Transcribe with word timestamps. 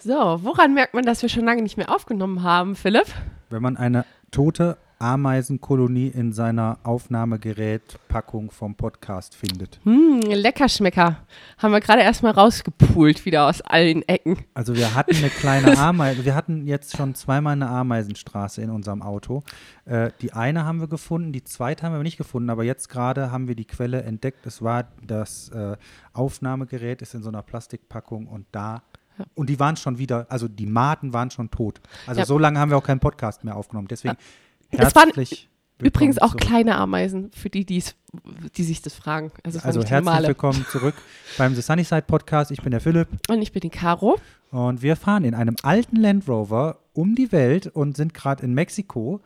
So, 0.00 0.14
woran 0.14 0.74
merkt 0.74 0.94
man, 0.94 1.02
dass 1.02 1.22
wir 1.22 1.28
schon 1.28 1.44
lange 1.44 1.60
nicht 1.60 1.76
mehr 1.76 1.92
aufgenommen 1.92 2.44
haben, 2.44 2.76
Philipp? 2.76 3.06
Wenn 3.50 3.62
man 3.62 3.76
eine 3.76 4.04
tote 4.30 4.78
Ameisenkolonie 5.00 6.06
in 6.06 6.32
seiner 6.32 6.78
Aufnahmegerätpackung 6.84 8.52
vom 8.52 8.76
Podcast 8.76 9.34
findet. 9.34 9.80
Hm, 9.82 10.20
Leckerschmecker. 10.20 11.16
Haben 11.58 11.72
wir 11.72 11.80
gerade 11.80 12.02
erstmal 12.02 12.30
rausgepult, 12.30 13.24
wieder 13.24 13.48
aus 13.48 13.60
allen 13.60 14.06
Ecken. 14.06 14.38
Also 14.54 14.76
wir 14.76 14.94
hatten 14.94 15.16
eine 15.16 15.30
kleine 15.30 15.76
Ameise, 15.78 16.24
wir 16.24 16.36
hatten 16.36 16.68
jetzt 16.68 16.96
schon 16.96 17.16
zweimal 17.16 17.54
eine 17.54 17.68
Ameisenstraße 17.68 18.62
in 18.62 18.70
unserem 18.70 19.02
Auto. 19.02 19.42
Äh, 19.84 20.12
die 20.20 20.32
eine 20.32 20.64
haben 20.64 20.78
wir 20.78 20.88
gefunden, 20.88 21.32
die 21.32 21.42
zweite 21.42 21.84
haben 21.84 21.92
wir 21.92 22.04
nicht 22.04 22.18
gefunden, 22.18 22.50
aber 22.50 22.62
jetzt 22.62 22.88
gerade 22.88 23.32
haben 23.32 23.48
wir 23.48 23.56
die 23.56 23.66
Quelle 23.66 24.04
entdeckt. 24.04 24.46
Es 24.46 24.62
war 24.62 24.92
das 25.04 25.48
äh, 25.48 25.76
Aufnahmegerät, 26.12 27.02
ist 27.02 27.14
in 27.14 27.24
so 27.24 27.30
einer 27.30 27.42
Plastikpackung 27.42 28.28
und 28.28 28.46
da 28.52 28.82
Ja. 29.18 29.24
und 29.34 29.48
die 29.50 29.58
waren 29.58 29.76
schon 29.76 29.98
wieder, 29.98 30.26
also 30.30 30.48
die 30.48 30.66
Maden 30.66 31.12
waren 31.12 31.30
schon 31.30 31.50
tot. 31.50 31.80
Also 32.06 32.20
Ja. 32.20 32.26
so 32.26 32.38
lange 32.38 32.58
haben 32.60 32.70
wir 32.70 32.76
auch 32.78 32.84
keinen 32.84 33.00
Podcast 33.00 33.44
mehr 33.44 33.56
aufgenommen. 33.56 33.88
Deswegen 33.88 34.16
Es 34.70 34.94
waren 34.94 35.06
herzlich 35.08 35.48
Übrigens 35.80 36.18
auch 36.18 36.30
zurück. 36.30 36.40
kleine 36.40 36.74
Ameisen, 36.76 37.30
für 37.32 37.50
die, 37.50 37.64
die 37.64 37.82
sich 38.62 38.82
das 38.82 38.94
fragen. 38.94 39.30
Also, 39.44 39.60
Also 39.60 39.80
herzlich 39.80 39.90
normale. 40.04 40.28
willkommen 40.28 40.66
zurück 40.72 40.94
beim 41.36 41.54
The 41.54 41.62
Sunnyside 41.62 42.02
Podcast. 42.02 42.50
Ich 42.50 42.60
bin 42.62 42.72
der 42.72 42.80
Philipp 42.80 43.06
Und 43.28 43.42
ich 43.42 43.52
bin 43.52 43.60
die 43.60 43.70
Caro. 43.70 44.18
und 44.50 44.82
wir 44.82 44.96
fahren 44.96 45.22
in 45.24 45.34
einem 45.34 45.54
alten 45.62 45.96
Land 45.96 46.26
Rover 46.28 46.78
um 46.94 47.14
die 47.14 47.30
Welt 47.30 47.68
und 47.68 47.96
sind 47.96 48.12
gerade 48.12 48.42
in 48.44 48.54
Mexiko. 48.54 49.20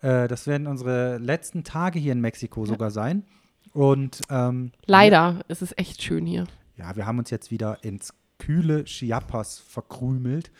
Äh, 0.00 0.28
das 0.28 0.46
werden 0.46 0.68
unsere 0.68 1.18
letzten 1.18 1.64
Tage 1.64 1.98
hier 1.98 2.12
in 2.12 2.20
Mexiko 2.20 2.66
sogar 2.66 2.90
sein. 2.92 3.24
Und 3.72 4.20
ähm, 4.30 4.70
Leider, 4.86 5.40
es 5.48 5.60
ist 5.60 5.76
echt 5.78 6.02
schön 6.02 6.24
hier. 6.24 6.46
ja, 6.76 6.94
wir 6.94 7.04
haben 7.06 7.18
uns 7.18 7.30
jetzt 7.30 7.50
wieder 7.50 7.82
ins 7.82 8.14
kühle 8.38 8.84
Chiapas 8.84 9.58
verkrümelt. 9.58 10.50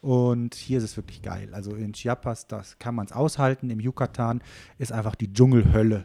Und 0.00 0.54
hier 0.54 0.78
ist 0.78 0.84
es 0.84 0.96
wirklich 0.98 1.22
geil. 1.22 1.48
Also 1.52 1.74
in 1.74 1.94
Chiapas, 1.94 2.46
das 2.46 2.78
kann 2.78 2.94
man 2.94 3.06
es 3.06 3.12
aushalten. 3.12 3.70
Im 3.70 3.80
Yucatan 3.80 4.42
ist 4.78 4.92
einfach 4.92 5.14
die 5.14 5.32
Dschungelhölle. 5.32 6.04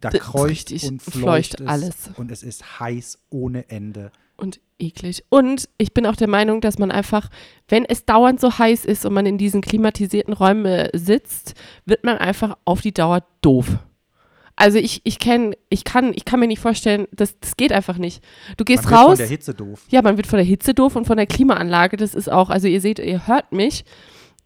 Da 0.00 0.10
ist 0.10 0.20
kreucht 0.20 0.50
richtig 0.50 0.84
und 0.88 1.02
fleucht 1.02 1.56
fleucht 1.56 1.60
es 1.60 1.66
alles. 1.66 2.10
Und 2.16 2.30
es 2.30 2.42
ist 2.42 2.80
heiß 2.80 3.18
ohne 3.30 3.68
Ende. 3.70 4.12
Und 4.36 4.60
eklig. 4.78 5.24
Und 5.28 5.68
ich 5.78 5.94
bin 5.94 6.06
auch 6.06 6.16
der 6.16 6.28
Meinung, 6.28 6.60
dass 6.60 6.78
man 6.78 6.90
einfach, 6.90 7.28
wenn 7.68 7.84
es 7.84 8.04
dauernd 8.04 8.40
so 8.40 8.58
heiß 8.58 8.84
ist 8.84 9.04
und 9.04 9.14
man 9.14 9.26
in 9.26 9.38
diesen 9.38 9.60
klimatisierten 9.62 10.32
Räumen 10.32 10.66
äh, 10.66 10.90
sitzt, 10.94 11.54
wird 11.84 12.04
man 12.04 12.18
einfach 12.18 12.56
auf 12.64 12.80
die 12.80 12.92
Dauer 12.92 13.24
doof. 13.40 13.78
Also 14.56 14.78
ich, 14.78 15.00
ich 15.04 15.18
kenne, 15.18 15.56
ich 15.70 15.84
kann, 15.84 16.12
ich 16.14 16.24
kann 16.24 16.38
mir 16.40 16.46
nicht 16.46 16.60
vorstellen, 16.60 17.06
das, 17.10 17.38
das 17.40 17.56
geht 17.56 17.72
einfach 17.72 17.96
nicht. 17.98 18.22
Du 18.56 18.64
gehst 18.64 18.84
Man 18.84 18.90
wird 18.92 19.00
raus. 19.00 19.08
von 19.10 19.18
der 19.18 19.26
Hitze 19.28 19.54
doof. 19.54 19.84
Ja, 19.88 20.02
man 20.02 20.16
wird 20.16 20.26
von 20.26 20.36
der 20.36 20.46
Hitze 20.46 20.74
doof 20.74 20.94
und 20.96 21.06
von 21.06 21.16
der 21.16 21.26
Klimaanlage. 21.26 21.96
Das 21.96 22.14
ist 22.14 22.30
auch, 22.30 22.50
also 22.50 22.68
ihr 22.68 22.80
seht, 22.80 22.98
ihr 22.98 23.26
hört 23.26 23.52
mich. 23.52 23.84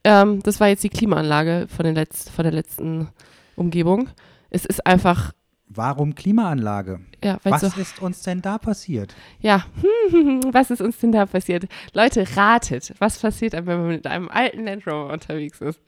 Ähm, 0.04 0.42
das 0.42 0.60
war 0.60 0.68
jetzt 0.68 0.84
die 0.84 0.88
Klimaanlage 0.88 1.66
von, 1.74 1.84
den 1.84 1.96
Letz-, 1.96 2.30
von 2.30 2.44
der 2.44 2.52
letzten 2.52 3.08
Umgebung. 3.56 4.08
Es 4.50 4.64
ist 4.64 4.86
einfach, 4.86 5.32
Warum 5.68 6.14
Klimaanlage? 6.14 7.00
ja, 7.24 7.38
Was 7.42 7.62
so, 7.62 7.80
ist 7.80 8.00
uns 8.00 8.22
denn 8.22 8.40
da 8.40 8.56
passiert? 8.58 9.12
ja, 9.40 9.64
was 10.52 10.70
ist 10.70 10.80
uns 10.80 10.98
denn 10.98 11.10
da 11.10 11.26
passiert? 11.26 11.64
Leute, 11.92 12.24
ratet, 12.36 12.94
was 13.00 13.18
passiert, 13.18 13.54
wenn 13.54 13.64
man 13.66 13.88
mit 13.88 14.06
einem 14.06 14.28
alten 14.28 14.64
Land 14.64 14.86
Rover 14.86 15.12
unterwegs 15.12 15.60
ist? 15.60 15.80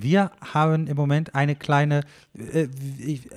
Wir 0.00 0.30
haben 0.52 0.86
im 0.86 0.96
Moment 0.96 1.34
eine 1.34 1.56
kleine, 1.56 2.02
äh, 2.34 2.68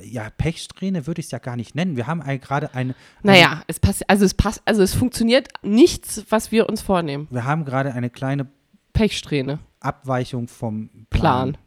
ja, 0.04 0.30
Pechsträhne 0.38 1.08
würde 1.08 1.20
ich 1.20 1.28
es 1.28 1.32
ja 1.32 1.40
gar 1.40 1.56
nicht 1.56 1.76
nennen. 1.76 1.96
Wir 1.96 2.08
haben 2.08 2.22
gerade 2.40 2.74
eine, 2.74 2.96
Naja, 3.24 3.62
es 3.68 3.80
passt, 3.80 4.10
also 4.10 4.26
es 4.26 4.34
passt, 4.34 4.62
also 4.66 4.82
es 4.82 4.94
funktioniert 4.94 5.50
nichts, 5.62 6.26
was 6.30 6.52
wir 6.52 6.68
uns 6.70 6.82
vornehmen. 6.82 7.28
wir 7.30 7.46
haben 7.46 7.66
gerade 7.66 7.94
eine 7.94 8.10
kleine 8.10 8.48
Pechsträhne, 8.94 9.60
Abweichung 9.80 10.48
vom 10.48 10.90
Plan. 11.10 11.54
Plan. 11.54 11.58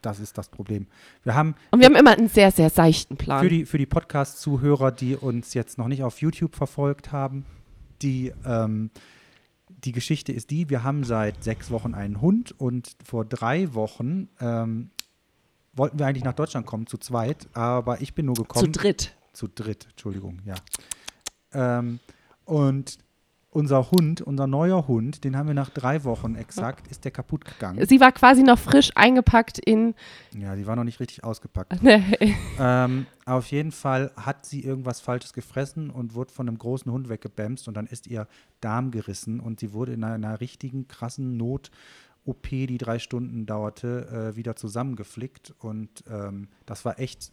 Das 0.00 0.18
ist 0.18 0.36
das 0.36 0.48
Problem. 0.48 0.88
Wir 1.22 1.34
haben 1.34 1.54
Und 1.70 1.78
wir 1.78 1.86
haben 1.86 1.94
immer 1.94 2.16
einen 2.18 2.28
sehr, 2.28 2.50
sehr 2.50 2.70
seichten 2.70 3.16
Plan. 3.16 3.40
für 3.40 3.48
die, 3.48 3.64
für 3.66 3.78
die 3.78 3.86
Podcast-Zuhörer, 3.86 4.90
die 4.90 5.14
uns 5.14 5.54
jetzt 5.54 5.78
noch 5.78 5.86
nicht 5.86 6.02
auf 6.02 6.20
YouTube 6.20 6.56
verfolgt 6.56 7.12
haben, 7.12 7.44
die, 8.02 8.32
ähm, 8.44 8.90
die 9.84 9.92
Geschichte 9.92 10.32
ist 10.32 10.50
die, 10.50 10.70
wir 10.70 10.82
haben 10.82 11.04
seit 11.04 11.42
sechs 11.42 11.70
Wochen 11.70 11.94
einen 11.94 12.20
Hund 12.20 12.54
und 12.58 12.96
vor 13.04 13.24
drei 13.24 13.74
Wochen 13.74 14.28
ähm, 14.40 14.90
wollten 15.72 15.98
wir 15.98 16.06
eigentlich 16.06 16.24
nach 16.24 16.34
Deutschland 16.34 16.66
kommen, 16.66 16.86
zu 16.86 16.98
zweit, 16.98 17.48
aber 17.54 18.00
ich 18.00 18.14
bin 18.14 18.26
nur 18.26 18.34
Zu 18.34 18.42
gekommen. 18.42 18.72
dritt. 18.72 19.16
Zu 19.32 19.48
dritt, 19.48 19.86
Entschuldigung, 19.90 20.40
ja. 20.44 20.54
Ähm, 21.52 22.00
und 22.44 22.98
unser 23.52 23.90
Hund, 23.90 24.22
unser 24.22 24.46
neuer 24.46 24.88
Hund, 24.88 25.24
den 25.24 25.36
haben 25.36 25.46
wir 25.46 25.54
nach 25.54 25.68
drei 25.68 26.04
Wochen 26.04 26.36
exakt, 26.36 26.88
ist 26.88 27.04
der 27.04 27.12
kaputt 27.12 27.44
gegangen. 27.44 27.86
Sie 27.86 28.00
war 28.00 28.10
quasi 28.10 28.42
noch 28.42 28.58
frisch 28.58 28.92
eingepackt 28.94 29.58
in, 29.58 29.94
Ja, 30.36 30.56
die 30.56 30.66
war 30.66 30.74
noch 30.74 30.84
nicht 30.84 31.00
richtig 31.00 31.22
ausgepackt. 31.22 31.82
ne, 31.82 32.02
ähm, 32.58 33.06
auf 33.26 33.50
jeden 33.50 33.70
Fall 33.70 34.10
hat 34.16 34.46
sie 34.46 34.64
irgendwas 34.64 35.00
Falsches 35.00 35.34
gefressen 35.34 35.90
und 35.90 36.14
wurde 36.14 36.32
von 36.32 36.48
einem 36.48 36.56
großen 36.56 36.90
Hund 36.90 37.10
weggebämst 37.10 37.68
und 37.68 37.76
dann 37.76 37.86
ist 37.86 38.06
ihr 38.06 38.26
Darm 38.62 38.90
gerissen 38.90 39.38
und 39.38 39.60
sie 39.60 39.74
wurde 39.74 39.92
in 39.92 40.02
einer, 40.02 40.14
einer 40.14 40.40
richtigen 40.40 40.88
krassen 40.88 41.36
Not-OP, 41.36 42.48
die 42.48 42.78
drei 42.78 42.98
Stunden 42.98 43.44
dauerte, 43.44 44.32
äh, 44.32 44.36
wieder 44.36 44.56
zusammengeflickt 44.56 45.54
und 45.58 46.04
ähm, 46.10 46.48
das 46.64 46.86
war 46.86 46.98
echt, 46.98 47.32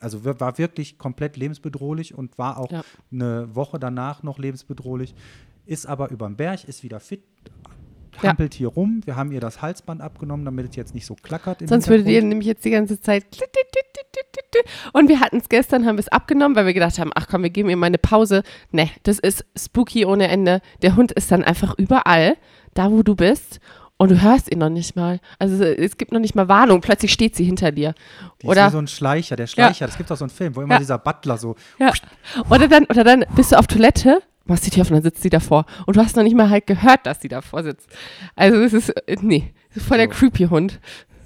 also 0.00 0.24
war 0.24 0.58
wirklich 0.58 0.98
komplett 0.98 1.36
lebensbedrohlich 1.36 2.14
und 2.16 2.38
war 2.38 2.58
auch 2.58 2.70
Ja. 2.70 2.82
eine 3.12 3.54
Woche 3.54 3.78
danach 3.78 4.22
noch 4.22 4.38
lebensbedrohlich, 4.38 5.14
ist 5.66 5.86
aber 5.86 6.10
über 6.10 6.26
den 6.28 6.36
Berg, 6.36 6.64
ist 6.64 6.82
wieder 6.82 7.00
fit, 7.00 7.22
Ja. 8.22 8.30
hampelt 8.30 8.54
hier 8.54 8.68
rum. 8.68 9.00
Wir 9.04 9.16
haben 9.16 9.32
ihr 9.32 9.40
das 9.40 9.62
Halsband 9.62 10.00
abgenommen, 10.00 10.44
damit 10.44 10.70
es 10.70 10.76
jetzt 10.76 10.94
nicht 10.94 11.06
so 11.06 11.14
klackert. 11.14 11.66
Sonst 11.68 11.88
würdet 11.88 12.06
ihr 12.08 12.22
nämlich 12.22 12.46
jetzt 12.46 12.64
die 12.64 12.70
ganze 12.70 13.00
Zeit. 13.00 13.24
Und 14.92 15.08
wir 15.08 15.18
hatten 15.20 15.38
es 15.38 15.48
gestern, 15.48 15.84
haben 15.84 15.96
wir 15.96 16.00
es 16.00 16.08
abgenommen, 16.08 16.54
weil 16.56 16.66
wir 16.66 16.74
gedacht 16.74 16.98
haben, 16.98 17.10
ach 17.14 17.26
komm, 17.28 17.42
wir 17.42 17.50
geben 17.50 17.68
ihr 17.70 17.76
mal 17.76 17.86
eine 17.86 17.98
Pause. 17.98 18.42
Ne, 18.70 18.88
das 19.02 19.18
ist 19.18 19.44
spooky 19.58 20.04
ohne 20.04 20.28
Ende. 20.28 20.60
Der 20.82 20.94
Hund 20.96 21.10
ist 21.12 21.32
dann 21.32 21.42
einfach 21.42 21.76
überall, 21.76 22.36
da 22.74 22.90
wo 22.92 23.02
du 23.02 23.16
bist. 23.16 23.58
Und 23.96 24.10
du 24.10 24.20
hörst 24.20 24.50
ihn 24.52 24.58
noch 24.58 24.70
nicht 24.70 24.96
mal. 24.96 25.20
Also 25.38 25.62
es 25.64 25.96
gibt 25.96 26.10
noch 26.12 26.18
nicht 26.20 26.34
mal 26.34 26.48
Warnung. 26.48 26.80
Plötzlich 26.80 27.12
steht 27.12 27.36
sie 27.36 27.44
hinter 27.44 27.70
dir. 27.70 27.94
Die 28.42 28.46
ist 28.46 28.50
Oder 28.50 28.66
wie 28.66 28.72
so 28.72 28.78
ein 28.78 28.88
Schleicher, 28.88 29.36
der 29.36 29.46
Schleicher, 29.46 29.86
das 29.86 29.96
gibt 29.96 30.10
auch 30.10 30.16
so 30.16 30.24
einen 30.24 30.30
Film, 30.30 30.56
wo 30.56 30.62
immer 30.62 30.74
Ja. 30.74 30.78
dieser 30.80 30.98
Butler 30.98 31.38
so, 31.38 31.54
Ja. 31.78 31.92
Oder 32.50 32.66
dann, 32.68 32.84
oder 32.86 33.04
dann 33.04 33.24
bist 33.36 33.52
du 33.52 33.56
auf 33.58 33.68
Toilette, 33.68 34.20
machst 34.46 34.66
die 34.66 34.70
Tür 34.70 34.82
auf 34.82 34.90
und 34.90 34.94
dann 34.96 35.02
sitzt 35.04 35.22
sie 35.22 35.30
davor. 35.30 35.64
Und 35.86 35.96
du 35.96 36.00
hast 36.00 36.16
noch 36.16 36.24
nicht 36.24 36.34
mal 36.36 36.50
halt 36.50 36.66
gehört, 36.66 37.06
dass 37.06 37.20
sie 37.20 37.28
davor 37.28 37.62
sitzt. 37.62 37.88
Also 38.34 38.58
es 38.62 38.72
ist, 38.72 38.88
äh, 39.08 39.16
nee, 39.20 39.54
ist 39.74 39.86
voll 39.86 39.98
der 39.98 40.08
So. 40.08 40.14
creepy 40.14 40.46
Hund. 40.46 40.80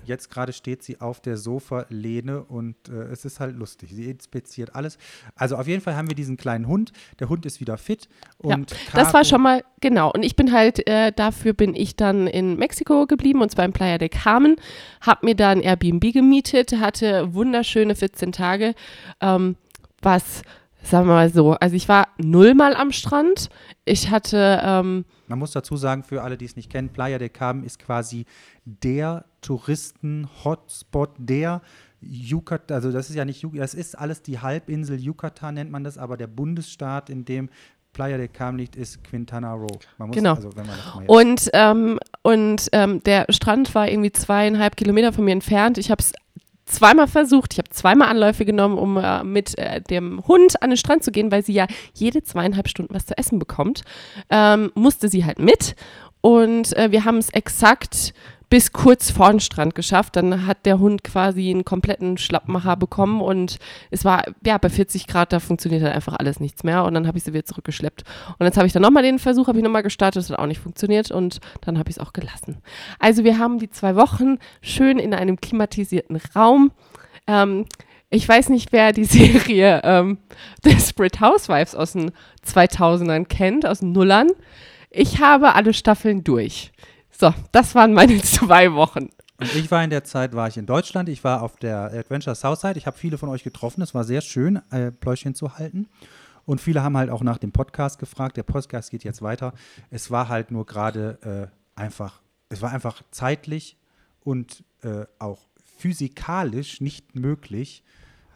Jetzt 0.08 0.30
gerade 0.30 0.52
steht 0.52 0.82
sie 0.82 1.00
auf 1.00 1.20
der 1.20 1.36
Sofalehne 1.36 2.42
und 2.42 2.76
äh, 2.88 3.02
es 3.12 3.24
ist 3.24 3.40
halt 3.40 3.56
lustig. 3.56 3.90
Sie 3.92 4.10
inspiziert 4.10 4.74
alles. 4.74 4.98
Also 5.34 5.56
auf 5.56 5.68
jeden 5.68 5.82
Fall 5.82 5.96
haben 5.96 6.08
wir 6.08 6.16
diesen 6.16 6.36
kleinen 6.36 6.66
Hund. 6.66 6.92
Der 7.20 7.28
Hund 7.28 7.46
ist 7.46 7.60
wieder 7.60 7.78
fit. 7.78 8.08
Und 8.38 8.74
Das 8.94 9.14
war 9.14 9.24
schon 9.24 9.42
mal, 9.42 9.62
genau. 9.80 10.10
Und 10.10 10.24
ich 10.24 10.34
bin 10.34 10.52
halt, 10.52 10.86
äh, 10.88 11.12
dafür 11.12 11.52
bin 11.52 11.74
ich 11.74 11.96
dann 11.96 12.26
in 12.26 12.56
Mexiko 12.56 13.06
geblieben 13.06 13.42
und 13.42 13.50
zwar 13.50 13.64
in 13.64 13.72
Playa 13.72 13.98
del 13.98 14.08
Carmen. 14.08 14.56
Hab 15.00 15.22
mir 15.22 15.34
da 15.34 15.50
ein 15.50 15.60
Airbnb 15.60 16.12
gemietet, 16.12 16.72
hatte 16.72 17.34
wunderschöne 17.34 17.94
14 17.94 18.32
Tage. 18.32 18.74
Ähm, 19.20 19.56
was, 20.00 20.42
sagen 20.82 21.06
wir 21.06 21.14
mal 21.14 21.30
so, 21.30 21.52
also 21.52 21.76
ich 21.76 21.88
war 21.88 22.08
nullmal 22.18 22.74
am 22.74 22.92
Strand. 22.92 23.48
Ich 23.84 24.10
hatte, 24.10 24.60
ähm, 24.62 25.04
Man 25.26 25.38
muss 25.38 25.52
dazu 25.52 25.76
sagen, 25.76 26.02
für 26.02 26.22
alle, 26.22 26.36
die 26.36 26.44
es 26.44 26.56
nicht 26.56 26.70
kennen, 26.70 26.90
Playa 26.90 27.18
del 27.18 27.28
Carmen 27.30 27.64
ist 27.64 27.78
quasi 27.78 28.24
der 28.64 29.24
Touristen-Hotspot, 29.40 31.10
der 31.18 31.62
Yucatan, 32.00 32.76
also 32.76 32.92
das 32.92 33.10
ist 33.10 33.16
ja 33.16 33.24
nicht 33.24 33.42
Yucatan, 33.42 33.60
das 33.60 33.74
ist 33.74 33.98
alles 33.98 34.22
die 34.22 34.38
Halbinsel 34.38 35.00
Yucatan 35.00 35.54
nennt 35.54 35.70
man 35.70 35.82
das, 35.84 35.98
aber 35.98 36.16
der 36.16 36.28
Bundesstaat, 36.28 37.10
in 37.10 37.24
dem 37.24 37.50
Playa 37.92 38.16
del 38.16 38.28
Carmen 38.28 38.58
liegt, 38.58 38.76
ist 38.76 39.02
Quintana 39.02 39.54
Roo. 39.54 39.66
Man 39.96 40.08
muss, 40.08 40.16
Genau. 40.16 40.34
Also, 40.34 40.54
wenn 40.54 40.66
man 40.66 40.76
das 40.76 40.94
mal 40.94 41.00
jetzt 41.00 41.10
Und, 41.10 41.50
ähm, 41.54 41.98
und 42.22 42.68
ähm, 42.72 43.02
der 43.02 43.26
Strand 43.30 43.74
war 43.74 43.88
irgendwie 43.88 44.12
zweieinhalb 44.12 44.76
Kilometer 44.76 45.12
von 45.12 45.24
mir 45.24 45.32
entfernt. 45.32 45.78
Ich 45.78 45.90
habe 45.90 46.00
es 46.00 46.12
zweimal 46.68 47.06
versucht. 47.06 47.52
Ich 47.52 47.58
habe 47.58 47.70
zweimal 47.70 48.08
Anläufe 48.08 48.44
genommen, 48.44 48.78
um 48.78 48.96
äh, 48.96 49.24
mit 49.24 49.58
äh, 49.58 49.80
dem 49.80 50.26
Hund 50.26 50.62
an 50.62 50.70
den 50.70 50.76
Strand 50.76 51.02
zu 51.02 51.10
gehen, 51.10 51.30
weil 51.30 51.44
sie 51.44 51.52
ja 51.52 51.66
jede 51.94 52.22
zweieinhalb 52.22 52.68
Stunden 52.68 52.94
was 52.94 53.06
zu 53.06 53.16
essen 53.16 53.38
bekommt. 53.38 53.82
Ähm, 54.30 54.70
musste 54.74 55.08
sie 55.08 55.24
halt 55.24 55.38
mit. 55.38 55.74
Und 56.20 56.76
äh, 56.76 56.90
wir 56.90 57.04
haben 57.04 57.18
es 57.18 57.30
exakt 57.30 58.12
bis 58.50 58.72
kurz 58.72 59.10
vor 59.10 59.30
den 59.30 59.40
Strand 59.40 59.74
geschafft. 59.74 60.16
Dann 60.16 60.46
hat 60.46 60.64
der 60.64 60.78
Hund 60.78 61.04
quasi 61.04 61.50
einen 61.50 61.64
kompletten 61.64 62.18
Schlappmacher 62.18 62.76
bekommen 62.76 63.20
und 63.20 63.58
es 63.90 64.04
war, 64.04 64.24
ja, 64.44 64.58
bei 64.58 64.70
40 64.70 65.06
Grad, 65.06 65.32
da 65.32 65.40
funktioniert 65.40 65.82
halt 65.82 65.94
einfach 65.94 66.16
alles 66.18 66.40
nichts 66.40 66.64
mehr 66.64 66.84
und 66.84 66.94
dann 66.94 67.06
habe 67.06 67.18
ich 67.18 67.24
sie 67.24 67.32
wieder 67.32 67.44
zurückgeschleppt. 67.44 68.04
Und 68.38 68.46
jetzt 68.46 68.56
habe 68.56 68.66
ich 68.66 68.72
dann 68.72 68.82
nochmal 68.82 69.02
den 69.02 69.18
Versuch, 69.18 69.48
habe 69.48 69.58
ich 69.58 69.64
nochmal 69.64 69.82
gestartet, 69.82 70.22
das 70.22 70.30
hat 70.30 70.38
auch 70.38 70.46
nicht 70.46 70.60
funktioniert 70.60 71.10
und 71.10 71.40
dann 71.60 71.78
habe 71.78 71.90
ich 71.90 71.96
es 71.96 72.02
auch 72.02 72.12
gelassen. 72.12 72.58
Also 72.98 73.24
wir 73.24 73.38
haben 73.38 73.58
die 73.58 73.70
zwei 73.70 73.96
Wochen 73.96 74.38
schön 74.62 74.98
in 74.98 75.14
einem 75.14 75.40
klimatisierten 75.40 76.20
Raum. 76.34 76.72
Ähm, 77.26 77.66
ich 78.10 78.26
weiß 78.26 78.48
nicht, 78.48 78.72
wer 78.72 78.92
die 78.92 79.04
Serie 79.04 79.82
ähm, 79.84 80.18
Desperate 80.64 81.20
Housewives 81.20 81.74
aus 81.74 81.92
den 81.92 82.12
2000ern 82.46 83.26
kennt, 83.26 83.66
aus 83.66 83.80
den 83.80 83.92
Nullern. 83.92 84.28
Ich 84.90 85.20
habe 85.20 85.54
alle 85.54 85.74
Staffeln 85.74 86.24
durch. 86.24 86.72
So, 87.20 87.34
das 87.50 87.74
waren 87.74 87.94
meine 87.94 88.16
zwei 88.22 88.72
Wochen. 88.74 89.08
Und 89.38 89.54
ich 89.56 89.70
war 89.72 89.82
in 89.82 89.90
der 89.90 90.04
Zeit, 90.04 90.34
war 90.34 90.46
ich 90.46 90.56
in 90.56 90.66
Deutschland, 90.66 91.08
ich 91.08 91.24
war 91.24 91.42
auf 91.42 91.56
der 91.56 91.92
Adventure 91.92 92.36
Southside. 92.36 92.78
Ich 92.78 92.86
habe 92.86 92.96
viele 92.96 93.18
von 93.18 93.28
euch 93.28 93.42
getroffen. 93.42 93.82
Es 93.82 93.92
war 93.92 94.04
sehr 94.04 94.20
schön, 94.20 94.62
äh, 94.70 94.92
Pläuschen 94.92 95.34
zu 95.34 95.58
halten. 95.58 95.88
Und 96.44 96.60
viele 96.60 96.82
haben 96.82 96.96
halt 96.96 97.10
auch 97.10 97.22
nach 97.22 97.38
dem 97.38 97.50
Podcast 97.50 97.98
gefragt. 97.98 98.36
Der 98.36 98.44
Podcast 98.44 98.92
geht 98.92 99.02
jetzt 99.02 99.20
weiter. 99.20 99.52
Es 99.90 100.12
war 100.12 100.28
halt 100.28 100.52
nur 100.52 100.64
gerade 100.64 101.50
äh, 101.76 101.80
einfach, 101.80 102.20
es 102.50 102.62
war 102.62 102.70
einfach 102.70 103.02
zeitlich 103.10 103.76
und 104.20 104.62
äh, 104.82 105.04
auch 105.18 105.48
physikalisch 105.78 106.80
nicht 106.80 107.16
möglich, 107.16 107.82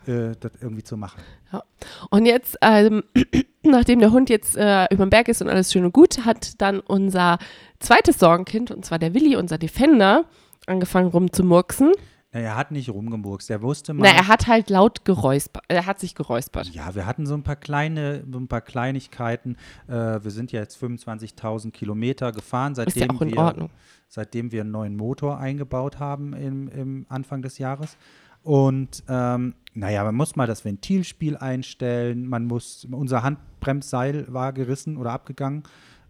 äh, 0.06 0.34
das 0.38 0.52
irgendwie 0.60 0.82
zu 0.82 0.96
machen. 0.96 1.20
Ja. 1.52 1.62
Und 2.10 2.26
jetzt, 2.26 2.56
ähm, 2.60 3.02
nachdem 3.62 4.00
der 4.00 4.12
Hund 4.12 4.30
jetzt 4.30 4.56
äh, 4.56 4.86
über 4.90 5.06
den 5.06 5.10
Berg 5.10 5.28
ist 5.28 5.42
und 5.42 5.48
alles 5.48 5.72
schön 5.72 5.84
und 5.84 5.92
gut, 5.92 6.24
hat 6.24 6.60
dann 6.60 6.80
unser 6.80 7.38
zweites 7.80 8.18
Sorgenkind, 8.18 8.70
und 8.70 8.84
zwar 8.84 8.98
der 8.98 9.14
Willi, 9.14 9.36
unser 9.36 9.58
Defender, 9.58 10.24
angefangen 10.66 11.08
rumzumurksen. 11.08 11.92
Na, 12.32 12.40
er 12.40 12.56
hat 12.56 12.70
nicht 12.70 12.88
rumgemurkst. 12.88 13.50
Er 13.50 13.60
wusste 13.60 13.92
mal. 13.92 14.08
Na, 14.08 14.16
er 14.16 14.26
hat 14.26 14.46
halt 14.46 14.70
laut 14.70 15.04
geräuspert. 15.04 15.64
Er 15.68 15.84
hat 15.84 16.00
sich 16.00 16.14
geräuspert. 16.14 16.68
Ja, 16.68 16.94
wir 16.94 17.04
hatten 17.04 17.26
so 17.26 17.34
ein 17.34 17.42
paar 17.42 17.56
kleine, 17.56 18.24
so 18.30 18.38
ein 18.38 18.48
paar 18.48 18.62
Kleinigkeiten. 18.62 19.56
Äh, 19.86 19.92
wir 19.92 20.30
sind 20.30 20.50
ja 20.50 20.60
jetzt 20.60 20.82
25.000 20.82 21.72
Kilometer 21.72 22.32
gefahren, 22.32 22.74
seitdem, 22.74 23.02
Ist 23.02 23.10
ja 23.10 23.16
auch 23.16 23.20
in 23.20 23.32
wir, 23.32 23.38
Ordnung. 23.38 23.70
seitdem 24.08 24.50
wir 24.50 24.62
einen 24.62 24.70
neuen 24.70 24.96
Motor 24.96 25.38
eingebaut 25.38 25.98
haben 25.98 26.32
im, 26.32 26.68
im 26.68 27.06
Anfang 27.10 27.42
des 27.42 27.58
Jahres. 27.58 27.98
Und 28.42 29.04
ähm, 29.08 29.54
naja, 29.74 30.04
man 30.04 30.14
muss 30.14 30.36
mal 30.36 30.46
das 30.46 30.64
Ventilspiel 30.64 31.36
einstellen. 31.36 32.26
Man 32.28 32.46
muss, 32.46 32.86
unser 32.90 33.22
Handbremsseil 33.22 34.26
war 34.28 34.52
gerissen 34.52 34.96
oder 34.96 35.12
abgegangen. 35.12 35.62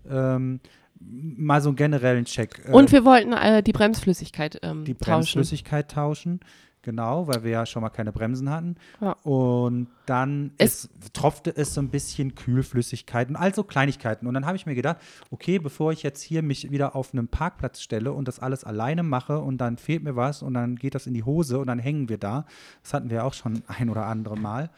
Ähm, 0.08 0.61
mal 1.00 1.61
so 1.61 1.70
einen 1.70 1.76
generellen 1.76 2.25
Check. 2.25 2.62
Äh, 2.67 2.73
Und 2.73 2.93
wir 2.93 3.05
wollten 3.05 3.32
äh, 3.32 3.62
die 3.62 3.73
Bremsflüssigkeit 3.73 4.58
ähm, 4.62 4.84
die 4.84 4.94
tauschen. 4.94 5.12
Bremsflüssigkeit 5.12 5.90
tauschen. 5.90 6.40
Genau, 6.84 7.29
weil 7.29 7.44
wir 7.44 7.50
ja 7.52 7.64
schon 7.64 7.81
mal 7.82 7.90
keine 7.90 8.11
Bremsen 8.11 8.50
hatten. 8.50 8.75
Ja. 9.00 9.12
Und 9.23 9.87
dann 10.06 10.50
Es- 10.58 10.87
ist, 10.87 10.90
tropfte 11.14 11.55
es 11.56 11.75
so 11.75 11.81
ein 11.81 11.90
bisschen 11.90 12.34
Kühlflüssigkeit 12.34 13.29
und 13.29 13.37
also 13.37 13.62
Kleinigkeiten. 13.62 14.26
Und 14.26 14.34
dann 14.34 14.46
habe 14.46 14.56
ich 14.56 14.67
mir 14.67 14.75
gedacht, 14.75 14.96
okay, 15.31 15.61
bevor 15.61 15.93
ich 15.93 16.02
jetzt 16.02 16.23
hier 16.23 16.43
mich 16.43 16.70
wieder 16.73 16.96
auf 16.96 17.14
einen 17.14 17.29
Parkplatz 17.29 17.81
stelle 17.82 18.12
und 18.12 18.26
das 18.26 18.40
alles 18.40 18.64
alleine 18.64 19.05
mache 19.05 19.38
und 19.38 19.58
dann 19.58 19.76
fehlt 19.79 20.02
mir 20.02 20.17
was 20.17 20.43
und 20.43 20.55
dann 20.55 20.75
geht 20.75 20.96
das 20.96 21.06
in 21.06 21.14
die 21.14 21.23
Hose 21.23 21.58
und 21.61 21.69
dann 21.69 21.79
hängen 21.79 22.08
wir 22.08 22.19
da. 22.19 22.46
Das 22.82 22.94
hatten 22.94 23.11
wir 23.11 23.25
auch 23.25 23.35
schon 23.35 23.62
ein 23.69 23.88
oder 23.88 24.06
andere 24.06 24.37
Mal. 24.37 24.70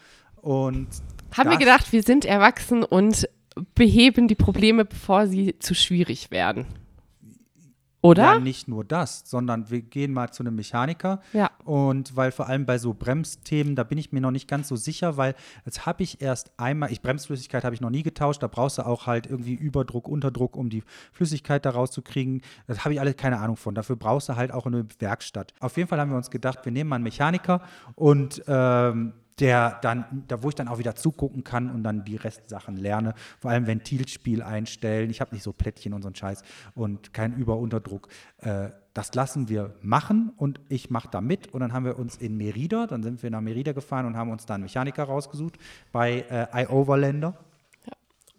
Und 0.43 0.89
Haben 1.35 1.49
wir 1.51 1.57
gedacht, 1.59 1.91
wir 1.93 2.03
sind 2.03 2.27
erwachsen 2.27 2.85
und 2.85 3.27
beheben 3.75 4.29
die 4.29 4.35
Probleme, 4.35 4.85
bevor 4.85 5.27
sie 5.27 5.59
zu 5.59 5.75
schwierig 5.75 6.31
werden. 6.31 6.67
Oder? 8.05 8.35
Ja, 8.35 8.39
nicht 8.39 8.69
nur 8.69 8.85
das, 8.85 9.23
sondern 9.25 9.71
wir 9.71 9.81
gehen 9.81 10.13
mal 10.13 10.31
zu 10.31 10.43
einem 10.43 10.55
Mechaniker. 10.55 11.23
Ja. 11.33 11.51
Und 11.65 12.15
weil 12.15 12.33
vor 12.33 12.47
allem 12.47 12.67
bei 12.67 12.77
so 12.77 12.93
Bremsthemen, 12.93 13.77
da 13.77 13.83
bin 13.83 13.97
ich 13.97 14.13
mir 14.13 14.21
noch 14.21 14.31
nicht 14.31 14.47
ganz 14.47 14.69
so 14.69 14.77
sicher, 14.77 15.17
weil 15.17 15.35
jetzt 15.65 15.87
habe 15.87 16.03
ich 16.03 16.21
erst 16.21 16.53
einmal, 16.59 16.93
ich 16.93 17.01
Bremsflüssigkeit 17.01 17.65
habe 17.65 17.75
ich 17.75 17.81
noch 17.81 17.89
nie 17.89 18.03
getauscht, 18.03 18.43
da 18.43 18.47
brauchst 18.47 18.77
du 18.77 18.85
auch 18.85 19.07
halt 19.07 19.27
irgendwie 19.27 19.55
Überdruck, 19.55 20.07
Unterdruck, 20.07 20.55
um 20.55 20.69
die 20.69 20.83
Flüssigkeit 21.13 21.65
da 21.65 21.71
rauszukriegen. 21.71 22.43
Das 22.67 22.85
habe 22.85 22.93
ich 22.93 23.01
alle 23.01 23.15
keine 23.15 23.39
Ahnung 23.39 23.57
von. 23.57 23.75
Dafür 23.75 23.97
brauchst 23.97 24.29
du 24.29 24.37
halt 24.37 24.53
auch 24.53 24.67
eine 24.67 24.87
Werkstatt. 24.99 25.55
Auf 25.61 25.79
jeden 25.79 25.89
Fall 25.89 25.99
haben 25.99 26.11
wir 26.11 26.19
uns 26.19 26.31
gedacht, 26.31 26.59
wir 26.65 26.73
nehmen 26.73 26.91
mal 26.91 26.97
einen 26.97 27.05
Mechaniker 27.05 27.63
und 27.95 28.43
ähm, 28.47 29.15
der 29.41 29.79
dann, 29.83 30.25
da 30.29 30.43
wo 30.43 30.49
ich 30.49 30.55
dann 30.55 30.69
auch 30.69 30.79
wieder 30.79 30.95
zugucken 30.95 31.45
kann 31.45 31.71
und 31.71 31.83
dann 31.83 32.05
die 32.05 32.17
Restsachen 32.17 32.77
lerne, 32.77 33.15
vor 33.41 33.51
allem 33.51 33.67
Ventilspiel 33.67 34.43
einstellen. 34.43 35.11
Ich 35.11 35.21
habe 35.21 35.35
nicht 35.35 35.43
so 35.43 35.53
Plättchen 35.53 35.93
und 35.93 36.03
so 36.03 36.09
einen 36.09 36.15
Scheiß 36.15 36.43
und 36.75 37.13
kein 37.13 37.35
Überunterdruck. 37.35 38.09
Äh, 38.39 38.71
das 38.93 39.13
lassen 39.15 39.49
wir 39.49 39.75
machen 39.83 40.33
und 40.37 40.61
ich 40.69 40.89
mache 40.89 41.09
da 41.11 41.21
mit. 41.21 41.53
Und 41.53 41.61
dann 41.61 41.73
haben 41.73 41.85
wir 41.85 41.99
uns 41.99 42.17
in 42.17 42.37
Merida, 42.37 42.87
dann 42.87 43.03
sind 43.03 43.23
wir 43.25 43.31
nach 43.31 43.41
Merida 43.41 43.73
gefahren 43.73 44.07
und 44.07 44.17
haben 44.17 44.31
uns 44.31 44.47
da 44.47 44.55
einen 44.55 44.63
Mechaniker 44.63 45.05
rausgesucht 45.05 45.59
bei 45.91 46.25
äh, 46.31 46.63
iOverlander. 46.65 47.37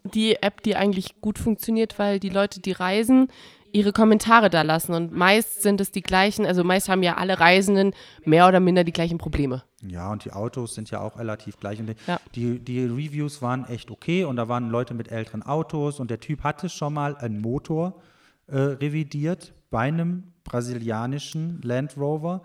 die 0.06 0.36
App, 0.42 0.64
die 0.64 0.78
eigentlich 0.78 1.20
gut 1.20 1.40
funktioniert, 1.40 2.00
weil 2.00 2.20
die 2.20 2.30
Leute, 2.30 2.62
die 2.62 2.72
reisen, 2.72 3.28
ihre 3.74 3.92
Kommentare 3.92 4.50
da 4.50 4.62
lassen. 4.62 4.94
Und 4.94 5.12
meist 5.12 5.62
sind 5.62 5.82
es 5.82 5.92
die 5.92 6.02
gleichen, 6.02 6.46
also 6.46 6.64
meist 6.64 6.88
haben 6.88 7.04
ja 7.04 7.16
alle 7.18 7.40
Reisenden 7.40 7.94
mehr 8.24 8.48
oder 8.48 8.62
minder 8.62 8.86
die 8.86 8.94
gleichen 8.94 9.18
Probleme. 9.18 9.64
Ja, 9.90 10.12
und 10.12 10.26
die 10.26 10.32
Autos 10.32 10.76
sind 10.76 10.90
ja 10.92 11.00
auch 11.02 11.18
relativ 11.18 11.58
gleich. 11.60 11.80
Und 11.80 11.88
die, 11.88 11.96
Ja. 12.08 12.20
die, 12.36 12.60
die 12.60 12.86
Reviews 12.86 13.42
waren 13.42 13.66
echt 13.66 13.92
okay 13.92 14.24
und 14.24 14.36
da 14.38 14.48
waren 14.48 14.70
Leute 14.70 14.94
mit 14.94 15.12
älteren 15.12 15.44
Autos 15.44 16.00
und 16.00 16.10
der 16.12 16.20
Typ 16.20 16.44
hatte 16.44 16.70
schon 16.70 16.94
mal 16.94 17.16
einen 17.18 17.40
Motor 17.42 18.02
äh, 18.48 18.58
revidiert 18.58 19.54
bei 19.72 19.82
einem 19.88 20.32
brasilianischen 20.44 21.62
Land 21.62 21.98
Rover. 21.98 22.42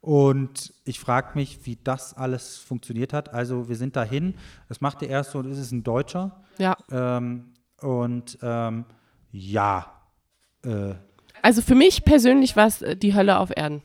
Und 0.00 0.72
ich 0.84 1.00
frage 1.00 1.30
mich, 1.34 1.64
wie 1.64 1.78
das 1.82 2.14
alles 2.14 2.58
funktioniert 2.58 3.12
hat. 3.12 3.32
Also 3.32 3.68
wir 3.68 3.76
sind 3.76 3.96
dahin, 3.96 4.34
das 4.68 4.80
machte 4.82 5.06
erst 5.06 5.30
so, 5.30 5.40
ist 5.42 5.58
es 5.58 5.72
ein 5.72 5.82
Deutscher. 5.82 6.42
Ja. 6.58 6.76
Ähm, 6.90 7.54
und 7.80 8.38
ähm, 8.42 8.84
ja, 9.32 9.86
äh, 10.62 10.94
Also 11.42 11.62
für 11.62 11.74
mich 11.74 12.04
persönlich 12.04 12.54
war 12.56 12.66
es 12.66 12.82
äh, 12.82 12.96
die 12.96 13.14
Hölle 13.14 13.38
auf 13.38 13.50
Erden. 13.56 13.82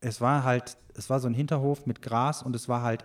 es 0.00 0.20
war 0.20 0.44
halt, 0.44 0.76
es 0.94 1.10
war 1.10 1.20
so 1.20 1.28
ein 1.28 1.34
Hinterhof 1.34 1.86
mit 1.86 2.02
Gras 2.02 2.42
und 2.42 2.54
es 2.56 2.68
war 2.68 2.82
halt 2.82 3.04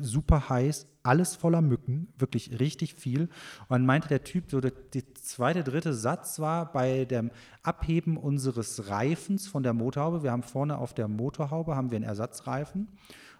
super 0.00 0.48
heiß, 0.48 0.86
alles 1.02 1.36
voller 1.36 1.60
Mücken, 1.60 2.08
wirklich 2.18 2.58
richtig 2.58 2.94
viel. 2.94 3.22
Und 3.22 3.70
dann 3.70 3.86
meinte 3.86 4.08
der 4.08 4.24
Typ, 4.24 4.50
so 4.50 4.60
der, 4.60 4.72
der 4.72 5.14
zweite, 5.14 5.62
dritte 5.62 5.94
Satz 5.94 6.40
war 6.40 6.72
bei 6.72 7.04
dem 7.04 7.30
Abheben 7.62 8.16
unseres 8.16 8.88
Reifens 8.88 9.46
von 9.46 9.62
der 9.62 9.74
Motorhaube. 9.74 10.22
Wir 10.22 10.32
haben 10.32 10.42
vorne 10.42 10.78
auf 10.78 10.94
der 10.94 11.08
Motorhaube 11.08 11.76
haben 11.76 11.90
wir 11.90 11.96
einen 11.96 12.04
Ersatzreifen 12.04 12.88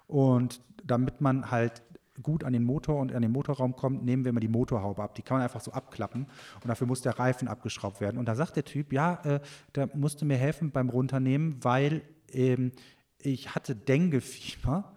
und 0.06 0.61
damit 0.85 1.20
man 1.20 1.50
halt 1.50 1.82
gut 2.23 2.44
an 2.44 2.52
den 2.52 2.62
Motor 2.62 3.00
und 3.00 3.12
an 3.12 3.23
den 3.23 3.32
Motorraum 3.32 3.75
kommt, 3.75 4.05
nehmen 4.05 4.25
wir 4.25 4.31
immer 4.31 4.40
die 4.40 4.49
Motorhaube 4.49 5.02
ab. 5.02 5.17
Die 5.17 5.23
kann 5.23 5.37
man 5.38 5.43
einfach 5.43 5.61
so 5.61 5.73
abklappen 5.73 6.26
und 6.62 6.69
dafür 6.69 6.87
muss 6.87 7.00
der 7.00 7.19
Reifen 7.19 7.49
abgeschraubt 7.49 8.00
werden. 8.00 8.19
Und 8.19 8.26
da 8.26 8.37
sagt 8.37 8.55
der 8.55 8.64
Typ, 8.64 8.93
ja, 8.93 9.20
äh, 9.25 9.40
der 9.75 9.88
musste 9.94 10.25
mir 10.25 10.37
helfen 10.37 10.70
beim 10.70 10.90
Runternehmen, 10.90 11.56
weil 11.62 12.02
ähm, 12.32 12.73
ich 13.25 13.55
hatte 13.55 13.75
Dengue-Fieber 13.75 14.93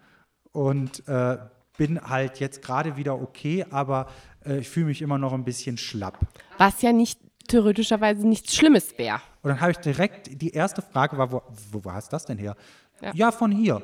und 0.52 1.08
äh, 1.08 1.38
bin 1.78 2.02
halt 2.02 2.40
jetzt 2.40 2.62
gerade 2.62 2.98
wieder 2.98 3.20
okay, 3.22 3.66
aber 3.70 4.08
äh, 4.46 4.58
ich 4.60 4.70
fühle 4.70 4.88
mich 4.88 5.02
immer 5.02 5.18
noch 5.18 5.34
ein 5.34 5.44
bisschen 5.44 5.78
schlapp. 5.78 6.20
Was 6.58 6.82
ja 6.82 6.92
nicht 6.92 7.20
theoretischerweise 7.48 8.28
nichts 8.28 8.56
Schlimmes 8.56 8.98
wäre. 8.98 9.22
Und 9.42 9.50
dann 9.52 9.62
habe 9.62 9.72
ich 9.72 9.78
direkt, 9.78 10.42
die 10.42 10.50
erste 10.50 10.82
Frage 10.82 11.18
war, 11.18 11.32
wo, 11.32 11.42
wo 11.72 11.86
war 11.86 11.98
es 11.98 12.10
das 12.10 12.26
denn 12.26 12.38
her? 12.38 12.56
Ja. 13.02 13.12
Ja. 13.14 13.32
von 13.32 13.52
hier. 13.52 13.82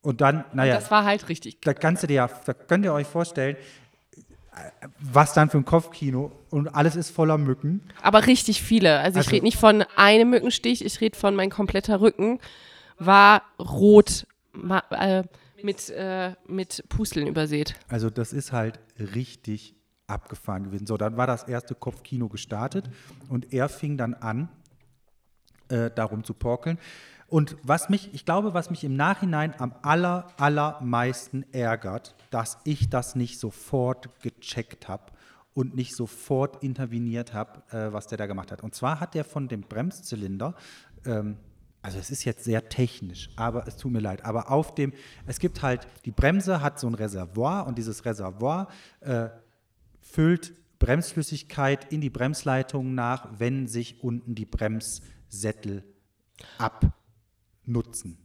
Und 0.00 0.20
dann, 0.20 0.44
naja, 0.52 0.74
Das 0.76 0.90
war 0.90 1.04
halt 1.04 1.28
richtig. 1.28 1.60
da, 1.60 1.74
kannst 1.74 2.02
du 2.02 2.06
dir, 2.06 2.14
ja- 2.14 2.30
da 2.46 2.54
könnt 2.54 2.84
ihr 2.84 2.92
euch 2.92 3.06
vorstellen, 3.06 3.56
was 4.98 5.34
dann 5.34 5.50
für 5.50 5.58
ein 5.58 5.64
Kopfkino 5.64 6.32
und 6.50 6.68
alles 6.74 6.96
ist 6.96 7.10
voller 7.10 7.38
Mücken. 7.38 7.80
Aber 8.02 8.26
richtig 8.26 8.60
viele. 8.62 8.98
Also 8.98 9.20
ich 9.20 9.26
Also- 9.26 9.30
rede 9.36 9.44
nicht 9.44 9.58
von 9.58 9.84
einem 9.96 10.30
Mückenstich, 10.30 10.84
ich 10.84 11.00
rede 11.00 11.16
von 11.16 11.36
mein 11.36 11.50
kompletter 11.50 12.00
Rücken 12.00 12.40
war 12.98 13.42
rot 13.58 14.26
äh, 14.90 15.22
mit, 15.62 15.90
äh, 15.90 16.34
mit 16.46 16.84
Pusteln 16.88 17.26
übersät. 17.26 17.74
Also 17.88 18.10
das 18.10 18.32
ist 18.32 18.52
halt 18.52 18.80
richtig 18.98 19.74
abgefahren 20.06 20.64
gewesen. 20.64 20.86
So, 20.86 20.96
dann 20.96 21.16
war 21.16 21.26
das 21.26 21.44
erste 21.44 21.74
Kopfkino 21.74 22.28
gestartet 22.28 22.90
und 23.28 23.52
er 23.52 23.68
fing 23.68 23.96
dann 23.96 24.14
an, 24.14 24.48
äh, 25.68 25.90
darum 25.90 26.24
zu 26.24 26.34
porkeln. 26.34 26.78
Und 27.28 27.58
was 27.62 27.90
mich, 27.90 28.14
ich 28.14 28.24
glaube, 28.24 28.54
was 28.54 28.70
mich 28.70 28.84
im 28.84 28.96
Nachhinein 28.96 29.54
am 29.58 29.74
aller, 29.82 30.28
allermeisten 30.38 31.44
ärgert, 31.52 32.14
dass 32.30 32.56
ich 32.64 32.88
das 32.88 33.16
nicht 33.16 33.38
sofort 33.38 34.08
gecheckt 34.22 34.88
habe 34.88 35.12
und 35.52 35.74
nicht 35.74 35.94
sofort 35.94 36.62
interveniert 36.62 37.34
habe, 37.34 37.62
äh, 37.70 37.92
was 37.92 38.06
der 38.06 38.16
da 38.16 38.26
gemacht 38.26 38.50
hat. 38.50 38.62
Und 38.62 38.74
zwar 38.74 39.00
hat 39.00 39.14
der 39.14 39.24
von 39.24 39.46
dem 39.46 39.60
Bremszylinder, 39.60 40.54
ähm, 41.04 41.36
also 41.82 41.98
es 41.98 42.10
ist 42.10 42.24
jetzt 42.24 42.44
sehr 42.44 42.68
technisch, 42.68 43.30
aber 43.36 43.66
es 43.66 43.76
tut 43.76 43.92
mir 43.92 44.00
leid, 44.00 44.24
aber 44.24 44.50
auf 44.50 44.74
dem, 44.74 44.92
es 45.26 45.38
gibt 45.38 45.62
halt, 45.62 45.86
die 46.04 46.10
Bremse 46.10 46.60
hat 46.60 46.80
so 46.80 46.86
ein 46.86 46.94
Reservoir 46.94 47.66
und 47.66 47.78
dieses 47.78 48.04
Reservoir 48.04 48.68
äh, 49.00 49.28
füllt 50.00 50.52
Bremsflüssigkeit 50.78 51.92
in 51.92 52.00
die 52.00 52.10
Bremsleitungen 52.10 52.94
nach, 52.94 53.28
wenn 53.38 53.66
sich 53.66 54.02
unten 54.02 54.34
die 54.34 54.44
Bremssättel 54.44 55.84
abnutzen. 56.58 58.18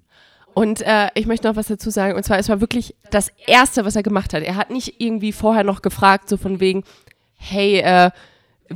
Und 0.54 0.82
äh, 0.82 1.10
ich 1.16 1.26
möchte 1.26 1.48
noch 1.48 1.56
was 1.56 1.68
dazu 1.68 1.90
sagen. 1.90 2.16
Und 2.16 2.24
zwar, 2.24 2.38
es 2.38 2.48
war 2.48 2.62
wirklich 2.62 2.96
das 3.10 3.30
Erste, 3.48 3.86
was 3.86 3.96
er 3.96 4.04
gemacht 4.04 4.34
hat. 4.34 4.44
Er 4.44 4.56
hat 4.56 4.70
nicht 4.70 5.02
irgendwie 5.02 5.32
vorher 5.32 5.64
noch 5.64 5.82
gefragt, 5.82 6.30
so 6.30 6.38
von 6.38 6.60
wegen, 6.60 6.84
hey, 7.34 7.80
äh, 7.80 8.12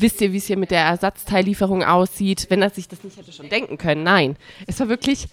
wisst 0.02 0.22
ihr, 0.22 0.34
wie 0.34 0.38
es 0.38 0.46
hier 0.46 0.58
mit 0.58 0.72
der 0.72 0.84
Ersatzteillieferung 0.84 1.84
aussieht, 1.84 2.48
wenn 2.50 2.62
er 2.62 2.70
sich 2.70 2.88
das 2.88 3.04
nicht 3.04 3.18
hätte 3.18 3.32
schon 3.32 3.50
denken 3.50 3.78
können. 3.78 4.04
Nein, 4.04 4.38
es 4.66 4.80
war 4.80 4.90
wirklich 4.90 5.28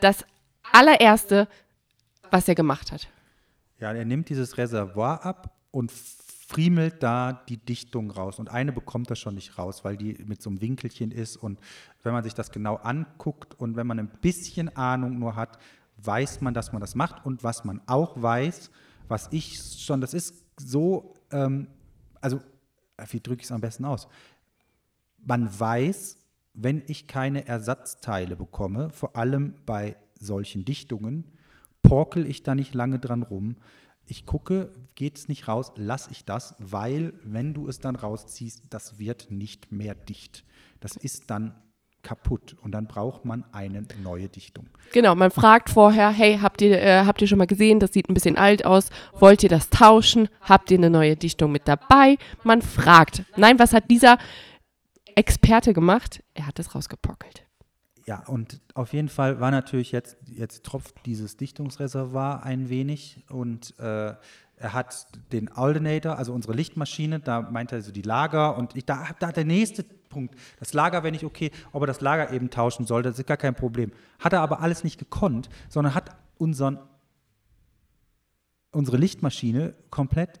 das 0.00 0.24
allererste, 0.72 1.48
was 2.30 2.48
er 2.48 2.54
gemacht 2.54 2.92
hat. 2.92 3.08
Ja, 3.78 3.92
er 3.92 4.04
nimmt 4.04 4.28
dieses 4.28 4.58
Reservoir 4.58 5.24
ab 5.24 5.56
und 5.70 5.90
friemelt 6.50 7.02
da 7.02 7.44
die 7.48 7.56
Dichtung 7.56 8.10
raus. 8.10 8.38
Und 8.38 8.50
eine 8.50 8.72
bekommt 8.72 9.10
das 9.10 9.18
schon 9.18 9.36
nicht 9.36 9.56
raus, 9.56 9.84
weil 9.84 9.96
die 9.96 10.18
mit 10.26 10.42
so 10.42 10.50
einem 10.50 10.60
Winkelchen 10.60 11.12
ist. 11.12 11.36
Und 11.36 11.60
wenn 12.02 12.12
man 12.12 12.24
sich 12.24 12.34
das 12.34 12.50
genau 12.50 12.76
anguckt 12.76 13.54
und 13.58 13.76
wenn 13.76 13.86
man 13.86 13.98
ein 14.00 14.10
bisschen 14.20 14.74
Ahnung 14.76 15.18
nur 15.18 15.36
hat, 15.36 15.58
weiß 15.98 16.40
man, 16.40 16.52
dass 16.52 16.72
man 16.72 16.80
das 16.80 16.94
macht. 16.94 17.24
Und 17.24 17.44
was 17.44 17.64
man 17.64 17.80
auch 17.86 18.20
weiß, 18.20 18.70
was 19.06 19.28
ich 19.30 19.60
schon, 19.78 20.00
das 20.00 20.12
ist 20.12 20.44
so, 20.56 21.14
ähm, 21.30 21.68
also 22.20 22.40
wie 23.08 23.20
drücke 23.20 23.40
ich 23.40 23.46
es 23.46 23.52
am 23.52 23.60
besten 23.60 23.84
aus? 23.84 24.08
Man 25.18 25.48
weiß, 25.58 26.18
wenn 26.54 26.82
ich 26.86 27.06
keine 27.06 27.46
Ersatzteile 27.46 28.36
bekomme, 28.36 28.90
vor 28.90 29.16
allem 29.16 29.54
bei 29.66 29.96
solchen 30.18 30.64
Dichtungen, 30.64 31.24
porkel 31.82 32.26
ich 32.26 32.42
da 32.42 32.54
nicht 32.54 32.74
lange 32.74 32.98
dran 32.98 33.22
rum. 33.22 33.56
Ich 34.06 34.26
gucke, 34.26 34.72
geht 34.94 35.18
es 35.18 35.28
nicht 35.28 35.48
raus, 35.48 35.72
lasse 35.76 36.10
ich 36.10 36.24
das, 36.24 36.54
weil 36.58 37.14
wenn 37.22 37.54
du 37.54 37.68
es 37.68 37.78
dann 37.78 37.96
rausziehst, 37.96 38.64
das 38.70 38.98
wird 38.98 39.30
nicht 39.30 39.72
mehr 39.72 39.94
dicht. 39.94 40.44
Das 40.80 40.96
ist 40.96 41.30
dann 41.30 41.54
kaputt 42.02 42.56
und 42.62 42.72
dann 42.72 42.86
braucht 42.86 43.24
man 43.24 43.44
eine 43.52 43.84
neue 44.02 44.28
Dichtung. 44.28 44.68
Genau, 44.92 45.14
man 45.14 45.30
fragt 45.30 45.70
vorher, 45.70 46.10
hey, 46.10 46.38
habt 46.40 46.62
ihr, 46.62 46.80
äh, 46.80 47.04
habt 47.04 47.20
ihr 47.20 47.28
schon 47.28 47.38
mal 47.38 47.46
gesehen, 47.46 47.80
das 47.80 47.92
sieht 47.92 48.08
ein 48.08 48.14
bisschen 48.14 48.36
alt 48.36 48.64
aus, 48.64 48.90
wollt 49.12 49.42
ihr 49.42 49.48
das 49.48 49.70
tauschen? 49.70 50.28
Habt 50.40 50.70
ihr 50.70 50.78
eine 50.78 50.90
neue 50.90 51.16
Dichtung 51.16 51.52
mit 51.52 51.68
dabei? 51.68 52.16
Man 52.42 52.62
fragt. 52.62 53.24
Nein, 53.36 53.58
was 53.58 53.72
hat 53.72 53.90
dieser 53.90 54.18
Experte 55.14 55.74
gemacht? 55.74 56.22
Er 56.34 56.46
hat 56.46 56.58
es 56.58 56.74
rausgepockelt. 56.74 57.44
Ja, 58.06 58.24
und 58.26 58.60
auf 58.74 58.92
jeden 58.92 59.08
Fall 59.08 59.40
war 59.40 59.50
natürlich 59.50 59.92
jetzt, 59.92 60.16
jetzt 60.26 60.64
tropft 60.64 61.06
dieses 61.06 61.36
Dichtungsreservoir 61.36 62.42
ein 62.42 62.68
wenig 62.68 63.24
und 63.28 63.78
äh, 63.78 64.14
er 64.60 64.74
hat 64.74 65.08
den 65.32 65.48
Alternator, 65.48 66.18
also 66.18 66.34
unsere 66.34 66.52
Lichtmaschine, 66.52 67.18
da 67.18 67.40
meinte 67.40 67.76
er 67.76 67.82
so 67.82 67.92
die 67.92 68.02
Lager 68.02 68.58
und 68.58 68.76
ich, 68.76 68.84
da, 68.84 69.08
da 69.18 69.32
der 69.32 69.46
nächste 69.46 69.82
Punkt. 69.82 70.34
Das 70.58 70.74
Lager 70.74 71.02
wäre 71.02 71.12
nicht 71.12 71.24
okay, 71.24 71.50
ob 71.72 71.82
er 71.82 71.86
das 71.86 72.02
Lager 72.02 72.30
eben 72.30 72.50
tauschen 72.50 72.84
sollte, 72.84 73.08
das 73.08 73.18
ist 73.18 73.26
gar 73.26 73.38
kein 73.38 73.54
Problem. 73.54 73.90
Hat 74.18 74.34
er 74.34 74.42
aber 74.42 74.60
alles 74.60 74.84
nicht 74.84 74.98
gekonnt, 74.98 75.48
sondern 75.70 75.94
hat 75.94 76.14
unseren, 76.36 76.78
unsere 78.70 78.98
Lichtmaschine 78.98 79.74
komplett 79.88 80.40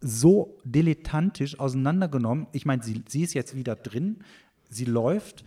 so 0.00 0.58
dilettantisch 0.64 1.58
auseinandergenommen. 1.58 2.46
Ich 2.52 2.66
meine, 2.66 2.84
sie, 2.84 3.02
sie 3.08 3.22
ist 3.22 3.34
jetzt 3.34 3.56
wieder 3.56 3.74
drin, 3.74 4.20
sie 4.68 4.84
läuft 4.84 5.44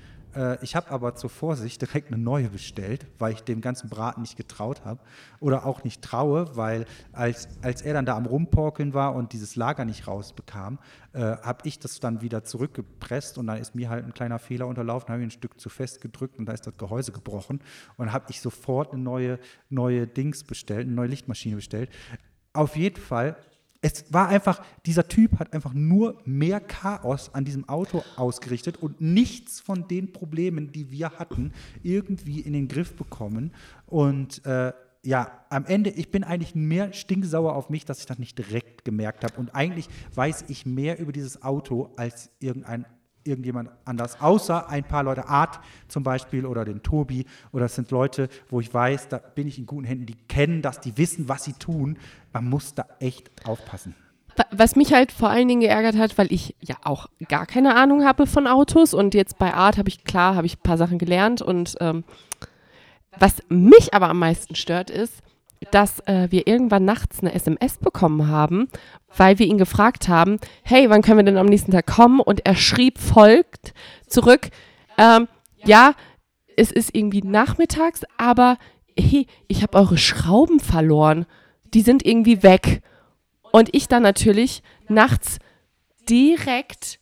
ich 0.62 0.75
habe 0.75 0.91
aber 0.91 1.15
zur 1.15 1.29
Vorsicht 1.29 1.81
direkt 1.81 2.13
eine 2.13 2.21
neue 2.21 2.50
bestellt, 2.50 3.07
weil 3.17 3.33
ich 3.33 3.41
dem 3.41 3.62
ganzen 3.62 3.89
Braten 3.89 4.21
nicht 4.21 4.38
getraut 4.38 4.86
habe. 4.86 5.01
Oder 5.39 5.65
auch 5.65 5.83
nicht 5.83 6.01
traue, 6.01 6.55
weil 6.55 6.86
als, 7.13 7.48
als 7.62 7.81
er 7.81 7.93
dann 7.93 8.05
da 8.05 8.15
am 8.15 8.25
Rumporkeln 8.25 8.93
war 8.93 9.15
und 9.15 9.33
dieses 9.33 9.55
Lager 9.55 9.86
nicht 9.86 10.07
rausbekam, 10.07 10.79
äh, 11.13 11.19
habe 11.19 11.67
ich 11.67 11.79
das 11.79 12.00
dann 12.00 12.21
wieder 12.21 12.43
zurückgepresst 12.43 13.38
und 13.38 13.48
dann 13.48 13.57
ist 13.57 13.74
mir 13.74 13.89
halt 13.89 14.05
ein 14.05 14.13
kleiner 14.13 14.39
Fehler 14.39 14.67
unterlaufen, 14.67 15.09
habe 15.09 15.21
ich 15.21 15.27
ein 15.27 15.31
Stück 15.31 15.59
zu 15.59 15.69
fest 15.69 16.01
gedrückt 16.01 16.38
und 16.38 16.45
da 16.45 16.53
ist 16.53 16.67
das 16.67 16.77
Gehäuse 16.77 17.12
gebrochen. 17.12 17.62
Und 17.98 18.12
habe 18.12 18.25
ich 18.29 18.41
sofort 18.41 18.93
eine 18.93 19.01
neue, 19.01 19.39
neue 19.69 20.05
Dings 20.05 20.43
bestellt, 20.43 20.86
eine 20.86 20.95
neue 20.95 21.07
Lichtmaschine 21.07 21.55
bestellt. 21.55 21.89
Auf 22.53 22.75
jeden 22.75 23.01
Fall 23.01 23.36
es 23.81 24.12
war 24.12 24.27
einfach, 24.27 24.62
dieser 24.86 25.07
Typ 25.07 25.39
hat 25.39 25.53
einfach 25.53 25.74
nur 25.74 26.21
mehr 26.25 26.59
Chaos 26.59 27.33
an 27.33 27.45
diesem 27.45 27.67
Auto 27.69 28.03
ausgerichtet 28.17 28.77
und 28.77 29.00
nichts 29.00 29.59
von 29.59 29.88
den 29.88 30.12
Problemen, 30.12 30.71
die 30.71 30.91
wir 30.91 31.12
hatten, 31.12 31.53
irgendwie 31.81 32.41
in 32.41 32.53
den 32.53 32.67
Griff 32.67 32.95
bekommen. 32.95 33.53
Und 33.86 34.45
äh, 34.45 34.74
ja, 35.03 35.45
am 35.50 35.65
Ende, 35.65 35.91
ich 35.91 36.12
bin 36.12 36.25
eigentlich 36.25 36.55
mehr 36.55 36.91
stinksauer 36.91 37.55
auf 37.55 37.69
mich, 37.69 37.86
dass 37.86 38.00
ich 38.00 38.05
das 38.05 38.19
nicht 38.19 38.38
direkt 38.38 38.83
gemerkt 38.83 39.24
habe. 39.24 39.39
Und 39.39 39.55
eigentlich 39.55 39.88
weiß 40.13 40.45
ich 40.50 40.65
mehr 40.65 41.00
über 41.00 41.13
dieses 41.13 41.41
Auto 41.41 41.93
als 41.95 42.29
irgendein 42.39 42.86
irgendjemand 43.23 43.69
anders, 43.85 44.21
außer 44.21 44.69
ein 44.69 44.83
paar 44.83 45.03
Leute, 45.03 45.27
Art 45.27 45.59
zum 45.88 46.03
Beispiel 46.03 46.45
oder 46.45 46.65
den 46.65 46.83
Tobi, 46.83 47.25
oder 47.51 47.65
es 47.65 47.75
sind 47.75 47.91
Leute, 47.91 48.29
wo 48.49 48.59
ich 48.59 48.73
weiß, 48.73 49.09
da 49.09 49.17
bin 49.17 49.47
ich 49.47 49.57
in 49.57 49.65
guten 49.65 49.85
Händen, 49.85 50.05
die 50.05 50.17
kennen 50.27 50.61
das, 50.61 50.79
die 50.79 50.97
wissen, 50.97 51.29
was 51.29 51.43
sie 51.43 51.53
tun. 51.53 51.97
Man 52.33 52.49
muss 52.49 52.73
da 52.73 52.85
echt 52.99 53.31
aufpassen. 53.45 53.95
Was 54.51 54.75
mich 54.75 54.93
halt 54.93 55.11
vor 55.11 55.29
allen 55.29 55.47
Dingen 55.49 55.61
geärgert 55.61 55.97
hat, 55.97 56.17
weil 56.17 56.31
ich 56.31 56.55
ja 56.61 56.77
auch 56.83 57.07
gar 57.27 57.45
keine 57.45 57.75
Ahnung 57.75 58.05
habe 58.05 58.25
von 58.25 58.47
Autos 58.47 58.93
und 58.93 59.13
jetzt 59.13 59.38
bei 59.38 59.53
Art 59.53 59.77
habe 59.77 59.89
ich, 59.89 60.05
klar, 60.05 60.35
habe 60.35 60.47
ich 60.47 60.57
ein 60.57 60.63
paar 60.63 60.77
Sachen 60.77 60.97
gelernt 60.97 61.41
und 61.41 61.75
ähm, 61.81 62.05
was 63.17 63.43
mich 63.49 63.93
aber 63.93 64.07
am 64.07 64.19
meisten 64.19 64.55
stört 64.55 64.89
ist, 64.89 65.21
dass 65.71 65.99
äh, 66.01 66.27
wir 66.29 66.47
irgendwann 66.47 66.85
nachts 66.85 67.19
eine 67.19 67.33
SMS 67.33 67.77
bekommen 67.77 68.27
haben, 68.27 68.69
weil 69.15 69.39
wir 69.39 69.45
ihn 69.45 69.57
gefragt 69.57 70.07
haben, 70.07 70.39
hey, 70.63 70.89
wann 70.89 71.01
können 71.01 71.17
wir 71.17 71.23
denn 71.23 71.37
am 71.37 71.47
nächsten 71.47 71.71
Tag 71.71 71.87
kommen? 71.87 72.19
Und 72.19 72.45
er 72.45 72.55
schrieb 72.55 72.97
folgt 72.97 73.73
zurück, 74.07 74.49
ähm, 74.97 75.27
ja, 75.65 75.93
es 76.55 76.71
ist 76.71 76.95
irgendwie 76.95 77.21
nachmittags, 77.21 78.01
aber 78.17 78.57
hey, 78.97 79.27
ich 79.47 79.61
habe 79.63 79.77
eure 79.77 79.97
Schrauben 79.97 80.59
verloren. 80.59 81.25
Die 81.73 81.81
sind 81.81 82.05
irgendwie 82.05 82.43
weg. 82.43 82.81
Und 83.51 83.73
ich 83.73 83.87
dann 83.87 84.03
natürlich 84.03 84.61
nachts 84.87 85.39
direkt 86.09 86.99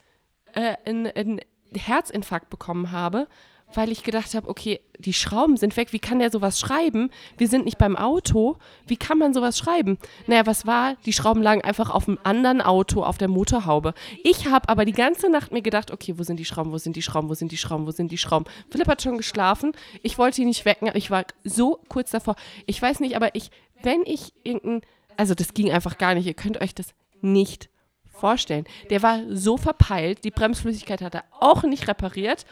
äh, 0.54 0.76
einen 0.86 1.42
Herzinfarkt 1.76 2.50
bekommen 2.50 2.92
habe, 2.92 3.28
weil 3.74 3.92
ich 3.92 4.04
gedacht 4.04 4.34
habe, 4.34 4.48
okay, 4.50 4.80
die 4.98 5.14
Schrauben 5.14 5.58
sind 5.58 5.76
weg, 5.78 5.92
wie 5.92 6.00
kann 6.00 6.20
der 6.20 6.32
sowas 6.32 6.60
schreiben? 6.60 7.12
Wir 7.38 7.48
sind 7.48 7.66
nicht 7.66 7.78
beim 7.78 7.96
Auto, 7.96 8.58
wie 8.88 8.98
kann 8.98 9.18
man 9.18 9.34
sowas 9.34 9.58
schreiben? 9.58 9.98
Naja, 10.26 10.46
was 10.46 10.66
war? 10.66 10.96
Die 11.06 11.14
Schrauben 11.14 11.42
lagen 11.42 11.62
einfach 11.62 11.90
auf 11.90 12.08
einem 12.08 12.18
anderen 12.24 12.62
Auto, 12.62 13.04
auf 13.04 13.18
der 13.18 13.28
Motorhaube. 13.28 13.94
Ich 14.24 14.48
habe 14.48 14.70
aber 14.70 14.86
die 14.86 14.94
ganze 14.94 15.30
Nacht 15.30 15.52
mir 15.52 15.62
gedacht, 15.62 15.92
okay, 15.92 16.18
wo 16.18 16.24
sind 16.24 16.38
die 16.38 16.46
Schrauben, 16.46 16.72
wo 16.72 16.78
sind 16.78 16.96
die 16.96 17.02
Schrauben, 17.02 17.30
wo 17.30 17.34
sind 17.34 17.52
die 17.52 17.58
Schrauben, 17.58 17.86
wo 17.86 17.92
sind 17.92 18.12
die 18.12 18.18
Schrauben? 18.18 18.46
Philipp 18.70 18.88
hat 18.88 19.02
schon 19.02 19.18
geschlafen, 19.18 19.74
ich 20.02 20.18
wollte 20.18 20.42
ihn 20.42 20.48
nicht 20.48 20.66
wecken, 20.66 20.90
ich 20.94 21.12
war 21.12 21.26
so 21.44 21.80
kurz 21.90 22.12
davor. 22.12 22.36
Ich 22.66 22.82
weiß 22.82 23.02
nicht, 23.02 23.16
aber 23.16 23.36
ich, 23.36 23.52
wenn 23.84 24.02
ich 24.06 24.34
irgendein, 24.44 24.82
also 25.18 25.36
das 25.36 25.54
ging 25.54 25.72
einfach 25.72 25.98
gar 25.98 26.16
nicht, 26.16 26.26
ihr 26.26 26.34
könnt 26.34 26.62
euch 26.62 26.74
das 26.74 26.94
nicht 27.22 27.70
vorstellen. 28.06 28.66
Der 28.90 29.04
war 29.04 29.20
so 29.30 29.58
verpeilt, 29.58 30.24
die 30.24 30.32
Bremsflüssigkeit 30.32 31.02
hat 31.02 31.16
er 31.16 31.26
auch 31.40 31.64
nicht 31.64 31.88
repariert 31.88 32.46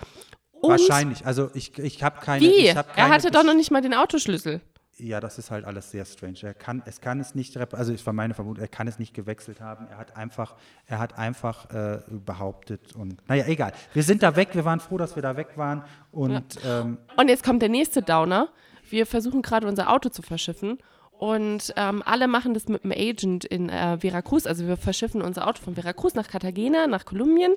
und 0.65 0.71
Wahrscheinlich. 0.71 1.25
Also 1.25 1.49
ich, 1.53 1.77
ich 1.77 2.03
habe 2.03 2.19
keine. 2.21 2.41
Wie? 2.41 2.67
Ich 2.67 2.75
hab 2.75 2.93
keine, 2.95 3.07
er 3.07 3.13
hatte 3.13 3.31
doch 3.31 3.43
noch 3.43 3.55
nicht 3.55 3.71
mal 3.71 3.81
den 3.81 3.93
Autoschlüssel. 3.93 4.61
Ja, 4.97 5.19
das 5.19 5.37
ist 5.37 5.51
halt 5.51 5.65
alles 5.65 5.91
sehr 5.91 6.05
strange. 6.05 6.37
Er 6.43 6.53
kann, 6.53 6.81
es 6.85 7.01
kann 7.01 7.19
es 7.19 7.35
nicht, 7.35 7.57
also 7.57 7.91
es 7.91 8.05
war 8.05 8.13
meine 8.13 8.33
Vermutung, 8.33 8.61
er 8.61 8.69
kann 8.69 8.87
es 8.87 8.97
nicht 8.97 9.13
gewechselt 9.13 9.59
haben. 9.59 9.87
Er 9.87 9.97
hat 9.97 10.15
einfach, 10.15 10.55
er 10.85 10.99
hat 10.99 11.17
einfach 11.17 11.69
äh, 11.71 11.99
behauptet 12.09 12.95
und, 12.95 13.17
naja, 13.27 13.45
egal. 13.47 13.73
Wir 13.93 14.03
sind 14.03 14.23
da 14.23 14.37
weg, 14.37 14.49
wir 14.53 14.63
waren 14.63 14.79
froh, 14.79 14.97
dass 14.97 15.15
wir 15.15 15.23
da 15.23 15.35
weg 15.35 15.49
waren 15.57 15.83
und. 16.11 16.63
Ja. 16.63 16.81
Ähm, 16.81 16.97
und 17.17 17.27
jetzt 17.27 17.43
kommt 17.43 17.61
der 17.61 17.69
nächste 17.69 18.01
Downer. 18.01 18.47
Wir 18.89 19.05
versuchen 19.05 19.41
gerade 19.41 19.67
unser 19.67 19.91
Auto 19.91 20.09
zu 20.09 20.21
verschiffen 20.21 20.77
und 21.11 21.73
ähm, 21.75 22.01
alle 22.05 22.27
machen 22.27 22.53
das 22.53 22.67
mit 22.69 22.85
einem 22.85 22.93
Agent 22.93 23.43
in 23.43 23.67
äh, 23.67 23.97
Veracruz. 23.97 24.45
Also 24.45 24.65
wir 24.65 24.77
verschiffen 24.77 25.21
unser 25.21 25.47
Auto 25.47 25.61
von 25.61 25.75
Veracruz 25.75 26.13
nach 26.13 26.27
Cartagena, 26.27 26.87
nach 26.87 27.03
Kolumbien 27.03 27.55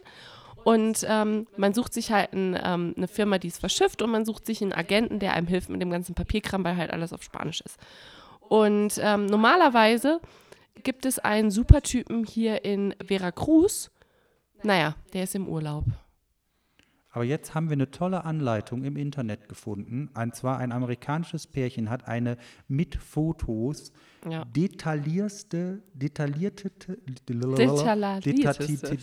und 0.69 1.07
ähm, 1.09 1.47
man 1.57 1.73
sucht 1.73 1.95
sich 1.95 2.13
halt 2.13 2.35
ein, 2.35 2.55
ähm, 2.63 2.93
eine 2.95 3.09
Firma, 3.09 3.39
die 3.39 3.49
es 3.49 3.57
verschifft 3.57 4.03
und 4.03 4.11
man 4.11 4.27
sucht 4.27 4.45
sich 4.45 4.61
einen 4.61 4.75
Agenten, 4.75 5.19
der 5.19 5.33
einem 5.33 5.47
hilft 5.47 5.71
mit 5.71 5.81
dem 5.81 5.89
ganzen 5.89 6.15
Papierkram, 6.15 6.63
weil 6.63 6.77
halt 6.77 6.91
alles 6.91 7.15
auf 7.15 7.23
Spanisch 7.23 7.63
ist. 7.63 7.79
Und 8.51 9.01
ähm, 9.01 9.25
normalerweise 9.25 10.21
gibt 10.83 11.07
es 11.07 11.19
einen 11.19 11.51
Supertypen 11.51 12.27
hier 12.27 12.67
in 12.67 12.95
Veracruz. 13.03 13.91
Naja, 14.63 14.95
der 15.15 15.23
ist 15.23 15.35
im 15.35 15.49
Urlaub. 15.49 15.85
Aber 17.11 17.25
jetzt 17.25 17.55
haben 17.55 17.69
wir 17.69 17.75
eine 17.75 17.91
tolle 17.91 18.25
Anleitung 18.25 18.85
im 18.85 18.97
Internet 18.97 19.49
gefunden. 19.49 20.11
Und 20.15 20.35
zwar 20.35 20.59
ein 20.59 20.73
amerikanisches 20.73 21.47
Pärchen 21.47 21.89
hat 21.89 22.07
eine 22.07 22.37
mit 22.69 22.97
Fotos 22.97 23.93
ja. 24.29 24.45
detaillierste, 24.45 25.83
detaillierteste, 25.95 26.99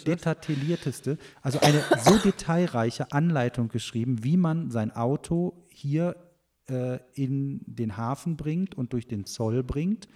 detaillierteste, 0.05 1.17
also 1.41 1.59
eine 1.59 1.83
so 2.03 2.17
detailreiche 2.23 3.11
Anleitung 3.11 3.69
geschrieben, 3.69 4.23
wie 4.23 4.37
man 4.37 4.69
sein 4.69 4.91
Auto 4.91 5.65
hier 5.69 6.15
äh, 6.69 6.99
in 7.13 7.61
den 7.65 7.97
Hafen 7.97 8.37
bringt 8.37 8.75
und 8.75 8.93
durch 8.93 9.07
den 9.07 9.25
Zoll 9.25 9.63
bringt. 9.63 10.07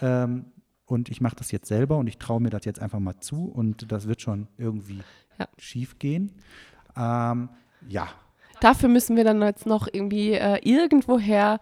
Ähm, 0.00 0.46
und 0.86 1.08
ich 1.08 1.20
mache 1.20 1.36
das 1.36 1.50
jetzt 1.50 1.66
selber 1.66 1.96
und 1.96 2.06
ich 2.06 2.18
traue 2.18 2.40
mir 2.40 2.50
das 2.50 2.64
jetzt 2.64 2.80
einfach 2.80 3.00
mal 3.00 3.18
zu 3.20 3.46
und 3.46 3.90
das 3.90 4.06
wird 4.06 4.20
schon 4.20 4.48
irgendwie 4.58 5.00
ja. 5.38 5.48
schief 5.58 5.98
gehen. 5.98 6.32
Ähm, 6.96 7.48
ja. 7.88 8.08
Dafür 8.60 8.88
müssen 8.88 9.16
wir 9.16 9.24
dann 9.24 9.42
jetzt 9.42 9.66
noch 9.66 9.88
irgendwie 9.90 10.32
äh, 10.32 10.58
irgendwoher 10.62 11.58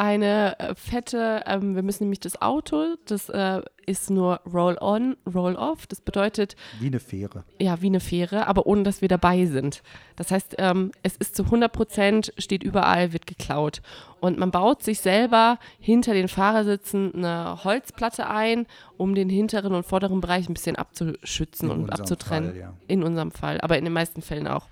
eine 0.00 0.58
äh, 0.58 0.74
fette, 0.74 1.42
ähm, 1.44 1.74
wir 1.74 1.82
müssen 1.82 2.04
nämlich 2.04 2.20
das 2.20 2.40
Auto, 2.40 2.96
das 3.04 3.28
äh, 3.28 3.60
ist 3.84 4.08
nur 4.08 4.40
Roll-on, 4.50 5.14
Roll-off. 5.32 5.86
Das 5.88 6.00
bedeutet, 6.00 6.56
Wie 6.78 6.86
eine 6.86 7.00
Fähre. 7.00 7.44
ja, 7.58 7.82
wie 7.82 7.88
eine 7.88 8.00
Fähre, 8.00 8.46
aber 8.46 8.66
ohne, 8.66 8.82
dass 8.82 9.02
wir 9.02 9.08
dabei 9.08 9.44
sind. 9.44 9.82
Das 10.16 10.30
heißt, 10.30 10.54
ähm, 10.56 10.90
es 11.02 11.16
ist 11.16 11.36
zu 11.36 11.44
100 11.44 11.70
Prozent, 11.70 12.32
steht 12.38 12.62
überall, 12.62 13.12
wird 13.12 13.26
geklaut. 13.26 13.82
Und 14.20 14.38
man 14.38 14.50
baut 14.50 14.82
sich 14.82 15.00
selber 15.00 15.58
hinter 15.78 16.14
den 16.14 16.28
Fahrersitzen 16.28 17.14
eine 17.14 17.62
Holzplatte 17.62 18.26
ein, 18.26 18.66
um 18.96 19.14
den 19.14 19.28
hinteren 19.28 19.74
und 19.74 19.84
vorderen 19.84 20.22
Bereich 20.22 20.48
ein 20.48 20.54
bisschen 20.54 20.76
abzuschützen 20.76 21.70
In 21.70 21.76
und 21.82 21.90
abzutrennen. 21.90 22.52
Fall, 22.52 22.58
ja. 22.58 22.72
In 22.86 23.02
unserem 23.02 23.32
Fall, 23.32 23.60
aber 23.60 23.76
in 23.76 23.84
den 23.84 23.92
meisten 23.92 24.22
Fällen 24.22 24.46
auch. 24.48 24.68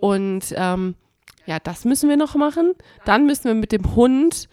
Und 0.00 0.52
ähm, 0.54 0.96
ja, 1.46 1.58
das 1.58 1.84
müssen 1.84 2.08
wir 2.08 2.16
noch 2.16 2.34
machen. 2.34 2.72
Dann 3.04 3.26
müssen 3.26 3.44
wir 3.44 3.54
mit 3.54 3.72
dem 3.72 3.94
Hund 3.94 4.48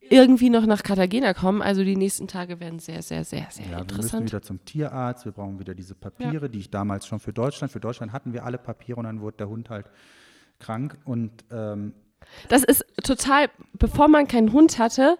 irgendwie 0.00 0.50
noch 0.50 0.66
nach 0.66 0.82
Cartagena 0.82 1.32
kommen. 1.32 1.62
Also 1.62 1.84
die 1.84 1.96
nächsten 1.96 2.28
Tage 2.28 2.60
werden 2.60 2.78
sehr, 2.78 3.02
sehr, 3.02 3.24
sehr, 3.24 3.46
sehr 3.50 3.64
Ja, 3.64 3.70
wir 3.70 3.76
müssen 3.78 3.92
interessant. 3.94 4.26
wieder 4.26 4.42
zum 4.42 4.64
Tierarzt, 4.64 5.24
wir 5.24 5.32
brauchen 5.32 5.58
wieder 5.58 5.74
diese 5.74 5.94
Papiere, 5.94 6.50
die 6.50 6.58
ich 6.58 6.70
damals 6.70 7.06
schon 7.06 7.18
für 7.18 7.32
Deutschland, 7.32 7.72
für 7.72 7.80
Deutschland 7.80 8.12
hatten 8.12 8.32
wir 8.32 8.44
alle 8.44 8.58
Papiere 8.58 8.98
und 8.98 9.04
dann 9.04 9.20
wurde 9.20 9.38
der 9.38 9.48
Hund 9.48 9.70
halt 9.70 9.86
krank 10.58 10.98
und 11.04 11.32
ähm, 11.50 11.94
Das 12.48 12.62
ist 12.62 12.84
total, 13.02 13.48
bevor 13.72 14.08
man 14.08 14.28
keinen 14.28 14.52
Hund 14.52 14.78
hatte, 14.78 15.16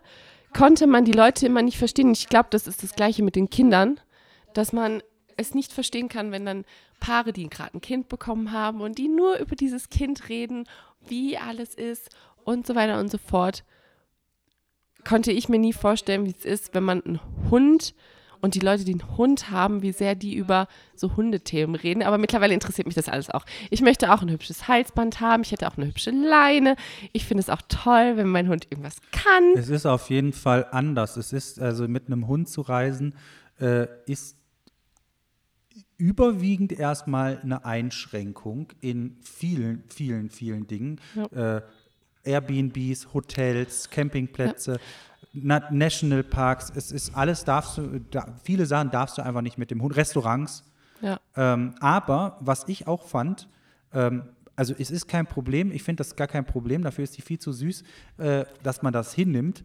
konnte 0.52 0.86
man 0.86 1.04
die 1.04 1.12
Leute 1.12 1.46
immer 1.46 1.62
nicht 1.62 1.78
verstehen. 1.78 2.10
Ich 2.12 2.28
glaube, 2.28 2.48
das 2.50 2.66
ist 2.66 2.82
das 2.82 2.94
Gleiche 2.94 3.22
mit 3.22 3.34
den 3.34 3.48
Kindern, 3.48 3.98
dass 4.52 4.72
man 4.74 5.02
es 5.36 5.54
nicht 5.54 5.72
verstehen 5.72 6.08
kann, 6.08 6.32
wenn 6.32 6.46
dann 6.46 6.64
Paare, 7.00 7.32
die 7.32 7.48
gerade 7.48 7.76
ein 7.76 7.80
Kind 7.80 8.08
bekommen 8.08 8.52
haben 8.52 8.80
und 8.80 8.98
die 8.98 9.08
nur 9.08 9.38
über 9.38 9.56
dieses 9.56 9.88
Kind 9.88 10.28
reden, 10.28 10.68
wie 11.06 11.36
alles 11.36 11.74
ist 11.74 12.10
und 12.44 12.66
so 12.66 12.74
weiter 12.74 13.00
und 13.00 13.10
so 13.10 13.18
fort, 13.18 13.64
konnte 15.04 15.32
ich 15.32 15.48
mir 15.48 15.58
nie 15.58 15.72
vorstellen, 15.72 16.26
wie 16.26 16.34
es 16.38 16.44
ist, 16.44 16.74
wenn 16.74 16.84
man 16.84 17.02
einen 17.02 17.20
Hund 17.50 17.94
und 18.42 18.56
die 18.56 18.60
Leute, 18.60 18.84
die 18.84 18.92
einen 18.92 19.16
Hund 19.16 19.50
haben, 19.50 19.82
wie 19.82 19.92
sehr 19.92 20.16
die 20.16 20.34
über 20.34 20.66
so 20.96 21.16
Hundethemen 21.16 21.76
reden. 21.76 22.02
Aber 22.02 22.18
mittlerweile 22.18 22.52
interessiert 22.52 22.86
mich 22.86 22.96
das 22.96 23.08
alles 23.08 23.30
auch. 23.30 23.46
Ich 23.70 23.82
möchte 23.82 24.12
auch 24.12 24.20
ein 24.20 24.30
hübsches 24.30 24.66
Halsband 24.66 25.20
haben. 25.20 25.44
Ich 25.44 25.52
hätte 25.52 25.68
auch 25.68 25.76
eine 25.76 25.86
hübsche 25.86 26.10
Leine. 26.10 26.74
Ich 27.12 27.24
finde 27.24 27.40
es 27.40 27.48
auch 27.48 27.62
toll, 27.68 28.16
wenn 28.16 28.28
mein 28.28 28.48
Hund 28.48 28.66
irgendwas 28.68 28.96
kann. 29.12 29.52
es 29.54 29.68
ist 29.68 29.86
auf 29.86 30.10
jeden 30.10 30.32
Fall 30.32 30.66
anders. 30.72 31.16
Es 31.16 31.32
ist 31.32 31.60
also 31.60 31.86
mit 31.86 32.08
einem 32.08 32.26
Hund 32.26 32.48
zu 32.48 32.62
reisen, 32.62 33.14
äh, 33.60 33.86
ist 34.06 34.36
überwiegend 36.02 36.72
erstmal 36.72 37.38
eine 37.42 37.64
Einschränkung 37.64 38.66
in 38.80 39.16
vielen, 39.20 39.84
vielen, 39.88 40.30
vielen 40.30 40.66
Dingen. 40.66 41.00
Äh, 41.30 41.60
Airbnbs, 42.24 43.14
Hotels, 43.14 43.88
Campingplätze, 43.88 44.80
Na 45.32 45.62
Nationalparks, 45.70 46.72
es 46.74 46.90
ist 46.90 47.14
alles 47.14 47.44
darfst 47.44 47.78
du, 47.78 48.00
da, 48.10 48.34
viele 48.42 48.66
Sachen 48.66 48.90
darfst 48.90 49.16
du 49.16 49.22
einfach 49.22 49.42
nicht 49.42 49.58
mit 49.58 49.70
dem 49.70 49.80
Hund, 49.80 49.94
Restaurants. 49.94 50.64
Ja. 51.00 51.20
Ähm, 51.36 51.76
aber 51.78 52.36
was 52.40 52.66
ich 52.66 52.88
auch 52.88 53.06
fand, 53.06 53.48
ähm, 53.92 54.24
also 54.56 54.74
es 54.76 54.90
ist 54.90 55.06
kein 55.06 55.26
Problem, 55.26 55.70
ich 55.70 55.84
finde 55.84 56.00
das 56.00 56.16
gar 56.16 56.26
kein 56.26 56.44
Problem, 56.44 56.82
dafür 56.82 57.04
ist 57.04 57.16
die 57.16 57.22
viel 57.22 57.38
zu 57.38 57.52
süß, 57.52 57.84
äh, 58.18 58.44
dass 58.64 58.82
man 58.82 58.92
das 58.92 59.14
hinnimmt. 59.14 59.64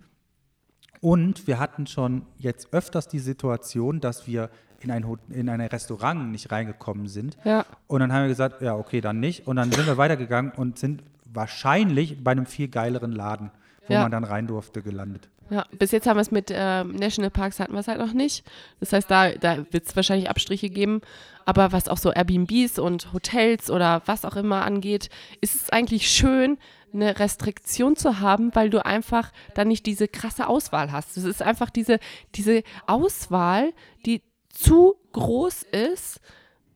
Und 1.01 1.47
wir 1.47 1.59
hatten 1.59 1.87
schon 1.87 2.27
jetzt 2.37 2.73
öfters 2.73 3.07
die 3.07 3.19
Situation, 3.19 3.99
dass 3.99 4.27
wir 4.27 4.51
in 4.81 4.91
ein, 4.91 5.05
in 5.29 5.49
ein 5.49 5.61
Restaurant 5.61 6.31
nicht 6.31 6.51
reingekommen 6.51 7.07
sind. 7.07 7.37
Ja. 7.43 7.65
Und 7.87 7.99
dann 7.99 8.13
haben 8.13 8.23
wir 8.23 8.29
gesagt, 8.29 8.61
ja, 8.61 8.75
okay, 8.75 9.01
dann 9.01 9.19
nicht. 9.19 9.47
Und 9.47 9.55
dann 9.57 9.71
sind 9.71 9.85
wir 9.87 9.97
weitergegangen 9.97 10.51
und 10.51 10.77
sind 10.79 11.03
wahrscheinlich 11.25 12.23
bei 12.23 12.31
einem 12.31 12.45
viel 12.45 12.67
geileren 12.67 13.11
Laden, 13.11 13.51
wo 13.87 13.93
Ja. 13.93 14.01
man 14.01 14.11
dann 14.11 14.23
rein 14.23 14.47
durfte, 14.47 14.81
gelandet. 14.81 15.29
Ja, 15.49 15.65
bis 15.79 15.91
jetzt 15.91 16.05
haben 16.07 16.17
wir 16.17 16.21
es 16.21 16.31
mit 16.31 16.51
ähm, 16.53 16.91
Nationalparks 16.97 17.61
hatten 17.61 17.71
wir 17.73 17.79
es 17.79 17.87
halt 17.87 17.99
noch 17.99 18.11
nicht. 18.11 18.43
Das 18.81 18.91
heißt, 18.91 19.09
da, 19.09 19.31
da 19.31 19.65
wird 19.71 19.85
es 19.87 19.95
wahrscheinlich 19.95 20.29
Abstriche 20.29 20.69
geben. 20.69 20.99
Aber 21.45 21.71
was 21.71 21.87
auch 21.87 21.97
so 21.97 22.11
Airbnbs 22.11 22.79
und 22.79 23.13
Hotels 23.13 23.71
oder 23.71 24.01
was 24.05 24.25
auch 24.25 24.35
immer 24.35 24.65
angeht, 24.65 25.07
ist 25.39 25.55
es 25.55 25.69
eigentlich 25.69 26.09
schön, 26.09 26.57
eine 26.93 27.17
Restriktion 27.19 27.95
zu 27.95 28.19
haben, 28.19 28.53
weil 28.55 28.69
du 28.69 28.85
einfach 28.85 29.31
dann 29.53 29.69
nicht 29.69 29.85
diese 29.85 30.09
krasse 30.09 30.47
Auswahl 30.49 30.91
hast. 30.91 31.15
Es 31.15 31.23
ist 31.23 31.41
einfach 31.41 31.69
diese, 31.69 31.99
diese 32.35 32.63
Auswahl, 32.87 33.71
die 34.05 34.21
zu 34.57 34.95
groß 35.13 35.63
ist, 35.63 36.19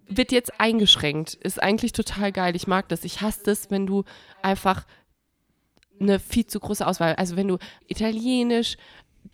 wird 0.07 0.31
jetzt 0.31 0.59
eingeschränkt. 0.59 1.33
Ist 1.35 1.61
eigentlich 1.61 1.93
total 1.93 2.31
geil. 2.31 2.55
Ich 2.55 2.67
mag 2.67 2.89
das. 2.89 3.03
Ich 3.05 3.21
hasse 3.21 3.41
das, 3.45 3.71
wenn 3.71 3.87
du 3.87 4.03
einfach 4.41 4.85
eine 5.99 6.19
viel 6.19 6.45
zu 6.45 6.59
große 6.59 6.85
Auswahl. 6.85 7.15
Also 7.15 7.35
wenn 7.37 7.47
du 7.47 7.57
Italienisch, 7.87 8.77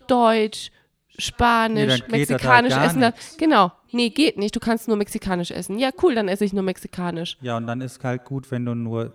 Deutsch, 0.06 0.70
Spanisch, 1.18 1.84
Nee, 1.86 1.90
halt 2.00 2.10
Mexikanisch 2.12 2.74
gar 2.74 2.84
essen. 2.86 3.00
nix. 3.00 3.36
Genau. 3.38 3.72
Nee, 3.90 4.10
geht 4.10 4.38
nicht. 4.38 4.54
Du 4.54 4.60
kannst 4.60 4.86
nur 4.86 4.96
Mexikanisch 4.96 5.50
essen. 5.50 5.78
Ja, 5.78 5.90
cool, 6.02 6.14
dann 6.14 6.28
esse 6.28 6.44
ich 6.44 6.52
nur 6.52 6.62
Mexikanisch. 6.62 7.36
Ja, 7.40 7.56
und 7.56 7.66
dann 7.66 7.80
ist 7.80 8.02
halt 8.04 8.24
gut, 8.24 8.50
wenn 8.50 8.64
du 8.64 8.74
nur 8.74 9.14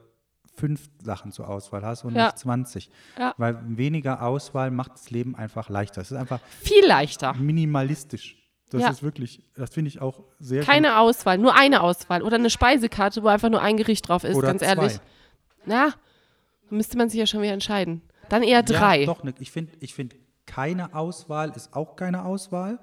fünf 0.56 0.90
Sachen 1.02 1.32
zur 1.32 1.48
Auswahl 1.48 1.84
hast 1.84 2.04
und 2.04 2.16
Ja. 2.16 2.26
nicht 2.26 2.40
20. 2.40 2.90
Ja. 3.18 3.34
Weil 3.38 3.58
weniger 3.78 4.22
Auswahl 4.22 4.70
macht 4.70 4.94
das 4.94 5.10
Leben 5.12 5.36
einfach 5.36 5.70
leichter. 5.70 6.02
Es 6.02 6.12
ist 6.12 6.18
einfach 6.18 6.42
Viel 6.62 6.86
leichter. 6.86 7.34
minimalistisch. 7.36 8.38
Das 8.74 8.82
Ja. 8.82 8.90
ist 8.90 9.04
wirklich, 9.04 9.40
das 9.56 9.70
finde 9.72 9.90
ich 9.90 10.02
auch 10.02 10.24
sehr 10.40 10.64
Keine 10.64 10.98
Auswahl, 10.98 11.38
nur 11.38 11.56
eine 11.56 11.82
Auswahl. 11.82 12.24
Oder 12.24 12.38
eine 12.38 12.50
Speisekarte, 12.50 13.22
wo 13.22 13.28
einfach 13.28 13.50
nur 13.52 13.62
ein 13.62 13.78
Gericht 13.78 14.10
drauf 14.10 14.24
ist, 14.24 14.36
Oder 14.36 14.48
ganz 14.48 14.62
zwei. 14.64 14.68
ehrlich. 14.70 14.94
Na, 15.66 15.94
müsste 16.72 16.98
man 16.98 17.08
sich 17.08 17.20
ja 17.20 17.28
schon 17.28 17.44
wieder 17.44 17.54
entscheiden. 17.54 18.02
Dann 18.30 18.42
eher 18.42 18.64
gut. 18.64 18.72
drei. 18.76 19.02
Ja, 19.02 19.06
doch, 19.06 19.24
ne, 19.24 19.32
ich 19.40 19.52
finde, 19.52 19.74
ich 19.80 19.94
find, 19.94 20.16
keine 20.48 20.96
Auswahl 20.96 21.52
ist 21.56 21.76
auch 21.76 21.96
keine 21.96 22.26
Auswahl, 22.26 22.80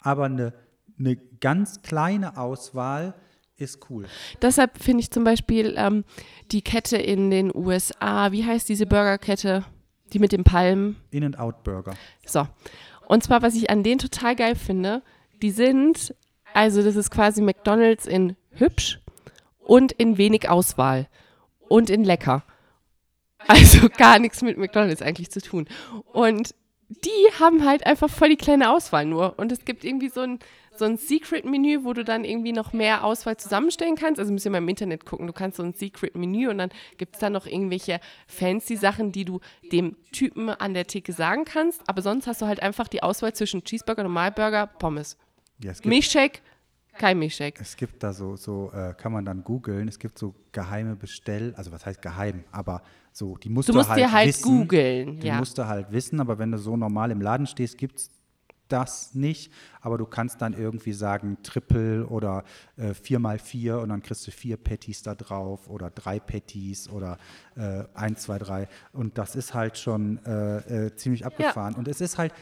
aber 0.00 0.24
eine, 0.24 0.54
eine 0.98 1.14
ganz 1.40 1.82
kleine 1.82 2.36
Auswahl 2.36 3.14
ist 3.56 3.88
cool. 3.90 4.06
Deshalb 4.42 4.82
finde 4.82 5.02
ich 5.02 5.12
zum 5.12 5.22
Beispiel 5.22 5.74
ähm, 5.78 6.04
die 6.50 6.62
Kette 6.62 6.96
in 6.96 7.30
den 7.30 7.54
USA, 7.54 8.32
wie 8.32 8.44
heißt 8.44 8.68
diese 8.68 8.86
Burgerkette? 8.86 9.64
Die 10.12 10.18
mit 10.18 10.32
den 10.32 10.42
Palmen. 10.42 10.96
In-N-Out-Burger. 11.12 11.94
So. 12.26 12.48
Und 13.06 13.22
zwar, 13.22 13.40
was 13.42 13.54
ich 13.54 13.70
an 13.70 13.82
denen 13.84 13.98
total 13.98 14.34
geil 14.36 14.54
finde, 14.56 15.02
die 15.42 15.50
sind, 15.50 16.14
also 16.54 16.82
das 16.82 16.96
ist 16.96 17.10
quasi 17.10 17.42
McDonalds 17.42 18.06
in 18.06 18.36
hübsch 18.52 19.00
und 19.58 19.92
in 19.92 20.18
wenig 20.18 20.48
Auswahl 20.48 21.08
und 21.68 21.90
in 21.90 22.04
lecker. 22.04 22.44
Also 23.46 23.88
gar 23.96 24.18
nichts 24.18 24.42
mit 24.42 24.58
McDonalds 24.58 25.02
eigentlich 25.02 25.30
zu 25.30 25.40
tun. 25.40 25.68
Und 26.12 26.54
die 26.88 27.38
haben 27.38 27.64
halt 27.64 27.86
einfach 27.86 28.08
voll 28.08 28.30
die 28.30 28.36
kleine 28.36 28.70
Auswahl 28.70 29.04
nur. 29.04 29.38
Und 29.38 29.52
es 29.52 29.64
gibt 29.64 29.84
irgendwie 29.84 30.08
so 30.08 30.22
ein, 30.22 30.38
so 30.74 30.86
ein 30.86 30.96
Secret-Menü, 30.96 31.84
wo 31.84 31.92
du 31.92 32.02
dann 32.02 32.24
irgendwie 32.24 32.52
noch 32.52 32.72
mehr 32.72 33.04
Auswahl 33.04 33.36
zusammenstellen 33.36 33.94
kannst. 33.94 34.18
Also 34.18 34.32
müsst 34.32 34.46
ihr 34.46 34.50
mal 34.50 34.58
im 34.58 34.68
Internet 34.68 35.04
gucken. 35.04 35.26
Du 35.26 35.34
kannst 35.34 35.58
so 35.58 35.62
ein 35.62 35.74
Secret-Menü 35.74 36.48
und 36.48 36.58
dann 36.58 36.70
gibt 36.96 37.14
es 37.14 37.20
da 37.20 37.28
noch 37.28 37.46
irgendwelche 37.46 38.00
fancy 38.26 38.76
Sachen, 38.76 39.12
die 39.12 39.26
du 39.26 39.40
dem 39.70 39.96
Typen 40.12 40.48
an 40.48 40.72
der 40.72 40.86
Theke 40.86 41.12
sagen 41.12 41.44
kannst. 41.44 41.82
Aber 41.86 42.00
sonst 42.00 42.26
hast 42.26 42.40
du 42.40 42.46
halt 42.46 42.62
einfach 42.62 42.88
die 42.88 43.02
Auswahl 43.02 43.34
zwischen 43.34 43.64
Cheeseburger, 43.64 44.04
Normalburger, 44.04 44.66
Pommes. 44.66 45.18
Ja, 45.62 45.72
es 45.72 45.78
gibt, 45.82 45.90
Milchshake, 45.90 46.40
kein 46.98 47.18
Milchshake. 47.18 47.60
es 47.60 47.76
gibt 47.76 48.02
da 48.02 48.12
so, 48.12 48.36
so 48.36 48.70
äh, 48.72 48.94
kann 48.94 49.12
man 49.12 49.24
dann 49.24 49.42
googeln, 49.44 49.88
es 49.88 49.98
gibt 49.98 50.18
so 50.18 50.34
geheime 50.52 50.96
Bestell, 50.96 51.54
also 51.56 51.72
was 51.72 51.84
heißt 51.86 52.00
geheim, 52.02 52.44
aber 52.52 52.82
so, 53.12 53.36
die 53.36 53.48
musst 53.48 53.68
Du 53.68 53.72
du, 53.72 53.78
musst 53.78 53.90
halt 53.90 54.00
dir 54.00 54.12
halt 54.12 54.28
wissen. 54.28 54.42
googeln, 54.60 55.20
Die 55.20 55.26
ja. 55.26 55.38
musst 55.38 55.58
du 55.58 55.66
halt 55.66 55.90
wissen, 55.90 56.20
aber 56.20 56.38
wenn 56.38 56.52
du 56.52 56.58
so 56.58 56.76
normal 56.76 57.10
im 57.10 57.20
Laden 57.20 57.46
stehst, 57.46 57.76
gibt 57.78 57.98
es 57.98 58.10
das 58.68 59.14
nicht. 59.14 59.50
Aber 59.80 59.96
du 59.96 60.04
kannst 60.04 60.42
dann 60.42 60.52
irgendwie 60.52 60.92
sagen 60.92 61.38
Triple 61.42 62.06
oder 62.06 62.44
äh, 62.76 62.90
4x4 62.90 63.76
und 63.76 63.88
dann 63.88 64.02
kriegst 64.02 64.26
du 64.26 64.30
vier 64.30 64.58
Patties 64.58 65.02
da 65.02 65.14
drauf 65.14 65.68
oder 65.70 65.88
drei 65.90 66.20
Patties 66.20 66.88
oder 66.90 67.16
äh, 67.56 67.84
1, 67.94 68.20
2, 68.22 68.38
3. 68.38 68.68
Und 68.92 69.16
das 69.16 69.36
ist 69.36 69.54
halt 69.54 69.78
schon 69.78 70.22
äh, 70.26 70.86
äh, 70.86 70.94
ziemlich 70.96 71.24
abgefahren. 71.24 71.74
Und 71.76 71.88
es 71.88 72.02
ist 72.02 72.18
halt 72.18 72.34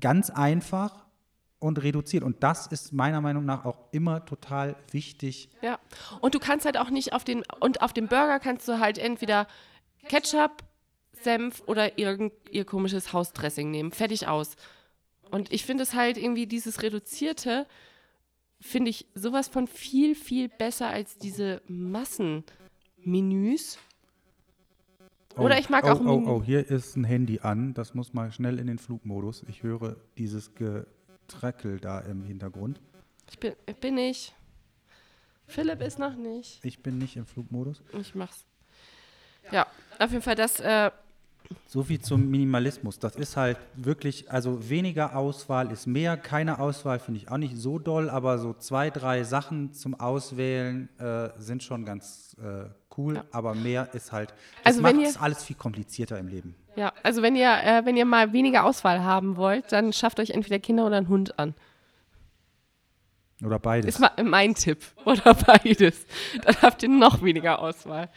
ganz 0.00 0.30
einfach 0.30 1.04
und 1.62 1.82
reduziert. 1.82 2.24
Und 2.24 2.42
das 2.42 2.66
ist 2.66 2.92
meiner 2.92 3.20
Meinung 3.20 3.44
nach 3.44 3.64
auch 3.64 3.78
immer 3.92 4.24
total 4.24 4.76
wichtig. 4.90 5.48
Ja. 5.62 5.78
Und 6.20 6.34
du 6.34 6.38
kannst 6.38 6.66
halt 6.66 6.76
auch 6.76 6.90
nicht 6.90 7.12
auf 7.12 7.24
den, 7.24 7.42
und 7.60 7.82
auf 7.82 7.92
dem 7.92 8.08
Burger 8.08 8.40
kannst 8.40 8.68
du 8.68 8.78
halt 8.78 8.98
entweder 8.98 9.46
Ketchup, 10.08 10.64
Senf 11.12 11.62
oder 11.66 11.98
irgend, 11.98 12.32
ihr 12.50 12.64
komisches 12.64 13.12
Hausdressing 13.12 13.70
nehmen. 13.70 13.92
Fertig 13.92 14.26
aus. 14.26 14.56
Und 15.30 15.52
ich 15.52 15.64
finde 15.64 15.84
es 15.84 15.94
halt 15.94 16.18
irgendwie 16.18 16.46
dieses 16.46 16.82
Reduzierte, 16.82 17.66
finde 18.60 18.90
ich 18.90 19.06
sowas 19.14 19.48
von 19.48 19.66
viel, 19.66 20.14
viel 20.14 20.48
besser 20.48 20.88
als 20.88 21.18
diese 21.18 21.62
Massenmenüs. 21.68 23.78
Oder 25.36 25.58
ich 25.58 25.70
mag 25.70 25.84
oh, 25.84 25.88
auch 25.88 26.00
Oh, 26.00 26.04
Menü- 26.04 26.28
oh, 26.28 26.42
hier 26.42 26.68
ist 26.68 26.96
ein 26.96 27.04
Handy 27.04 27.40
an. 27.40 27.74
Das 27.74 27.94
muss 27.94 28.12
mal 28.12 28.32
schnell 28.32 28.58
in 28.58 28.66
den 28.66 28.78
Flugmodus. 28.78 29.44
Ich 29.48 29.62
höre 29.62 29.96
dieses 30.18 30.54
Getreckel 31.32 31.80
da 31.80 32.00
im 32.00 32.22
Hintergrund. 32.24 32.80
Ich 33.30 33.38
bin, 33.38 33.54
bin 33.80 33.98
ich. 33.98 34.34
Philipp 35.46 35.80
ist 35.82 35.98
noch 35.98 36.14
nicht. 36.14 36.64
Ich 36.64 36.82
bin 36.82 36.98
nicht 36.98 37.16
im 37.16 37.26
Flugmodus. 37.26 37.82
Ich 37.98 38.14
mach's. 38.14 38.44
Ja, 39.50 39.66
auf 39.98 40.10
jeden 40.10 40.22
Fall, 40.22 40.36
das 40.36 40.60
äh, 40.60 40.90
So 41.66 41.82
viel 41.82 42.00
zum 42.00 42.30
Minimalismus. 42.30 42.98
Das 42.98 43.16
ist 43.16 43.36
halt 43.36 43.58
wirklich, 43.74 44.30
also 44.30 44.68
weniger 44.70 45.16
Auswahl 45.16 45.70
ist 45.72 45.86
mehr. 45.86 46.16
Keine 46.16 46.58
Auswahl 46.60 46.98
finde 47.00 47.18
ich 47.20 47.28
auch 47.30 47.38
nicht 47.38 47.56
so 47.56 47.78
doll, 47.78 48.08
aber 48.08 48.38
so 48.38 48.54
zwei, 48.54 48.90
drei 48.90 49.24
Sachen 49.24 49.72
zum 49.72 49.98
Auswählen 49.98 50.88
äh, 50.98 51.30
sind 51.38 51.62
schon 51.62 51.84
ganz 51.84 52.36
äh, 52.42 52.66
cool, 52.96 53.16
Ja. 53.16 53.24
aber 53.32 53.54
mehr 53.54 53.92
ist 53.94 54.12
halt, 54.12 54.30
das 54.64 54.76
Also 54.78 54.82
macht 54.82 54.94
es 55.02 55.16
alles 55.16 55.42
viel 55.44 55.56
komplizierter 55.56 56.18
im 56.18 56.28
Leben. 56.28 56.54
Ja, 56.76 56.92
also 57.02 57.22
wenn 57.22 57.36
ihr, 57.36 57.50
äh, 57.50 57.84
wenn 57.84 57.96
ihr 57.96 58.04
mal 58.04 58.32
weniger 58.32 58.64
Auswahl 58.64 59.02
haben 59.02 59.36
wollt, 59.36 59.72
dann 59.72 59.92
schafft 59.92 60.20
euch 60.20 60.30
entweder 60.30 60.58
Kinder 60.58 60.86
oder 60.86 60.96
einen 60.96 61.08
Hund 61.08 61.38
an. 61.38 61.54
Oder 63.44 63.58
beides. 63.58 63.98
Ist 63.98 64.12
mein 64.22 64.54
Tipp. 64.54 64.82
Oder 65.04 65.34
beides. 65.46 66.06
Dann 66.44 66.56
habt 66.62 66.82
ihr 66.82 66.88
noch 66.88 67.22
weniger 67.22 67.58
Auswahl. 67.58 68.08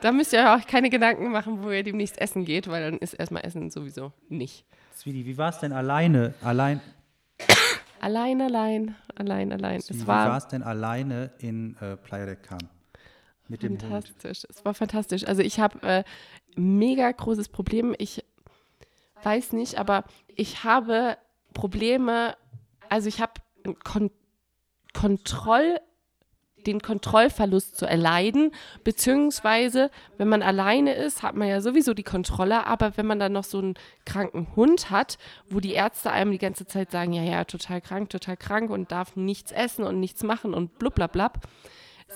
Da 0.00 0.12
müsst 0.12 0.32
ihr 0.32 0.40
euch 0.40 0.62
auch 0.62 0.66
keine 0.66 0.90
Gedanken 0.90 1.30
machen, 1.30 1.62
wo 1.62 1.70
ihr 1.70 1.82
demnächst 1.82 2.20
essen 2.20 2.44
geht, 2.44 2.68
weil 2.68 2.90
dann 2.90 2.98
ist 2.98 3.14
erstmal 3.14 3.44
Essen 3.44 3.70
sowieso 3.70 4.12
nicht. 4.28 4.66
Sweetie, 4.94 5.24
wie 5.24 5.38
war 5.38 5.50
es 5.50 5.60
denn 5.60 5.72
alleine? 5.72 6.34
Allein, 6.42 6.80
Allein, 8.00 8.42
allein, 8.42 8.94
allein, 9.16 9.50
allein. 9.50 9.80
wie 9.80 9.94
Es 9.94 10.06
war 10.06 10.28
war 10.28 10.36
es 10.36 10.46
denn 10.48 10.62
alleine 10.62 11.30
in 11.38 11.74
äh, 11.80 11.96
Playa 11.96 12.26
del 12.26 12.36
Carmen? 12.36 12.68
Mit 13.48 13.62
dem 13.62 13.72
Hund. 13.72 13.82
fantastisch. 13.82 14.46
Es 14.48 14.64
war 14.64 14.74
fantastisch. 14.74 15.26
Also 15.26 15.42
ich 15.42 15.60
habe 15.60 15.82
äh, 15.82 16.04
mega 16.56 17.10
großes 17.10 17.48
Problem. 17.48 17.94
Ich 17.98 18.24
weiß 19.22 19.52
nicht, 19.52 19.78
aber 19.78 20.04
ich 20.28 20.64
habe 20.64 21.16
Probleme. 21.52 22.36
Also 22.88 23.08
ich 23.08 23.20
habe 23.20 23.32
Kon 23.82 24.10
Kontroll 24.92 25.80
den 26.66 26.80
Kontrollverlust 26.80 27.76
zu 27.76 27.86
erleiden, 27.86 28.50
beziehungsweise 28.82 29.90
wenn 30.16 30.28
man 30.28 30.42
alleine 30.42 30.94
ist, 30.94 31.22
hat 31.22 31.36
man 31.36 31.48
ja 31.48 31.60
sowieso 31.60 31.94
die 31.94 32.02
Kontrolle, 32.02 32.66
aber 32.66 32.96
wenn 32.96 33.06
man 33.06 33.18
dann 33.18 33.32
noch 33.32 33.44
so 33.44 33.58
einen 33.58 33.74
kranken 34.04 34.48
Hund 34.56 34.90
hat, 34.90 35.18
wo 35.48 35.60
die 35.60 35.72
Ärzte 35.72 36.10
einem 36.10 36.32
die 36.32 36.38
ganze 36.38 36.66
Zeit 36.66 36.90
sagen, 36.90 37.12
ja, 37.12 37.22
ja, 37.22 37.44
total 37.44 37.80
krank, 37.80 38.10
total 38.10 38.36
krank 38.36 38.70
und 38.70 38.92
darf 38.92 39.16
nichts 39.16 39.52
essen 39.52 39.84
und 39.84 40.00
nichts 40.00 40.22
machen 40.22 40.54
und 40.54 40.78
blublablab, 40.78 41.46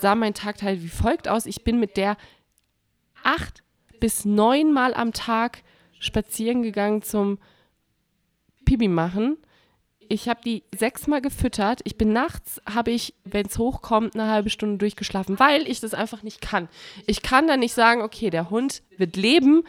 sah 0.01 0.15
mein 0.15 0.33
Tag 0.33 0.61
halt 0.61 0.81
wie 0.81 0.89
folgt 0.89 1.27
aus. 1.27 1.45
Ich 1.45 1.63
bin 1.63 1.79
mit 1.79 1.97
der 1.97 2.17
acht 3.23 3.63
bis 3.99 4.25
neun 4.25 4.71
Mal 4.71 4.93
am 4.93 5.13
Tag 5.13 5.63
spazieren 5.99 6.63
gegangen 6.63 7.01
zum 7.01 7.37
Pipi 8.65 8.87
machen. 8.87 9.37
Ich 10.11 10.27
habe 10.27 10.41
die 10.43 10.63
sechsmal 10.75 11.21
gefüttert. 11.21 11.81
Ich 11.83 11.97
bin 11.97 12.13
nachts, 12.13 12.61
habe 12.67 12.91
ich, 12.91 13.13
wenn 13.25 13.45
es 13.45 13.59
hochkommt, 13.59 14.15
eine 14.15 14.27
halbe 14.27 14.49
Stunde 14.49 14.77
durchgeschlafen, 14.77 15.39
weil 15.39 15.67
ich 15.67 15.81
das 15.81 15.93
einfach 15.93 16.23
nicht 16.23 16.41
kann. 16.41 16.67
Ich 17.05 17.21
kann 17.21 17.47
dann 17.47 17.59
nicht 17.59 17.73
sagen, 17.73 18.01
okay, 18.01 18.31
der 18.31 18.49
Hund 18.49 18.81
wird 18.97 19.15
leben, 19.15 19.63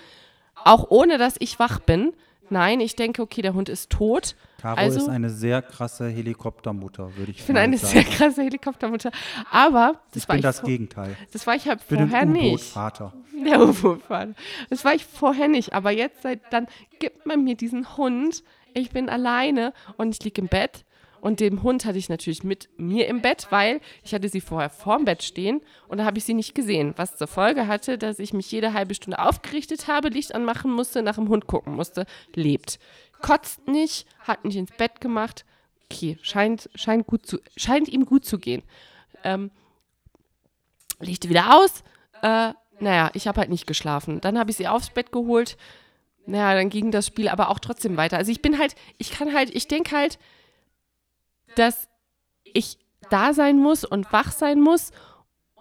auch 0.54 0.90
ohne 0.90 1.18
dass 1.18 1.36
ich 1.38 1.58
wach 1.58 1.80
bin. 1.80 2.14
Nein, 2.50 2.80
ich 2.80 2.96
denke, 2.96 3.22
okay, 3.22 3.42
der 3.42 3.54
Hund 3.54 3.68
ist 3.68 3.90
tot. 3.90 4.34
Caro 4.60 4.76
also, 4.78 4.98
ist 4.98 5.08
eine 5.08 5.30
sehr 5.30 5.62
krasse 5.62 6.08
Helikoptermutter, 6.08 7.16
würde 7.16 7.30
ich 7.30 7.38
ich 7.40 7.46
bin 7.46 7.56
eine 7.56 7.78
sagen. 7.78 7.92
sehr 7.92 8.04
krasse 8.04 8.42
Helikoptermutter. 8.42 9.10
Aber 9.50 10.00
das 10.12 10.24
ich 10.24 10.28
war 10.28 10.34
bin 10.36 10.42
das 10.42 10.60
vor- 10.60 10.68
Gegenteil. 10.68 11.16
Das 11.32 11.46
war 11.46 11.54
ich 11.54 11.66
halt 11.66 11.80
Ich 11.80 11.86
bin 11.86 11.98
vorher 12.00 12.20
ein 12.20 12.32
nicht. 12.32 12.46
U-Boot-Vater. 12.54 13.12
Der 13.46 13.60
U-Boot-Fahrer. 13.62 14.34
Das 14.68 14.84
war 14.84 14.94
ich 14.94 15.04
vorher 15.06 15.48
nicht, 15.48 15.72
aber 15.72 15.90
jetzt 15.92 16.22
seit 16.22 16.40
dann 16.52 16.66
gibt 16.98 17.24
man 17.24 17.42
mir 17.44 17.54
diesen 17.54 17.96
Hund. 17.96 18.42
Ich 18.74 18.90
bin 18.90 19.08
alleine 19.08 19.72
und 19.96 20.14
ich 20.14 20.22
liege 20.24 20.42
im 20.42 20.48
Bett. 20.48 20.84
Und 21.20 21.40
den 21.40 21.62
Hund 21.62 21.84
hatte 21.84 21.98
ich 21.98 22.08
natürlich 22.08 22.44
mit 22.44 22.68
mir 22.76 23.06
im 23.06 23.20
Bett, 23.20 23.48
weil 23.50 23.80
ich 24.02 24.14
hatte 24.14 24.28
sie 24.28 24.40
vorher 24.40 24.70
vorm 24.70 25.04
Bett 25.04 25.22
stehen 25.22 25.60
und 25.88 25.98
da 25.98 26.04
habe 26.04 26.18
ich 26.18 26.24
sie 26.24 26.34
nicht 26.34 26.54
gesehen. 26.54 26.94
Was 26.96 27.16
zur 27.16 27.26
Folge 27.26 27.66
hatte, 27.66 27.98
dass 27.98 28.18
ich 28.18 28.32
mich 28.32 28.50
jede 28.50 28.72
halbe 28.72 28.94
Stunde 28.94 29.18
aufgerichtet 29.18 29.86
habe, 29.86 30.08
Licht 30.08 30.34
anmachen 30.34 30.72
musste, 30.72 31.02
nach 31.02 31.16
dem 31.16 31.28
Hund 31.28 31.46
gucken 31.46 31.74
musste. 31.74 32.06
Lebt. 32.34 32.78
Kotzt 33.20 33.68
nicht, 33.68 34.06
hat 34.20 34.44
nicht 34.44 34.56
ins 34.56 34.72
Bett 34.72 35.00
gemacht. 35.00 35.44
Okay, 35.90 36.18
scheint, 36.22 36.70
scheint, 36.74 37.06
gut 37.06 37.26
zu, 37.26 37.38
scheint 37.56 37.88
ihm 37.88 38.06
gut 38.06 38.24
zu 38.24 38.38
gehen. 38.38 38.62
Ähm, 39.24 39.50
Licht 41.00 41.28
wieder 41.28 41.56
aus. 41.56 41.82
Äh, 42.22 42.54
naja, 42.78 43.10
ich 43.14 43.28
habe 43.28 43.40
halt 43.40 43.50
nicht 43.50 43.66
geschlafen. 43.66 44.20
Dann 44.20 44.38
habe 44.38 44.50
ich 44.50 44.56
sie 44.56 44.68
aufs 44.68 44.90
Bett 44.90 45.12
geholt. 45.12 45.56
Naja, 46.26 46.54
dann 46.54 46.70
ging 46.70 46.90
das 46.90 47.06
Spiel 47.06 47.28
aber 47.28 47.50
auch 47.50 47.58
trotzdem 47.58 47.96
weiter. 47.96 48.16
Also 48.16 48.32
ich 48.32 48.40
bin 48.40 48.58
halt, 48.58 48.74
ich 48.98 49.10
kann 49.10 49.34
halt, 49.34 49.54
ich 49.54 49.68
denke 49.68 49.96
halt, 49.96 50.18
dass 51.56 51.88
ich 52.44 52.78
da 53.10 53.32
sein 53.32 53.58
muss 53.58 53.84
und 53.84 54.12
wach 54.12 54.32
sein 54.32 54.60
muss. 54.60 54.90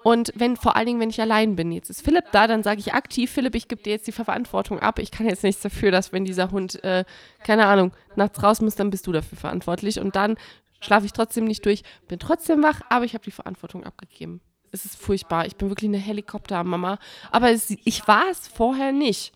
Und 0.04 0.32
wenn, 0.36 0.56
vor 0.56 0.75
allen 0.75 0.86
Dingen, 0.86 0.99
wenn 1.02 1.10
ich 1.10 1.19
allein 1.19 1.56
bin. 1.56 1.71
Jetzt 1.71 1.89
ist 1.89 2.04
Philipp 2.04 2.32
da, 2.32 2.47
dann 2.47 2.63
sage 2.63 2.80
ich 2.80 2.93
aktiv, 2.93 3.30
Philipp, 3.32 3.56
ich 3.56 3.67
gebe 3.67 3.84
dir 3.84 3.91
jetzt 3.91 4.08
die 4.08 4.13
Verantwortung 4.13 4.80
ab. 4.80 4.99
Ich 4.99 5.12
kann 5.12 5.28
jetzt 5.28 5.43
nichts 5.43 5.62
dafür, 5.62 5.91
dass 5.91 6.13
wenn 6.13 6.23
dieser 6.23 6.52
Hund, 6.52 6.82
äh, 6.84 7.04
keine 7.43 7.65
Ahnung, 7.65 7.91
nachts 8.15 8.41
raus 8.41 8.62
muss, 8.62 8.75
dann 8.75 8.91
bist 8.91 9.08
du 9.08 9.12
dafür 9.12 9.38
verantwortlich. 9.38 9.99
Und 9.99 10.15
dann 10.15 10.38
schlafe 10.80 11.06
ich 11.06 11.12
trotzdem 11.12 11.43
nicht 11.45 11.65
durch, 11.65 11.84
bin 12.08 12.17
trotzdem 12.19 12.63
wach, 12.63 12.80
aber 12.89 13.04
ich 13.04 13.13
habe 13.13 13.25
die 13.25 13.32
Verantwortung 13.32 13.84
abgegeben. 13.84 14.39
Es 14.71 14.86
ist 14.86 14.95
furchtbar. 14.95 15.45
Ich 15.45 15.56
bin 15.56 15.69
wirklich 15.69 15.89
eine 15.89 15.97
Helikoptermama. 15.97 16.99
Aber 17.32 17.52
es, 17.52 17.69
ich 17.69 18.08
war 18.08 18.30
es 18.30 18.47
vorher 18.47 18.91
nicht. 18.91 19.34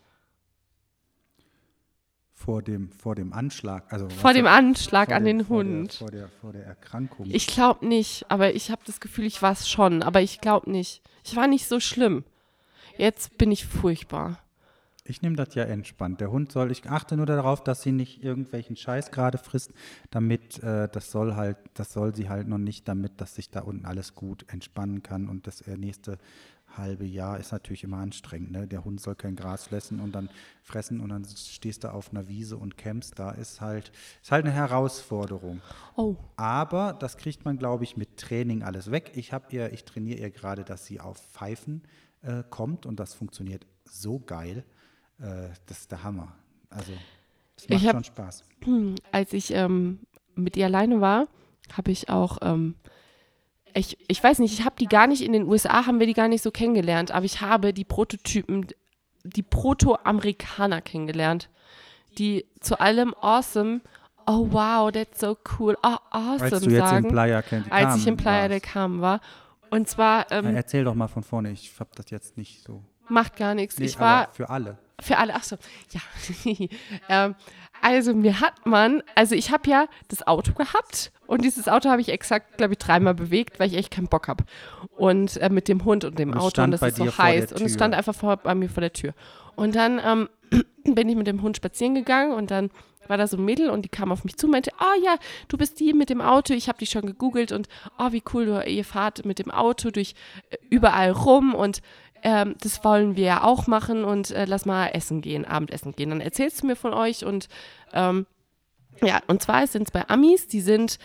Vor 2.43 2.61
dem, 2.61 2.89
vor 2.91 3.15
dem 3.15 3.31
Anschlag. 3.31 3.91
Also 3.93 4.09
Vor 4.09 4.33
dem 4.33 4.47
Anschlag 4.47 5.07
vor 5.09 5.15
an 5.15 5.23
dem- 5.23 5.37
den 5.39 5.45
vor 5.47 5.63
der- 5.63 5.73
Hund. 5.73 5.93
Vor 5.93 6.11
der, 6.11 6.27
vor 6.41 6.51
der 6.51 6.65
Erkrankung. 6.65 7.27
Ich 7.29 7.47
glaube 7.47 7.85
nicht, 7.87 8.25
aber 8.29 8.53
ich 8.53 8.69
habe 8.69 8.81
das 8.85 8.99
Gefühl, 8.99 9.25
ich 9.25 9.41
war 9.41 9.53
es 9.53 9.69
schon. 9.69 10.03
Aber 10.03 10.19
ich 10.21 10.41
glaube 10.41 10.69
nicht. 10.69 11.01
Ich 11.23 11.35
war 11.37 11.47
nicht 11.47 11.67
so 11.67 11.79
schlimm. 11.79 12.23
Jetzt 12.97 13.37
bin 13.37 13.51
ich 13.51 13.65
furchtbar. 13.65 14.39
Ich 15.05 15.21
nehme 15.21 15.35
das 15.35 15.53
ja 15.55 15.63
entspannt. 15.63 16.21
Der 16.21 16.31
Hund 16.31 16.51
soll, 16.51 16.71
ich 16.71 16.89
achte 16.89 17.17
nur 17.17 17.25
darauf, 17.25 17.61
dass 17.63 17.81
sie 17.81 17.91
nicht 17.91 18.23
irgendwelchen 18.23 18.75
Scheiß 18.77 19.11
gerade 19.11 19.37
frisst, 19.37 19.71
damit 20.11 20.61
äh, 20.63 20.87
das 20.89 21.11
soll 21.11 21.35
halt, 21.35 21.57
das 21.73 21.91
soll 21.91 22.15
sie 22.15 22.29
halt 22.29 22.47
noch 22.47 22.57
nicht, 22.57 22.87
damit 22.87 23.19
dass 23.19 23.35
sich 23.35 23.49
da 23.49 23.61
unten 23.61 23.85
alles 23.85 24.15
gut 24.15 24.45
entspannen 24.47 25.03
kann 25.03 25.27
und 25.27 25.45
das 25.47 25.65
nächste 25.67 26.17
halbe 26.77 27.05
Jahr 27.05 27.39
ist 27.39 27.51
natürlich 27.51 27.83
immer 27.83 27.97
anstrengend. 27.97 28.51
Ne? 28.51 28.67
Der 28.67 28.83
Hund 28.85 28.99
soll 29.01 29.15
kein 29.15 29.35
Gras 29.35 29.65
fressen 29.65 29.99
und 29.99 30.13
dann 30.13 30.29
fressen 30.63 30.99
und 31.01 31.09
dann 31.09 31.25
stehst 31.25 31.83
du 31.83 31.93
auf 31.93 32.11
einer 32.11 32.27
Wiese 32.27 32.57
und 32.57 32.77
campst. 32.77 33.17
Da 33.19 33.31
ist 33.31 33.61
halt, 33.61 33.91
ist 34.21 34.31
halt 34.31 34.45
eine 34.45 34.53
Herausforderung. 34.53 35.61
Oh, 35.95 36.15
Aber 36.35 36.93
das 36.93 37.17
kriegt 37.17 37.45
man, 37.45 37.57
glaube 37.57 37.83
ich, 37.83 37.97
mit 37.97 38.17
Training 38.17 38.63
alles 38.63 38.91
weg. 38.91 39.11
Ich 39.15 39.33
habe 39.33 39.45
ihr, 39.51 39.71
ich 39.73 39.85
trainiere 39.85 40.19
ihr 40.19 40.29
gerade, 40.31 40.63
dass 40.63 40.85
sie 40.85 40.99
auf 40.99 41.17
Pfeifen 41.17 41.83
äh, 42.21 42.43
kommt 42.49 42.85
und 42.85 42.99
das 42.99 43.13
funktioniert 43.13 43.65
so 43.85 44.19
geil. 44.19 44.63
Äh, 45.19 45.49
das 45.67 45.79
ist 45.81 45.91
der 45.91 46.03
Hammer. 46.03 46.35
Also, 46.69 46.91
das 47.57 47.69
macht 47.69 47.85
hab- 47.85 47.91
schon 47.93 48.03
Spaß. 48.03 48.43
als 49.11 49.33
ich 49.33 49.53
ähm, 49.53 49.99
mit 50.35 50.57
ihr 50.57 50.65
alleine 50.65 51.01
war, 51.01 51.27
habe 51.73 51.91
ich 51.91 52.09
auch, 52.09 52.39
ähm, 52.41 52.75
ich, 53.73 53.97
ich 54.07 54.23
weiß 54.23 54.39
nicht, 54.39 54.57
ich 54.57 54.65
habe 54.65 54.75
die 54.79 54.87
gar 54.87 55.07
nicht 55.07 55.21
in 55.21 55.33
den 55.33 55.47
USA, 55.47 55.85
haben 55.85 55.99
wir 55.99 56.07
die 56.07 56.13
gar 56.13 56.27
nicht 56.27 56.43
so 56.43 56.51
kennengelernt, 56.51 57.11
aber 57.11 57.25
ich 57.25 57.41
habe 57.41 57.73
die 57.73 57.85
Prototypen, 57.85 58.67
die 59.23 59.43
Proto-Amerikaner 59.43 60.81
kennengelernt, 60.81 61.49
die 62.17 62.45
zu 62.59 62.79
allem 62.79 63.15
awesome, 63.15 63.81
oh 64.27 64.47
wow, 64.51 64.91
that's 64.91 65.19
so 65.19 65.37
cool, 65.57 65.75
oh 65.83 65.97
awesome 66.11 66.51
Als 66.51 66.63
du 66.63 66.69
jetzt 66.69 66.89
sagen, 66.89 67.05
in 67.05 67.11
Playa 67.11 67.41
Del 67.41 67.63
als 67.69 67.97
ich 67.97 68.07
in 68.07 68.17
Playa 68.17 68.47
del. 68.47 68.59
Carmen 68.59 69.01
war. 69.01 69.21
Und 69.69 69.89
zwar, 69.89 70.31
ähm, 70.31 70.45
Na, 70.45 70.51
Erzähl 70.51 70.83
doch 70.83 70.93
mal 70.93 71.07
von 71.07 71.23
vorne, 71.23 71.51
ich 71.51 71.73
habe 71.79 71.89
das 71.95 72.11
jetzt 72.11 72.37
nicht 72.37 72.63
so. 72.63 72.83
macht 73.09 73.37
gar 73.37 73.55
nichts. 73.55 73.79
Nee, 73.79 73.85
ich 73.85 73.99
war 73.99 74.29
für 74.33 74.49
alle. 74.49 74.77
Für 75.01 75.17
alle, 75.17 75.33
ach 75.33 75.43
so, 75.43 75.57
ja. 75.91 76.01
ähm, 77.09 77.35
also 77.81 78.13
mir 78.13 78.39
hat 78.39 78.65
man, 78.65 79.01
also 79.15 79.33
ich 79.33 79.51
habe 79.51 79.69
ja 79.69 79.87
das 80.07 80.25
Auto 80.27 80.53
gehabt 80.53 81.11
und 81.33 81.43
dieses 81.43 81.67
Auto 81.67 81.89
habe 81.89 81.99
ich 81.99 82.09
exakt, 82.09 82.57
glaube 82.57 82.73
ich, 82.73 82.79
dreimal 82.79 83.15
bewegt, 83.15 83.59
weil 83.59 83.67
ich 83.67 83.75
echt 83.75 83.89
keinen 83.89 84.07
Bock 84.07 84.27
habe. 84.27 84.43
Und 84.95 85.37
äh, 85.37 85.49
mit 85.49 85.67
dem 85.67 85.83
Hund 85.83 86.05
und 86.05 86.19
dem 86.19 86.29
Und 86.31 86.37
Auto 86.37 86.61
und 86.61 86.69
das 86.69 86.83
ist 86.83 86.97
so 86.97 87.17
heiß. 87.17 87.53
Und 87.53 87.63
es 87.63 87.73
stand 87.73 87.95
einfach 87.95 88.13
vor, 88.13 88.37
bei 88.37 88.53
mir 88.53 88.69
vor 88.69 88.81
der 88.81 88.93
Tür. 88.93 89.15
Und 89.55 89.75
dann 89.75 89.99
ähm, 90.05 90.29
bin 90.83 91.09
ich 91.09 91.15
mit 91.15 91.25
dem 91.25 91.41
Hund 91.41 91.57
spazieren 91.57 91.95
gegangen 91.95 92.33
und 92.33 92.51
dann 92.51 92.69
war 93.07 93.17
da 93.17 93.25
so 93.25 93.37
ein 93.37 93.45
Mädel 93.45 93.71
und 93.71 93.83
die 93.83 93.89
kam 93.89 94.11
auf 94.11 94.23
mich 94.23 94.37
zu 94.37 94.45
und 94.45 94.51
meinte, 94.51 94.69
oh 94.79 95.03
ja, 95.03 95.15
du 95.47 95.57
bist 95.57 95.79
die 95.79 95.93
mit 95.93 96.11
dem 96.11 96.21
Auto, 96.21 96.53
ich 96.53 96.69
habe 96.69 96.77
dich 96.77 96.91
schon 96.91 97.07
gegoogelt 97.07 97.51
und 97.51 97.67
oh, 97.97 98.11
wie 98.11 98.23
cool, 98.33 98.45
du, 98.45 98.63
ihr 98.69 98.85
fahrt 98.85 99.25
mit 99.25 99.39
dem 99.39 99.49
Auto 99.49 99.89
durch 99.89 100.13
äh, 100.51 100.57
überall 100.69 101.11
rum 101.11 101.55
und 101.55 101.81
ähm, 102.21 102.55
das 102.61 102.83
wollen 102.83 103.15
wir 103.17 103.25
ja 103.25 103.43
auch 103.43 103.65
machen 103.65 104.05
und 104.05 104.29
äh, 104.29 104.45
lass 104.45 104.65
mal 104.65 104.87
essen 104.87 105.21
gehen, 105.21 105.45
Abendessen 105.45 105.93
gehen. 105.93 106.11
Dann 106.11 106.21
erzählst 106.21 106.61
du 106.61 106.67
mir 106.67 106.75
von 106.75 106.93
euch 106.93 107.25
und 107.25 107.49
ähm, 107.91 108.27
ja, 109.01 109.21
und 109.27 109.41
zwar 109.41 109.65
sind 109.67 109.87
es 109.87 109.91
bei 109.91 110.07
Amis, 110.09 110.47
die 110.47 110.61
sind, 110.61 110.97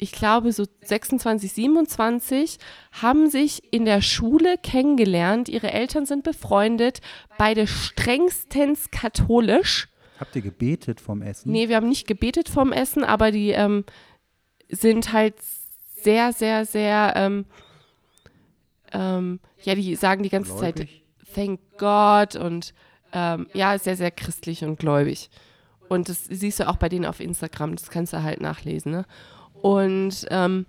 ich 0.00 0.12
glaube, 0.12 0.50
so 0.52 0.64
26, 0.82 1.52
27, 1.52 2.58
haben 3.02 3.28
sich 3.28 3.72
in 3.72 3.84
der 3.84 4.00
Schule 4.00 4.56
kennengelernt, 4.56 5.48
ihre 5.50 5.72
Eltern 5.72 6.06
sind 6.06 6.24
befreundet, 6.24 7.00
beide 7.36 7.66
strengstens 7.66 8.90
katholisch. 8.90 9.88
Habt 10.18 10.34
ihr 10.36 10.42
gebetet 10.42 11.00
vom 11.00 11.20
Essen? 11.20 11.52
Nee, 11.52 11.68
wir 11.68 11.76
haben 11.76 11.88
nicht 11.88 12.06
gebetet 12.06 12.48
vom 12.48 12.72
Essen, 12.72 13.04
aber 13.04 13.30
die 13.30 13.50
ähm, 13.50 13.84
sind 14.70 15.12
halt 15.12 15.34
sehr, 16.02 16.32
sehr, 16.32 16.64
sehr, 16.64 17.12
ähm, 17.16 17.44
ähm, 18.92 19.40
ja, 19.62 19.74
die 19.74 19.94
sagen 19.96 20.22
die 20.22 20.30
ganze 20.30 20.56
Zeit, 20.56 20.76
Gläubig? 20.76 21.04
thank 21.34 21.60
God 21.76 22.36
und 22.36 22.72
ähm, 23.12 23.48
ja, 23.52 23.78
sehr, 23.78 23.96
sehr 23.96 24.10
christlich 24.10 24.64
und 24.64 24.78
gläubig. 24.78 25.28
Und 25.88 26.08
das 26.08 26.24
siehst 26.24 26.60
du 26.60 26.68
auch 26.68 26.76
bei 26.76 26.88
denen 26.88 27.04
auf 27.04 27.20
Instagram, 27.20 27.76
das 27.76 27.90
kannst 27.90 28.14
du 28.14 28.22
halt 28.22 28.40
nachlesen. 28.40 28.92
Ne? 28.92 29.04
Und 29.62 30.26
ähm, 30.30 30.66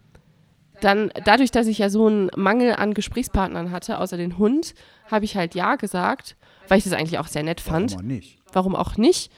dann, 0.81 1.11
dadurch, 1.25 1.51
dass 1.51 1.67
ich 1.67 1.77
ja 1.77 1.89
so 1.89 2.07
einen 2.07 2.29
Mangel 2.35 2.73
an 2.73 2.93
Gesprächspartnern 2.93 3.71
hatte, 3.71 3.99
außer 3.99 4.17
den 4.17 4.37
Hund, 4.37 4.73
habe 5.09 5.25
ich 5.25 5.35
halt 5.35 5.55
Ja 5.55 5.75
gesagt, 5.75 6.35
weil 6.67 6.79
ich 6.79 6.83
das 6.83 6.93
eigentlich 6.93 7.19
auch 7.19 7.27
sehr 7.27 7.43
nett 7.43 7.61
fand. 7.61 7.91
Warum 7.91 8.03
auch 8.03 8.07
nicht? 8.07 8.39
Warum 8.51 8.75
auch 8.75 8.97
nicht? 8.97 9.31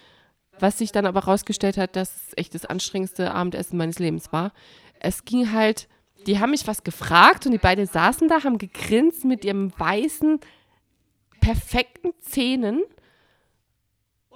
Was 0.59 0.77
sich 0.77 0.91
dann 0.91 1.05
aber 1.05 1.21
rausgestellt 1.21 1.77
hat, 1.77 1.95
dass 1.95 2.15
es 2.15 2.33
echt 2.37 2.55
das 2.55 2.65
anstrengendste 2.65 3.33
Abendessen 3.33 3.77
meines 3.77 3.99
Lebens 3.99 4.31
war. 4.31 4.53
Es 4.99 5.25
ging 5.25 5.51
halt, 5.51 5.87
die 6.27 6.39
haben 6.39 6.51
mich 6.51 6.67
was 6.67 6.83
gefragt 6.83 7.45
und 7.45 7.51
die 7.51 7.57
beiden 7.57 7.85
saßen 7.85 8.29
da, 8.29 8.43
haben 8.43 8.57
gegrinst 8.57 9.25
mit 9.25 9.43
ihrem 9.43 9.73
weißen, 9.77 10.39
perfekten 11.41 12.11
Zähnen 12.21 12.83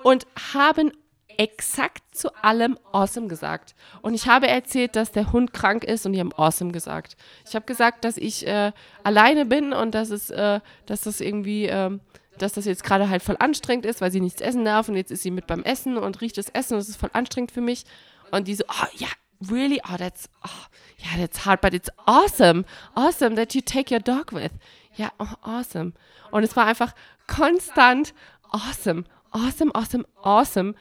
und 0.03 0.27
haben 0.53 0.91
exakt 1.37 2.03
zu 2.15 2.33
allem 2.43 2.77
awesome 2.91 3.27
gesagt. 3.27 3.75
Und 4.01 4.13
ich 4.13 4.27
habe 4.27 4.47
erzählt, 4.47 4.95
dass 4.95 5.11
der 5.11 5.31
Hund 5.31 5.53
krank 5.53 5.83
ist 5.83 6.05
und 6.05 6.13
die 6.13 6.19
haben 6.19 6.33
awesome 6.33 6.71
gesagt. 6.71 7.15
Ich 7.47 7.55
habe 7.55 7.65
gesagt, 7.65 8.03
dass 8.03 8.17
ich 8.17 8.45
äh, 8.47 8.71
alleine 9.03 9.45
bin 9.45 9.73
und 9.73 9.93
dass 9.93 10.09
es, 10.09 10.29
äh, 10.29 10.59
dass 10.85 11.01
das 11.01 11.21
irgendwie, 11.21 11.67
äh, 11.67 11.97
dass 12.37 12.53
das 12.53 12.65
jetzt 12.65 12.83
gerade 12.83 13.09
halt 13.09 13.23
voll 13.23 13.37
anstrengend 13.39 13.85
ist, 13.85 14.01
weil 14.01 14.11
sie 14.11 14.21
nichts 14.21 14.41
essen 14.41 14.65
darf 14.65 14.89
und 14.89 14.95
jetzt 14.95 15.11
ist 15.11 15.23
sie 15.23 15.31
mit 15.31 15.47
beim 15.47 15.63
Essen 15.63 15.97
und 15.97 16.21
riecht 16.21 16.37
das 16.37 16.49
Essen 16.49 16.73
und 16.73 16.79
es 16.79 16.89
ist 16.89 16.99
voll 16.99 17.11
anstrengend 17.13 17.51
für 17.51 17.61
mich. 17.61 17.85
Und 18.31 18.47
die 18.47 18.55
so, 18.55 18.63
oh 18.67 18.87
ja, 18.95 19.07
really? 19.49 19.79
Oh, 19.87 19.97
that's, 19.97 20.29
oh, 20.43 20.65
yeah, 20.99 21.17
that's 21.17 21.45
hard, 21.45 21.61
but 21.61 21.73
it's 21.73 21.89
awesome. 22.05 22.65
Awesome 22.95 23.35
that 23.35 23.53
you 23.53 23.61
take 23.61 23.93
your 23.93 24.01
dog 24.01 24.33
with. 24.33 24.51
Ja, 24.95 25.11
oh, 25.19 25.33
awesome. 25.43 25.93
Und 26.31 26.43
es 26.43 26.55
war 26.55 26.65
einfach 26.65 26.93
konstant 27.27 28.13
awesome, 28.51 29.05
awesome, 29.31 29.71
awesome, 29.73 30.05
awesome. 30.23 30.75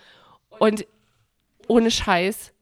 Und 0.59 0.87
ohne 1.69 1.90
Scheiß. 1.90 2.53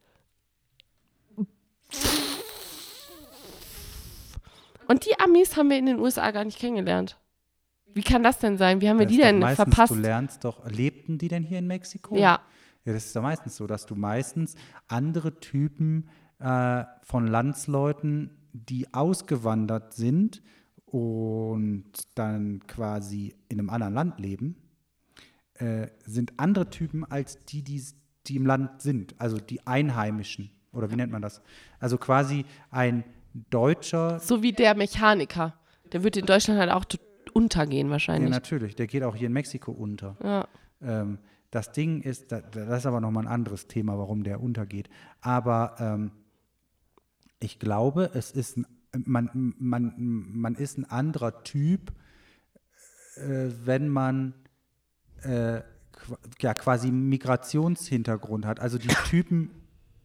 Und 4.88 5.06
die 5.06 5.18
Amis 5.18 5.56
haben 5.56 5.70
wir 5.70 5.78
in 5.78 5.86
den 5.86 5.98
USA 5.98 6.30
gar 6.30 6.44
nicht 6.44 6.58
kennengelernt. 6.58 7.18
Wie 7.94 8.02
kann 8.02 8.22
das 8.22 8.38
denn 8.38 8.58
sein? 8.58 8.80
Wie 8.80 8.88
haben 8.88 8.98
wir 8.98 9.06
Das 9.06 9.14
die 9.14 9.20
denn 9.20 9.38
meistens, 9.38 9.64
verpasst? 9.64 9.92
Du 9.92 9.98
lernst 9.98 10.44
doch, 10.44 10.68
lebten 10.68 11.16
die 11.16 11.28
denn 11.28 11.44
hier 11.44 11.58
in 11.58 11.66
Mexiko? 11.66 12.16
Ja, 12.16 12.40
Ja, 12.84 12.92
das 12.92 13.06
ist 13.06 13.16
doch 13.16 13.22
meistens 13.22 13.56
so, 13.56 13.66
dass 13.66 13.86
du 13.86 13.94
meistens 13.94 14.56
andere 14.88 15.38
Typen 15.40 16.08
äh, 16.38 16.84
von 17.02 17.26
Landsleuten, 17.26 18.30
die 18.52 18.92
ausgewandert 18.92 19.94
sind 19.94 20.42
und 20.86 21.84
dann 22.14 22.66
quasi 22.66 23.34
in 23.48 23.58
einem 23.58 23.70
anderen 23.70 23.94
Land 23.94 24.20
leben, 24.20 24.56
äh, 25.54 25.88
sind 26.04 26.32
andere 26.38 26.70
Typen 26.70 27.04
als 27.04 27.38
die, 27.46 27.62
die, 27.62 27.82
die 28.26 28.36
im 28.36 28.46
Land 28.46 28.82
sind, 28.82 29.14
also 29.18 29.38
die 29.38 29.66
Einheimischen. 29.66 30.50
Oder 30.72 30.90
wie 30.90 30.96
nennt 30.96 31.12
man 31.12 31.22
das? 31.22 31.40
Also 31.78 31.98
quasi 31.98 32.44
ein 32.70 33.04
Deutscher, 33.50 34.18
so 34.20 34.42
wie 34.42 34.52
der 34.52 34.74
Mechaniker. 34.74 35.54
Der 35.92 36.02
wird 36.02 36.16
in 36.16 36.26
Deutschland 36.26 36.58
halt 36.58 36.70
auch 36.72 36.84
untergehen 37.32 37.86
ja 37.88 37.92
wahrscheinlich. 37.92 38.30
natürlich, 38.30 38.74
der 38.76 38.86
geht 38.86 39.02
auch 39.02 39.14
hier 39.16 39.26
in 39.26 39.32
Mexiko 39.32 39.72
unter. 39.72 40.16
Ja. 40.22 40.48
Ähm, 40.82 41.18
das 41.50 41.70
Ding 41.72 42.00
ist, 42.02 42.32
da- 42.32 42.40
das 42.40 42.78
ist 42.80 42.86
aber 42.86 43.00
nochmal 43.00 43.24
ein 43.24 43.32
anderes 43.32 43.66
Thema, 43.68 43.96
warum 43.98 44.24
der 44.24 44.40
untergeht. 44.40 44.88
Aber 45.20 45.76
ähm, 45.78 46.10
ich 47.40 47.58
glaube, 47.60 48.10
es 48.14 48.30
ist 48.32 48.56
ein, 48.56 48.66
man, 49.04 49.54
man, 49.58 49.94
man 49.96 50.54
ist 50.56 50.78
ein 50.78 50.84
anderer 50.90 51.42
Typ, 51.44 51.92
äh, 53.16 53.50
wenn 53.64 53.88
man 53.88 54.34
äh, 55.24 55.62
ja, 56.40 56.54
quasi 56.54 56.90
Migrationshintergrund 56.90 58.46
hat. 58.46 58.60
Also 58.60 58.78
die 58.78 58.88
Typen 59.08 59.50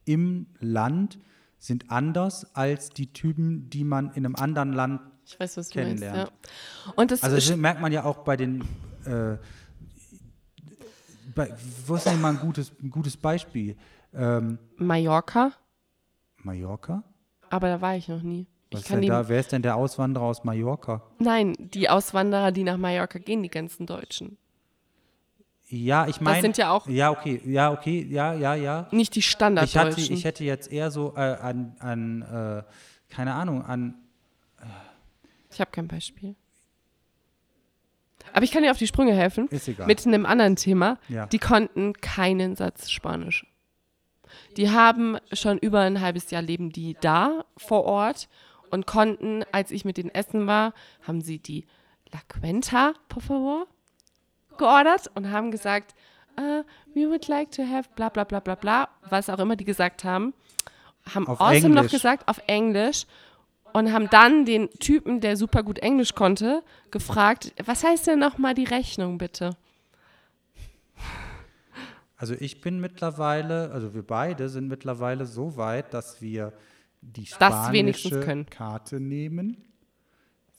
im 0.06 0.48
Land 0.60 1.20
sind 1.58 1.92
anders 1.92 2.56
als 2.56 2.90
die 2.90 3.12
Typen, 3.12 3.70
die 3.70 3.84
man 3.84 4.12
in 4.12 4.26
einem 4.26 4.36
anderen 4.36 4.74
Land 4.74 5.02
Ich 5.26 5.40
weiß, 5.40 5.58
was 5.58 5.70
du 5.70 5.80
meinst. 5.80 6.02
Ja. 6.02 6.10
Kennenlernt. 6.10 6.34
Und 6.96 7.12
das 7.12 7.24
also 7.24 7.36
das 7.36 7.56
merkt 7.58 7.82
man 7.82 7.92
ja 7.92 8.06
auch 8.06 8.20
bei 8.20 8.38
den. 8.38 8.62
Äh, 9.06 9.38
bei, 11.36 11.54
wo 11.86 11.96
ist 11.96 12.06
denn 12.06 12.20
mal 12.22 12.32
ein 12.32 12.40
gutes, 12.40 12.72
ein 12.82 12.90
gutes 12.90 13.16
Beispiel? 13.16 13.78
Ähm, 14.14 14.58
Mallorca, 14.78 15.52
Mallorca? 16.38 17.04
aber 17.50 17.68
da 17.68 17.82
war 17.82 17.96
ich 17.96 18.08
noch 18.08 18.24
nie. 18.24 18.48
Was 18.72 18.82
Ich 18.82 18.92
ist 18.92 19.10
da, 19.10 19.28
wer 19.30 19.40
ist 19.40 19.52
denn 19.52 19.62
der 19.62 19.76
Auswanderer 19.76 20.26
aus 20.26 20.44
Mallorca? 20.44 21.04
nein, 21.20 21.56
die 21.60 21.90
Auswanderer, 21.90 22.52
die 22.52 22.64
nach 22.64 22.78
Mallorca 22.78 23.20
gehen, 23.20 23.44
die 23.44 23.50
ganzen 23.50 23.86
Deutschen. 23.86 24.38
Ja, 25.70 26.08
ich 26.08 26.20
meine. 26.20 26.42
sind 26.42 26.58
ja 26.58 26.72
auch- 26.72 26.88
Ja, 26.88 27.12
okay, 27.12 27.42
ja, 27.46 27.72
okay, 27.72 28.06
ja, 28.10 28.34
ja, 28.34 28.56
ja. 28.56 28.88
Nicht 28.92 29.16
die 29.16 29.20
Ich, 29.20 29.78
hatte, 29.78 30.02
ich 30.02 30.26
hätte 30.26 30.44
jetzt 30.44 30.72
eher 30.72 30.90
so 30.90 31.14
äh, 31.16 31.20
an, 31.20 31.76
an 31.80 32.22
äh, 32.24 32.64
keine 33.14 33.34
Ahnung, 33.36 33.64
an. 33.64 33.96
Ich 35.52 35.60
habe 35.62 35.72
kein 35.72 35.88
Beispiel. 35.88 36.36
Aber 38.34 38.44
ich 38.44 38.52
kann 38.52 38.64
dir 38.64 38.72
auf 38.72 38.78
die 38.78 38.88
Sprünge 38.88 39.14
helfen. 39.14 39.48
Ist 39.50 39.68
egal. 39.68 39.88
Mit 39.88 40.06
einem 40.06 40.26
anderen 40.26 40.56
Thema. 40.56 40.98
Ja. 41.08 41.26
Die 41.28 41.40
konnten 41.40 41.94
keinen 41.94 42.56
Satz 42.56 42.90
Spanisch. 42.92 43.46
Die 44.58 44.70
haben 44.70 45.18
schon 45.34 45.58
über 45.58 45.80
ein 45.82 46.02
halbes 46.02 46.30
Jahr 46.30 46.42
leben 46.44 46.72
die 46.72 46.96
da 47.02 47.46
vor 47.58 47.86
Ort 47.86 48.30
und 48.70 48.86
konnten, 48.86 49.44
als 49.52 49.72
ich 49.72 49.86
mit 49.86 49.98
denen 49.98 50.10
essen 50.14 50.46
war, 50.46 50.74
haben 51.02 51.22
sie 51.22 51.40
die 51.40 51.66
La 52.12 52.20
Cuenta, 52.28 52.94
por 53.08 53.24
favor, 53.24 53.68
geordert 54.60 55.10
und 55.16 55.32
haben 55.32 55.50
gesagt, 55.50 55.96
uh, 56.40 56.64
we 56.94 57.10
would 57.10 57.28
like 57.28 57.52
to 57.52 57.64
have 57.64 57.90
bla 57.96 58.10
bla 58.10 58.24
bla 58.24 58.40
bla 58.40 58.54
bla, 58.56 58.90
was 59.10 59.30
auch 59.30 59.40
immer 59.40 59.56
die 59.56 59.66
gesagt 59.66 60.04
haben. 60.04 60.34
Haben 61.14 61.28
Auf 61.28 61.42
awesome 61.42 61.70
noch 61.70 61.78
Englisch. 61.78 61.92
gesagt 61.92 62.28
auf 62.28 62.40
Englisch 62.46 63.08
und 63.74 63.92
haben 63.92 64.10
dann 64.10 64.46
den 64.46 64.70
Typen, 64.80 65.22
der 65.22 65.38
super 65.38 65.64
gut 65.64 65.80
Englisch 65.80 66.14
konnte, 66.14 66.64
gefragt, 66.92 67.54
was 67.66 67.84
heißt 67.84 68.08
denn 68.08 68.20
nochmal 68.20 68.54
die 68.54 68.66
Rechnung 68.66 69.18
bitte? 69.18 69.56
Also 72.16 72.36
ich 72.38 72.60
bin 72.62 72.80
mittlerweile, 72.80 73.72
also 73.72 73.94
wir 73.94 74.04
beide 74.04 74.50
sind 74.50 74.68
mittlerweile 74.68 75.26
so 75.26 75.56
weit, 75.56 75.94
dass 75.94 76.22
wir 76.22 76.52
die 77.02 77.26
spanische 77.26 78.20
können. 78.20 78.46
Karte 78.46 79.00
nehmen. 79.00 79.69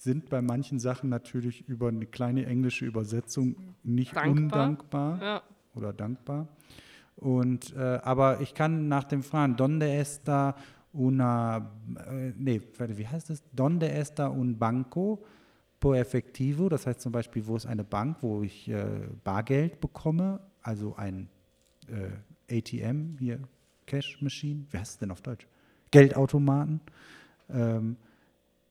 Sind 0.03 0.31
bei 0.31 0.41
manchen 0.41 0.79
Sachen 0.79 1.11
natürlich 1.11 1.69
über 1.69 1.89
eine 1.89 2.07
kleine 2.07 2.47
englische 2.47 2.87
Übersetzung 2.87 3.55
nicht 3.83 4.17
Dankbar. 4.17 4.33
undankbar 4.33 5.23
Ja. 5.23 5.43
oder 5.75 5.93
dankbar. 5.93 6.49
Und 7.17 7.77
äh, 7.77 8.01
aber 8.03 8.41
ich 8.41 8.55
kann 8.55 8.89
nach 8.89 9.05
dem 9.05 9.23
fragen, 9.23 9.57
donde 9.57 9.93
está 9.93 10.57
una, 10.95 11.71
äh, 12.09 12.33
nee, 12.35 12.63
wie 12.79 13.07
heißt 13.07 13.29
es? 13.29 13.43
Donde 13.53 13.93
está 13.93 14.31
un 14.31 14.59
banco 14.59 15.23
por 15.79 15.97
efectivo? 15.97 16.71
Das 16.71 16.87
heißt 16.87 17.03
zum 17.03 17.13
Beispiel, 17.13 17.47
wo 17.47 17.57
ist 17.57 17.67
eine 17.67 17.85
Bank, 17.85 18.17
wo 18.23 18.43
ich 18.43 18.71
äh, 18.71 18.87
Bargeld 19.23 19.83
bekomme, 19.83 20.41
also 20.63 20.97
ein 20.97 21.29
äh, 21.89 22.57
ATM, 22.59 23.19
hier 23.19 23.39
Cash 23.85 24.23
Machine, 24.23 24.65
wie 24.71 24.79
heißt 24.79 24.93
es 24.93 24.99
denn 24.99 25.11
auf 25.11 25.21
Deutsch? 25.21 25.47
Geldautomaten. 25.91 26.81
Ähm, 27.51 27.97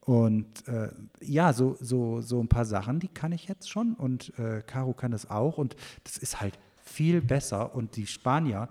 und 0.10 0.67
äh, 0.67 0.89
ja, 1.22 1.54
so, 1.54 1.78
so, 1.80 2.19
so 2.22 2.39
ein 2.39 2.48
paar 2.48 2.65
Sachen, 2.65 3.00
die 3.00 3.10
kann 3.10 3.32
ich 3.32 3.48
jetzt 3.48 3.69
schon 3.69 3.93
und 3.93 4.34
äh, 4.39 4.63
Caro 4.65 4.93
kann 4.93 5.12
das 5.12 5.30
auch 5.30 5.60
und 5.60 5.76
das 6.04 6.17
ist 6.17 6.41
halt 6.41 6.58
viel 6.82 7.22
besser 7.22 7.76
und 7.76 7.95
die 7.95 8.08
Spanier, 8.08 8.69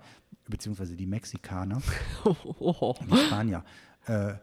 beziehungsweise 0.49 0.97
die 0.97 1.05
Mexikaner, 1.05 1.81
die 2.25 3.15
Spanier, 3.15 3.63
äh, 4.07 4.33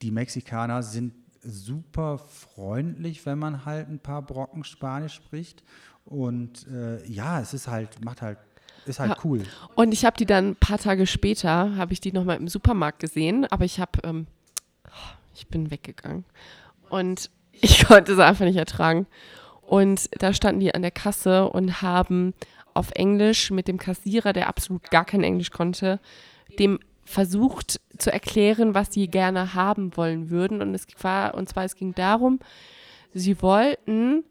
die 0.00 0.12
Mexikaner 0.12 0.84
sind 0.84 1.14
super 1.42 2.18
freundlich, 2.18 3.26
wenn 3.26 3.40
man 3.40 3.64
halt 3.64 3.88
ein 3.88 3.98
paar 3.98 4.22
Brocken 4.22 4.62
Spanisch 4.62 5.14
spricht 5.14 5.64
und 6.04 6.68
äh, 6.68 7.04
ja, 7.04 7.40
es 7.40 7.52
ist 7.52 7.66
halt, 7.66 8.04
macht 8.04 8.22
halt, 8.22 8.38
ist 8.86 9.00
halt 9.00 9.16
cool. 9.24 9.42
Und 9.74 9.92
ich 9.92 10.04
habe 10.04 10.16
die 10.16 10.24
dann 10.24 10.50
ein 10.50 10.56
paar 10.56 10.78
Tage 10.78 11.08
später, 11.08 11.74
habe 11.74 11.92
ich 11.92 12.00
die 12.00 12.12
nochmal 12.12 12.36
im 12.36 12.46
Supermarkt 12.46 13.00
gesehen, 13.00 13.44
aber 13.46 13.64
ich 13.64 13.80
habe, 13.80 13.98
ähm, 14.04 14.28
ich 15.34 15.48
bin 15.48 15.70
weggegangen 15.70 16.24
und 16.88 17.30
ich 17.52 17.86
konnte 17.86 18.14
sie 18.14 18.24
einfach 18.24 18.44
nicht 18.44 18.56
ertragen. 18.56 19.06
Und 19.62 20.10
da 20.20 20.34
standen 20.34 20.60
die 20.60 20.74
an 20.74 20.82
der 20.82 20.90
Kasse 20.90 21.48
und 21.48 21.80
haben 21.80 22.34
auf 22.74 22.90
Englisch 22.90 23.50
mit 23.50 23.68
dem 23.68 23.78
Kassierer, 23.78 24.32
der 24.32 24.48
absolut 24.48 24.90
gar 24.90 25.04
kein 25.04 25.22
Englisch 25.22 25.50
konnte, 25.50 26.00
dem 26.58 26.80
versucht 27.04 27.80
zu 27.96 28.12
erklären, 28.12 28.74
was 28.74 28.92
sie 28.92 29.08
gerne 29.08 29.54
haben 29.54 29.96
wollen 29.96 30.28
würden. 30.30 30.60
Und 30.60 30.74
es 30.74 30.86
war, 31.00 31.34
und 31.34 31.48
zwar 31.48 31.64
es 31.64 31.76
ging 31.76 31.94
darum, 31.94 32.40
sie 33.14 33.40
wollten 33.40 34.24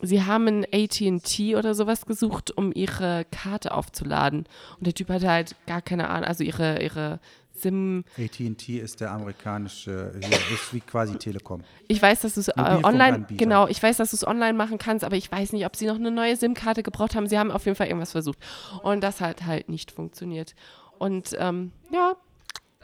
sie 0.00 0.22
haben 0.22 0.46
ein 0.46 0.66
AT&T 0.72 1.56
oder 1.56 1.74
sowas 1.74 2.06
gesucht, 2.06 2.56
um 2.56 2.72
ihre 2.72 3.24
Karte 3.30 3.72
aufzuladen. 3.72 4.46
Und 4.76 4.86
der 4.86 4.94
Typ 4.94 5.08
hatte 5.08 5.28
halt 5.28 5.56
gar 5.66 5.82
keine 5.82 6.08
Ahnung, 6.08 6.24
also 6.24 6.44
ihre, 6.44 6.82
ihre 6.82 7.20
SIM. 7.60 8.04
AT&T 8.16 8.78
ist 8.78 9.00
der 9.00 9.12
amerikanische, 9.12 10.12
ist 10.52 10.72
wie 10.72 10.80
quasi 10.80 11.16
Telekom. 11.16 11.62
Ich 11.88 12.00
weiß, 12.00 12.20
dass 12.20 12.34
du 12.34 12.40
es 12.40 12.48
äh, 12.48 12.52
online, 12.82 13.26
genau, 13.30 13.66
ich 13.68 13.82
weiß, 13.82 13.96
dass 13.98 14.10
du 14.10 14.16
es 14.16 14.26
online 14.26 14.54
machen 14.54 14.78
kannst, 14.78 15.04
aber 15.04 15.16
ich 15.16 15.30
weiß 15.30 15.52
nicht, 15.52 15.66
ob 15.66 15.76
sie 15.76 15.86
noch 15.86 15.96
eine 15.96 16.10
neue 16.10 16.36
SIM-Karte 16.36 16.82
gebraucht 16.82 17.14
haben. 17.14 17.26
Sie 17.26 17.38
haben 17.38 17.50
auf 17.50 17.64
jeden 17.64 17.76
Fall 17.76 17.88
irgendwas 17.88 18.12
versucht. 18.12 18.38
Und 18.82 19.02
das 19.02 19.20
hat 19.20 19.44
halt 19.44 19.68
nicht 19.68 19.90
funktioniert. 19.90 20.54
Und 20.98 21.36
ähm, 21.38 21.72
ja, 21.92 22.16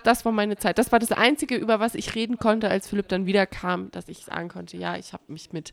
das 0.04 0.24
war 0.24 0.32
meine 0.32 0.56
Zeit. 0.56 0.78
Das 0.78 0.92
war 0.92 0.98
das 0.98 1.12
Einzige, 1.12 1.56
über 1.56 1.80
was 1.80 1.94
ich 1.94 2.14
reden 2.14 2.38
konnte, 2.38 2.68
als 2.68 2.88
Philipp 2.88 3.08
dann 3.08 3.26
wieder 3.26 3.46
kam, 3.46 3.90
dass 3.90 4.08
ich 4.08 4.18
sagen 4.18 4.48
konnte, 4.48 4.76
ja, 4.76 4.96
ich 4.96 5.12
habe 5.12 5.24
mich 5.28 5.52
mit 5.52 5.72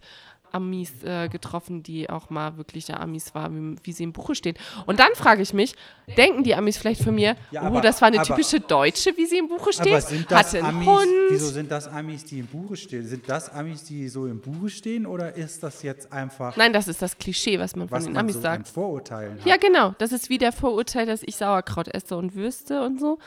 Amis 0.51 0.91
äh, 1.03 1.29
getroffen, 1.29 1.83
die 1.83 2.09
auch 2.09 2.29
mal 2.29 2.57
wirklich 2.57 2.85
der 2.85 2.99
Amis 2.99 3.33
waren, 3.33 3.77
wie, 3.77 3.79
wie, 3.83 3.91
sie 3.91 4.03
im 4.03 4.13
Buche 4.13 4.35
stehen. 4.35 4.55
Und 4.85 4.99
dann 4.99 5.09
frage 5.15 5.41
ich 5.41 5.53
mich, 5.53 5.75
denken 6.17 6.43
die 6.43 6.55
Amis 6.55 6.77
vielleicht 6.77 7.03
von 7.03 7.15
mir, 7.15 7.35
ja, 7.51 7.61
aber, 7.61 7.77
oh, 7.77 7.81
das 7.81 8.01
war 8.01 8.07
eine 8.07 8.19
aber, 8.19 8.27
typische 8.27 8.59
Deutsche, 8.59 9.15
wie 9.17 9.25
sie 9.25 9.37
im 9.37 9.47
Buche 9.47 9.73
steht? 9.73 9.87
Aber 9.87 10.01
sind 10.01 10.31
das 10.31 10.53
Hatte 10.53 10.63
Amis, 10.63 10.87
Hund. 10.87 11.07
Wieso 11.29 11.47
sind 11.47 11.71
das 11.71 11.87
Amis, 11.87 12.25
die 12.25 12.39
im 12.39 12.47
Buche 12.47 12.75
stehen? 12.75 13.07
Sind 13.07 13.29
das 13.29 13.49
Amis, 13.49 13.83
die 13.83 14.07
so 14.09 14.27
im 14.27 14.39
Buche 14.39 14.69
stehen 14.69 15.05
oder 15.05 15.35
ist 15.35 15.63
das 15.63 15.83
jetzt 15.83 16.11
einfach... 16.11 16.55
Nein, 16.57 16.73
das 16.73 16.87
ist 16.87 17.01
das 17.01 17.17
Klischee, 17.17 17.59
was 17.59 17.75
man 17.75 17.89
was 17.89 18.03
von 18.03 18.13
den 18.13 18.19
Amis 18.19 18.35
so 18.35 18.41
sagt. 18.41 18.67
Vorurteilen 18.67 19.39
hat. 19.39 19.45
Ja, 19.45 19.57
genau. 19.57 19.95
Das 19.97 20.11
ist 20.11 20.29
wie 20.29 20.37
der 20.37 20.51
Vorurteil, 20.51 21.05
dass 21.05 21.23
ich 21.23 21.35
Sauerkraut 21.35 21.87
esse 21.87 22.15
und 22.17 22.35
Würste 22.35 22.83
und 22.83 22.99
so. 22.99 23.17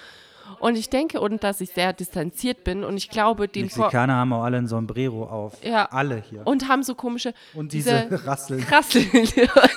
Und 0.59 0.77
ich 0.77 0.89
denke, 0.89 1.21
und 1.21 1.45
dass 1.45 1.61
ich 1.61 1.71
sehr 1.71 1.93
distanziert 1.93 2.65
bin 2.65 2.85
und 2.85 2.97
ich 2.97 3.11
glaube, 3.11 3.49
die 3.49 3.63
Mexikaner 3.63 4.15
haben 4.15 4.33
auch 4.33 4.45
alle 4.45 4.59
ein 4.59 4.67
Sombrero 4.67 5.25
auf. 5.25 5.63
Ja. 5.63 5.87
Alle 5.87 6.23
hier. 6.29 6.47
Und 6.47 6.69
haben 6.69 6.83
so 6.83 6.95
komische. 6.95 7.35
Und 7.55 7.73
diese, 7.73 8.09
diese 8.11 8.27
Rasseln. 8.27 8.63
Rasseln 8.63 9.09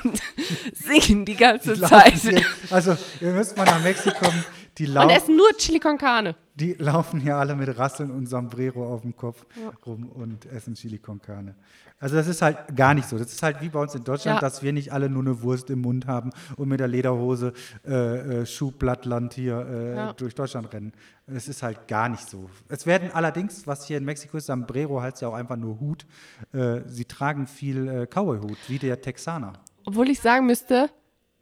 und 0.04 0.22
singen 0.74 1.26
die 1.26 1.36
ganze 1.36 1.74
die 1.74 1.82
Zeit. 1.82 2.14
Hier, 2.14 2.42
also, 2.70 2.96
ihr 3.22 3.32
müsst 3.32 3.58
mal 3.58 3.66
nach 3.66 3.82
Mexiko 3.84 4.18
kommen. 4.18 4.46
Die 4.78 4.86
laufen, 4.86 5.10
und 5.10 5.16
essen 5.16 5.36
nur 5.36 5.50
Chili 5.58 5.80
con 5.80 5.98
Carne. 5.98 6.36
Die 6.60 6.74
laufen 6.74 7.20
hier 7.20 7.36
alle 7.36 7.56
mit 7.56 7.78
Rasseln 7.78 8.10
und 8.10 8.26
Sombrero 8.26 8.92
auf 8.92 9.02
dem 9.02 9.16
Kopf 9.16 9.46
ja. 9.62 9.72
rum 9.86 10.10
und 10.10 10.48
essen 10.48 10.74
Chili 10.74 10.98
con 10.98 11.22
Carne. 11.22 11.54
Also 12.00 12.16
das 12.16 12.28
ist 12.28 12.42
halt 12.42 12.76
gar 12.76 12.96
nicht 12.96 13.08
so. 13.08 13.20
Das 13.20 13.32
ist 13.32 13.44
halt 13.44 13.62
wie 13.62 13.70
bei 13.70 13.80
uns 13.80 13.94
in 13.94 14.04
Deutschland, 14.04 14.38
ja. 14.38 14.42
dass 14.42 14.64
wir 14.64 14.74
nicht 14.74 14.92
alle 14.92 15.08
nur 15.08 15.22
eine 15.22 15.44
Wurst 15.44 15.70
im 15.70 15.82
Mund 15.82 16.08
haben 16.08 16.32
und 16.56 16.68
mit 16.68 16.80
der 16.80 16.88
Lederhose 16.88 17.54
äh, 17.86 18.42
äh, 18.42 18.46
Schuhblattland 18.48 19.36
hier 19.36 19.68
äh, 19.68 19.96
ja. 19.96 20.14
durch 20.14 20.34
Deutschland 20.34 20.74
rennen. 20.74 20.94
Es 21.28 21.48
ist 21.48 21.62
halt 21.62 21.88
gar 21.88 22.10
nicht 22.10 22.28
so. 22.28 22.50
Es 22.70 22.88
werden 22.88 23.12
allerdings, 23.14 23.68
was 23.68 23.86
hier 23.86 23.98
in 23.98 24.06
Mexiko 24.06 24.38
ist, 24.38 24.48
Sombrero 24.48 25.00
heißt 25.00 25.22
ja 25.22 25.28
auch 25.28 25.36
einfach 25.36 25.58
nur 25.58 25.80
Hut. 25.80 26.08
Äh, 26.54 26.82
sie 26.88 27.06
tragen 27.06 27.46
viel 27.46 27.88
äh, 27.88 28.08
Cowboy-Hut, 28.08 28.58
wie 28.68 28.80
der 28.80 29.00
Texaner. 29.00 29.54
Obwohl 29.86 30.10
ich 30.10 30.20
sagen 30.20 30.48
müsste, 30.48 30.90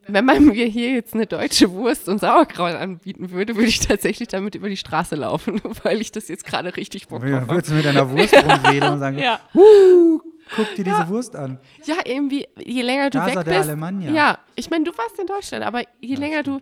wenn 0.07 0.25
man 0.25 0.45
mir 0.45 0.65
hier 0.65 0.91
jetzt 0.91 1.13
eine 1.13 1.25
deutsche 1.25 1.71
Wurst 1.71 2.07
und 2.07 2.19
Sauerkraut 2.19 2.75
anbieten 2.75 3.31
würde, 3.31 3.55
würde 3.55 3.67
ich 3.67 3.79
tatsächlich 3.79 4.27
damit 4.27 4.55
über 4.55 4.69
die 4.69 4.77
Straße 4.77 5.15
laufen, 5.15 5.61
weil 5.83 6.01
ich 6.01 6.11
das 6.11 6.27
jetzt 6.27 6.45
gerade 6.45 6.75
richtig 6.77 7.07
Bock 7.07 7.23
habe. 7.23 7.49
Würdest 7.49 7.71
du 7.71 7.75
mit 7.75 7.85
deiner 7.85 8.09
Wurst 8.09 8.33
rumwählen 8.33 8.93
und 8.93 8.99
sagen, 8.99 9.19
ja. 9.19 9.39
Huh, 9.53 10.21
Guck 10.55 10.75
dir 10.75 10.83
diese 10.83 10.97
ja. 10.97 11.09
Wurst 11.09 11.35
an. 11.35 11.59
Ja, 11.85 11.95
irgendwie, 12.05 12.47
je 12.57 12.83
länger 12.83 13.09
du 13.09 13.17
Casa 13.17 13.37
weg 13.37 13.45
bist. 13.45 13.67
Alemannia. 13.67 14.11
Ja, 14.11 14.39
ich 14.55 14.69
meine, 14.69 14.83
du 14.83 14.95
warst 14.95 15.17
in 15.19 15.25
Deutschland, 15.25 15.65
aber 15.65 15.81
je 15.99 16.13
ja, 16.13 16.19
länger 16.19 16.43
du 16.43 16.59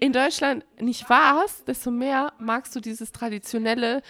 in 0.00 0.12
Deutschland 0.12 0.64
nicht 0.80 1.08
warst, 1.08 1.66
desto 1.68 1.90
mehr 1.90 2.32
magst 2.38 2.74
du 2.76 2.80
dieses 2.80 3.12
Traditionelle, 3.12 4.02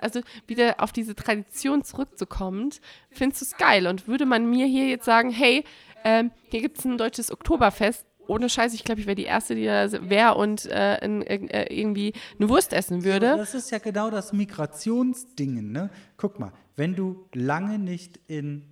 also 0.00 0.20
wieder 0.46 0.76
auf 0.78 0.92
diese 0.92 1.14
Tradition 1.14 1.84
zurückzukommen, 1.84 2.70
findest 3.10 3.42
du 3.42 3.44
es 3.46 3.56
geil. 3.56 3.86
Und 3.86 4.06
würde 4.06 4.26
man 4.26 4.48
mir 4.48 4.66
hier 4.66 4.86
jetzt 4.86 5.04
sagen, 5.04 5.30
hey, 5.30 5.64
ähm, 6.04 6.30
hier 6.50 6.60
gibt 6.60 6.78
es 6.78 6.84
ein 6.84 6.98
deutsches 6.98 7.32
Oktoberfest, 7.32 8.06
ohne 8.28 8.48
Scheiß, 8.48 8.74
ich 8.74 8.84
glaube, 8.84 9.00
ich 9.00 9.06
wäre 9.06 9.16
die 9.16 9.24
Erste, 9.24 9.54
die 9.54 9.64
da 9.64 9.90
wäre 10.08 10.34
und 10.36 10.66
äh, 10.66 11.04
in, 11.04 11.22
äh, 11.22 11.72
irgendwie 11.72 12.12
eine 12.38 12.48
Wurst 12.48 12.72
essen 12.72 13.04
würde. 13.04 13.36
Das 13.36 13.54
ist 13.54 13.70
ja 13.70 13.78
genau 13.78 14.10
das 14.10 14.32
Migrationsding, 14.32 15.72
ne? 15.72 15.90
Guck 16.16 16.38
mal, 16.38 16.52
wenn 16.76 16.94
du 16.94 17.26
lange 17.34 17.78
nicht 17.78 18.20
in 18.28 18.64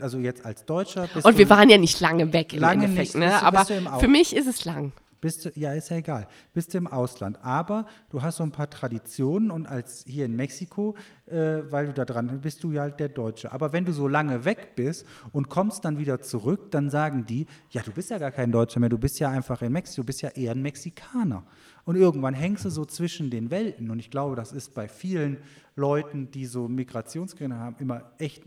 also 0.00 0.18
jetzt 0.18 0.44
als 0.44 0.66
Deutscher 0.66 1.08
bist 1.12 1.24
Und 1.24 1.38
wir 1.38 1.48
waren 1.48 1.70
ja 1.70 1.78
nicht 1.78 2.00
lange 2.00 2.32
weg 2.32 2.52
im 2.52 2.60
lange 2.60 2.84
Endeffekt, 2.84 3.14
nicht, 3.14 3.26
ne? 3.26 3.42
aber 3.42 3.64
für 3.64 4.08
mich 4.08 4.36
ist 4.36 4.46
es 4.46 4.66
lang. 4.66 4.92
Bist 5.20 5.44
du, 5.44 5.50
ja, 5.54 5.72
ist 5.72 5.90
ja 5.90 5.96
egal. 5.96 6.28
Bist 6.52 6.74
du 6.74 6.78
im 6.78 6.86
Ausland. 6.86 7.38
Aber 7.42 7.86
du 8.10 8.22
hast 8.22 8.36
so 8.36 8.42
ein 8.42 8.52
paar 8.52 8.70
Traditionen 8.70 9.50
und 9.50 9.66
als 9.66 10.04
hier 10.06 10.26
in 10.26 10.36
Mexiko, 10.36 10.94
äh, 11.26 11.62
weil 11.70 11.86
du 11.86 11.92
da 11.92 12.04
dran 12.04 12.26
bist, 12.28 12.42
bist 12.42 12.64
du 12.64 12.72
ja 12.72 12.82
halt 12.82 13.00
der 13.00 13.08
Deutsche. 13.08 13.52
Aber 13.52 13.72
wenn 13.72 13.84
du 13.84 13.92
so 13.92 14.08
lange 14.08 14.44
weg 14.44 14.74
bist 14.76 15.06
und 15.32 15.48
kommst 15.48 15.84
dann 15.84 15.98
wieder 15.98 16.20
zurück, 16.20 16.70
dann 16.70 16.90
sagen 16.90 17.26
die, 17.26 17.46
ja, 17.70 17.82
du 17.82 17.92
bist 17.92 18.10
ja 18.10 18.18
gar 18.18 18.30
kein 18.30 18.52
Deutscher 18.52 18.80
mehr, 18.80 18.88
du 18.88 18.98
bist 18.98 19.18
ja 19.18 19.30
einfach 19.30 19.62
in 19.62 19.72
Mexiko, 19.72 20.02
du 20.02 20.06
bist 20.06 20.22
ja 20.22 20.30
eher 20.30 20.52
ein 20.52 20.62
Mexikaner. 20.62 21.44
Und 21.84 21.96
irgendwann 21.96 22.34
hängst 22.34 22.64
du 22.64 22.70
so 22.70 22.84
zwischen 22.84 23.30
den 23.30 23.50
Welten. 23.50 23.90
Und 23.90 24.00
ich 24.00 24.10
glaube, 24.10 24.36
das 24.36 24.52
ist 24.52 24.74
bei 24.74 24.88
vielen 24.88 25.38
Leuten, 25.76 26.30
die 26.30 26.46
so 26.46 26.68
Migrationskinder 26.68 27.58
haben, 27.58 27.76
immer 27.78 28.10
echt 28.18 28.42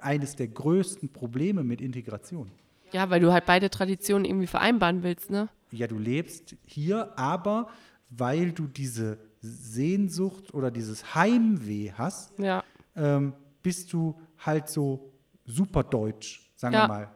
eines 0.00 0.36
der 0.36 0.48
größten 0.48 1.08
Probleme 1.08 1.64
mit 1.64 1.80
Integration. 1.80 2.50
Ja, 2.92 3.10
weil 3.10 3.20
du 3.20 3.32
halt 3.32 3.46
beide 3.46 3.70
Traditionen 3.70 4.24
irgendwie 4.24 4.46
vereinbaren 4.46 5.02
willst, 5.02 5.30
ne? 5.30 5.48
Ja, 5.70 5.86
du 5.86 5.98
lebst 5.98 6.56
hier, 6.64 7.18
aber 7.18 7.68
weil 8.10 8.52
du 8.52 8.66
diese 8.66 9.18
Sehnsucht 9.40 10.54
oder 10.54 10.70
dieses 10.70 11.14
Heimweh 11.14 11.92
hast, 11.92 12.38
ja. 12.38 12.62
ähm, 12.94 13.32
bist 13.62 13.92
du 13.92 14.18
halt 14.38 14.68
so 14.68 15.12
super 15.44 15.82
deutsch, 15.82 16.50
sagen 16.56 16.74
ja. 16.74 16.84
wir 16.84 16.88
mal. 16.88 17.08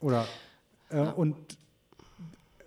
Oder 0.00 0.26
äh, 0.90 0.96
ja. 0.96 1.10
und, 1.10 1.36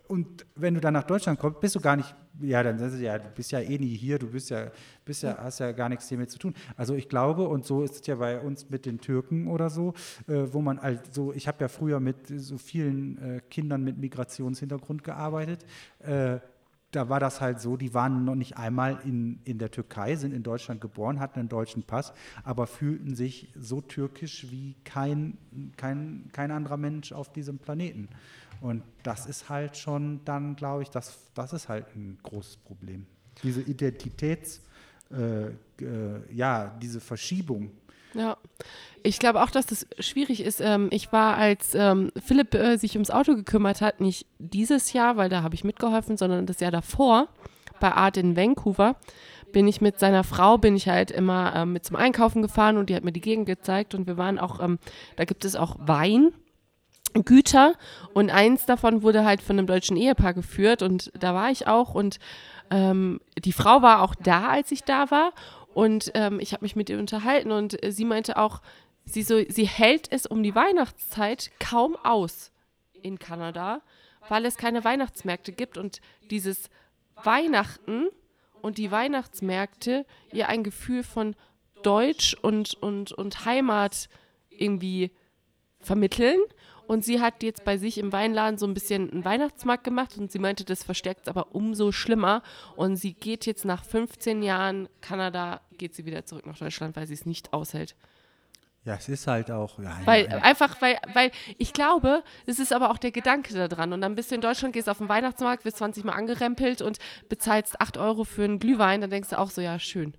und 0.08 0.46
wenn 0.56 0.74
du 0.74 0.82
dann 0.82 0.94
nach 0.94 1.04
Deutschland 1.04 1.40
kommst, 1.40 1.60
bist 1.62 1.76
du 1.76 1.80
gar 1.80 1.96
nicht 1.96 2.14
ja, 2.39 2.63
dann 2.63 2.78
sind 2.78 2.91
sie 2.91 3.04
ja, 3.04 3.17
du 3.17 3.30
bist 3.36 3.52
ja 3.52 3.60
eh 3.60 3.78
nie 3.78 3.96
hier, 3.96 4.20
du 4.20 4.28
bist 4.28 4.50
ja, 4.50 4.72
bist 5.06 5.24
ja, 5.24 5.38
hast 5.38 5.60
ja 5.60 5.72
gar 5.72 5.89
nichts 5.89 6.08
hiermit 6.08 6.32
zu 6.32 6.39
tun. 6.39 6.54
Also 6.78 6.96
ich 6.96 7.10
glaube, 7.10 7.48
und 7.48 7.65
so 7.65 7.84
ist 7.84 7.96
es 7.96 8.08
ja 8.08 8.15
bei 8.15 8.39
uns 8.39 8.70
mit 8.70 8.86
den 8.86 9.00
Türken 9.00 9.48
oder 9.48 9.70
so, 9.70 9.94
äh, 10.28 10.46
wo 10.52 10.62
man 10.62 10.82
halt 10.82 11.13
so, 11.13 11.34
ich 11.34 11.48
habe 11.48 11.58
ja 11.62 11.67
früher 11.67 12.00
mit 12.00 12.28
so 12.28 12.58
vielen 12.58 13.17
äh, 13.17 13.41
Kindern 13.50 13.84
mit 13.84 13.98
Migrationshintergrund 13.98 15.04
gearbeitet. 15.04 15.65
Äh, 16.00 16.39
da 16.91 17.08
war 17.08 17.20
das 17.20 17.39
halt 17.39 17.60
so, 17.60 17.78
die 17.78 17.94
waren 17.94 18.26
noch 18.26 18.36
nicht 18.36 18.58
einmal 18.58 19.00
in, 19.06 19.39
in 19.46 19.58
der 19.58 19.72
Türkei, 19.72 20.15
sind 20.15 20.34
in 20.34 20.44
Deutschland 20.44 20.82
geboren, 20.82 21.20
hatten 21.20 21.39
einen 21.39 21.50
deutschen 21.50 21.84
Pass, 21.84 22.13
aber 22.44 22.67
fühlten 22.67 23.15
sich 23.15 23.52
so 23.58 23.82
türkisch 23.82 24.52
wie 24.52 24.76
kein, 24.84 25.38
kein, 25.78 26.30
kein 26.34 26.52
anderer 26.52 26.78
Mensch 26.78 27.13
auf 27.13 27.32
diesem 27.32 27.60
Planeten. 27.60 28.10
Und 28.62 28.84
das 29.04 29.26
ist 29.26 29.50
halt 29.50 29.76
schon 29.76 30.24
dann, 30.24 30.56
glaube 30.56 30.84
ich, 30.84 30.89
das, 30.89 31.17
das 31.34 31.52
ist 31.52 31.67
halt 31.67 31.88
ein 31.95 32.19
großes 32.21 32.58
Problem. 32.58 33.08
Diese 33.43 33.62
Identitäts, 33.62 34.62
äh, 35.12 35.47
äh, 35.47 35.54
ja, 36.32 36.78
diese 36.82 37.02
Verschiebung. 37.02 37.71
Ja, 38.13 38.38
ich 39.04 39.19
glaube 39.19 39.41
auch, 39.41 39.50
dass 39.50 39.65
das 39.65 39.88
schwierig 40.00 40.41
ist. 40.41 40.62
Ähm, 40.62 40.89
ich 40.91 41.12
war, 41.12 41.38
als 41.38 41.74
ähm, 41.74 42.12
Philipp 42.24 42.54
äh, 42.54 42.78
sich 42.78 42.93
ums 42.93 43.10
Auto 43.10 43.36
gekümmert 43.36 43.82
hat, 43.82 44.00
nicht 44.00 44.28
dieses 44.38 44.93
Jahr, 44.93 45.17
weil 45.17 45.30
da 45.30 45.41
habe 45.41 45.56
ich 45.56 45.63
mitgeholfen, 45.63 46.17
sondern 46.17 46.45
das 46.45 46.60
Jahr 46.60 46.71
davor 46.71 47.30
bei 47.80 47.91
Art 47.91 48.17
in 48.17 48.36
Vancouver 48.36 48.95
bin 49.52 49.67
ich 49.67 49.82
mit 49.82 50.00
seiner 50.00 50.24
Frau, 50.24 50.58
bin 50.58 50.76
ich 50.76 50.88
halt 50.88 51.10
immer 51.12 51.54
ähm, 51.56 51.74
mit 51.74 51.84
zum 51.84 51.95
Einkaufen 51.95 52.41
gefahren 52.41 52.78
und 52.78 52.89
die 52.89 52.95
hat 52.95 53.04
mir 53.04 53.12
die 53.12 53.21
Gegend 53.21 53.47
gezeigt 53.47 53.95
und 53.95 54.08
wir 54.08 54.17
waren 54.17 54.39
auch, 54.39 54.62
ähm, 54.62 54.78
da 55.15 55.26
gibt 55.26 55.45
es 55.45 55.56
auch 55.56 55.76
Wein 55.80 56.32
Güter. 57.13 57.74
Und 58.13 58.30
eins 58.30 58.65
davon 58.65 59.04
wurde 59.04 59.26
halt 59.26 59.41
von 59.41 59.58
einem 59.58 59.67
deutschen 59.67 59.97
Ehepaar 59.97 60.34
geführt 60.34 60.82
und 60.82 61.12
da 61.19 61.34
war 61.34 61.52
ich 61.52 61.67
auch. 61.67 61.93
Und 61.93 62.19
ähm, 62.69 63.19
die 63.43 63.54
Frau 63.54 63.82
war 63.82 64.02
auch 64.02 64.15
da, 64.15 64.47
als 64.50 64.71
ich 64.71 64.84
da 64.84 65.12
war. 65.12 65.34
Und 65.74 66.12
ähm, 66.15 66.39
ich 66.39 66.54
habe 66.54 66.63
mich 66.63 66.76
mit 66.76 66.89
ihr 66.89 67.00
unterhalten 67.00 67.52
und 67.52 67.78
sie 67.88 68.06
meinte 68.06 68.38
auch, 68.38 68.62
sie, 69.06 69.24
so, 69.24 69.41
sie 69.47 69.67
hält 69.67 70.12
es 70.12 70.26
um 70.26 70.43
die 70.43 70.56
Weihnachtszeit 70.56 71.52
kaum 71.60 71.95
aus 71.95 72.52
in 73.02 73.19
Kanada, 73.19 73.82
weil 74.28 74.45
es 74.45 74.58
keine 74.58 74.84
Weihnachtsmärkte 74.84 75.52
gibt 75.52 75.78
und 75.78 76.02
dieses 76.30 76.69
Weihnachten 77.24 78.08
und 78.62 78.78
die 78.78 78.91
Weihnachtsmärkte 78.91 80.06
ihr 80.32 80.50
ein 80.50 80.63
Gefühl 80.63 81.04
von 81.04 81.36
Deutsch 81.84 82.36
und, 82.41 82.76
und, 82.76 83.12
und 83.12 83.45
Heimat 83.45 84.08
irgendwie 84.50 85.12
vermitteln 85.80 86.39
und 86.91 87.06
sie 87.06 87.21
hat 87.21 87.41
jetzt 87.41 87.63
bei 87.63 87.77
sich 87.77 87.97
im 87.99 88.12
Weinladen 88.12 88.58
so 88.58 88.67
ein 88.67 88.73
bisschen 88.73 89.10
einen 89.10 89.23
Weihnachtsmarkt 89.23 89.86
gemacht 89.86 90.17
und 90.17 90.30
sie 90.30 90.39
meinte, 90.39 90.65
das 90.65 90.84
verstärkt 90.84 91.21
es 91.21 91.27
aber 91.30 91.56
umso 91.56 91.93
schlimmer. 91.93 92.43
Und 92.75 92.97
sie 92.97 93.13
geht 93.13 93.45
jetzt 93.45 93.63
nach 93.63 93.86
15 93.86 94.43
Jahren 94.43 94.89
Kanada, 94.99 95.62
geht 95.77 95.95
sie 95.95 96.04
wieder 96.04 96.25
zurück 96.25 96.45
nach 96.45 96.58
Deutschland, 96.58 96.97
weil 96.97 97.08
sie 97.08 97.13
es 97.13 97.25
nicht 97.25 97.54
aushält. 97.54 97.95
Ja, 98.84 98.95
es 98.95 99.08
ist 99.08 99.25
halt 99.25 99.51
auch. 99.51 99.80
Ja, 99.80 99.97
weil 100.04 100.25
ja. 100.25 100.39
einfach, 100.39 100.82
weil, 100.82 100.97
weil 101.13 101.32
ich 101.58 101.71
glaube, 101.71 102.23
es 102.45 102.60
ist 102.60 102.73
aber 102.73 102.91
auch 102.91 102.97
der 102.97 103.12
Gedanke 103.12 103.54
da 103.54 103.69
dran. 103.69 103.93
Und 103.93 104.01
dann 104.01 104.15
bist 104.15 104.31
du 104.31 104.35
in 104.35 104.42
Deutschland, 104.42 104.73
gehst 104.73 104.89
auf 104.89 104.98
den 104.98 105.08
Weihnachtsmarkt, 105.08 105.63
wirst 105.63 105.77
20 105.77 106.04
Mal 106.04 106.12
angerempelt 106.12 106.81
und 106.81 106.98
bezahlst 107.29 107.79
8 107.79 108.00
Euro 108.00 108.25
für 108.25 108.44
einen 108.44 108.60
Glühwein, 108.60 109.00
dann 109.00 109.12
denkst 109.12 109.29
du 109.29 109.39
auch 109.39 109.50
so, 109.50 109.62
ja, 109.62 109.79
schön. 109.79 110.13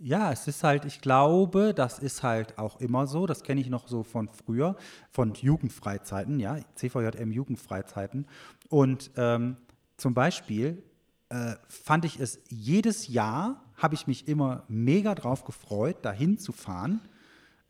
Ja, 0.00 0.30
es 0.30 0.46
ist 0.46 0.62
halt, 0.62 0.84
ich 0.84 1.00
glaube, 1.00 1.74
das 1.74 1.98
ist 1.98 2.22
halt 2.22 2.56
auch 2.56 2.80
immer 2.80 3.08
so, 3.08 3.26
das 3.26 3.42
kenne 3.42 3.60
ich 3.60 3.68
noch 3.68 3.88
so 3.88 4.04
von 4.04 4.28
früher, 4.28 4.76
von 5.10 5.34
Jugendfreizeiten, 5.34 6.38
ja, 6.38 6.56
CVJM 6.76 7.32
Jugendfreizeiten. 7.32 8.28
Und 8.68 9.10
ähm, 9.16 9.56
zum 9.96 10.14
Beispiel 10.14 10.84
äh, 11.30 11.56
fand 11.68 12.04
ich 12.04 12.20
es 12.20 12.38
jedes 12.48 13.08
Jahr, 13.08 13.64
habe 13.76 13.96
ich 13.96 14.06
mich 14.06 14.28
immer 14.28 14.62
mega 14.68 15.16
drauf 15.16 15.44
gefreut, 15.44 15.96
dahin 16.02 16.38
zu 16.38 16.52
fahren. 16.52 17.00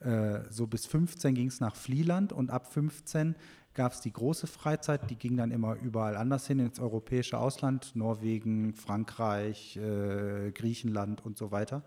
Äh, 0.01 0.41
so 0.51 0.67
bis 0.67 0.85
15 0.85 1.35
ging 1.35 1.49
es 1.49 1.61
nach 1.61 1.77
Flieland 1.77 2.35
und 2.35 2.51
ab 2.51 2.71
15 2.71 3.37
gab 3.73 3.93
es 3.93 4.03
die 4.03 4.13
große 4.13 4.47
Freizeit, 4.47 5.09
die 5.09 5.17
ging 5.17 5.39
dann 5.39 5.51
immer 5.51 5.77
überall 5.77 6.17
anders 6.17 6.47
hin, 6.47 6.59
ins 6.59 6.79
europäische 6.79 7.39
Ausland, 7.39 7.93
Norwegen, 7.95 8.75
Frankreich, 8.75 9.79
äh, 9.79 10.51
Griechenland 10.53 11.25
und 11.25 11.39
so 11.39 11.53
weiter. 11.53 11.83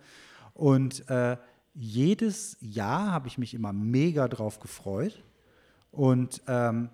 Und 0.53 1.09
äh, 1.09 1.37
jedes 1.73 2.57
Jahr 2.59 3.11
habe 3.11 3.27
ich 3.27 3.37
mich 3.37 3.53
immer 3.53 3.73
mega 3.73 4.27
drauf 4.27 4.59
gefreut. 4.59 5.23
Und 5.91 6.41
ähm, 6.47 6.89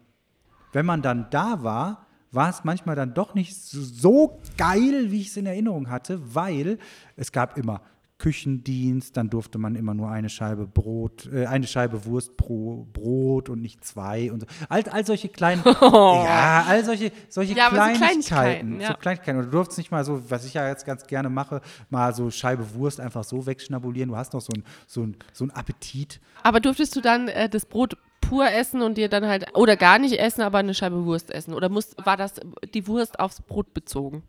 wenn 0.74 0.86
man 0.86 1.02
dann 1.02 1.30
da 1.30 1.64
war, 1.64 2.08
war 2.32 2.50
es 2.50 2.64
manchmal 2.64 2.96
dann 2.96 3.14
doch 3.14 3.34
nicht 3.34 3.56
so 3.56 4.40
geil, 4.58 5.12
wie 5.12 5.22
ich 5.22 5.30
es 5.30 5.38
in 5.38 5.46
Erinnerung 5.46 5.90
hatte, 5.90 6.36
weil 6.36 6.78
es 7.16 7.32
gab 7.32 7.58
immer 7.58 7.82
Küchendienst, 8.18 9.16
dann 9.16 9.30
durfte 9.30 9.60
man 9.60 9.76
immer 9.76 9.94
nur 9.94 10.10
eine 10.10 10.30
Scheibe 10.30 10.66
Brot, 10.66 11.30
äh, 11.32 11.46
eine 11.46 11.68
Scheibe 11.68 12.06
Wurst 12.06 12.36
pro 12.36 12.88
Brot 12.92 13.50
und 13.50 13.62
nicht 13.62 13.86
zwei 13.86 14.32
und 14.32 14.42
so. 14.42 14.48
All, 14.70 14.84
all 14.90 15.06
solche 15.06 15.30
kleinen, 15.30 15.62
oh. 15.64 15.72
ja, 16.26 16.66
all 16.68 16.84
solche, 16.84 17.12
solche 17.30 17.54
ja, 17.54 17.70
Kleinigkeiten. 17.70 18.22
So 18.22 18.28
Kleinigkeiten, 18.28 18.82
ja. 18.82 18.88
so 18.88 18.94
Kleinigkeiten. 18.96 19.40
Und 19.40 19.46
du 19.46 19.52
durftest 19.52 19.78
nicht 19.78 19.92
mal 19.92 20.04
so, 20.04 20.30
was 20.30 20.46
ich 20.46 20.56
ja 20.56 20.68
jetzt 20.68 20.86
ganz 20.86 21.06
gerne 21.06 21.30
mache, 21.30 21.62
mal 21.90 22.14
so 22.16 22.32
Scheibe 22.32 22.74
Wurst 22.74 23.00
einfach 23.00 23.24
so 23.24 23.46
wegschnabulieren. 23.46 24.10
Du 24.10 24.18
hast 24.18 24.34
noch 24.34 24.42
so 24.42 24.52
einen 24.54 24.64
so 24.88 25.04
ein, 25.04 25.16
so 25.32 25.46
ein 25.46 25.52
Appetit. 25.52 26.20
Aber 26.42 26.60
durftest 26.60 26.96
du 26.96 27.02
dann 27.02 27.28
äh, 27.28 27.48
das 27.50 27.66
Brot 27.66 27.98
pur 28.22 28.50
essen 28.50 28.82
und 28.82 28.98
dir 28.98 29.10
dann 29.10 29.26
halt, 29.26 29.56
oder 29.56 29.78
gar 29.78 30.00
nicht 30.00 30.20
essen, 30.20 30.42
aber 30.42 30.58
eine 30.58 30.74
Scheibe 30.74 31.06
Wurst 31.06 31.32
essen? 31.32 31.54
Oder 31.54 31.70
muss, 31.70 31.96
war 32.04 32.18
das 32.18 32.36
die 32.74 32.88
Wurst 32.88 33.20
aufs 33.20 33.42
Brot 33.42 33.74
bezogen? 33.74 34.24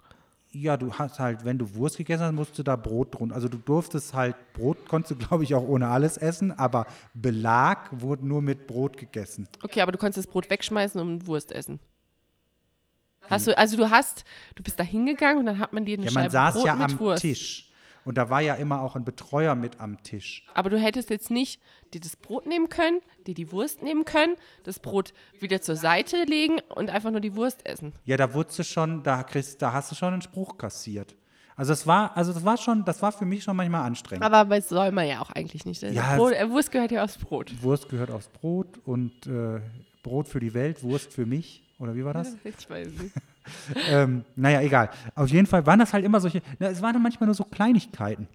Ja, 0.61 0.77
du 0.77 0.93
hast 0.93 1.21
halt, 1.21 1.45
wenn 1.45 1.57
du 1.59 1.75
Wurst 1.75 1.99
gegessen 1.99 2.25
hast, 2.25 2.33
musst 2.33 2.59
du 2.59 2.63
da 2.63 2.75
Brot 2.75 3.15
drunter. 3.15 3.35
Also 3.35 3.49
du 3.49 3.59
durftest 3.59 4.15
halt, 4.15 4.35
Brot 4.55 4.89
konntest 4.89 5.13
du, 5.13 5.27
glaube 5.27 5.45
ich, 5.45 5.55
auch 5.55 5.63
ohne 5.67 5.89
alles 5.89 6.17
essen, 6.17 6.51
aber 6.51 6.87
Belag 7.15 7.89
wurde 7.93 8.27
nur 8.27 8.43
mit 8.43 8.67
Brot 8.67 8.97
gegessen. 8.97 9.49
Okay, 9.63 9.81
aber 9.81 9.93
du 9.93 9.99
konntest 9.99 10.19
das 10.19 10.27
Brot 10.27 10.51
wegschmeißen 10.51 11.01
und 11.01 11.27
Wurst 11.27 11.53
essen. 11.53 11.79
Hast 13.31 13.47
du, 13.47 13.57
also 13.57 13.77
du 13.77 13.91
hast, 13.91 14.25
du 14.55 14.63
bist 14.63 14.81
da 14.81 14.85
hingegangen 14.85 15.39
und 15.39 15.47
dann 15.47 15.59
hat 15.59 15.73
man 15.73 15.85
dir 15.85 15.99
eine 15.99 16.07
ja, 16.07 16.11
Scheibe 16.11 16.31
Brot 16.31 16.43
man 16.43 16.53
saß 16.53 16.65
ja 16.65 16.75
am 16.75 16.99
Wurst. 16.99 17.23
Tisch. 17.23 17.68
Und 18.09 18.17
da 18.17 18.31
war 18.31 18.41
ja 18.41 18.55
immer 18.55 18.81
auch 18.81 18.97
ein 18.97 19.05
Betreuer 19.05 19.55
mit 19.55 19.81
am 19.81 20.03
Tisch. 20.03 20.47
Aber 20.55 20.71
du 20.71 20.79
hättest 20.79 21.11
jetzt 21.11 21.31
nicht 21.31 21.61
dir 21.93 22.01
das 22.01 22.17
Brot 22.17 22.47
nehmen 22.47 22.71
können, 22.71 23.01
dir 23.27 23.35
die 23.35 23.53
Wurst 23.53 23.83
nehmen 23.83 24.07
können, 24.07 24.37
das 24.65 24.79
Brot 24.79 25.13
wieder 25.41 25.61
zur 25.61 25.77
Seite 25.77 26.25
legen 26.25 26.59
und 26.75 26.89
einfach 26.89 27.11
nur 27.11 27.21
die 27.21 27.37
Wurst 27.37 27.67
essen. 27.67 27.93
Ja, 28.07 28.17
da 28.17 28.33
wurdest 28.33 28.61
du 28.61 28.65
schon, 28.65 29.03
da, 29.03 29.23
kriegst, 29.25 29.61
da 29.61 29.75
hast 29.75 29.91
du 29.91 29.95
schon 29.95 30.15
einen 30.15 30.23
Spruch 30.23 30.57
kassiert. 30.57 31.17
Also 31.55 31.73
das 31.73 31.87
war, 31.87 32.17
also 32.17 32.33
das 32.33 32.47
war 32.47 32.57
schon, 32.57 32.83
das 32.87 33.03
war 33.03 33.13
für 33.13 33.27
mich 33.27 33.45
schon 33.45 33.55
manchmal 33.55 33.83
anstrengend. 33.83 34.25
Aber 34.25 34.57
das 34.57 34.71
soll 34.71 34.91
man 34.91 35.07
ja 35.07 35.21
auch 35.21 35.31
eigentlich 35.33 35.67
nicht. 35.67 35.83
Ja, 35.83 36.17
Brot, 36.17 36.33
äh, 36.33 36.49
Wurst 36.49 36.71
gehört 36.71 36.91
ja 36.91 37.05
aufs 37.05 37.19
Brot. 37.19 37.53
Wurst 37.61 37.91
gehört 37.91 38.11
aufs 38.11 38.29
Brot 38.29 38.79
und 38.87 39.27
äh, 39.27 39.61
Brot 40.03 40.29
für 40.29 40.41
die 40.41 40.55
Welt, 40.55 40.83
Wurst 40.83 41.13
für 41.13 41.27
mich. 41.27 41.63
Oder 41.79 41.95
wie 41.95 42.07
war 42.07 42.15
das? 42.15 42.39
Ich 42.45 42.71
weiß 42.71 42.89
nicht. 42.89 43.15
ähm, 43.89 44.25
naja, 44.37 44.61
egal. 44.61 44.91
Auf 45.15 45.29
jeden 45.29 45.47
Fall 45.47 45.67
waren 45.67 45.79
das 45.79 45.93
halt 45.93 46.05
immer 46.05 46.21
solche, 46.21 46.43
na, 46.59 46.69
es 46.69 46.83
waren 46.83 46.93
dann 46.93 47.03
manchmal 47.03 47.27
nur 47.27 47.35
so 47.35 47.45
Kleinigkeiten. 47.45 48.29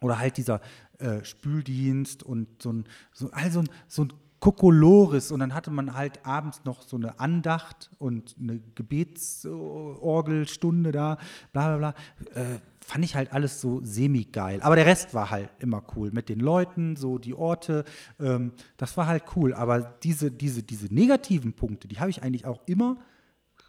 Oder 0.00 0.18
halt 0.18 0.36
dieser 0.36 0.60
äh, 0.98 1.24
Spüldienst 1.24 2.22
und 2.22 2.62
so 2.62 2.72
ein, 2.72 2.84
so, 3.12 3.30
also 3.30 3.60
ein, 3.60 3.68
so 3.86 4.04
ein 4.04 4.12
Kokolores 4.42 5.30
und 5.30 5.38
dann 5.38 5.54
hatte 5.54 5.70
man 5.70 5.94
halt 5.94 6.26
abends 6.26 6.64
noch 6.64 6.82
so 6.82 6.96
eine 6.96 7.20
Andacht 7.20 7.92
und 7.98 8.34
eine 8.40 8.58
Gebetsorgelstunde 8.74 10.90
da, 10.90 11.18
bla 11.52 11.76
bla 11.76 11.78
bla. 11.78 11.94
Äh, 12.34 12.58
fand 12.80 13.04
ich 13.04 13.14
halt 13.14 13.32
alles 13.32 13.60
so 13.60 13.80
semi-geil. 13.84 14.58
Aber 14.62 14.74
der 14.74 14.86
Rest 14.86 15.14
war 15.14 15.30
halt 15.30 15.48
immer 15.60 15.84
cool 15.94 16.10
mit 16.12 16.28
den 16.28 16.40
Leuten, 16.40 16.96
so 16.96 17.18
die 17.18 17.34
Orte. 17.34 17.84
Ähm, 18.18 18.50
das 18.78 18.96
war 18.96 19.06
halt 19.06 19.22
cool. 19.36 19.54
Aber 19.54 19.94
diese, 20.02 20.32
diese, 20.32 20.64
diese 20.64 20.92
negativen 20.92 21.52
Punkte, 21.52 21.86
die 21.86 22.00
habe 22.00 22.10
ich 22.10 22.24
eigentlich 22.24 22.44
auch 22.44 22.62
immer 22.66 22.96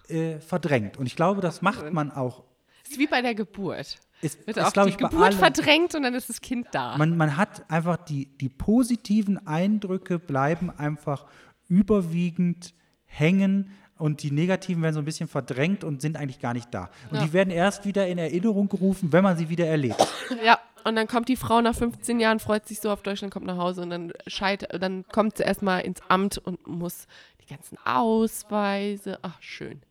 äh, 0.10 0.40
verdrängt. 0.40 0.98
Und 0.98 1.06
ich 1.06 1.16
glaube, 1.16 1.42
das 1.42 1.62
macht 1.62 1.92
man 1.94 2.12
auch. 2.12 2.44
Ist 2.88 3.00
wie 3.00 3.08
bei 3.08 3.22
der 3.22 3.36
Geburt. 3.36 3.98
Ist, 4.22 4.48
wird 4.48 4.58
ist, 4.58 4.64
auch 4.64 4.84
die 4.84 4.90
ich, 4.90 4.98
Geburt 4.98 5.22
allen, 5.22 5.38
verdrängt 5.38 5.96
und 5.96 6.04
dann 6.04 6.14
ist 6.14 6.30
das 6.30 6.40
Kind 6.40 6.68
da. 6.72 6.98
Man, 6.98 7.18
man 7.18 7.36
hat 7.36 7.70
einfach 7.70 7.98
die, 7.98 8.38
die 8.38 8.50
positiven 8.50 9.46
Eindrücke 9.48 10.18
bleiben 10.20 10.70
einfach 10.70 11.26
überwiegend 11.68 12.74
hängen 13.06 13.72
und 13.98 14.24
die 14.24 14.32
negativen 14.32 14.82
werden 14.82 14.94
so 14.94 15.02
ein 15.02 15.06
bisschen 15.06 15.28
verdrängt 15.28 15.84
und 15.84 16.02
sind 16.02 16.18
eigentlich 16.18 16.40
gar 16.40 16.54
nicht 16.54 16.74
da. 16.74 16.90
Und 17.10 17.18
ja. 17.18 17.26
die 17.26 17.34
werden 17.34 17.50
erst 17.52 17.86
wieder 17.86 18.08
in 18.08 18.18
Erinnerung 18.18 18.70
gerufen, 18.70 19.12
wenn 19.12 19.24
man 19.24 19.38
sie 19.38 19.50
wieder 19.50 19.68
erlebt. 19.68 20.06
Ja, 20.44 20.60
und 20.84 20.96
dann 20.96 21.08
kommt 21.08 21.30
die 21.30 21.36
Frau 21.36 21.62
nach 21.62 21.76
15 21.76 22.20
Jahren, 22.20 22.40
freut 22.40 22.68
sich 22.68 22.80
so 22.80 22.92
auf 22.92 23.04
Deutschland, 23.04 23.34
kommt 23.34 23.46
nach 23.46 23.58
Hause 23.58 23.82
und 23.82 23.90
dann 23.90 24.14
scheit, 24.28 24.68
dann 24.82 25.06
kommt 25.12 25.38
sie 25.38 25.44
erstmal 25.44 25.82
ins 25.82 26.02
Amt 26.10 26.38
und 26.38 26.66
muss 26.68 27.08
die 27.42 27.46
ganzen 27.46 27.78
Ausweise, 27.86 29.20
ach 29.22 29.42
schön. 29.42 29.82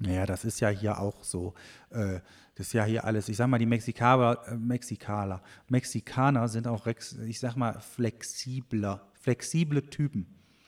Naja, 0.00 0.26
das 0.26 0.44
ist 0.44 0.60
ja 0.60 0.68
hier 0.68 0.98
auch 0.98 1.24
so. 1.24 1.54
Äh, 1.90 2.20
das 2.54 2.68
ist 2.68 2.72
ja 2.72 2.84
hier 2.84 3.04
alles. 3.04 3.28
Ich 3.28 3.36
sag 3.36 3.46
mal, 3.46 3.58
die 3.58 3.66
Mexikaner, 3.66 4.38
äh, 4.48 4.56
Mexikaner, 4.56 5.40
Mexikaner 5.68 6.48
sind 6.48 6.66
auch, 6.66 6.86
ich 6.86 7.38
sag 7.38 7.56
mal, 7.56 7.80
flexibler, 7.80 9.06
flexible 9.14 9.82
Typen. 9.88 10.26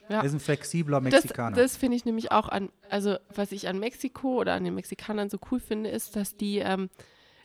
Ja. 0.09 0.22
ist 0.22 0.33
ein 0.33 0.41
flexibler 0.41 1.01
Mexikaner. 1.01 1.57
Das, 1.57 1.72
das 1.72 1.76
finde 1.76 1.97
ich 1.97 2.05
nämlich 2.05 2.33
auch 2.33 2.49
an, 2.49 2.70
also 2.89 3.16
was 3.33 3.53
ich 3.53 3.68
an 3.68 3.78
Mexiko 3.78 4.41
oder 4.41 4.55
an 4.55 4.64
den 4.64 4.74
Mexikanern 4.74 5.31
so 5.31 5.39
cool 5.51 5.61
finde, 5.61 5.91
ist, 5.91 6.16
dass 6.16 6.37
die, 6.37 6.59
ähm, 6.59 6.91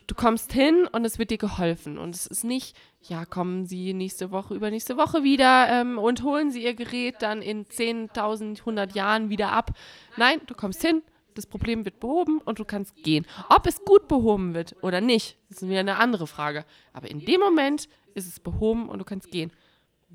du 0.08 0.16
kommst 0.16 0.52
hin 0.52 0.88
und 0.90 1.04
es 1.04 1.18
wird 1.20 1.30
dir 1.30 1.38
geholfen. 1.38 1.96
Und 1.96 2.16
es 2.16 2.26
ist 2.26 2.42
nicht, 2.42 2.76
ja, 3.02 3.24
kommen 3.24 3.66
Sie 3.66 3.94
nächste 3.94 4.32
Woche, 4.32 4.54
übernächste 4.54 4.96
Woche 4.96 5.22
wieder 5.22 5.68
ähm, 5.68 5.96
und 5.98 6.24
holen 6.24 6.50
Sie 6.50 6.64
Ihr 6.64 6.74
Gerät 6.74 7.16
dann 7.20 7.40
in 7.40 7.66
10.000, 7.66 8.60
100 8.60 8.94
Jahren 8.96 9.30
wieder 9.30 9.52
ab. 9.52 9.70
Nein, 10.16 10.40
du 10.46 10.54
kommst 10.54 10.82
hin, 10.82 11.02
das 11.36 11.46
Problem 11.46 11.84
wird 11.84 12.00
behoben 12.00 12.40
und 12.44 12.58
du 12.58 12.64
kannst 12.64 12.94
gehen. 13.02 13.26
Ob 13.48 13.66
es 13.66 13.84
gut 13.84 14.08
behoben 14.08 14.54
wird 14.54 14.76
oder 14.82 15.00
nicht, 15.00 15.38
ist 15.48 15.62
wieder 15.62 15.80
eine 15.80 15.96
andere 15.96 16.26
Frage. 16.26 16.64
Aber 16.92 17.10
in 17.10 17.20
dem 17.20 17.40
Moment 17.40 17.88
ist 18.14 18.26
es 18.26 18.40
behoben 18.40 18.88
und 18.88 18.98
du 18.98 19.04
kannst 19.04 19.30
gehen. 19.30 19.52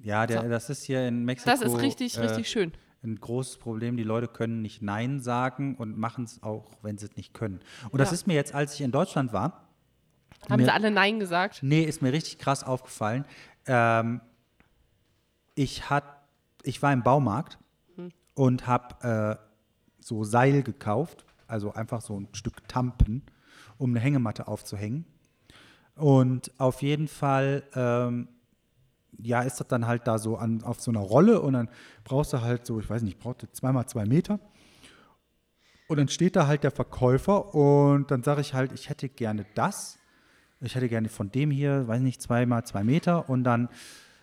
Ja, 0.03 0.25
der, 0.25 0.41
so. 0.41 0.49
das 0.49 0.69
ist 0.69 0.83
hier 0.83 1.07
in 1.07 1.25
Mexiko. 1.25 1.49
Das 1.49 1.61
ist 1.61 1.77
richtig, 1.79 2.17
äh, 2.17 2.21
richtig 2.21 2.49
schön. 2.49 2.71
Ein 3.03 3.15
großes 3.19 3.57
Problem. 3.57 3.97
Die 3.97 4.03
Leute 4.03 4.27
können 4.27 4.61
nicht 4.61 4.81
Nein 4.81 5.19
sagen 5.19 5.75
und 5.75 5.97
machen 5.97 6.25
es 6.25 6.41
auch, 6.43 6.71
wenn 6.81 6.97
sie 6.97 7.07
es 7.07 7.15
nicht 7.15 7.33
können. 7.33 7.59
Und 7.85 7.99
ja. 7.99 8.05
das 8.05 8.13
ist 8.13 8.27
mir 8.27 8.33
jetzt, 8.33 8.53
als 8.53 8.75
ich 8.75 8.81
in 8.81 8.91
Deutschland 8.91 9.33
war. 9.33 9.67
Haben 10.49 10.57
mir, 10.57 10.65
sie 10.65 10.73
alle 10.73 10.91
Nein 10.91 11.19
gesagt? 11.19 11.59
Nee, 11.61 11.83
ist 11.83 12.01
mir 12.01 12.13
richtig 12.13 12.39
krass 12.39 12.63
aufgefallen. 12.63 13.25
Ähm, 13.65 14.21
ich, 15.55 15.89
hat, 15.89 16.03
ich 16.63 16.81
war 16.81 16.93
im 16.93 17.03
Baumarkt 17.03 17.59
hm. 17.95 18.11
und 18.33 18.67
habe 18.67 19.39
äh, 19.39 19.50
so 20.01 20.23
Seil 20.23 20.63
gekauft, 20.63 21.25
also 21.47 21.73
einfach 21.73 22.01
so 22.01 22.19
ein 22.19 22.27
Stück 22.33 22.67
Tampen, 22.67 23.23
um 23.77 23.91
eine 23.91 23.99
Hängematte 23.99 24.47
aufzuhängen. 24.47 25.05
Und 25.95 26.51
auf 26.57 26.81
jeden 26.81 27.07
Fall, 27.07 27.63
ähm, 27.75 28.27
ja, 29.17 29.41
ist 29.41 29.59
das 29.59 29.67
dann 29.67 29.87
halt 29.87 30.07
da 30.07 30.17
so 30.17 30.37
an, 30.37 30.63
auf 30.63 30.81
so 30.81 30.91
einer 30.91 31.01
Rolle 31.01 31.41
und 31.41 31.53
dann 31.53 31.69
brauchst 32.03 32.33
du 32.33 32.41
halt 32.41 32.65
so, 32.65 32.79
ich 32.79 32.89
weiß 32.89 33.01
nicht, 33.03 33.17
ich 33.17 33.19
brauchte 33.19 33.51
zweimal 33.51 33.85
zwei 33.85 34.05
Meter. 34.05 34.39
Und 35.87 35.97
dann 35.97 36.07
steht 36.07 36.35
da 36.35 36.47
halt 36.47 36.63
der 36.63 36.71
Verkäufer 36.71 37.53
und 37.53 38.11
dann 38.11 38.23
sage 38.23 38.41
ich 38.41 38.53
halt, 38.53 38.71
ich 38.71 38.89
hätte 38.89 39.09
gerne 39.09 39.45
das. 39.55 39.99
Ich 40.61 40.75
hätte 40.75 40.87
gerne 40.87 41.09
von 41.09 41.31
dem 41.31 41.51
hier, 41.51 41.87
weiß 41.87 42.01
nicht, 42.01 42.21
zweimal 42.21 42.63
zwei 42.65 42.83
Meter 42.83 43.29
und 43.29 43.43
dann 43.43 43.67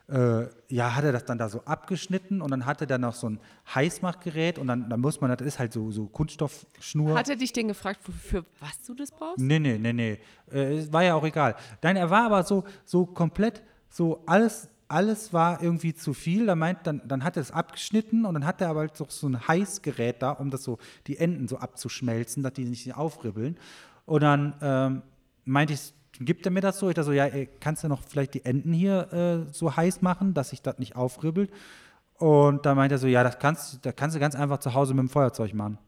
äh, 0.08 0.46
ja, 0.68 0.94
hat 0.94 1.04
er 1.04 1.12
das 1.12 1.26
dann 1.26 1.36
da 1.36 1.48
so 1.48 1.62
abgeschnitten 1.64 2.40
und 2.40 2.50
dann 2.50 2.64
hatte 2.64 2.88
er 2.88 2.98
noch 2.98 3.14
so 3.14 3.28
ein 3.28 3.40
Heißmachgerät 3.74 4.58
und 4.58 4.66
dann, 4.66 4.88
dann 4.88 5.00
muss 5.00 5.20
man, 5.20 5.30
das 5.36 5.46
ist 5.46 5.58
halt 5.58 5.72
so, 5.72 5.90
so 5.90 6.06
Kunststoffschnur. 6.06 7.16
Hat 7.16 7.28
er 7.28 7.36
dich 7.36 7.52
denn 7.52 7.68
gefragt, 7.68 8.00
für 8.02 8.44
was 8.60 8.82
du 8.86 8.94
das 8.94 9.10
brauchst? 9.10 9.38
Nee, 9.38 9.58
nee, 9.58 9.76
nee, 9.78 9.92
nee. 9.92 10.18
Äh, 10.50 10.90
war 10.90 11.04
ja 11.04 11.14
auch 11.14 11.24
egal. 11.24 11.56
Nein, 11.82 11.96
er 11.96 12.08
war 12.08 12.24
aber 12.24 12.42
so, 12.42 12.64
so 12.86 13.04
komplett, 13.04 13.62
so 13.90 14.22
alles, 14.24 14.70
alles 14.88 15.34
war 15.34 15.62
irgendwie 15.62 15.92
zu 15.92 16.14
viel. 16.14 16.46
Da 16.46 16.54
meint, 16.54 16.86
dann, 16.86 17.02
dann 17.06 17.22
hat 17.22 17.36
er 17.36 17.42
es 17.42 17.50
abgeschnitten 17.50 18.24
und 18.24 18.32
dann 18.32 18.46
hat 18.46 18.62
er 18.62 18.70
aber 18.70 18.80
halt 18.80 18.96
so, 18.96 19.06
so 19.10 19.28
ein 19.28 19.46
Heißgerät 19.46 20.22
da, 20.22 20.30
um 20.30 20.50
das 20.50 20.64
so, 20.64 20.78
die 21.06 21.18
Enden 21.18 21.48
so 21.48 21.58
abzuschmelzen, 21.58 22.42
dass 22.42 22.54
die 22.54 22.64
nicht 22.64 22.96
aufribbeln. 22.96 23.58
Und 24.06 24.22
dann 24.22 24.54
ähm, 24.62 25.02
meinte 25.44 25.74
ich, 25.74 25.92
gibt 26.20 26.46
er 26.46 26.52
mir 26.52 26.60
das 26.60 26.78
so? 26.78 26.88
Ich 26.88 26.94
dachte 26.94 27.06
so, 27.06 27.12
ja, 27.12 27.26
ey, 27.26 27.48
kannst 27.60 27.84
du 27.84 27.88
noch 27.88 28.02
vielleicht 28.02 28.34
die 28.34 28.44
Enden 28.44 28.72
hier 28.72 29.12
äh, 29.48 29.52
so 29.52 29.76
heiß 29.76 30.02
machen, 30.02 30.34
dass 30.34 30.50
sich 30.50 30.62
das 30.62 30.78
nicht 30.78 30.96
aufribbelt? 30.96 31.50
Und 32.18 32.66
da 32.66 32.74
meint 32.74 32.92
er 32.92 32.98
so, 32.98 33.06
ja, 33.06 33.22
das 33.22 33.38
kannst, 33.38 33.84
das 33.86 33.94
kannst 33.94 34.16
du 34.16 34.20
ganz 34.20 34.34
einfach 34.34 34.58
zu 34.58 34.74
Hause 34.74 34.94
mit 34.94 35.02
dem 35.02 35.08
Feuerzeug 35.08 35.54
machen. 35.54 35.78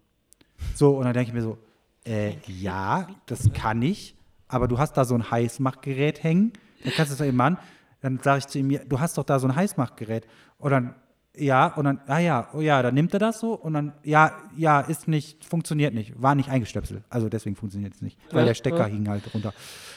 So, 0.75 0.97
und 0.97 1.05
dann 1.05 1.15
denke 1.15 1.31
ich 1.31 1.35
mir 1.35 1.43
so, 1.43 1.59
äh, 2.05 2.35
ja, 2.47 3.09
das 3.27 3.53
kann 3.53 3.83
ich, 3.83 4.17
aber 4.47 4.69
du 4.69 4.79
hast 4.79 4.95
da 4.95 5.05
so 5.05 5.15
ein 5.15 5.31
Heißmachgerät 5.31 6.23
hängen, 6.23 6.53
dann 6.85 6.93
kannst 6.95 7.11
du 7.11 7.15
es 7.15 7.19
doch 7.19 7.27
eben 7.27 7.37
machen. 7.37 7.59
Dann 8.01 8.19
sage 8.23 8.39
ich 8.39 8.47
zu 8.47 8.59
ihm, 8.59 8.79
du 8.89 9.01
hast 9.01 9.19
doch 9.19 9.25
da 9.25 9.39
so 9.39 9.47
ein 9.47 9.55
Heißmachgerät. 9.55 10.27
Und 10.59 10.71
dann 10.71 10.95
ja, 11.41 11.67
und 11.75 11.85
dann, 11.85 12.01
ah 12.07 12.19
ja, 12.19 12.49
oh 12.53 12.61
ja, 12.61 12.83
dann 12.83 12.95
nimmt 12.95 13.13
er 13.15 13.19
das 13.19 13.41
so 13.41 13.55
und 13.55 13.73
dann, 13.75 13.93
ja, 14.05 14.33
ja, 14.57 14.81
ist 14.81 15.09
nicht, 15.09 15.45
funktioniert 15.45 15.95
nicht, 15.95 16.21
war 16.21 16.35
nicht 16.35 16.49
eingestöpselt. 16.51 17.03
Also 17.09 17.29
deswegen 17.29 17.57
funktioniert 17.57 17.95
es 17.95 18.03
nicht, 18.03 18.19
weil 18.31 18.41
Ja, 18.41 18.47
der 18.47 18.55
Stecker 18.55 18.79
ja. 18.79 18.85
hing 18.87 19.09
halt 19.09 19.33
runter. 19.35 19.53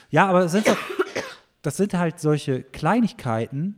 Ja, 0.09 0.27
aber 0.27 0.41
das 0.41 0.51
sind, 0.53 0.67
doch, 0.67 0.77
das 1.61 1.77
sind 1.77 1.93
halt 1.93 2.19
solche 2.19 2.63
Kleinigkeiten, 2.63 3.75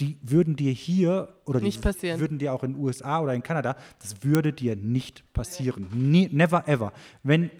die 0.00 0.18
würden 0.22 0.56
dir 0.56 0.72
hier 0.72 1.34
oder 1.46 1.58
die 1.58 1.64
Nicht 1.66 1.80
passieren. 1.80 2.20
würden 2.20 2.38
dir 2.38 2.52
auch 2.52 2.62
in 2.62 2.74
den 2.74 2.82
USA 2.82 3.20
oder 3.20 3.32
in 3.32 3.42
Kanada, 3.42 3.76
das 4.00 4.22
würde 4.22 4.52
dir 4.52 4.76
nicht 4.76 5.24
passieren. 5.32 5.88
Nie, 5.94 6.28
never 6.30 6.68
ever. 6.68 6.92
Wenn, 7.22 7.50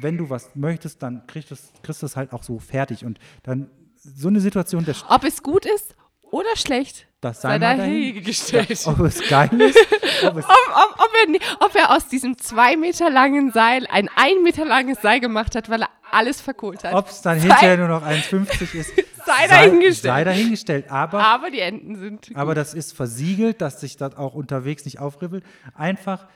wenn 0.00 0.18
du 0.18 0.28
was 0.28 0.56
möchtest, 0.56 1.02
dann 1.04 1.24
kriegst 1.28 1.50
du 1.50 1.54
es 1.54 1.72
kriegst 1.82 2.02
du 2.02 2.06
es 2.06 2.16
halt 2.16 2.32
auch 2.32 2.42
so 2.42 2.58
fertig. 2.58 3.04
Und 3.04 3.20
dann 3.44 3.70
so 3.96 4.26
eine 4.26 4.40
Situation, 4.40 4.84
der 4.84 4.96
Ob 5.08 5.22
es 5.22 5.42
gut 5.42 5.66
ist 5.66 5.94
oder 6.22 6.56
schlecht, 6.56 7.06
Das 7.24 7.40
sei 7.40 7.48
sei 7.52 7.58
mal 7.58 7.76
dahin. 7.76 7.78
dahingestellt. 8.14 8.80
ob 8.86 9.00
es 9.00 9.28
geil 9.28 9.60
ist, 9.60 9.78
ob 10.24 10.36
es 10.36 10.44
ob, 10.48 10.50
ob, 10.74 11.00
ob, 11.00 11.10
er, 11.26 11.66
ob 11.66 11.74
er 11.74 11.90
aus 11.96 12.08
diesem 12.08 12.36
zwei 12.38 12.76
Meter 12.76 13.10
langen 13.10 13.50
Seil 13.52 13.86
ein 13.90 14.08
ein 14.16 14.42
Meter 14.42 14.64
langes 14.64 15.00
Seil 15.02 15.20
gemacht 15.20 15.54
hat, 15.56 15.68
weil 15.70 15.82
er 15.82 15.88
alles 16.10 16.40
verkohlt 16.40 16.84
hat. 16.84 16.94
Ob 16.94 17.08
es 17.08 17.22
dann 17.22 17.40
Sei- 17.40 17.48
hinterher 17.48 17.76
nur 17.78 17.88
noch 17.88 18.04
1,50 18.06 18.74
ist, 18.74 18.90
Sei 19.26 19.46
dahingestellt. 19.48 20.14
Sei 20.14 20.24
dahingestellt. 20.24 20.90
Aber, 20.90 21.18
Aber 21.24 21.50
die 21.50 21.60
Enten 21.60 21.96
sind. 21.96 22.28
gut. 22.28 22.36
aber 22.36 22.54
das 22.54 22.74
ist 22.74 22.94
versiegelt, 22.94 23.60
dass 23.62 23.80
sich 23.80 23.96
das 23.96 24.16
auch 24.16 24.34
unterwegs 24.34 24.84
nicht 24.84 24.98
aufribbelt. 25.00 25.44
Einfach 25.74 26.26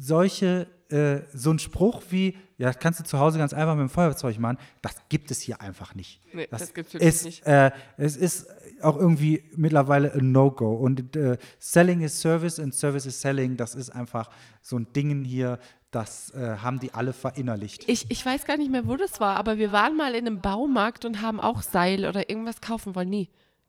solche, 0.00 0.66
äh, 0.90 1.18
so 1.34 1.50
ein 1.50 1.58
Spruch 1.58 2.02
wie, 2.10 2.36
ja, 2.58 2.68
das 2.68 2.78
kannst 2.78 3.00
du 3.00 3.04
zu 3.04 3.18
Hause 3.18 3.38
ganz 3.38 3.52
einfach 3.52 3.74
mit 3.74 3.82
dem 3.82 3.90
Feuerzeug 3.90 4.38
machen, 4.38 4.58
das 4.80 4.94
gibt 5.08 5.30
es 5.30 5.40
hier 5.40 5.60
einfach 5.60 5.94
nicht. 5.94 6.20
Nee, 6.32 6.48
das 6.50 6.72
gibt's 6.72 6.94
wirklich 6.94 7.08
ist, 7.08 7.24
nicht. 7.24 7.46
Äh, 7.46 7.70
es 7.98 8.16
ist 8.16 8.46
auch 8.80 8.96
irgendwie 8.96 9.44
mittlerweile 9.54 10.12
ein 10.14 10.32
No-Go. 10.32 10.74
Und 10.74 11.16
äh, 11.16 11.36
Selling 11.58 12.00
is 12.00 12.20
Service 12.20 12.58
und 12.58 12.74
Service 12.74 13.04
is 13.04 13.20
Selling, 13.20 13.56
das 13.56 13.74
ist 13.74 13.90
einfach 13.90 14.30
so 14.62 14.78
ein 14.78 14.90
Ding 14.94 15.24
hier, 15.24 15.58
das 15.90 16.30
äh, 16.30 16.56
haben 16.58 16.80
die 16.80 16.94
alle 16.94 17.12
verinnerlicht. 17.12 17.88
Ich, 17.88 18.10
ich 18.10 18.24
weiß 18.24 18.44
gar 18.44 18.56
nicht 18.56 18.70
mehr, 18.70 18.86
wo 18.86 18.96
das 18.96 19.20
war, 19.20 19.36
aber 19.36 19.58
wir 19.58 19.72
waren 19.72 19.96
mal 19.96 20.14
in 20.14 20.26
einem 20.26 20.40
Baumarkt 20.40 21.04
und 21.04 21.20
haben 21.22 21.40
auch 21.40 21.62
Seil 21.62 22.06
oder 22.06 22.28
irgendwas 22.30 22.60
kaufen 22.60 22.94
wollen. 22.94 23.10
Nee, 23.10 23.28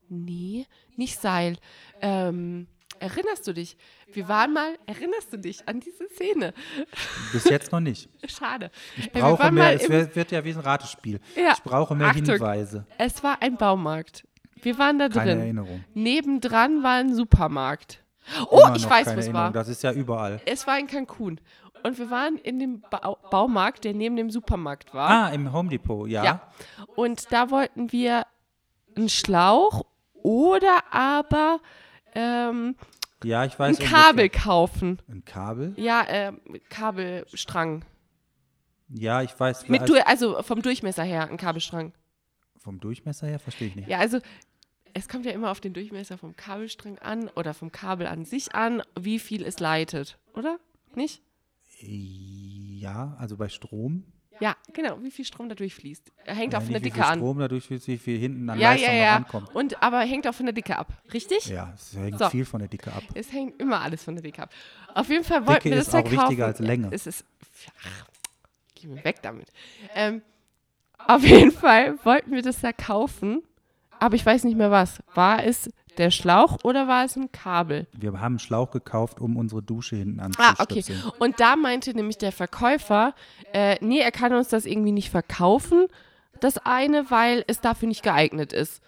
nee, 0.10 0.66
nicht 0.96 1.20
Seil. 1.20 1.58
Ähm, 2.02 2.68
erinnerst 3.00 3.48
du 3.48 3.54
dich? 3.54 3.78
Wir 4.12 4.28
waren 4.28 4.54
mal, 4.54 4.78
erinnerst 4.86 5.32
du 5.34 5.38
dich 5.38 5.68
an 5.68 5.80
diese 5.80 6.08
Szene? 6.10 6.54
Bis 7.32 7.46
jetzt 7.46 7.72
noch 7.72 7.80
nicht. 7.80 8.10
Schade. 8.28 8.72
Ich 8.98 9.06
Ja, 9.06 9.14
wir 9.14 9.22
brauche 9.22 9.40
waren 9.44 9.56
mehr, 9.56 9.74
es 9.74 9.90
wird, 9.90 10.16
wird 10.16 10.32
ja 10.32 10.44
wie 10.44 10.52
ein 10.52 10.60
Ratespiel. 10.60 11.20
Ja, 11.36 11.54
Ich 11.54 11.64
brauche 11.64 11.96
mehr 11.96 12.08
Achtung. 12.08 12.26
Hinweise. 12.26 12.86
Es 12.98 13.24
war 13.24 13.42
ein 13.42 13.58
Baumarkt. 13.58 14.28
Wir 14.62 14.78
waren 14.78 14.98
da 15.00 15.08
Keine 15.10 15.32
drin. 15.32 15.40
Erinnerung. 15.40 15.84
Nebendran 15.94 16.84
war 16.84 16.96
ein 16.96 17.14
Supermarkt. 17.14 18.04
Oh, 18.50 18.60
Immer 18.66 18.76
ich 18.76 18.90
weiß, 18.90 19.06
keine 19.06 19.18
wo 19.18 19.22
es 19.22 19.34
war. 19.34 19.52
Das 19.52 19.68
ist 19.70 19.84
ja 19.84 19.92
überall. 19.94 20.42
Es 20.46 20.68
war 20.68 20.78
in 20.80 20.88
Cancun. 20.88 21.40
Und 21.84 22.00
wir 22.00 22.10
waren 22.10 22.38
in 22.38 22.60
dem 22.60 22.82
Bau 22.90 23.18
Baumarkt, 23.30 23.84
der 23.86 23.94
neben 23.94 24.16
dem 24.16 24.30
Supermarkt 24.32 24.94
war. 24.94 25.10
Ah, 25.10 25.30
im 25.30 25.54
Home 25.54 25.70
Depot, 25.70 26.10
ja. 26.10 26.24
Ja. 26.24 26.42
Und 26.96 27.32
da 27.32 27.50
wollten 27.52 27.92
wir 27.92 28.24
einen 28.96 29.10
Schlauch 29.10 29.86
oder 30.14 30.84
aber 30.92 31.60
ähm, 32.18 32.76
Ja, 33.24 33.46
ich 33.46 33.54
ein 33.54 33.60
weiß. 33.60 33.80
Kabel 33.80 34.26
ungefähr. 34.26 34.30
kaufen. 34.44 35.00
Ein 35.08 35.24
Kabel? 35.26 35.74
Ja, 35.78 36.06
ähm, 36.08 36.40
Kabelstrang. 36.70 37.86
Ja, 38.90 39.22
ich 39.22 39.38
weiß. 39.40 39.68
Mit 39.70 39.88
du 39.90 40.06
also 40.06 40.42
vom 40.44 40.62
Durchmesser 40.62 41.04
her 41.04 41.30
ein 41.30 41.38
Kabelstrang. 41.38 41.94
vom 42.58 42.80
Durchmesser 42.80 43.28
her 43.28 43.40
verstehe 43.40 43.68
ich 43.70 43.76
nicht. 43.76 43.88
Ja, 43.90 44.00
also 44.00 44.20
es 44.94 45.08
kommt 45.10 45.26
ja 45.26 45.32
immer 45.32 45.52
auf 45.52 45.60
den 45.60 45.74
Durchmesser 45.74 46.18
vom 46.18 46.36
Kabelstrang 46.36 46.98
an 47.00 47.30
oder 47.36 47.54
vom 47.54 47.72
Kabel 47.72 48.08
an 48.08 48.26
sich 48.26 48.56
an, 48.56 48.82
wie 49.00 49.20
viel 49.20 49.44
es 49.44 49.60
leitet, 49.60 50.18
oder? 50.34 50.58
Nicht? 50.96 51.22
Ja, 51.82 53.16
also 53.20 53.38
bei 53.38 53.50
Strom. 53.50 54.04
Ja, 54.40 54.56
genau, 54.74 54.98
wie 55.02 55.12
viel 55.12 55.26
Strom 55.26 55.50
da 55.50 55.56
durchfließt. 55.56 56.12
Hängt 56.26 56.54
Ja, 56.54 56.60
auch 56.60 56.64
von 56.64 56.72
der 56.74 56.80
nicht, 56.82 56.86
wie 56.86 56.90
Dicke 56.92 56.96
viel 57.04 57.12
an. 57.12 57.20
Strom 57.20 57.40
dadurch, 57.40 57.70
wie 57.70 57.88
wie 57.88 57.98
viel 57.98 58.20
hinten 58.20 58.50
an 58.50 58.60
Ja, 58.60 58.72
Leistung 58.72 58.94
ja, 58.96 59.02
ja. 59.02 59.16
ankommt. 59.16 59.50
Und 59.56 59.82
aber 59.82 60.00
hängt 60.02 60.28
auch 60.28 60.34
von 60.36 60.46
der 60.46 60.54
Dicke 60.54 60.78
ab, 60.78 60.88
richtig? 61.14 61.48
Ja, 61.48 61.74
es 61.76 61.94
hängt 61.98 62.20
So. 62.20 62.30
viel 62.30 62.46
von 62.46 62.60
der 62.60 62.70
Dicke 62.70 62.92
ab. 62.94 63.04
Es 63.14 63.32
hängt 63.32 63.60
immer 63.62 63.82
alles 63.82 64.04
von 64.04 64.16
der 64.16 64.22
Dicke 64.24 64.44
ab. 64.44 64.52
Auf 64.94 65.10
jeden 65.10 65.24
Fall 65.24 65.46
wollten 65.48 65.64
Dicke 65.64 65.76
wir 65.76 65.82
ist 65.82 65.88
das 65.88 65.94
ja 65.94 66.00
auch 66.00 66.04
kaufen. 66.04 66.18
wichtiger 66.22 66.46
als 66.46 66.60
Länge. 66.60 66.90
Es 66.92 67.08
ist, 67.08 67.26
ach, 67.84 68.06
geh 68.76 68.88
mir 68.88 69.04
weg 69.04 69.18
damit. 69.24 69.48
Ähm, 69.96 70.22
auf 71.08 71.24
jeden 71.24 71.52
Fall 71.52 71.98
wollten 72.06 72.32
wir 72.32 72.42
das 72.42 72.62
ja 72.62 72.74
kaufen, 72.74 73.42
aber 74.00 74.16
ich 74.16 74.26
weiß 74.26 74.44
nicht 74.44 74.58
mehr 74.58 74.72
was. 74.72 75.00
War 75.16 75.44
es 75.44 75.70
der 75.98 76.12
Schlauch 76.12 76.58
oder 76.64 76.88
war 76.88 77.06
es 77.06 77.16
ein 77.16 77.32
Kabel? 77.32 77.88
Wir 77.94 78.14
haben 78.14 78.34
einen 78.34 78.40
Schlauch 78.40 78.72
gekauft, 78.72 79.20
um 79.20 79.38
unsere 79.38 79.62
Dusche 79.62 79.96
hinten 79.96 80.20
Ah, 80.38 80.56
okay. 80.60 80.84
Und 81.20 81.40
da 81.40 81.56
meinte 81.56 81.94
nämlich 81.94 82.18
der 82.18 82.32
Verkäufer, 82.32 83.14
äh, 83.54 83.78
nee, 83.82 84.00
er 84.00 84.12
kann 84.12 84.34
uns 84.34 84.50
das 84.50 84.66
irgendwie 84.66 84.92
nicht 84.92 85.10
verkaufen, 85.10 85.88
das 86.40 86.58
eine, 86.60 87.10
weil 87.10 87.44
es 87.48 87.62
dafür 87.62 87.88
nicht 87.88 88.04
geeignet 88.04 88.54
ist. 88.54 88.82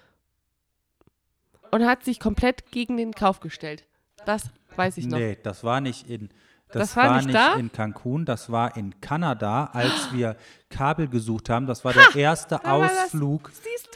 Und 1.72 1.86
hat 1.86 2.03
sich 2.03 2.20
komplett 2.20 2.72
gegen 2.72 2.97
den 2.97 3.14
Kauf 3.14 3.39
gestellt. 3.39 3.86
Das 4.26 4.49
weiß 4.76 4.97
ich 4.97 5.05
noch. 5.05 5.18
Nee, 5.18 5.38
das 5.41 5.64
war 5.64 5.82
nicht 5.82 6.10
in. 6.10 6.30
Das, 6.72 6.89
Das 6.89 6.95
war 6.97 7.09
war, 7.09 7.22
nicht 7.22 7.34
da? 7.34 7.53
in 7.55 7.72
Cancun, 7.72 8.26
das 8.26 8.51
war 8.51 8.78
in 8.78 9.01
Kanada, 9.01 9.65
als 9.74 10.13
wir 10.13 10.36
Kabel 10.70 11.07
gesucht 11.07 11.49
haben. 11.49 11.65
Das 11.65 11.84
war 11.84 11.93
der 11.93 12.15
erste 12.15 12.59
das- 12.61 12.65
Ausflug 12.65 13.51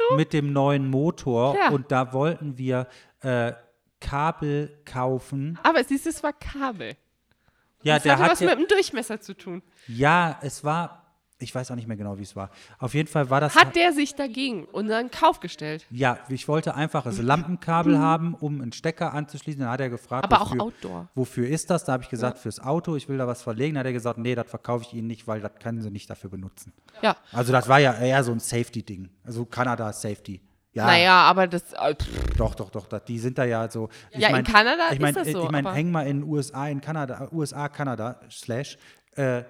du? 0.09 0.15
mit 0.15 0.33
dem 0.33 0.51
neuen 0.53 0.89
Motor 0.89 1.55
Ja. 1.55 1.69
und 1.69 1.91
da 1.91 2.13
wollten 2.13 2.57
wir 2.57 2.87
äh, 3.21 3.53
Kabel 3.99 4.81
kaufen. 4.85 5.57
Aber 5.63 5.83
siehst 5.83 6.05
du, 6.05 6.09
es 6.09 6.23
war 6.23 6.33
Kabel. 6.33 6.95
Ja, 7.83 7.95
Das 7.95 8.03
der 8.03 8.13
hatte 8.13 8.23
hat 8.23 8.31
was 8.31 8.39
ja, 8.39 8.49
mit 8.49 8.59
dem 8.59 8.67
Durchmesser 8.67 9.21
zu 9.21 9.33
tun. 9.35 9.61
ja, 9.87 10.37
es 10.41 10.63
war, 10.63 11.02
ich 11.43 11.53
weiß 11.53 11.69
auch 11.71 11.75
nicht 11.75 11.87
mehr 11.87 11.97
genau, 11.97 12.17
wie 12.17 12.23
es 12.23 12.35
war. 12.35 12.49
Auf 12.79 12.93
jeden 12.93 13.07
Fall 13.07 13.29
war 13.29 13.41
das 13.41 13.55
Hat 13.55 13.75
der 13.75 13.91
sich 13.93 14.15
dagegen 14.15 14.65
unseren 14.65 15.11
Kauf 15.11 15.39
gestellt? 15.39 15.85
Ja, 15.91 16.17
ich 16.29 16.47
wollte 16.47 16.75
einfach 16.75 17.03
das 17.03 17.21
Lampenkabel 17.21 17.99
haben, 17.99 18.33
um 18.35 18.61
einen 18.61 18.71
Stecker 18.71 19.13
anzuschließen. 19.13 19.61
Dann 19.61 19.69
hat 19.69 19.81
er 19.81 19.89
gefragt, 19.89 20.23
Aber 20.23 20.41
auch 20.41 20.49
wofür, 20.51 20.61
Outdoor. 20.63 21.07
wofür 21.15 21.47
ist 21.47 21.69
das? 21.69 21.83
Da 21.83 21.93
habe 21.93 22.03
ich 22.03 22.09
gesagt, 22.09 22.39
fürs 22.39 22.59
Auto, 22.59 22.95
ich 22.95 23.07
will 23.09 23.17
da 23.17 23.27
was 23.27 23.41
verlegen. 23.41 23.75
Dann 23.75 23.81
hat 23.81 23.87
er 23.87 23.93
gesagt, 23.93 24.17
nee, 24.17 24.35
das 24.35 24.47
verkaufe 24.49 24.85
ich 24.87 24.93
Ihnen 24.93 25.07
nicht, 25.07 25.27
weil 25.27 25.41
das 25.41 25.51
können 25.61 25.81
Sie 25.81 25.91
nicht 25.91 26.09
dafür 26.09 26.29
benutzen. 26.29 26.73
Ja. 27.01 27.15
Also 27.31 27.51
das 27.51 27.67
war 27.67 27.79
ja 27.79 27.93
eher 27.93 28.23
so 28.23 28.31
ein 28.31 28.39
Safety-Ding. 28.39 29.09
Also 29.23 29.45
Kanada 29.45 29.91
Safety. 29.93 30.41
Ja, 30.75 30.85
Naja, 30.87 31.21
aber 31.23 31.45
das. 31.47 31.73
äh, 31.73 31.93
pff, 31.93 32.35
doch, 32.35 32.55
doch, 32.55 32.71
doch. 32.71 32.87
Das, 32.87 33.03
die 33.05 33.19
sind 33.19 33.37
da 33.37 33.43
ja 33.45 33.69
so. 33.69 33.89
Ich 34.09 34.19
Ja, 34.19 34.29
in 34.29 34.33
mein, 34.35 34.43
Kanada 34.43 34.91
ich 34.91 34.99
mein, 34.99 35.15
ist 35.15 35.17
das 35.27 35.31
so, 35.31 35.43
Ich 35.43 35.51
meine, 35.51 35.71
häng 35.71 35.91
mal 35.91 36.07
in 36.07 36.23
USA, 36.23 36.67
in 36.67 36.81
Kanada, 36.81 37.27
USA, 37.31 37.69
Kanada, 37.69 38.19
slash, 38.31 38.77
äh, 39.15 39.43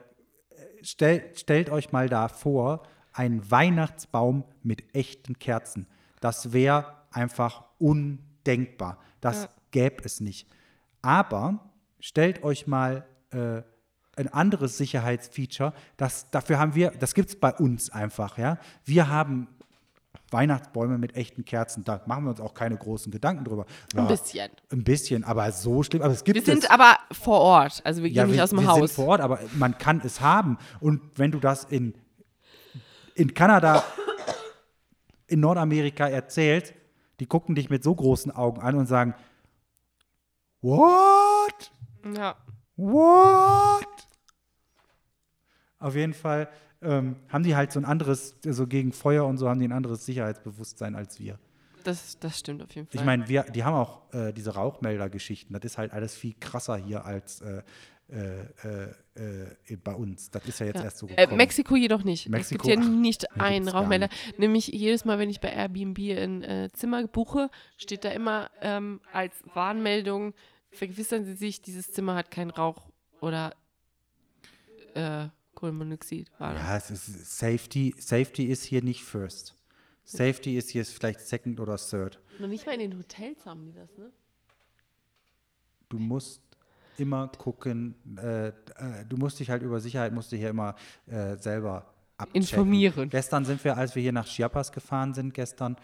stell, 0.83 1.23
stellt 1.35 1.69
euch 1.69 1.91
mal 1.91 2.09
da 2.09 2.27
vor, 2.27 2.83
ein 3.13 3.49
Weihnachtsbaum 3.49 4.43
mit 4.63 4.95
echten 4.95 5.37
Kerzen. 5.39 5.87
Das 6.19 6.53
wäre 6.53 6.93
einfach 7.11 7.63
undenkbar. 7.79 8.97
Das 9.21 9.43
Ja. 9.43 9.49
gäbe 9.71 10.03
es 10.03 10.19
nicht. 10.19 10.47
Aber 11.01 11.59
stellt 11.99 12.43
euch 12.43 12.67
mal 12.67 13.05
äh, 13.31 13.61
ein 14.15 14.27
anderes 14.31 14.77
Sicherheitsfeature, 14.77 15.73
das, 15.97 16.29
dafür 16.29 16.59
haben 16.59 16.75
wir, 16.75 16.91
das 16.91 17.13
gibt 17.15 17.29
es 17.29 17.39
bei 17.39 17.51
uns 17.53 17.89
einfach, 17.89 18.37
ja. 18.37 18.57
Wir 18.85 19.09
haben 19.09 19.47
Weihnachtsbäume 20.33 20.97
mit 20.97 21.15
echten 21.15 21.45
Kerzen, 21.45 21.83
da 21.83 22.01
machen 22.05 22.25
wir 22.25 22.31
uns 22.31 22.41
auch 22.41 22.53
keine 22.53 22.75
großen 22.75 23.11
Gedanken 23.11 23.45
drüber. 23.45 23.65
Ja, 23.93 24.01
Ein 24.01 24.07
bisschen. 24.07 24.49
Ein 24.71 24.83
bisschen, 24.83 25.23
aber 25.23 25.51
so 25.51 25.83
schlimm. 25.83 26.01
Aber 26.01 26.11
es 26.13 26.23
gibt 26.23 26.35
Wir 26.35 26.43
sind 26.43 26.63
es. 26.63 26.69
aber 26.69 26.97
vor 27.11 27.39
Ort. 27.39 27.81
Also 27.85 28.01
wir 28.03 28.09
gehen 28.09 28.17
ja, 28.17 28.25
nicht 28.25 28.35
wir, 28.35 28.43
aus 28.43 28.49
dem 28.49 28.59
wir 28.61 28.67
Haus. 28.67 28.77
sind 28.79 28.91
vor 28.91 29.07
Ort, 29.07 29.21
aber 29.21 29.39
man 29.55 29.77
kann 29.77 30.01
es 30.03 30.19
haben. 30.19 30.57
Und 30.79 31.01
wenn 31.17 31.31
du 31.31 31.39
das 31.39 31.63
in, 31.65 31.93
in 33.15 33.33
Kanada, 33.33 33.83
in 35.27 35.39
Nordamerika 35.39 36.07
erzählst, 36.07 36.73
die 37.19 37.27
gucken 37.27 37.55
dich 37.55 37.69
mit 37.69 37.83
so 37.83 37.93
großen 37.95 38.31
Augen 38.31 38.59
an 38.61 38.75
und 38.75 38.87
sagen, 38.87 39.13
what? 40.61 41.71
Ja. 42.15 42.35
What? 42.75 43.87
Auf 45.79 45.95
jeden 45.95 46.13
Fall 46.13 46.49
ähm, 46.83 47.15
haben 47.29 47.43
die 47.43 47.55
halt 47.55 47.71
so 47.71 47.79
ein 47.79 47.85
anderes, 47.85 48.35
so 48.43 48.67
gegen 48.67 48.91
Feuer 48.93 49.25
und 49.25 49.37
so 49.37 49.49
haben 49.49 49.59
die 49.59 49.67
ein 49.67 49.71
anderes 49.71 50.05
Sicherheitsbewusstsein 50.05 50.95
als 50.95 51.19
wir. 51.19 51.39
Das, 51.83 52.17
das 52.19 52.39
stimmt 52.39 52.61
auf 52.63 52.73
jeden 52.75 52.87
Fall. 52.87 52.99
Ich 52.99 53.05
meine, 53.05 53.27
wir, 53.27 53.43
die 53.43 53.63
haben 53.63 53.75
auch 53.75 54.13
äh, 54.13 54.31
diese 54.31 54.53
Rauchmelder-Geschichten. 54.53 55.53
Das 55.53 55.63
ist 55.63 55.77
halt 55.77 55.91
alles 55.91 56.15
viel 56.15 56.33
krasser 56.39 56.77
hier 56.77 57.03
als 57.05 57.41
äh, 57.41 57.61
äh, 58.09 58.43
äh, 58.63 58.91
äh, 59.67 59.75
bei 59.83 59.93
uns. 59.93 60.29
Das 60.29 60.45
ist 60.45 60.59
ja 60.59 60.67
jetzt 60.67 60.77
Ja. 60.77 60.83
erst 60.85 60.97
so 60.99 61.07
Äh, 61.07 61.15
gekommen. 61.15 61.37
Mexiko 61.37 61.75
jedoch 61.75 62.03
nicht. 62.03 62.29
Mexiko, 62.29 62.67
es 62.69 62.73
gibt 62.75 62.83
hier 62.83 62.91
nicht 62.93 63.31
einen 63.39 63.67
Rauchmelder. 63.67 64.07
Nämlich 64.37 64.67
jedes 64.67 65.03
Mal, 65.03 65.19
wenn 65.19 65.29
ich 65.29 65.41
bei 65.41 65.49
Airbnb 65.49 65.97
ein 65.99 66.43
äh, 66.43 66.69
Zimmer 66.73 67.05
buche, 67.07 67.49
steht 67.77 68.05
da 68.05 68.11
immer 68.11 68.49
ähm, 68.61 69.01
als 69.11 69.33
Warnmeldung, 69.53 70.33
vergewissern 70.71 71.25
Sie 71.25 71.33
sich, 71.33 71.61
dieses 71.61 71.91
Zimmer 71.91 72.15
hat 72.15 72.29
keinen 72.31 72.51
Rauch 72.51 72.89
oder 73.19 73.53
äh, 74.95 75.25
Kohlenmonoxid. 75.63 76.29
War 76.39 76.55
ja, 76.55 76.75
es 76.75 76.91
ist 76.91 77.37
Safety, 77.39 77.95
Safety 77.97 78.45
ist 78.45 78.63
hier 78.63 78.83
nicht 78.83 79.03
first. 79.03 79.55
Safety 80.03 80.57
ist 80.57 80.71
hier 80.71 80.85
vielleicht 80.85 81.21
second 81.21 81.61
oder 81.61 81.77
third. 81.77 82.19
Noch 82.39 82.49
nicht 82.49 82.65
mal 82.65 82.73
in 82.73 82.81
den 82.81 82.97
Hotels 82.97 83.45
haben 83.45 83.65
die 83.65 83.71
das, 83.71 83.97
ne? 83.97 84.11
du 85.87 85.99
musst 85.99 86.41
immer 86.97 87.29
gucken, 87.29 87.95
äh, 88.17 88.47
äh, 88.49 88.53
du 89.07 89.15
musst 89.15 89.39
dich 89.39 89.49
halt 89.49 89.61
über 89.63 89.79
Sicherheit, 89.79 90.11
musst 90.11 90.31
dich 90.31 90.41
ja 90.41 90.49
immer 90.49 90.75
äh, 91.05 91.37
selber 91.37 91.93
abchecken. 92.17 92.41
Informieren. 92.41 93.09
Gestern 93.09 93.45
sind 93.45 93.63
wir, 93.63 93.77
als 93.77 93.95
wir 93.95 94.01
hier 94.01 94.11
nach 94.11 94.27
Chiapas 94.27 94.71
gefahren 94.71 95.13
sind, 95.13 95.33
gestern, 95.33 95.77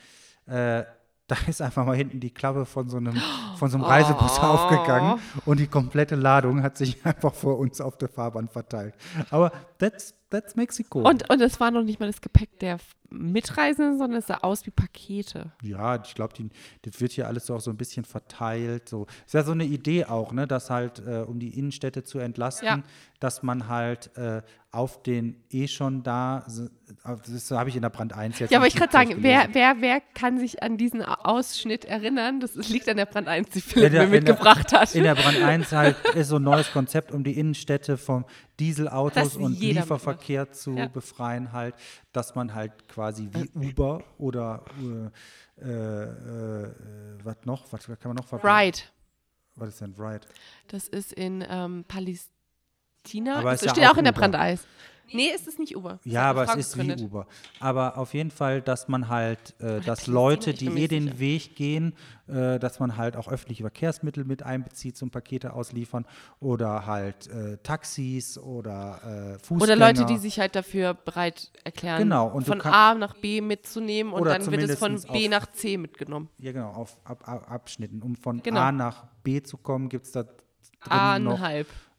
äh, 0.46 0.84
da 1.30 1.36
ist 1.48 1.62
einfach 1.62 1.86
mal 1.86 1.96
hinten 1.96 2.20
die 2.20 2.32
Klappe 2.34 2.66
von 2.66 2.90
so 2.90 2.98
einem, 2.98 3.16
von 3.56 3.70
so 3.70 3.78
einem 3.78 3.86
Reisebus 3.86 4.40
Oh. 4.40 4.44
aufgegangen 4.44 5.20
und 5.46 5.60
die 5.60 5.68
komplette 5.68 6.16
Ladung 6.16 6.62
hat 6.64 6.78
sich 6.78 6.98
einfach 7.06 7.34
vor 7.34 7.58
uns 7.60 7.80
auf 7.80 7.98
der 7.98 8.10
Fahrbahn 8.10 8.48
verteilt. 8.50 8.94
Aber 9.30 9.52
that's, 9.78 10.14
that's 10.30 10.56
Mexiko. 10.56 11.02
Und, 11.02 11.30
und 11.30 11.42
es 11.42 11.60
war 11.60 11.72
noch 11.72 11.84
nicht 11.84 12.00
mal 12.00 12.08
das 12.08 12.22
Gepäck 12.22 12.60
der 12.60 12.78
Mitreisenden, 13.12 13.98
sondern 13.98 14.20
es 14.20 14.28
sah 14.28 14.38
aus 14.42 14.66
wie 14.68 14.72
Pakete. 14.72 15.52
Ja, 15.64 16.02
ich 16.04 16.14
glaube, 16.14 16.34
das 16.84 17.02
wird 17.02 17.12
hier 17.12 17.28
alles 17.28 17.48
so 17.48 17.56
auch 17.56 17.60
so 17.60 17.72
ein 17.72 17.78
bisschen 17.78 18.06
verteilt. 18.06 18.88
So. 18.88 19.08
Ist 19.26 19.34
ja 19.34 19.44
so 19.44 19.52
eine 19.52 19.66
Idee 19.66 20.06
auch, 20.06 20.32
ne, 20.32 20.46
dass 20.48 20.70
halt, 20.70 21.00
äh, 21.06 21.24
um 21.28 21.40
die 21.40 21.58
Innenstädte 21.58 22.04
zu 22.04 22.20
entlasten, 22.20 22.68
Ja. 22.68 22.84
dass 23.20 23.42
man 23.42 23.68
halt 23.68 24.16
äh, 24.16 24.42
auf 24.72 25.02
den 25.02 25.44
eh 25.50 25.68
schon 25.68 26.04
da, 26.04 26.44
s- 26.46 26.70
das 27.04 27.50
habe 27.50 27.70
ich 27.70 27.76
in 27.76 27.82
der 27.82 27.90
Brand 27.90 28.14
1 28.14 28.38
jetzt. 28.38 28.52
Ja, 28.52 28.60
aber 28.60 28.68
ich 28.68 28.76
gerade 28.76 28.92
sagen, 28.92 29.16
wer, 29.22 29.48
wer, 29.54 29.78
wer 29.80 30.02
kann 30.14 30.38
sich 30.38 30.62
an 30.62 30.78
diesen 30.78 31.02
Ausschnitt 31.02 31.86
erinnern? 31.86 32.40
Das 32.40 32.54
liegt 32.70 32.88
an 32.90 32.98
der 32.98 33.08
Brand 33.08 33.28
1, 33.28 33.50
die 33.50 33.62
Philipp 33.62 33.92
der- 33.92 34.08
mir 34.08 34.18
in 34.20 34.26
der- 34.26 34.34
mitgebracht 34.36 34.72
hat. 34.72 34.94
In 34.94 35.04
der 35.04 35.16
Brand 35.16 35.42
1 35.42 35.72
halt 35.72 35.96
ist 36.14 36.28
so 36.28 36.36
ein 36.36 36.44
neues 36.44 36.72
Konzept, 36.72 37.12
um 37.12 37.24
die 37.24 37.40
Innenstädte 37.40 37.98
vom 37.98 38.26
Dieselautos 38.60 39.38
und 39.38 39.60
Lieferverkehr 39.60 40.52
zu 40.52 40.76
Ja. 40.76 40.88
befreien, 40.88 41.52
halt, 41.52 41.76
dass 42.12 42.36
man 42.36 42.54
halt 42.54 42.88
quasi 42.88 43.30
wie 43.32 43.50
Uber 43.56 44.04
oder 44.18 44.64
äh, 45.60 45.64
äh, 45.66 46.04
äh, 46.04 46.74
was 47.24 47.38
noch? 47.46 47.72
Was 47.72 47.86
kann 47.86 47.98
man 48.04 48.16
noch 48.16 48.26
verbinden? 48.26 48.56
Ride. 48.56 48.80
Was 49.56 49.70
ist 49.70 49.82
denn 49.82 49.94
Ride? 49.98 50.28
Das 50.68 50.88
ist 50.88 51.14
in 51.14 51.44
ähm, 51.50 51.86
Palästina. 51.88 53.38
Aber 53.40 53.52
das 53.52 53.62
ist 53.62 53.66
ja 53.68 53.72
steht 53.74 53.86
auch 53.86 53.92
auch 53.94 53.98
in 53.98 54.06
der 54.06 54.14
Uber. 54.14 54.22
Brand 55.10 55.14
1. 55.14 55.30
Nee, 55.30 55.36
ist 55.36 55.48
es 55.48 55.58
nicht 55.58 55.76
Uber. 55.76 56.00
Ja, 56.04 56.30
aber 56.30 56.44
es 56.44 56.56
ist 56.56 56.76
wie 56.78 56.82
gegründet. 56.82 57.02
Uber. 57.06 57.28
Aber 57.60 57.98
auf 57.98 58.14
jeden 58.14 58.32
Fall, 58.32 58.62
dass 58.62 58.88
man 58.88 59.08
halt, 59.10 59.60
äh, 59.60 59.82
dass 59.82 60.08
Leute, 60.08 60.54
die 60.54 60.68
eh 60.68 60.88
den 60.88 61.04
sicher. 61.08 61.20
Weg 61.20 61.56
gehen, 61.56 61.94
äh, 62.28 62.60
dass 62.60 62.80
man 62.80 62.98
halt 62.98 63.16
auch 63.18 63.28
öffentliche 63.28 63.64
Verkehrsmittel 63.64 64.24
mit 64.26 64.44
einbezieht 64.44 64.96
zum 64.98 65.10
Pakete 65.10 65.54
ausliefern 65.54 66.06
oder 66.40 66.86
halt 66.86 67.28
äh, 67.28 67.58
Taxis 67.64 68.38
oder 68.38 69.36
äh, 69.36 69.40
Fußgänger. 69.40 69.64
Oder 69.64 69.76
Leute, 69.76 70.06
die 70.06 70.18
sich 70.18 70.40
halt 70.40 70.56
dafür 70.56 70.94
bereit 70.94 71.52
erklären, 71.64 72.00
Genau, 72.04 72.40
von 72.42 72.62
A 72.62 72.94
nach 72.96 73.16
B 73.16 73.42
mitzunehmen 73.42 74.14
und 74.14 74.26
dann 74.26 74.46
wird 74.52 74.64
es 74.64 74.78
von 74.80 74.96
B 75.12 75.26
auf- 75.26 75.30
nach 75.30 75.48
C 75.52 75.78
mitgenommen. 75.78 76.30
Ja, 76.38 76.52
genau, 76.52 76.70
auf 76.72 76.98
ab, 77.04 77.28
ab, 77.28 77.50
Abschnitten. 77.52 78.02
Um 78.02 78.16
von 78.16 78.42
Genau. 78.44 78.60
A 78.60 78.72
nach 78.72 79.06
B 79.24 79.42
zu 79.42 79.58
kommen, 79.58 79.90
gibt 79.90 80.06
es 80.06 80.12
da 80.12 80.24
drin 80.24 80.34
A 80.90 81.20
noch, 81.20 81.40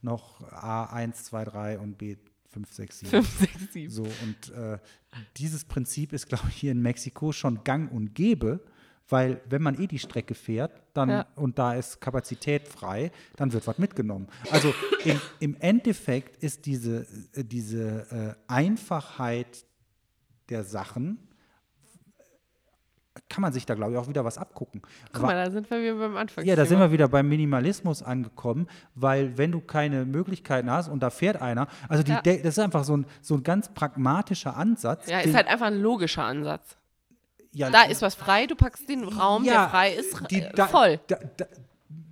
noch 0.02 0.40
A1, 0.52 1.12
2, 1.24 1.44
3 1.44 1.78
und 1.78 1.98
B 1.98 2.16
5, 2.52 2.72
6, 2.72 2.98
7. 3.00 3.10
5, 3.24 3.38
6, 3.38 3.72
7. 3.72 3.90
So, 3.90 4.02
und 4.02 4.52
äh, 4.54 4.78
dieses 5.36 5.64
Prinzip 5.64 6.12
ist, 6.12 6.28
glaube 6.28 6.46
ich, 6.48 6.56
hier 6.56 6.72
in 6.72 6.82
Mexiko 6.82 7.32
schon 7.32 7.62
gang 7.64 7.90
und 7.92 8.14
gäbe, 8.14 8.60
weil 9.08 9.40
wenn 9.48 9.62
man 9.62 9.80
eh 9.80 9.86
die 9.86 9.98
Strecke 9.98 10.34
fährt 10.34 10.72
dann, 10.94 11.08
Ja. 11.10 11.26
und 11.36 11.58
da 11.58 11.74
ist 11.74 12.00
Kapazität 12.00 12.68
frei, 12.68 13.10
dann 13.36 13.52
wird 13.52 13.66
was 13.66 13.78
mitgenommen. 13.78 14.28
Also 14.50 14.72
im, 15.04 15.20
im 15.40 15.56
Endeffekt 15.60 16.42
ist 16.42 16.66
diese, 16.66 17.06
äh, 17.34 17.44
diese 17.44 18.36
äh, 18.48 18.52
Einfachheit 18.52 19.64
der 20.48 20.64
Sachen, 20.64 21.18
kann 23.28 23.42
man 23.42 23.52
sich 23.52 23.66
da, 23.66 23.74
glaube 23.74 23.92
ich, 23.92 23.98
auch 23.98 24.08
wieder 24.08 24.24
was 24.24 24.38
abgucken. 24.38 24.82
Guck 25.12 25.22
mal, 25.22 25.34
da 25.34 25.50
sind 25.50 25.68
wir 25.70 25.80
wieder 25.82 25.94
beim 25.96 26.16
Anfang. 26.16 26.44
Ja, 26.44 26.54
da 26.56 26.64
sind 26.64 26.78
wir 26.78 26.92
wieder 26.92 27.08
beim 27.08 27.28
Minimalismus 27.28 28.02
angekommen, 28.02 28.68
weil 28.94 29.36
wenn 29.36 29.50
du 29.52 29.60
keine 29.60 30.04
Möglichkeiten 30.04 30.70
hast 30.70 30.88
und 30.88 31.00
da 31.02 31.10
fährt 31.10 31.40
einer, 31.42 31.66
also 31.88 32.02
die, 32.02 32.12
Ja. 32.12 32.22
das 32.22 32.36
ist 32.36 32.58
einfach 32.60 32.84
so 32.84 32.96
ein, 32.96 33.06
so 33.20 33.34
ein 33.34 33.42
ganz 33.42 33.68
pragmatischer 33.74 34.56
Ansatz. 34.56 35.08
Ja, 35.08 35.20
ist 35.20 35.34
halt 35.34 35.48
einfach 35.48 35.66
ein 35.66 35.80
logischer 35.80 36.24
Ansatz. 36.24 36.76
ja, 37.52 37.68
Da 37.70 37.82
ist 37.82 38.00
was 38.00 38.14
frei, 38.14 38.46
du 38.46 38.54
packst 38.54 38.88
den 38.88 39.02
Raum, 39.04 39.44
ja, 39.44 39.52
der 39.52 39.68
frei 39.70 39.92
ist, 39.92 40.30
die- 40.30 40.42
äh, 40.42 40.52
da- 40.54 40.68
voll. 40.68 41.00
Da, 41.08 41.16
da, 41.36 41.46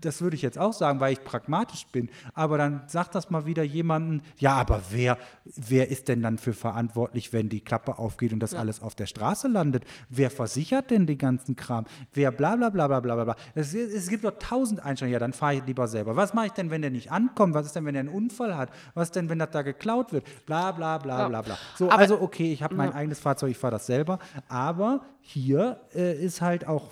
das 0.00 0.20
würde 0.20 0.36
ich 0.36 0.42
jetzt 0.42 0.58
auch 0.58 0.72
sagen, 0.72 1.00
weil 1.00 1.12
ich 1.12 1.24
pragmatisch 1.24 1.86
bin. 1.88 2.08
Aber 2.34 2.56
dann 2.58 2.82
sagt 2.86 3.14
das 3.14 3.30
mal 3.30 3.46
wieder 3.46 3.62
jemanden, 3.64 4.22
ja, 4.36 4.54
aber 4.54 4.80
wer, 4.90 5.18
wer 5.44 5.88
ist 5.88 6.08
denn 6.08 6.22
dann 6.22 6.38
für 6.38 6.52
verantwortlich, 6.52 7.32
wenn 7.32 7.48
die 7.48 7.60
Klappe 7.60 7.98
aufgeht 7.98 8.32
und 8.32 8.40
das 8.40 8.54
alles 8.54 8.80
auf 8.80 8.94
der 8.94 9.06
Straße 9.06 9.48
landet? 9.48 9.84
Wer 10.08 10.30
versichert 10.30 10.90
denn 10.90 11.06
den 11.06 11.18
ganzen 11.18 11.56
Kram? 11.56 11.84
Wer 12.12 12.30
bla 12.30 12.54
bla 12.56 12.70
bla 12.70 12.86
bla 12.86 13.00
bla 13.00 13.14
bla 13.16 13.24
bla. 13.24 13.36
Es, 13.54 13.74
es 13.74 14.08
gibt 14.08 14.24
doch 14.24 14.38
tausend 14.38 14.84
Einstellungen. 14.84 15.12
Ja, 15.14 15.18
dann 15.18 15.32
fahre 15.32 15.56
ich 15.56 15.66
lieber 15.66 15.88
selber. 15.88 16.14
Was 16.16 16.32
mache 16.34 16.46
ich 16.46 16.52
denn, 16.52 16.70
wenn 16.70 16.82
der 16.82 16.90
nicht 16.92 17.10
ankommt? 17.10 17.54
Was 17.54 17.66
ist 17.66 17.74
denn, 17.76 17.84
wenn 17.84 17.94
er 17.94 18.00
einen 18.00 18.08
Unfall 18.08 18.56
hat? 18.56 18.70
Was 18.94 19.08
ist 19.08 19.16
denn, 19.16 19.28
wenn 19.28 19.38
das 19.40 19.50
da 19.50 19.62
geklaut 19.62 20.12
wird? 20.12 20.24
Bla 20.46 20.70
bla 20.72 20.98
bla 20.98 21.20
Ja. 21.22 21.28
bla 21.28 21.42
bla. 21.42 21.58
So, 21.76 21.86
Aber- 21.90 21.98
also 21.98 22.20
okay, 22.20 22.52
ich 22.52 22.62
habe 22.62 22.74
mein 22.74 22.92
eigenes 22.92 23.18
Fahrzeug, 23.20 23.50
ich 23.52 23.58
fahre 23.58 23.72
das 23.72 23.86
selber. 23.86 24.18
Aber 24.48 25.02
hier 25.20 25.80
äh, 25.94 26.14
ist 26.24 26.40
halt 26.40 26.66
auch 26.66 26.90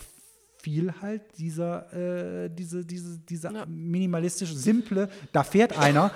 viel 0.67 0.93
halt 1.01 1.23
dieser, 1.39 1.93
äh, 1.93 2.51
diese, 2.51 2.85
diese, 2.85 3.19
dieser 3.21 3.53
Ja. 3.53 3.67
minimalistische, 3.67 4.53
simple, 4.57 5.09
da 5.31 5.45
fährt 5.45 5.79
einer, 5.79 6.11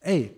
ey, 0.00 0.36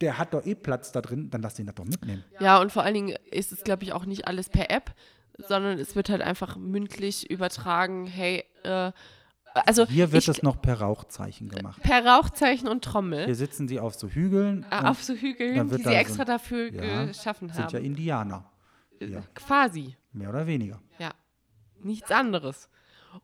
der 0.00 0.16
hat 0.16 0.32
doch 0.32 0.46
eh 0.46 0.54
Platz 0.54 0.90
da 0.92 1.02
drin, 1.02 1.28
dann 1.30 1.42
lass 1.42 1.54
den 1.56 1.66
das 1.66 1.74
doch 1.74 1.84
mitnehmen. 1.84 2.24
Ja, 2.40 2.58
und 2.58 2.72
vor 2.72 2.82
allen 2.84 2.94
Dingen 2.94 3.16
ist 3.30 3.52
es, 3.52 3.64
glaube 3.64 3.82
ich, 3.82 3.92
auch 3.92 4.06
nicht 4.06 4.26
alles 4.26 4.48
per 4.48 4.70
App, 4.70 4.94
sondern 5.36 5.78
es 5.78 5.94
wird 5.94 6.08
halt 6.08 6.22
einfach 6.22 6.56
mündlich 6.56 7.28
übertragen, 7.30 8.06
hey, 8.06 8.44
äh, 8.62 8.92
also 9.66 9.86
Hier 9.86 10.10
wird 10.10 10.22
ich, 10.22 10.28
es 10.28 10.42
noch 10.42 10.62
per 10.62 10.80
Rauchzeichen 10.80 11.50
gemacht. 11.50 11.82
per 11.82 12.06
Rauchzeichen 12.06 12.66
und 12.66 12.82
Trommel 12.82 13.26
Hier 13.26 13.34
sitzen 13.34 13.68
sie 13.68 13.78
auf 13.78 13.94
so 13.94 14.08
Hügeln. 14.08 14.64
äh, 14.70 14.78
und 14.78 14.86
auf 14.86 15.02
so 15.04 15.12
Hügeln, 15.12 15.54
dann 15.56 15.68
die 15.68 15.76
sie 15.76 15.82
so 15.82 15.90
extra 15.90 16.22
ein- 16.22 16.26
dafür 16.28 16.72
ja, 16.72 17.04
geschaffen 17.04 17.50
sind 17.50 17.70
ja 17.72 17.78
haben. 17.78 17.84
Indianer. 17.84 18.44
Ja, 19.00 19.22
Quasi, 19.34 19.94
mehr 20.12 20.30
oder 20.30 20.46
weniger. 20.46 20.80
ja. 20.98 21.10
Nichts 21.82 22.10
anderes. 22.10 22.68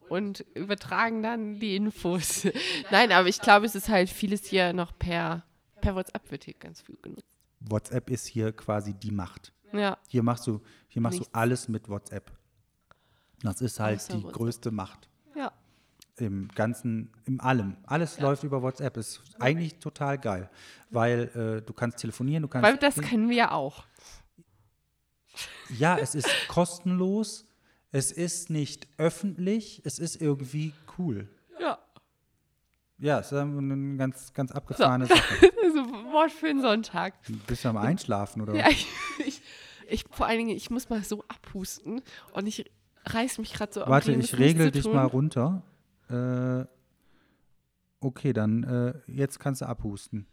Und 0.09 0.41
übertragen 0.53 1.23
dann 1.23 1.59
die 1.59 1.75
Infos. 1.75 2.45
Nein, 2.91 3.11
aber 3.11 3.27
ich 3.29 3.39
glaube, 3.39 3.65
es 3.65 3.75
ist 3.75 3.87
halt 3.89 4.09
vieles 4.09 4.45
hier 4.45 4.73
noch 4.73 4.97
per, 4.97 5.43
per 5.81 5.95
WhatsApp 5.95 6.29
wird 6.29 6.43
hier 6.43 6.55
ganz 6.55 6.81
viel 6.81 6.97
genutzt. 7.01 7.25
WhatsApp 7.61 8.09
ist 8.09 8.27
hier 8.27 8.51
quasi 8.51 8.93
die 8.93 9.11
Macht. 9.11 9.53
Ja, 9.73 9.97
Hier 10.07 10.23
machst 10.23 10.47
du, 10.47 10.61
hier 10.87 11.01
machst 11.01 11.19
Nichts. 11.19 11.31
du 11.33 11.37
alles 11.39 11.67
mit 11.67 11.89
WhatsApp. 11.89 12.31
Das 13.41 13.61
ist 13.61 13.79
halt 13.79 13.99
Außer 13.99 14.13
die 14.17 14.23
WhatsApp. 14.23 14.37
größte 14.37 14.71
Macht. 14.71 15.09
ja. 15.35 15.51
Im 16.17 16.47
Ganzen, 16.55 17.11
im 17.25 17.39
Allem. 17.41 17.77
Alles 17.83 18.19
läuft 18.19 18.43
über 18.43 18.61
WhatsApp. 18.63 18.97
Ist 18.97 19.21
eigentlich 19.39 19.77
total 19.79 20.17
geil. 20.17 20.49
Weil 20.89 21.59
äh, 21.59 21.65
du 21.65 21.73
kannst 21.73 21.99
telefonieren, 21.99 22.41
du 22.41 22.47
kannst. 22.47 22.67
Weil 22.67 22.77
das 22.77 22.95
können 22.95 23.29
wir 23.29 23.35
ja 23.35 23.51
auch. 23.51 23.83
ja, 25.77 25.97
es 25.97 26.15
ist 26.15 26.27
kostenlos. 26.47 27.45
Es 27.91 28.11
ist 28.11 28.49
nicht 28.49 28.87
öffentlich. 28.97 29.81
Es 29.85 29.99
ist 29.99 30.21
irgendwie 30.21 30.73
cool. 30.97 31.27
Ja. 31.59 31.77
Ja, 32.99 33.19
es 33.19 33.27
ist 33.31 33.37
eine 33.37 33.97
ganz, 33.97 34.33
ganz 34.33 34.51
abgefahrene 34.51 35.05
Sache. 35.07 35.51
Also 35.63 35.79
Wort 36.11 36.31
für 36.31 36.47
den 36.47 36.61
Sonntag. 36.61 37.13
Bist 37.47 37.63
du 37.63 37.69
am 37.69 37.77
Einschlafen 37.77 38.41
oder? 38.41 38.55
Ja, 38.55 38.69
ich, 38.69 38.87
ich, 39.25 39.41
ich, 39.87 40.05
vor 40.09 40.25
allen 40.25 40.39
Dingen, 40.39 40.55
ich 40.57 40.69
muss 40.69 40.89
mal 40.89 41.03
so 41.03 41.23
abhusten 41.27 42.01
und 42.33 42.47
ich 42.47 42.69
reiß 43.05 43.37
mich 43.37 43.53
gerade 43.53 43.73
so 43.73 43.83
am 43.83 43.89
Warte, 43.89 44.11
ich 44.11 44.37
regel 44.37 44.71
dich 44.71 44.85
mal 44.85 45.05
runter. 45.05 45.63
Äh, 46.09 46.65
okay, 47.99 48.33
dann 48.33 48.63
äh, 48.63 48.93
jetzt 49.07 49.39
kannst 49.39 49.61
du 49.61 49.65
abhusten. 49.65 50.27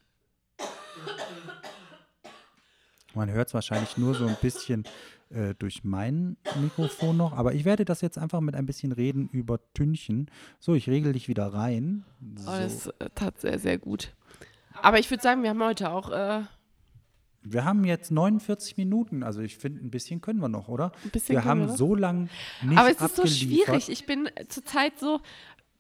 Man 3.15 3.31
hört 3.31 3.49
es 3.49 3.55
wahrscheinlich 3.55 3.97
nur 3.97 4.15
so 4.15 4.27
ein 4.27 4.37
bisschen 4.41 4.85
äh, 5.31 5.55
durch 5.59 5.85
mein 5.85 6.37
Mikrofon 6.61 7.17
noch, 7.17 7.33
aber 7.33 7.55
ich 7.55 7.65
werde 7.65 7.85
das 7.85 8.01
jetzt 8.01 8.19
einfach 8.19 8.41
mit 8.41 8.55
ein 8.55 8.67
bisschen 8.67 8.93
reden 8.93 9.29
über 9.33 9.59
Tünchen. 9.75 10.31
So, 10.61 10.75
ich 10.75 10.89
regel 10.89 11.13
dich 11.13 11.29
wieder 11.29 11.47
rein. 11.47 12.05
So. 12.37 12.51
Oh, 12.51 12.55
das 12.59 12.87
äh, 12.87 13.11
tat 13.15 13.41
sehr, 13.41 13.59
sehr 13.59 13.79
gut. 13.79 14.15
Aber 14.83 14.99
ich 14.99 15.11
würde 15.11 15.23
sagen, 15.23 15.43
wir 15.43 15.51
haben 15.51 15.63
heute 15.63 15.91
auch 15.91 16.11
äh, 16.11 16.43
Wir 17.43 17.65
haben 17.65 17.85
jetzt 17.85 18.11
49 18.11 18.77
Minuten, 18.77 19.23
also 19.23 19.41
ich 19.41 19.57
finde, 19.57 19.85
ein 19.85 19.91
bisschen 19.91 20.21
können 20.21 20.41
wir 20.41 20.49
noch, 20.49 20.69
oder? 20.69 20.93
Ein 21.05 21.11
bisschen 21.11 21.37
wir 21.37 21.43
können 21.43 21.63
haben 21.63 21.69
wir 21.69 21.77
so 21.77 21.95
lange 21.95 22.29
nicht 22.63 22.79
Aber 22.79 22.91
es 22.91 23.01
ist 23.01 23.17
so 23.17 23.27
schwierig. 23.27 23.89
Ich 23.89 24.07
bin 24.07 24.29
zurzeit 24.49 24.99
so, 24.99 25.21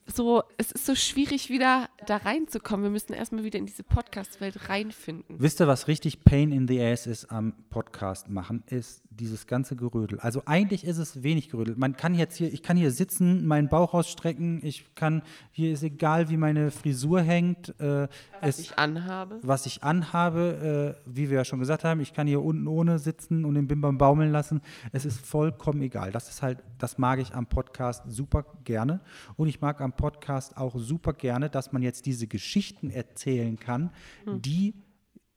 so, 0.07 0.43
es 0.59 0.73
ist 0.73 0.87
so 0.87 0.95
schwierig, 0.95 1.49
wieder 1.51 1.89
da 2.07 2.19
reinzukommen. 2.19 2.85
Wir 2.85 2.91
müssen 2.91 3.13
erstmal 3.15 3.45
wieder 3.45 3.59
in 3.59 3.67
diese 3.67 3.83
Podcast-Welt 3.83 4.69
reinfinden. 4.69 5.37
Wisst 5.39 5.61
ihr, 5.61 5.67
was 5.67 5.89
richtig 5.89 6.25
Pain 6.25 6.53
in 6.53 6.69
the 6.69 6.81
Ass 6.83 7.07
ist 7.07 7.31
am 7.31 7.55
Podcast 7.71 8.29
machen? 8.29 8.63
Ist 8.67 9.03
dieses 9.11 9.47
ganze 9.47 9.77
Gerödel. 9.77 10.19
Also 10.21 10.43
eigentlich 10.47 10.85
ist 10.85 10.99
es 10.99 11.23
wenig 11.23 11.49
Gerödel. 11.49 11.75
Man 11.77 11.97
kann 11.97 12.15
jetzt 12.15 12.37
hier, 12.37 12.53
ich 12.53 12.63
kann 12.63 12.77
hier 12.77 12.91
sitzen, 12.91 13.47
meinen 13.47 13.69
Bauch 13.69 13.95
ausstrecken, 13.95 14.61
ich 14.63 14.95
kann, 14.95 15.23
hier 15.53 15.73
ist 15.73 15.83
egal, 15.83 16.31
wie 16.31 16.37
meine 16.37 16.71
Frisur 16.71 17.21
hängt. 17.23 17.69
Äh, 17.81 18.09
Was 18.41 18.59
es, 18.59 18.59
ich 18.59 18.79
anhabe. 18.79 19.39
was 19.43 19.67
ich 19.67 19.83
anhabe, 19.83 20.97
äh, 21.07 21.11
wie 21.13 21.31
wir 21.31 21.39
ja 21.39 21.45
schon 21.45 21.61
gesagt 21.61 21.85
haben, 21.85 22.01
ich 22.01 22.13
kann 22.13 22.27
hier 22.27 22.43
unten 22.43 22.67
ohne 22.67 22.99
sitzen 22.99 23.45
und 23.45 23.55
den 23.55 23.69
Bimbam 23.69 23.99
baumeln 23.99 24.33
lassen. 24.33 24.61
Es 24.93 25.05
ist 25.05 25.25
vollkommen 25.25 25.81
egal. 25.83 26.11
Das 26.11 26.29
ist 26.29 26.43
halt, 26.43 26.59
das 26.79 26.99
mag 26.99 27.21
ich 27.21 27.35
am 27.35 27.47
Podcast 27.47 28.03
super 28.09 28.45
gerne. 28.65 29.01
Und 29.37 29.47
ich 29.49 29.61
mag 29.61 29.81
am 29.81 29.93
Podcast 29.97 30.57
auch 30.57 30.77
super 30.77 31.13
gerne, 31.13 31.51
dass 31.51 31.73
man 31.73 31.83
jetzt 31.83 32.07
diese 32.07 32.27
Geschichten 32.27 32.91
erzählen 32.91 33.59
kann, 33.59 33.91
die 34.27 34.75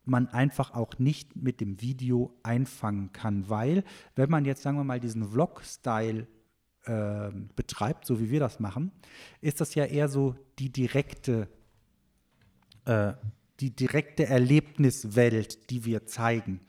man 0.06 0.28
einfach 0.30 0.74
auch 0.74 1.00
nicht 1.00 1.36
mit 1.36 1.60
dem 1.60 1.82
Video 1.82 2.34
einfangen 2.44 3.12
kann. 3.12 3.50
Weil, 3.50 3.84
wenn 4.16 4.30
man 4.30 4.46
jetzt, 4.46 4.62
sagen 4.62 4.78
wir 4.78 4.84
mal, 4.84 5.00
diesen 5.00 5.24
Vlog-Style 5.26 6.28
ähm, 6.86 7.50
betreibt, 7.56 8.06
so 8.06 8.20
wie 8.20 8.30
wir 8.30 8.40
das 8.40 8.60
machen, 8.60 8.92
ist 9.42 9.60
das 9.60 9.76
ja 9.76 9.86
eher 9.86 10.08
so 10.08 10.36
die 10.60 10.72
direkte 10.72 11.50
äh, 12.86 13.14
die 13.60 13.76
direkte 13.76 14.28
Erlebniswelt, 14.28 15.70
die 15.70 15.86
wir 15.86 16.06
zeigen. 16.06 16.62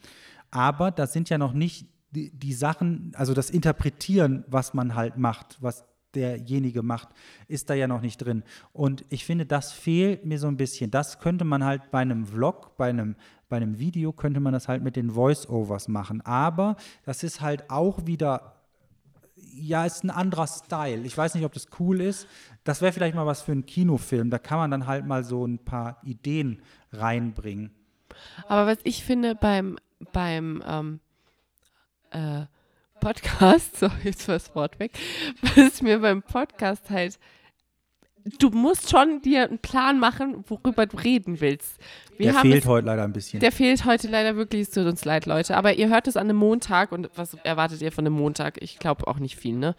Aber 0.51 0.91
das 0.91 1.13
sind 1.13 1.29
ja 1.29 1.39
noch 1.39 1.53
nicht 1.53 1.87
die, 2.11 2.31
die 2.31 2.55
Sachen, 2.55 3.13
also 3.15 3.35
das 3.35 3.51
Interpretieren, 3.51 4.45
was 4.49 4.73
man 4.73 4.95
halt 4.95 5.19
macht, 5.19 5.59
was 5.61 5.85
derjenige 6.15 6.83
macht, 6.83 7.09
ist 7.47 7.71
da 7.71 7.75
ja 7.75 7.87
noch 7.87 8.01
nicht 8.01 8.19
drin. 8.19 8.43
Und 8.73 9.05
ich 9.09 9.25
finde, 9.25 9.47
das 9.47 9.73
fehlt 9.73 10.25
mir 10.25 10.39
so 10.39 10.47
ein 10.49 10.57
bisschen. 10.57 10.91
Das 10.91 11.19
könnte 11.19 11.45
man 11.45 11.65
halt 11.65 11.91
bei 11.91 12.01
einem 12.01 12.27
Vlog, 12.27 12.77
bei 12.77 12.89
einem, 12.89 13.17
bei 13.49 13.57
einem 13.57 13.79
Video, 13.79 14.13
könnte 14.13 14.41
man 14.41 14.53
das 14.53 14.69
halt 14.69 14.83
mit 14.83 14.97
den 14.97 15.11
Voice-Overs 15.11 15.89
machen. 15.89 16.21
Aber 16.23 16.77
das 17.05 17.23
ist 17.23 17.41
halt 17.41 17.71
auch 17.71 18.07
wieder 18.07 18.55
ja, 19.61 19.85
ist 19.85 20.05
ein 20.05 20.11
anderer 20.11 20.47
Style. 20.47 21.03
Ich 21.03 21.17
weiß 21.17 21.35
nicht, 21.35 21.45
ob 21.45 21.53
das 21.53 21.67
cool 21.79 22.01
ist. 22.01 22.27
Das 22.65 22.81
wäre 22.81 22.93
vielleicht 22.93 23.15
mal 23.15 23.27
was 23.27 23.43
für 23.43 23.53
einen 23.53 23.67
Kinofilm. 23.67 24.31
Da 24.31 24.39
kann 24.39 24.59
man 24.59 24.71
dann 24.71 24.87
halt 24.87 25.07
mal 25.07 25.25
so 25.25 25.47
ein 25.47 25.59
paar 25.59 26.01
Ideen 26.05 26.63
reinbringen. 26.93 27.71
Aber 28.47 28.67
was 28.67 28.79
ich 28.85 29.05
finde 29.05 29.35
beim, 29.35 29.79
beim 30.13 30.63
ähm, 30.67 31.01
äh, 32.11 32.47
Podcast, 33.01 33.77
so 33.81 33.89
jetzt 34.05 34.27
war 34.29 34.35
das 34.37 34.55
Wort 34.55 34.79
weg, 34.79 34.93
was 35.57 35.83
mir 35.83 35.99
beim 36.01 36.23
Podcast 36.23 36.91
halt, 36.91 37.19
du 38.39 38.51
musst 38.51 38.91
schon 38.91 39.23
dir 39.23 39.45
einen 39.45 39.59
Plan 39.59 39.99
machen, 39.99 40.45
worüber 40.49 40.87
du 40.87 40.97
reden 40.99 41.41
willst. 41.41 41.79
Wir 42.17 42.33
Der 42.33 42.41
fehlt 42.41 42.63
es, 42.65 42.67
heute 42.67 42.87
leider 42.87 43.05
ein 43.05 43.13
bisschen. 43.13 43.41
der 43.41 43.53
fehlt 43.53 43.85
heute 43.85 44.09
leider 44.09 44.37
wirklich, 44.37 44.63
es 44.63 44.71
tut 44.71 44.87
uns 44.87 45.05
leid, 45.05 45.27
Leute. 45.27 45.57
Aber 45.57 45.75
ihr 45.75 45.89
hört 45.89 46.09
es 46.09 46.17
an 46.17 46.25
einem 46.25 46.37
Montag 46.37 46.93
und 46.93 47.09
was 47.15 47.35
erwartet 47.45 47.81
ihr 47.81 47.93
von 47.93 48.05
einem 48.07 48.15
Montag? 48.17 48.61
Ich 48.61 48.79
glaube 48.79 49.07
auch 49.07 49.19
nicht 49.19 49.37
viel, 49.37 49.55
ne? 49.57 49.75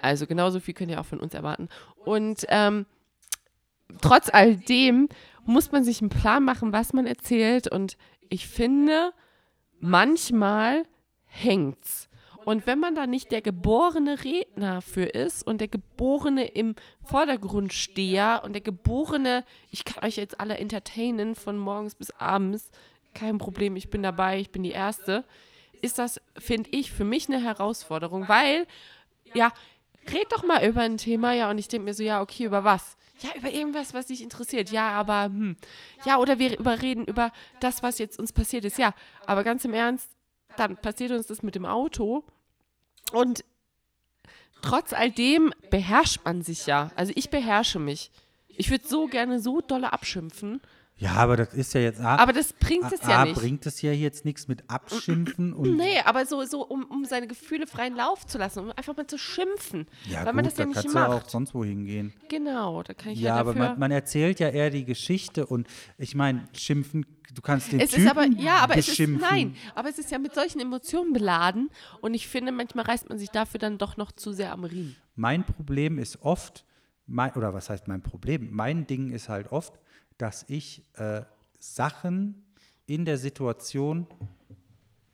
Also 0.00 0.26
genauso 0.26 0.60
viel 0.60 0.72
könnt 0.74 0.90
ihr 0.90 1.00
auch 1.00 1.06
von 1.06 1.20
uns 1.20 1.34
erwarten. 1.34 1.68
Und 2.04 2.46
ähm, 2.48 2.86
trotz 4.00 4.30
all 4.32 4.56
dem 4.56 5.08
muss 5.44 5.72
man 5.72 5.84
sich 5.84 6.00
einen 6.00 6.10
Plan 6.10 6.44
machen, 6.44 6.72
was 6.72 6.92
man 6.92 7.06
erzählt. 7.06 7.66
Und 7.68 7.96
ich 8.28 8.46
finde, 8.46 9.12
manchmal 9.80 10.84
hängt's. 11.26 12.08
Und 12.44 12.66
wenn 12.66 12.78
man 12.78 12.94
da 12.94 13.06
nicht 13.06 13.32
der 13.32 13.42
geborene 13.42 14.24
Redner 14.24 14.82
für 14.82 15.04
ist 15.04 15.46
und 15.46 15.60
der 15.60 15.68
geborene 15.68 16.46
im 16.46 16.74
Vordergrund 17.04 17.72
steher 17.72 18.42
und 18.44 18.54
der 18.54 18.62
geborene, 18.62 19.44
ich 19.70 19.84
kann 19.84 20.04
euch 20.04 20.16
jetzt 20.16 20.40
alle 20.40 20.56
entertainen 20.58 21.34
von 21.34 21.58
morgens 21.58 21.94
bis 21.94 22.10
abends, 22.12 22.70
kein 23.14 23.38
Problem, 23.38 23.76
ich 23.76 23.90
bin 23.90 24.02
dabei, 24.02 24.40
ich 24.40 24.50
bin 24.50 24.62
die 24.62 24.70
Erste, 24.70 25.24
ist 25.82 25.98
das, 25.98 26.20
finde 26.38 26.70
ich, 26.70 26.92
für 26.92 27.04
mich 27.04 27.28
eine 27.28 27.42
Herausforderung, 27.42 28.28
weil, 28.28 28.66
ja, 29.34 29.52
red 30.12 30.30
doch 30.30 30.44
mal 30.44 30.66
über 30.66 30.82
ein 30.82 30.98
Thema, 30.98 31.32
ja, 31.32 31.50
und 31.50 31.58
ich 31.58 31.68
denke 31.68 31.84
mir 31.84 31.94
so, 31.94 32.02
ja, 32.02 32.20
okay, 32.20 32.44
über 32.44 32.64
was? 32.64 32.96
Ja, 33.20 33.30
über 33.36 33.50
irgendwas, 33.50 33.92
was 33.92 34.06
dich 34.06 34.22
interessiert. 34.22 34.70
Ja, 34.70 34.90
aber, 34.92 35.24
hm. 35.24 35.56
Ja, 36.06 36.18
oder 36.18 36.38
wir 36.38 36.58
überreden 36.58 37.04
über 37.04 37.32
das, 37.60 37.82
was 37.82 37.98
jetzt 37.98 38.18
uns 38.18 38.32
passiert 38.32 38.64
ist. 38.64 38.78
Ja, 38.78 38.94
aber 39.26 39.44
ganz 39.44 39.64
im 39.66 39.74
Ernst, 39.74 40.08
dann 40.56 40.76
passiert 40.76 41.12
uns 41.12 41.26
das 41.26 41.42
mit 41.42 41.54
dem 41.54 41.66
Auto. 41.66 42.24
Und 43.12 43.44
trotz 44.62 44.92
all 44.92 45.10
dem 45.10 45.52
beherrscht 45.70 46.20
man 46.24 46.42
sich 46.42 46.66
ja. 46.66 46.90
Also 46.96 47.12
ich 47.16 47.30
beherrsche 47.30 47.78
mich. 47.78 48.10
Ich 48.48 48.70
würde 48.70 48.86
so 48.86 49.06
gerne 49.06 49.40
so 49.40 49.60
dolle 49.60 49.92
abschimpfen. 49.92 50.60
Ja, 51.00 51.12
aber 51.14 51.36
das 51.36 51.54
ist 51.54 51.72
ja 51.74 51.80
jetzt. 51.80 51.98
A, 52.00 52.16
Aber 52.16 52.32
das 52.34 52.52
bringt 52.52 52.92
es 52.92 53.00
ja 53.02 53.20
A, 53.20 53.24
nicht. 53.24 53.34
bringt 53.36 53.64
es 53.66 53.80
ja 53.80 53.90
jetzt 53.90 54.24
nichts 54.26 54.48
mit 54.48 54.68
Abschimpfen 54.68 55.52
und. 55.54 55.76
Nee, 55.76 55.98
aber 56.04 56.26
so, 56.26 56.44
so 56.44 56.62
um, 56.66 56.84
um 56.84 57.04
seine 57.06 57.26
Gefühle 57.26 57.66
freien 57.66 57.96
Lauf 57.96 58.26
zu 58.26 58.36
lassen, 58.38 58.60
um 58.60 58.70
einfach 58.70 58.94
mal 58.96 59.06
zu 59.06 59.16
schimpfen. 59.18 59.86
Ja, 60.10 60.26
weil 60.26 60.34
man 60.34 60.44
gut, 60.44 60.52
das 60.52 60.58
ja 60.58 60.64
da 60.64 60.68
nicht 60.68 60.74
kannst 60.82 60.94
du 60.94 60.98
ja 60.98 61.06
auch 61.08 61.14
macht. 61.14 61.30
sonst 61.30 61.54
wo 61.54 61.64
hingehen. 61.64 62.12
Genau, 62.28 62.82
da 62.82 62.92
kann 62.94 63.12
ich 63.12 63.20
Ja, 63.20 63.32
halt 63.36 63.40
aber 63.40 63.54
man, 63.54 63.78
man 63.78 63.90
erzählt 63.90 64.40
ja 64.40 64.50
eher 64.50 64.68
die 64.70 64.84
Geschichte 64.84 65.46
und 65.46 65.66
ich 65.96 66.14
meine, 66.14 66.46
schimpfen, 66.52 67.06
du 67.34 67.40
kannst 67.40 67.72
den 67.72 67.80
es 67.80 67.90
Typen 67.90 68.04
ist 68.04 68.10
aber, 68.10 68.26
ja, 68.26 68.56
aber 68.58 68.74
es 68.76 68.80
ist, 68.80 68.98
beschimpfen. 68.98 69.20
nein, 69.28 69.56
aber 69.74 69.88
es 69.88 69.98
ist 69.98 70.10
ja 70.10 70.18
mit 70.18 70.34
solchen 70.34 70.60
Emotionen 70.60 71.12
beladen 71.14 71.70
und 72.02 72.12
ich 72.12 72.28
finde, 72.28 72.52
manchmal 72.52 72.84
reißt 72.84 73.08
man 73.08 73.18
sich 73.18 73.30
dafür 73.30 73.58
dann 73.58 73.78
doch 73.78 73.96
noch 73.96 74.12
zu 74.12 74.32
sehr 74.32 74.52
am 74.52 74.64
Riemen. 74.64 74.96
Mein 75.16 75.44
Problem 75.44 75.98
ist 75.98 76.20
oft, 76.22 76.64
mein, 77.06 77.32
oder 77.32 77.54
was 77.54 77.70
heißt 77.70 77.88
mein 77.88 78.02
Problem? 78.02 78.48
Mein 78.52 78.86
Ding 78.86 79.10
ist 79.10 79.28
halt 79.30 79.50
oft, 79.50 79.80
dass 80.20 80.44
ich 80.48 80.82
äh, 80.96 81.22
Sachen 81.58 82.44
in 82.86 83.06
der 83.06 83.16
Situation 83.16 84.06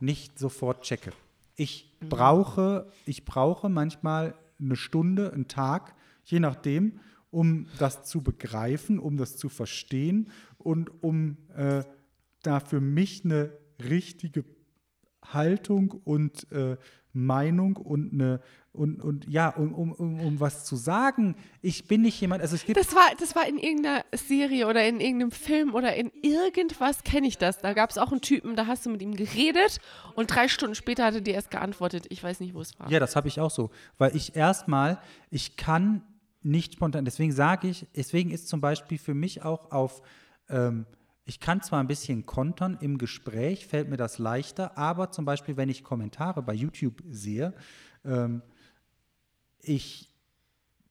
nicht 0.01 0.39
sofort 0.39 0.83
checke. 0.83 1.13
Ich 1.55 1.95
brauche, 2.01 2.91
ich 3.07 3.25
brauche 3.25 3.69
manchmal 3.69 4.35
eine 4.59 4.75
Stunde, 4.75 5.33
einen 5.33 5.47
Tag, 5.47 5.95
je 6.25 6.41
nachdem, 6.41 6.99
um 7.31 7.67
das 7.79 8.03
zu 8.05 8.21
begreifen, 8.21 8.99
um 8.99 9.17
das 9.17 9.37
zu 9.37 9.49
verstehen 9.49 10.31
und 10.59 10.91
um 11.03 11.37
äh, 11.55 11.85
da 12.43 12.61
für 12.61 12.81
mich 12.81 13.25
eine 13.25 13.53
richtige 13.79 14.45
Haltung 15.23 16.01
und 16.05 16.51
äh, 16.51 16.77
Meinung 17.17 17.77
und 17.77 18.13
eine 18.13 18.41
und, 18.77 19.01
und 19.01 19.27
ja, 19.29 19.49
um, 19.49 19.73
um, 19.73 19.93
um, 19.93 20.21
um 20.21 20.41
was 20.41 20.65
zu 20.67 20.77
sagen. 20.77 21.35
Ich 21.63 21.89
bin 21.89 22.03
nicht 22.03 22.21
jemand, 22.21 22.43
also 22.43 22.57
es 22.57 22.65
gibt 22.67 22.79
Das 22.79 22.95
war, 22.95 23.07
das 23.19 23.35
war 23.35 23.49
in 23.49 23.59
irgendeiner 23.59 24.05
Serie 24.13 24.69
oder 24.69 24.87
in 24.87 25.01
irgendeinem 25.01 25.31
Film 25.31 25.75
oder 25.75 25.97
in 25.97 26.13
irgendwas 26.23 27.03
kenne 27.03 27.27
ich 27.27 27.39
das. 27.39 27.59
Da 27.59 27.73
gab 27.73 27.91
es 27.91 27.97
auch 27.99 28.13
einen 28.13 28.21
Typen, 28.21 28.55
da 28.55 28.67
hast 28.67 28.85
du 28.85 28.91
mit 28.91 29.01
ihm 29.01 29.17
geredet 29.17 29.81
und 30.15 30.27
drei 30.27 30.49
Stunden 30.49 30.75
später 30.75 31.07
hat 31.07 31.15
er 31.15 31.21
dir 31.23 31.35
erst 31.35 31.51
geantwortet. 31.51 32.07
Ich 32.11 32.23
weiß 32.23 32.41
nicht, 32.41 32.55
wo 32.55 32.61
es 32.61 32.79
war. 32.79 32.91
Ja, 32.91 33.01
das 33.01 33.17
habe 33.17 33.29
ich 33.29 33.41
auch 33.41 33.51
so. 33.51 33.71
Weil 33.97 34.15
ich 34.15 34.37
erstmal, 34.37 34.99
ich 35.31 35.57
kann 35.57 36.03
nicht 36.43 36.75
spontan, 36.75 37.05
deswegen 37.05 37.33
sage 37.33 37.69
ich, 37.69 37.87
deswegen 37.97 38.31
ist 38.31 38.49
zum 38.49 38.61
Beispiel 38.61 38.99
für 38.99 39.15
mich 39.15 39.43
auch 39.43 39.73
auf, 39.73 40.03
ähm, 40.49 40.87
ich 41.29 41.41
kann 41.41 41.61
zwar 41.61 41.81
ein 41.81 41.89
bisschen 41.89 42.25
kontern 42.25 42.79
im 42.81 42.99
Gespräch, 42.99 43.67
fällt 43.67 43.89
mir 43.89 43.97
das 43.97 44.19
leichter, 44.19 44.79
aber 44.79 45.11
zum 45.11 45.25
Beispiel, 45.25 45.57
wenn 45.57 45.69
ich 45.69 45.83
Kommentare 45.83 46.41
bei 46.41 46.55
YouTube 46.55 47.03
sehe, 47.11 47.53
ähm, 48.05 48.43
ich 49.61 50.13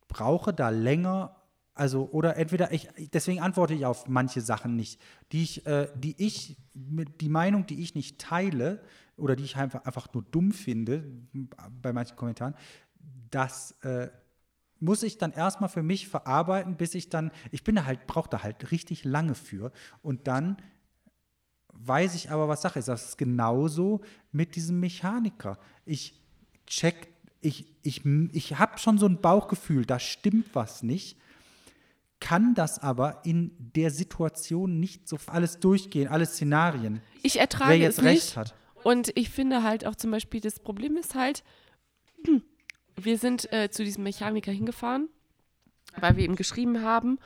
brauche 0.10 0.54
da 0.54 0.70
länger, 0.70 1.38
also 1.74 2.10
oder 2.12 2.36
entweder 2.36 2.74
ich, 2.74 2.90
deswegen 3.14 3.40
antworte 3.40 3.74
ich 3.74 3.86
auf 3.86 4.10
manche 4.10 4.42
Sachen 4.42 4.76
nicht, 4.76 5.00
die 5.32 5.44
ich, 5.44 5.66
äh, 5.66 5.88
die 5.96 6.16
ich, 6.18 6.58
die 6.74 7.30
Meinung, 7.30 7.66
die 7.66 7.82
ich 7.82 7.96
nicht 7.96 8.20
teile 8.20 8.82
oder 9.16 9.38
die 9.38 9.46
ich 9.46 9.56
einfach, 9.56 9.86
einfach 9.86 10.14
nur 10.14 10.24
dumm 10.24 10.52
finde 10.52 11.10
bei 11.82 11.94
manchen 11.94 12.18
Kommentaren, 12.18 12.56
das 13.30 13.72
äh, 13.84 14.10
muss 14.80 15.04
ich 15.04 15.18
dann 15.18 15.32
erstmal 15.32 15.70
für 15.70 15.84
mich 15.84 16.08
verarbeiten, 16.08 16.78
bis 16.78 16.96
ich 16.96 17.10
dann, 17.10 17.32
ich 17.52 17.64
bin 17.64 17.76
da 17.76 17.86
halt, 17.86 18.08
brauche 18.08 18.30
da 18.30 18.44
halt 18.44 18.72
richtig 18.72 19.04
lange 19.04 19.36
für 19.36 19.72
und 20.02 20.28
dann 20.28 20.58
weiß 21.78 22.16
ich 22.16 22.32
aber, 22.32 22.48
was 22.48 22.62
Sache 22.62 22.80
ist. 22.80 22.88
Das 22.88 23.10
ist 23.10 23.18
genauso 23.18 24.02
mit 24.32 24.56
diesem 24.56 24.80
Mechaniker. 24.80 25.58
Ich 25.86 26.22
check, 26.68 27.10
ich, 27.42 27.66
ich, 27.84 28.06
ich 28.06 28.58
habe 28.58 28.78
schon 28.78 28.98
so 28.98 29.06
ein 29.08 29.22
Bauchgefühl, 29.22 29.86
da 29.86 30.00
stimmt 30.00 30.48
was 30.54 30.84
nicht, 30.84 31.18
kann 32.20 32.56
das 32.56 32.80
aber 32.80 33.22
in 33.26 33.52
der 33.58 33.92
Situation 33.92 34.80
nicht 34.80 35.08
so 35.08 35.18
alles 35.28 35.60
durchgehen, 35.60 36.08
alle 36.08 36.26
Szenarien. 36.26 37.02
Ich 37.22 37.36
Wer 37.36 37.42
ertrage 37.42 37.76
jetzt 37.76 38.00
es 38.00 38.04
recht 38.04 38.24
nicht. 38.24 38.38
hat. 38.38 38.56
Und 38.84 39.12
ich 39.16 39.30
finde 39.30 39.64
halt 39.64 39.86
auch 39.86 39.96
zum 39.96 40.12
Beispiel, 40.12 40.40
das 40.40 40.60
Problem 40.60 40.96
ist 40.96 41.16
halt, 41.16 41.44
wir 42.96 43.18
sind 43.18 43.52
äh, 43.52 43.70
zu 43.70 43.84
diesem 43.84 44.04
Mechaniker 44.04 44.52
hingefahren, 44.52 45.10
weil 45.98 46.18
wir 46.18 46.26
ihm 46.26 46.36
geschrieben 46.36 46.82
haben. 46.82 47.20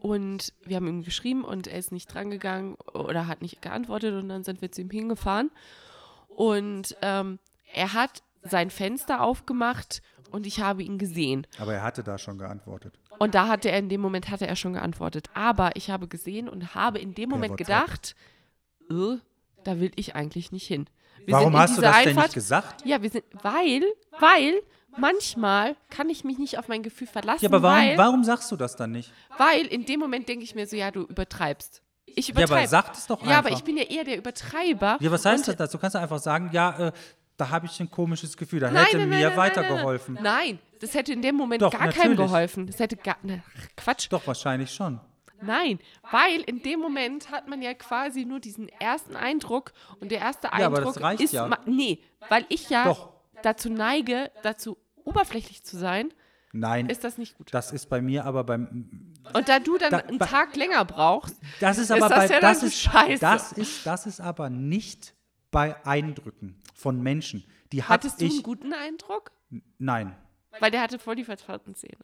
Und 0.00 0.52
wir 0.64 0.76
haben 0.76 0.86
ihm 0.86 1.02
geschrieben 1.02 1.44
und 1.44 1.66
er 1.66 1.78
ist 1.78 1.90
nicht 1.90 2.12
drangegangen 2.12 2.74
oder 2.92 3.26
hat 3.26 3.40
nicht 3.40 3.62
geantwortet 3.62 4.14
und 4.22 4.28
dann 4.28 4.44
sind 4.44 4.60
wir 4.60 4.70
zu 4.70 4.82
ihm 4.82 4.90
hingefahren. 4.90 5.50
Und 6.28 6.94
ähm, 7.00 7.38
er 7.72 7.94
hat 7.94 8.22
sein 8.42 8.68
Fenster 8.68 9.22
aufgemacht 9.22 10.02
und 10.30 10.46
ich 10.46 10.60
habe 10.60 10.82
ihn 10.82 10.98
gesehen. 10.98 11.46
Aber 11.58 11.72
er 11.72 11.82
hatte 11.82 12.02
da 12.02 12.18
schon 12.18 12.36
geantwortet. 12.36 12.98
Und 13.18 13.34
da 13.34 13.48
hatte 13.48 13.70
er 13.70 13.78
in 13.78 13.88
dem 13.88 14.00
Moment 14.02 14.30
hatte 14.30 14.46
er 14.46 14.56
schon 14.56 14.74
geantwortet. 14.74 15.30
Aber 15.32 15.76
ich 15.76 15.90
habe 15.90 16.08
gesehen 16.08 16.48
und 16.48 16.74
habe 16.74 16.98
in 16.98 17.14
dem 17.14 17.30
Moment 17.30 17.52
WhatsApp. 17.52 17.66
gedacht, 17.66 18.16
äh, 18.90 19.16
da 19.62 19.80
will 19.80 19.92
ich 19.96 20.14
eigentlich 20.14 20.52
nicht 20.52 20.66
hin. 20.66 20.86
Wir 21.26 21.34
Warum 21.34 21.56
hast 21.56 21.76
du 21.76 21.80
das 21.82 21.96
denn 21.98 22.08
Einfahrt- 22.10 22.26
nicht 22.26 22.34
gesagt? 22.34 22.84
Ja, 22.86 23.00
wir 23.02 23.10
sind, 23.10 23.24
weil, 23.42 23.82
weil 24.20 24.54
manchmal 24.96 25.76
kann 25.90 26.08
ich 26.10 26.24
mich 26.24 26.38
nicht 26.38 26.58
auf 26.58 26.68
mein 26.68 26.82
Gefühl 26.82 27.06
verlassen, 27.06 27.44
Ja, 27.44 27.48
aber 27.50 27.62
warum, 27.62 27.78
weil, 27.78 27.98
warum 27.98 28.24
sagst 28.24 28.50
du 28.52 28.56
das 28.56 28.76
dann 28.76 28.92
nicht? 28.92 29.12
weil 29.38 29.66
in 29.66 29.84
dem 29.86 30.00
Moment 30.00 30.28
denke 30.28 30.44
ich 30.44 30.54
mir 30.54 30.66
so, 30.66 30.76
ja, 30.76 30.90
du 30.90 31.02
übertreibst. 31.02 31.82
Ich 32.06 32.28
Ja, 32.28 32.34
aber 32.34 32.42
übertreibe. 32.44 32.68
sag 32.68 32.94
es 32.94 33.06
doch 33.06 33.16
einfach. 33.20 33.30
Ja, 33.32 33.38
aber 33.38 33.50
ich 33.50 33.64
bin 33.64 33.76
ja 33.76 33.84
eher 33.84 34.04
der 34.04 34.18
Übertreiber. 34.18 34.98
Ja, 35.00 35.10
was 35.10 35.24
heißt 35.24 35.48
das? 35.58 35.70
Du 35.70 35.78
kannst 35.78 35.96
einfach 35.96 36.18
sagen, 36.20 36.50
ja, 36.52 36.88
äh, 36.88 36.92
da 37.36 37.50
habe 37.50 37.66
ich 37.66 37.80
ein 37.80 37.90
komisches 37.90 38.36
Gefühl, 38.36 38.60
da 38.60 38.70
Nein, 38.70 38.84
hätte 38.84 38.98
nein, 38.98 39.08
mir 39.08 39.28
nein, 39.30 39.36
weitergeholfen. 39.36 40.18
Nein, 40.22 40.60
das 40.80 40.94
hätte 40.94 41.12
in 41.12 41.22
dem 41.22 41.34
Moment 41.34 41.62
Doch, 41.62 41.72
gar 41.72 41.80
keinem 41.88 42.10
natürlich. 42.12 42.18
geholfen. 42.18 42.66
Das 42.68 42.78
hätte 42.78 42.96
gar. 42.96 43.16
Ne, 43.22 43.42
Quatsch. 43.76 44.06
Doch, 44.10 44.24
wahrscheinlich 44.28 44.70
schon. 44.72 45.00
Nein, 45.46 45.78
weil 46.10 46.40
in 46.42 46.62
dem 46.62 46.80
Moment 46.80 47.30
hat 47.30 47.48
man 47.48 47.62
ja 47.62 47.74
quasi 47.74 48.24
nur 48.24 48.40
diesen 48.40 48.68
ersten 48.68 49.16
Eindruck 49.16 49.72
und 50.00 50.10
der 50.10 50.18
erste 50.20 50.48
Ja, 50.48 50.66
aber 50.66 50.78
Eindruck 50.78 50.94
das 50.94 51.02
reicht 51.02 51.20
ist. 51.22 51.32
ja. 51.32 51.48
Nee, 51.66 52.00
weil 52.28 52.44
ich 52.48 52.70
ja 52.70 52.84
Doch. 52.84 53.12
dazu 53.42 53.70
neige, 53.70 54.30
dazu 54.42 54.76
oberflächlich 55.04 55.62
zu 55.64 55.76
sein, 55.76 56.12
Nein, 56.52 56.88
ist 56.88 57.02
das 57.04 57.18
nicht 57.18 57.36
gut. 57.36 57.52
das 57.52 57.72
ist 57.72 57.88
bei 57.88 58.00
mir 58.00 58.24
aber 58.24 58.44
beim. 58.44 59.12
Und 59.32 59.48
da 59.48 59.58
du 59.58 59.76
dann 59.76 59.90
Da- 59.90 59.98
einen 59.98 60.18
Tag 60.20 60.54
länger 60.56 60.84
brauchst, 60.84 61.36
Das 61.60 61.78
ist 61.78 61.84
Ist 61.84 61.90
aber 61.90 62.08
das 62.08 62.28
bei. 62.28 62.34
ja 62.34 62.40
das, 62.40 62.62
ist, 62.62 62.80
scheiße. 62.80 63.20
das, 63.20 63.52
ist, 63.52 63.84
das 63.86 64.06
ist 64.06 64.20
aber 64.20 64.50
nicht 64.50 65.14
bei 65.50 65.74
Eindrücken 65.84 66.60
von 66.74 67.02
Menschen. 67.02 67.44
Die 67.72 67.82
hatte 67.82 67.92
hattest 68.08 68.20
du 68.20 68.26
einen 68.26 68.42
guten 68.42 68.72
Eindruck? 68.72 69.32
Nein. 69.78 70.16
Weil 70.60 70.70
der 70.70 70.82
hatte 70.82 70.98
voll 71.00 71.16
die 71.16 71.24
verzerrten 71.24 71.74
Zähne. 71.74 71.98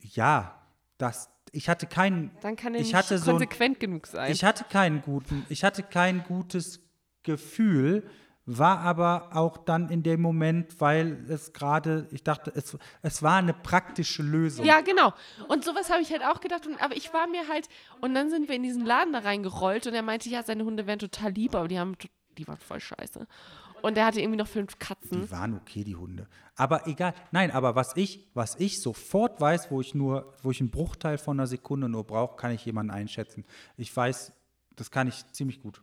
Ja, 0.00 0.62
das. 0.98 1.28
Ich 1.52 1.68
hatte 1.68 1.86
keinen. 1.86 2.30
Dann 2.40 2.56
kann 2.56 2.74
er 2.74 2.80
Ich 2.80 2.88
nicht 2.88 2.94
hatte 2.94 3.18
so 3.18 3.32
konsequent 3.32 3.80
genug 3.80 4.06
sein. 4.06 4.32
Ich 4.32 4.44
hatte 4.44 4.64
keinen 4.64 5.02
guten, 5.02 5.46
ich 5.48 5.64
hatte 5.64 5.82
kein 5.82 6.24
gutes 6.24 6.80
Gefühl, 7.22 8.08
war 8.50 8.78
aber 8.80 9.30
auch 9.34 9.58
dann 9.58 9.90
in 9.90 10.02
dem 10.02 10.22
Moment, 10.22 10.80
weil 10.80 11.26
es 11.28 11.52
gerade, 11.52 12.08
ich 12.12 12.24
dachte, 12.24 12.50
es, 12.54 12.78
es 13.02 13.22
war 13.22 13.36
eine 13.36 13.52
praktische 13.52 14.22
Lösung. 14.22 14.64
Ja, 14.64 14.80
genau. 14.80 15.12
Und 15.48 15.64
sowas 15.64 15.90
habe 15.90 16.00
ich 16.00 16.10
halt 16.10 16.24
auch 16.24 16.40
gedacht. 16.40 16.66
Und, 16.66 16.80
aber 16.82 16.96
ich 16.96 17.12
war 17.12 17.26
mir 17.26 17.46
halt, 17.46 17.68
und 18.00 18.14
dann 18.14 18.30
sind 18.30 18.48
wir 18.48 18.56
in 18.56 18.62
diesen 18.62 18.86
Laden 18.86 19.12
da 19.12 19.18
reingerollt 19.18 19.86
und 19.86 19.92
er 19.92 20.02
meinte, 20.02 20.30
ja, 20.30 20.42
seine 20.42 20.64
Hunde 20.64 20.86
wären 20.86 20.98
total 20.98 21.32
lieb, 21.32 21.54
aber 21.54 21.68
die 21.68 21.78
haben, 21.78 21.94
die 22.38 22.48
waren 22.48 22.56
voll 22.56 22.80
scheiße. 22.80 23.26
Und 23.82 23.96
er 23.96 24.06
hatte 24.06 24.20
irgendwie 24.20 24.38
noch 24.38 24.48
fünf 24.48 24.78
Katzen. 24.78 25.22
Die 25.22 25.30
waren 25.30 25.54
okay, 25.54 25.84
die 25.84 25.96
Hunde. 25.96 26.26
Aber 26.56 26.86
egal. 26.86 27.14
Nein, 27.30 27.50
aber 27.50 27.74
was 27.74 27.96
ich, 27.96 28.28
was 28.34 28.56
ich 28.56 28.80
sofort 28.80 29.40
weiß, 29.40 29.70
wo 29.70 29.80
ich 29.80 29.94
nur, 29.94 30.34
wo 30.42 30.50
ich 30.50 30.60
einen 30.60 30.70
Bruchteil 30.70 31.18
von 31.18 31.38
einer 31.38 31.46
Sekunde 31.46 31.88
nur 31.88 32.04
brauche, 32.04 32.36
kann 32.36 32.52
ich 32.52 32.64
jemanden 32.64 32.90
einschätzen. 32.90 33.44
Ich 33.76 33.94
weiß, 33.96 34.32
das 34.76 34.90
kann 34.90 35.08
ich 35.08 35.24
ziemlich 35.32 35.60
gut. 35.60 35.82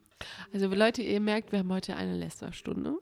Also 0.53 0.67
Leute, 0.67 1.01
ihr 1.01 1.19
merkt, 1.19 1.51
wir 1.51 1.59
haben 1.59 1.71
heute 1.71 1.95
eine 1.95 2.15
Lästerstunde. 2.15 2.97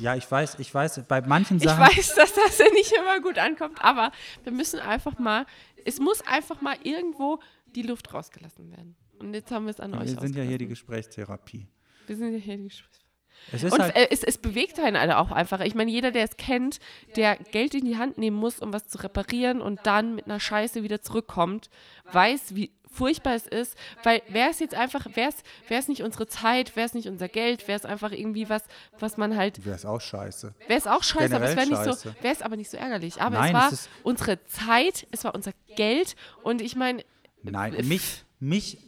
Ja, 0.00 0.14
ich 0.14 0.30
weiß, 0.30 0.58
ich 0.60 0.72
weiß, 0.72 1.02
bei 1.08 1.20
manchen 1.20 1.56
Ich 1.56 1.64
Sachen. 1.64 1.82
weiß, 1.82 2.14
dass 2.14 2.32
das 2.34 2.58
ja 2.58 2.66
nicht 2.72 2.92
immer 2.92 3.20
gut 3.20 3.38
ankommt, 3.38 3.84
aber 3.84 4.12
wir 4.44 4.52
müssen 4.52 4.78
einfach 4.80 5.18
mal, 5.18 5.46
es 5.84 5.98
muss 5.98 6.20
einfach 6.22 6.60
mal 6.60 6.76
irgendwo 6.82 7.40
die 7.66 7.82
Luft 7.82 8.14
rausgelassen 8.14 8.70
werden. 8.70 8.96
Und 9.18 9.34
jetzt 9.34 9.50
haben 9.50 9.66
wir 9.66 9.70
es 9.70 9.80
an 9.80 9.94
euch 9.94 10.14
wir 10.14 10.20
sind 10.20 10.36
ja 10.36 10.42
hier 10.42 10.58
die. 10.58 10.66
Gesprächstherapie. 10.66 11.66
Wir 12.06 12.16
sind 12.16 12.32
ja 12.32 12.38
hier 12.38 12.56
die 12.56 12.64
Gesprächs 12.64 13.03
Es 13.52 13.62
ist 13.62 13.72
Und 13.72 13.80
halt, 13.80 13.96
äh, 13.96 14.08
es, 14.10 14.22
es 14.22 14.38
bewegt 14.38 14.78
einen 14.78 14.96
alle 14.96 15.18
auch 15.18 15.30
einfach. 15.30 15.60
Ich 15.60 15.74
meine, 15.74 15.90
jeder, 15.90 16.10
der 16.10 16.24
es 16.24 16.36
kennt, 16.36 16.78
der 17.16 17.36
Geld 17.36 17.74
in 17.74 17.84
die 17.84 17.96
Hand 17.96 18.18
nehmen 18.18 18.36
muss, 18.36 18.60
um 18.60 18.72
was 18.72 18.88
zu 18.88 18.98
reparieren 19.02 19.60
und 19.60 19.80
dann 19.84 20.14
mit 20.14 20.26
einer 20.26 20.40
Scheiße 20.40 20.82
wieder 20.82 21.02
zurückkommt, 21.02 21.70
weiß, 22.12 22.54
wie 22.54 22.70
furchtbar 22.90 23.34
es 23.34 23.46
ist, 23.46 23.76
weil 24.04 24.22
wäre 24.28 24.50
es 24.50 24.60
jetzt 24.60 24.74
einfach, 24.74 25.06
wäre 25.14 25.28
es, 25.30 25.36
wäre 25.68 25.80
es 25.80 25.88
nicht 25.88 26.02
unsere 26.02 26.28
Zeit, 26.28 26.76
wäre 26.76 26.86
es 26.86 26.94
nicht 26.94 27.08
unser 27.08 27.28
Geld, 27.28 27.66
wäre 27.66 27.76
es 27.76 27.84
einfach 27.84 28.12
irgendwie 28.12 28.48
was, 28.48 28.62
was 29.00 29.16
man 29.16 29.36
halt, 29.36 29.64
wäre 29.64 29.74
es 29.74 29.84
auch 29.84 30.00
scheiße. 30.00 30.54
wäre 30.68 30.78
es 30.78 30.86
auch 30.86 31.02
scheiße, 31.02 31.34
aber 31.34 31.46
es 31.46 31.56
wäre 31.56 31.66
Generell 31.66 31.86
nicht 31.88 32.00
so, 32.00 32.10
wäre 32.22 32.32
es 32.32 32.40
aber 32.42 32.56
nicht 32.56 32.70
so 32.70 32.76
ärgerlich. 32.76 33.20
Aber 33.20 33.38
Nein, 33.38 33.54
es 33.54 33.60
war 33.60 33.72
es 33.72 33.88
unsere 34.04 34.44
Zeit, 34.46 35.06
es 35.10 35.24
war 35.24 35.34
unser 35.34 35.50
Geld 35.74 36.14
und 36.42 36.62
ich 36.62 36.76
meine, 36.76 37.04
Nein, 37.42 37.74
Äh, 37.74 37.82
mich, 37.82 38.24
mich 38.38 38.78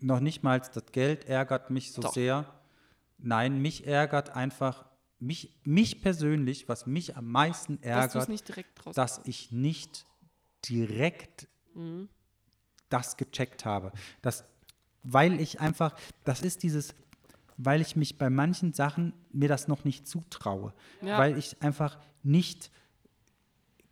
noch 0.00 0.20
nicht 0.20 0.42
mal 0.42 0.60
das 0.60 0.84
Geld 0.92 1.26
ärgert 1.26 1.70
mich 1.70 1.92
so 1.92 2.02
Doch. 2.02 2.12
sehr. 2.12 2.44
Nein, 3.26 3.60
mich 3.60 3.86
ärgert 3.86 4.30
einfach, 4.36 4.84
mich, 5.18 5.58
mich 5.64 6.00
persönlich, 6.00 6.68
was 6.68 6.86
mich 6.86 7.16
am 7.16 7.30
meisten 7.30 7.80
dass 7.80 8.26
ärgert, 8.26 8.86
raus. 8.86 8.94
dass 8.94 9.20
ich 9.24 9.50
nicht 9.50 10.06
direkt 10.68 11.48
Mhm. 11.74 12.08
das 12.88 13.16
gecheckt 13.16 13.64
habe. 13.64 13.92
Das, 14.22 14.44
weil 15.02 15.40
ich 15.40 15.60
einfach, 15.60 15.94
das 16.24 16.40
ist 16.40 16.62
dieses, 16.62 16.94
weil 17.56 17.80
ich 17.80 17.96
mich 17.96 18.16
bei 18.16 18.30
manchen 18.30 18.72
Sachen 18.72 19.12
mir 19.32 19.48
das 19.48 19.66
noch 19.68 19.84
nicht 19.84 20.06
zutraue. 20.06 20.72
Ja. 21.02 21.18
Weil 21.18 21.36
ich 21.36 21.60
einfach 21.62 21.98
nicht 22.22 22.70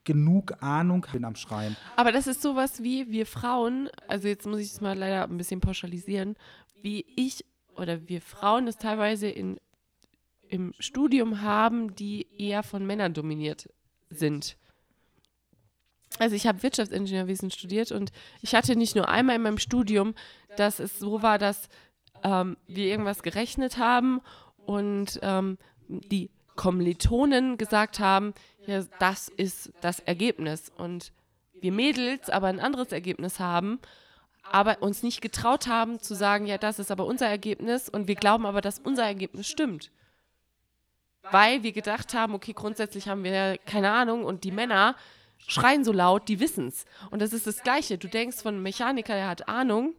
genug 0.05 0.63
Ahnung 0.63 1.07
bin 1.13 1.25
am 1.25 1.35
Schreien. 1.35 1.77
Aber 1.97 2.13
das 2.13 2.27
ist 2.27 2.41
sowas 2.43 2.83
wie 2.83 3.11
wir 3.11 3.27
Frauen, 3.27 3.89
also 4.07 4.29
jetzt 4.29 4.47
muss 4.47 4.61
ich 4.61 4.69
es 4.71 4.81
mal 4.81 4.97
leider 4.97 5.25
ein 5.25 5.37
bisschen 5.37 5.61
pauschalisieren, 5.61 6.37
wie 6.83 7.05
ich 7.17 7.45
oder 7.77 8.09
wir 8.09 8.21
Frauen 8.21 8.67
es 8.69 8.77
teilweise 8.77 9.29
in, 9.29 9.59
im 10.49 10.75
Studium 10.79 11.43
haben, 11.43 11.95
die 11.95 12.27
eher 12.39 12.63
von 12.63 12.87
Männern 12.87 13.15
dominiert 13.15 13.69
sind. 14.11 14.57
Also 16.19 16.37
ich 16.37 16.47
habe 16.47 16.63
Wirtschaftsingenieurwesen 16.63 17.51
studiert 17.51 17.91
und 17.91 18.13
ich 18.41 18.55
hatte 18.55 18.77
nicht 18.77 18.95
nur 18.95 19.09
einmal 19.09 19.37
in 19.37 19.43
meinem 19.43 19.59
Studium, 19.59 20.15
dass 20.57 20.79
es 20.79 20.99
so 20.99 21.23
war, 21.23 21.39
dass 21.39 21.69
ähm, 22.23 22.57
wir 22.67 22.87
irgendwas 22.87 23.23
gerechnet 23.23 23.79
haben 23.79 24.21
und 24.65 25.19
ähm, 25.23 25.59
die 25.89 26.31
Kommilitonen 26.55 27.59
gesagt 27.59 27.99
haben, 27.99 28.33
ja, 28.67 28.83
das 29.01 29.29
ist 29.29 29.73
das 29.81 29.99
Ergebnis. 30.01 30.71
Und 30.77 31.13
wir 31.61 31.73
Mädels 31.73 32.31
aber 32.31 32.47
ein 32.47 32.61
anderes 32.61 32.93
Ergebnis 32.93 33.41
haben, 33.41 33.81
aber 34.51 34.83
uns 34.83 35.03
nicht 35.03 35.21
getraut 35.21 35.67
haben 35.67 36.01
zu 36.01 36.15
sagen, 36.15 36.47
ja, 36.47 36.59
das 36.59 36.79
ist 36.79 36.91
aber 36.91 37.07
unser 37.07 37.27
Ergebnis 37.27 37.89
und 37.89 38.09
wir 38.09 38.15
glauben 38.15 38.47
aber, 38.47 38.61
dass 38.61 38.79
unser 38.79 39.05
Ergebnis 39.05 39.49
stimmt. 39.49 39.91
Weil 41.31 41.63
wir 41.63 41.73
gedacht 41.73 42.13
haben, 42.15 42.35
okay, 42.35 42.53
grundsätzlich 42.53 43.09
haben 43.09 43.25
wir 43.25 43.59
keine 43.65 43.91
Ahnung 43.91 44.25
und 44.25 44.45
die 44.45 44.53
Männer 44.53 44.95
schreien 45.39 45.85
so 45.85 45.93
laut, 45.93 46.29
die 46.29 46.41
wissen's. 46.41 46.85
Und 47.11 47.23
das 47.23 47.33
ist 47.33 47.47
das 47.47 47.63
Gleiche. 47.63 47.99
Du 47.99 48.09
denkst 48.09 48.43
von 48.43 48.55
einem 48.55 48.63
Mechaniker, 48.63 49.15
der 49.15 49.29
hat 49.29 49.49
Ahnung, 49.49 49.95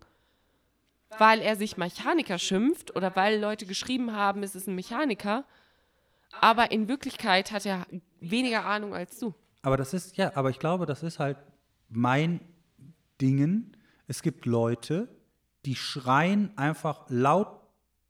weil 1.17 1.41
er 1.41 1.55
sich 1.55 1.77
Mechaniker 1.77 2.37
schimpft 2.37 2.95
oder 2.95 3.15
weil 3.15 3.39
Leute 3.39 3.65
geschrieben 3.65 4.13
haben, 4.13 4.43
es 4.43 4.55
ist 4.55 4.67
ein 4.67 4.75
Mechaniker. 4.75 5.45
Aber 6.41 6.71
in 6.71 6.87
Wirklichkeit 6.87 7.51
hat 7.51 7.65
er 7.65 7.87
weniger 8.19 8.65
Ahnung 8.65 8.93
als 8.93 9.19
du. 9.19 9.33
Aber 9.61 9.77
das 9.77 9.93
ist, 9.93 10.17
ja, 10.17 10.31
aber 10.35 10.49
ich 10.49 10.59
glaube, 10.59 10.85
das 10.85 11.01
ist 11.01 11.19
halt 11.19 11.37
mein 11.89 12.41
Dingen. 13.21 13.75
Es 14.07 14.21
gibt 14.21 14.45
Leute, 14.45 15.07
die 15.65 15.75
schreien 15.75 16.55
einfach 16.57 17.05
laut, 17.09 17.59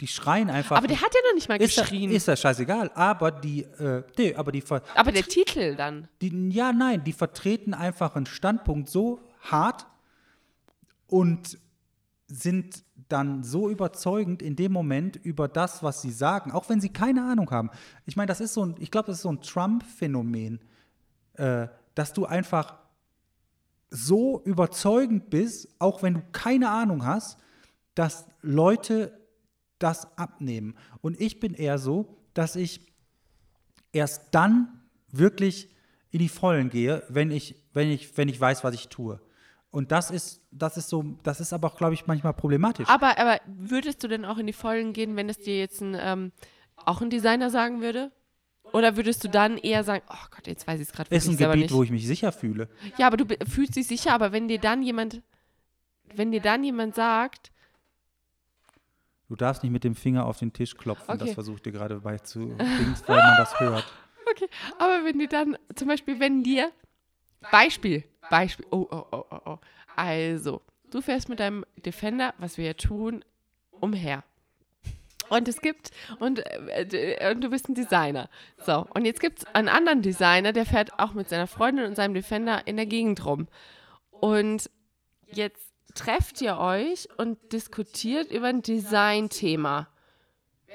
die 0.02 0.08
schreien 0.08 0.50
einfach. 0.50 0.76
Aber 0.78 0.88
der 0.88 1.02
hat 1.02 1.14
ja 1.14 1.22
noch 1.30 1.36
nicht 1.36 1.48
mal 1.48 1.62
ist, 1.62 1.78
geschrien. 1.78 2.12
ist 2.12 2.28
das 2.28 2.42
scheißegal. 2.42 2.92
Aber 2.96 3.32
die, 3.32 3.62
äh, 3.64 4.04
nee, 4.18 4.36
aber 4.36 4.52
die, 4.52 4.64
aber 4.94 5.12
der 5.12 5.24
Titel 5.24 5.76
dann. 5.76 6.10
die, 6.22 6.50
ja, 6.50 6.74
nein, 6.74 7.04
die 7.04 7.14
vertreten 7.14 7.74
einfach 7.74 8.16
einen 8.16 8.26
Standpunkt 8.26 8.90
so 8.90 9.20
hart 9.40 9.86
und 11.08 11.58
sind 12.28 12.84
dann 13.08 13.44
so 13.44 13.70
überzeugend 13.70 14.42
in 14.42 14.56
dem 14.56 14.72
Moment 14.72 15.16
über 15.16 15.48
das, 15.48 15.84
was 15.84 16.02
sie 16.02 16.12
sagen, 16.12 16.52
auch 16.52 16.70
wenn 16.70 16.82
sie 16.82 16.90
keine 16.90 17.24
Ahnung 17.24 17.52
haben. 17.52 17.70
Ich 18.06 18.16
meine, 18.16 18.28
das 18.28 18.42
ist 18.42 18.54
so 18.54 18.66
ein, 18.66 18.76
ich 18.80 18.92
glaube, 18.92 19.08
das 19.08 19.18
ist 19.18 19.22
so 19.22 19.30
ein 19.30 19.42
Trump-Phänomen, 19.42 20.60
äh, 21.34 21.68
dass 21.94 22.14
du 22.14 22.26
einfach 22.26 22.76
so 23.96 24.42
überzeugend 24.44 25.30
bist, 25.30 25.70
auch 25.80 26.04
wenn 26.04 26.16
du 26.16 26.22
keine 26.32 26.70
Ahnung 26.70 27.06
hast, 27.06 27.40
dass 27.96 28.28
Leute 28.42 29.18
das 29.80 30.18
abnehmen. 30.18 30.76
Und 31.02 31.20
ich 31.20 31.40
bin 31.40 31.54
eher 31.54 31.78
so, 31.78 32.18
dass 32.34 32.56
ich 32.56 32.82
erst 33.94 34.34
dann 34.36 34.82
wirklich 35.12 35.70
in 36.12 36.20
die 36.20 36.30
Vollen 36.30 36.70
gehe, 36.70 37.04
wenn 37.10 37.32
ich, 37.32 37.56
wenn 37.74 37.90
ich, 37.90 38.18
wenn 38.18 38.28
ich 38.28 38.40
weiß, 38.40 38.64
was 38.64 38.76
ich 38.76 38.90
tue. 38.90 39.20
Und 39.72 39.92
das 39.92 40.12
ist, 40.12 40.42
das 40.52 40.78
ist 40.78 40.90
so, 40.90 41.04
das 41.24 41.40
ist 41.40 41.52
aber 41.52 41.68
auch, 41.68 41.78
glaube 41.78 41.94
ich, 41.94 42.08
manchmal 42.08 42.34
problematisch. 42.34 42.88
Aber, 42.88 43.18
aber 43.18 43.40
würdest 43.46 44.04
du 44.04 44.08
denn 44.08 44.24
auch 44.24 44.38
in 44.38 44.48
die 44.48 44.54
Vollen 44.54 44.94
gehen, 44.94 45.16
wenn 45.16 45.28
es 45.30 45.38
dir 45.38 45.58
jetzt 45.58 45.82
ein, 45.82 45.98
ähm, 46.00 46.32
auch 46.78 47.02
ein 47.02 47.10
Designer 47.10 47.50
sagen 47.50 47.82
würde? 47.82 48.12
Oder 48.76 48.98
würdest 48.98 49.24
du 49.24 49.30
dann 49.30 49.58
eher 49.58 49.86
sagen, 49.86 50.04
oh 50.10 50.28
Gott, 50.32 50.48
jetzt 50.48 50.68
weiß 50.68 50.82
ich 50.82 50.90
es 50.90 50.94
gerade 50.94 51.16
ist 51.16 51.30
ein 51.30 51.40
wirklich 51.40 51.62
Gebiet, 51.62 51.72
wo 51.72 51.84
ich 51.84 51.92
mich 51.92 52.06
sicher 52.06 52.34
fühle. 52.34 52.68
Ja, 52.98 53.08
aber 53.08 53.16
du 53.16 53.26
fühlst 53.48 53.78
dich 53.78 53.88
sicher, 53.88 54.12
aber 54.12 54.34
wenn 54.34 54.50
dir 54.50 54.60
dann 54.60 54.84
jemand, 54.84 55.22
wenn 56.14 56.34
dir 56.34 56.42
dann 56.42 56.62
jemand 56.62 56.94
sagt, 56.94 57.54
Du 59.30 59.38
darfst 59.38 59.64
nicht 59.64 59.72
mit 59.72 59.86
dem 59.86 59.96
Finger 59.96 60.26
auf 60.26 60.40
den 60.40 60.52
Tisch 60.52 60.76
klopfen, 60.76 61.10
Okay. 61.10 61.24
das 61.24 61.34
versuche 61.36 61.56
ich 61.56 61.62
dir 61.62 61.72
gerade 61.72 62.02
bei 62.02 62.18
zu 62.18 62.50
weil 62.50 63.18
man 63.18 63.38
das 63.38 63.58
hört. 63.62 63.86
okay, 64.30 64.50
aber 64.78 65.06
wenn 65.06 65.20
dir 65.20 65.30
dann, 65.30 65.58
zum 65.74 65.88
Beispiel, 65.88 66.20
wenn 66.20 66.44
dir, 66.44 66.70
Beispiel, 67.52 68.04
Beispiel, 68.30 68.66
oh, 68.72 68.86
oh, 68.92 69.06
oh, 69.10 69.26
oh, 69.32 69.40
oh, 69.46 69.58
also, 69.96 70.62
du 70.92 71.02
fährst 71.02 71.30
mit 71.30 71.40
deinem 71.40 71.64
Defender, 71.78 72.34
was 72.40 72.58
wir 72.58 72.66
ja 72.66 72.74
tun, 72.74 73.24
umher. 73.72 74.26
Und 75.30 75.48
es 75.48 75.62
gibt, 75.62 75.92
und, 76.20 76.42
äh, 76.46 77.32
und 77.34 77.44
du 77.44 77.50
bist 77.50 77.70
ein 77.70 77.76
Designer. 77.76 78.30
So, 78.66 78.88
und 78.94 79.06
jetzt 79.06 79.20
gibt 79.20 79.40
es 79.40 79.46
einen 79.54 79.70
anderen 79.70 80.02
Designer, 80.02 80.54
der 80.54 80.66
fährt 80.66 81.00
auch 81.00 81.14
mit 81.14 81.30
seiner 81.30 81.48
Freundin 81.48 81.86
und 81.86 81.96
seinem 81.96 82.14
Defender 82.14 82.68
in 82.68 82.76
der 82.78 82.86
Gegend 82.86 83.26
rum. 83.26 83.48
Und 84.12 84.70
jetzt 85.32 85.74
trefft 85.94 86.42
ihr 86.42 86.58
euch 86.58 87.08
und 87.18 87.38
diskutiert 87.52 88.32
über 88.32 88.48
ein 88.48 88.62
Designthema. 88.62 89.88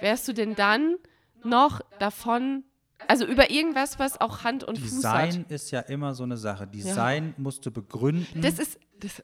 Wärst 0.01 0.26
du 0.28 0.32
denn 0.32 0.55
dann 0.55 0.96
noch 1.44 1.80
davon, 1.98 2.64
also 3.07 3.26
über 3.26 3.51
irgendwas, 3.51 3.98
was 3.98 4.20
auch 4.20 4.44
Hand 4.44 4.64
und 4.64 4.78
Fuß 4.78 5.05
hat? 5.05 5.28
Design 5.28 5.44
ist 5.48 5.70
ja 5.70 5.80
immer 5.80 6.14
so 6.14 6.24
eine 6.24 6.36
Sache. 6.36 6.66
Design 6.66 7.34
musst 7.36 7.64
du 7.66 7.70
begründen. 7.70 8.40
Das 8.40 8.59
ist, 8.59 8.78
das, 8.98 9.22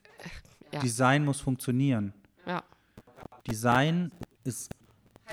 ja. 0.72 0.80
Design 0.80 1.24
muss 1.24 1.40
funktionieren. 1.40 2.12
ja, 2.46 2.62
Design 3.46 4.12
ist 4.44 4.70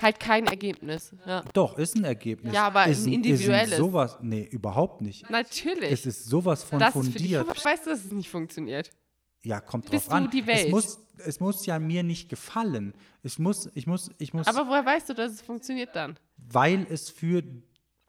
halt 0.01 0.19
kein 0.19 0.47
Ergebnis. 0.47 1.13
Ja. 1.25 1.43
doch 1.53 1.77
ist 1.77 1.95
ein 1.95 2.03
Ergebnis. 2.03 2.53
Ja, 2.53 2.67
aber 2.67 2.87
ist 2.87 3.05
ein 3.05 3.13
individuelles. 3.13 3.71
Ist 3.71 3.77
sowas, 3.77 4.17
nee, 4.21 4.43
überhaupt 4.51 5.01
nicht. 5.01 5.29
Natürlich. 5.29 5.91
Es 5.91 6.05
ist 6.05 6.25
sowas 6.25 6.63
von 6.63 6.79
das 6.79 6.95
ist 6.95 7.11
fundiert. 7.11 7.41
aber 7.41 7.55
ich 7.55 7.63
weiß, 7.63 7.83
dass 7.83 8.05
es 8.05 8.11
nicht 8.11 8.29
funktioniert. 8.29 8.89
Ja, 9.43 9.59
kommt 9.59 9.85
drauf 9.85 9.91
Bist 9.91 10.07
du 10.07 10.11
an. 10.11 10.29
die 10.29 10.47
Welt? 10.47 10.65
Es 10.67 10.71
muss, 10.71 10.99
es 11.17 11.39
muss 11.39 11.65
ja 11.65 11.77
mir 11.77 12.01
nicht 12.03 12.29
gefallen. 12.29 12.93
Ich 13.23 13.37
muss, 13.39 13.69
ich 13.75 13.85
muss, 13.87 14.09
ich 14.17 14.33
muss, 14.33 14.47
Aber 14.47 14.67
woher 14.69 14.85
weißt 14.85 15.09
du, 15.09 15.13
dass 15.13 15.33
es 15.33 15.41
funktioniert 15.41 15.95
dann? 15.95 16.17
weil 16.37 16.85
es 16.89 17.09
für 17.09 17.43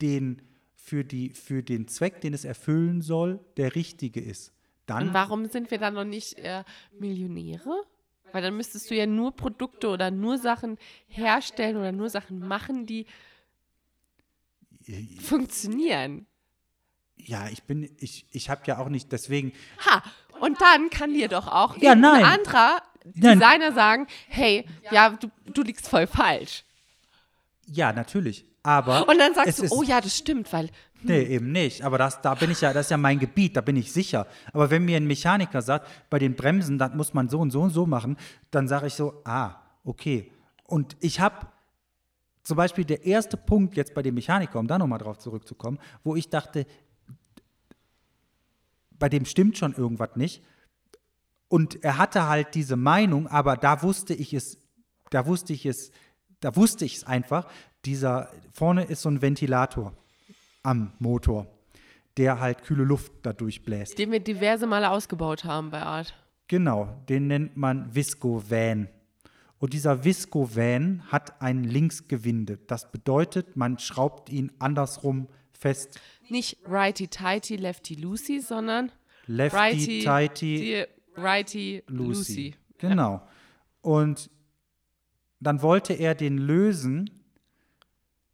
den, 0.00 0.42
für 0.74 1.04
die, 1.04 1.30
für 1.30 1.62
den 1.62 1.86
Zweck, 1.88 2.20
den 2.20 2.34
es 2.34 2.44
erfüllen 2.44 3.00
soll, 3.00 3.40
der 3.56 3.74
richtige 3.74 4.20
ist. 4.20 4.52
Dann 4.86 5.08
Und 5.08 5.14
warum 5.14 5.46
sind 5.46 5.70
wir 5.70 5.78
dann 5.78 5.94
noch 5.94 6.04
nicht 6.04 6.38
äh, 6.38 6.62
Millionäre? 6.98 7.84
Weil 8.34 8.42
dann 8.42 8.56
müsstest 8.56 8.90
du 8.90 8.96
ja 8.96 9.06
nur 9.06 9.30
Produkte 9.36 9.86
oder 9.88 10.10
nur 10.10 10.38
Sachen 10.38 10.76
herstellen 11.06 11.76
oder 11.76 11.92
nur 11.92 12.10
Sachen 12.10 12.40
machen, 12.40 12.84
die 12.84 13.06
funktionieren. 15.20 16.26
ja, 17.16 17.48
ich 17.48 17.62
bin, 17.62 17.88
ich, 18.00 18.26
ich 18.32 18.50
habe 18.50 18.62
ja 18.66 18.78
auch 18.78 18.88
nicht, 18.88 19.12
deswegen, 19.12 19.52
Ha! 19.86 20.02
Und 20.40 20.60
dann 20.60 20.90
kann 20.90 21.14
dir 21.14 21.28
doch 21.28 21.46
auch 21.46 21.76
Ja, 21.76 21.92
ein 21.92 22.00
nein. 22.00 22.24
anderer 22.24 22.82
Nein. 23.14 23.38
Designer 23.38 23.72
sagen, 23.72 24.08
hey, 24.26 24.66
ja, 24.90 25.10
du, 25.10 25.30
du 25.46 25.62
liegst 25.62 25.88
voll 25.88 26.08
falsch. 26.08 26.64
ja, 27.66 27.92
natürlich. 27.92 28.44
Aber 28.64 29.06
Und 29.06 29.18
dann 29.18 29.34
sagst 29.34 29.58
du, 29.60 29.66
oh 29.70 29.82
ja, 29.82 30.00
das 30.00 30.16
stimmt, 30.16 30.52
weil 30.52 30.70
Nee, 31.02 31.22
eben 31.24 31.52
nicht. 31.52 31.82
Aber 31.82 31.98
das, 31.98 32.22
da 32.22 32.34
bin 32.34 32.50
ich 32.50 32.62
ja, 32.62 32.72
das 32.72 32.86
ist 32.86 32.90
ja 32.90 32.96
mein 32.96 33.18
Gebiet, 33.18 33.56
da 33.56 33.60
bin 33.60 33.76
ich 33.76 33.92
sicher. 33.92 34.26
Aber 34.54 34.70
wenn 34.70 34.86
mir 34.86 34.96
ein 34.96 35.06
Mechaniker 35.06 35.60
sagt, 35.60 35.86
bei 36.08 36.18
den 36.18 36.34
Bremsen, 36.34 36.78
das 36.78 36.94
muss 36.94 37.12
man 37.12 37.28
so 37.28 37.40
und 37.40 37.50
so 37.50 37.60
und 37.60 37.70
so 37.70 37.84
machen, 37.84 38.16
dann 38.50 38.68
sage 38.68 38.86
ich 38.86 38.94
so, 38.94 39.20
ah, 39.24 39.56
okay. 39.84 40.32
Und 40.64 40.96
ich 41.00 41.20
habe 41.20 41.46
zum 42.42 42.56
Beispiel 42.56 42.86
der 42.86 43.04
erste 43.04 43.36
Punkt 43.36 43.76
jetzt 43.76 43.92
bei 43.92 44.02
dem 44.02 44.14
Mechaniker, 44.14 44.58
um 44.58 44.66
da 44.66 44.78
nochmal 44.78 44.98
drauf 44.98 45.18
zurückzukommen, 45.18 45.78
wo 46.02 46.16
ich 46.16 46.30
dachte, 46.30 46.66
bei 48.98 49.10
dem 49.10 49.26
stimmt 49.26 49.58
schon 49.58 49.74
irgendwas 49.74 50.16
nicht. 50.16 50.42
Und 51.48 51.84
er 51.84 51.98
hatte 51.98 52.28
halt 52.28 52.54
diese 52.54 52.76
Meinung, 52.76 53.28
aber 53.28 53.58
da 53.58 53.82
wusste 53.82 54.14
ich 54.14 54.32
es, 54.32 54.56
da 55.10 55.26
wusste 55.26 55.52
ich 55.52 55.66
es, 55.66 55.90
da 56.44 56.54
wusste 56.56 56.84
ich 56.84 56.96
es 56.96 57.04
einfach. 57.04 57.46
Dieser 57.86 58.30
vorne 58.52 58.84
ist 58.84 59.00
so 59.02 59.08
ein 59.08 59.22
Ventilator 59.22 59.94
am 60.62 60.92
Motor, 60.98 61.46
der 62.18 62.38
halt 62.38 62.62
kühle 62.64 62.84
Luft 62.84 63.12
dadurch 63.22 63.64
bläst. 63.64 63.98
den 63.98 64.12
wir 64.12 64.20
diverse 64.20 64.66
Male 64.66 64.90
ausgebaut 64.90 65.44
haben 65.44 65.70
bei 65.70 65.80
Art. 65.80 66.14
Genau, 66.48 67.02
den 67.08 67.28
nennt 67.28 67.56
man 67.56 67.94
Visco-Van. 67.94 68.88
Und 69.58 69.72
dieser 69.72 70.04
Visco-Van 70.04 71.02
hat 71.10 71.40
ein 71.40 71.64
Linksgewinde. 71.64 72.58
Das 72.66 72.92
bedeutet, 72.92 73.56
man 73.56 73.78
schraubt 73.78 74.28
ihn 74.28 74.52
andersrum 74.58 75.28
fest. 75.58 75.98
Nicht 76.28 76.58
righty-tighty, 76.68 77.56
lefty-loosey, 77.56 78.42
sondern 78.42 78.92
Lefty, 79.26 80.04
righty, 80.06 80.84
righty, 81.16 81.82
Lucy. 81.86 82.52
loosey. 82.52 82.54
Genau. 82.76 83.22
Und 83.80 84.30
dann 85.46 85.62
wollte 85.62 85.92
er 85.92 86.14
den 86.14 86.38
lösen 86.38 87.10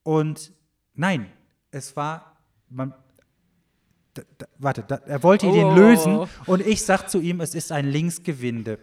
und 0.03 0.53
nein, 0.95 1.27
es 1.71 1.97
war, 1.97 2.37
man, 2.69 2.95
da, 4.15 4.23
da, 4.39 4.47
warte, 4.59 4.83
da, 4.83 4.97
er 4.97 5.23
wollte 5.23 5.47
Oh. 5.47 5.53
den 5.53 5.75
lösen 5.75 6.27
und 6.47 6.67
ich 6.67 6.83
sag 6.83 7.09
zu 7.09 7.21
ihm, 7.21 7.41
es 7.41 7.55
ist 7.55 7.73
ein 7.73 7.87
Linksgewinde. 7.87 8.79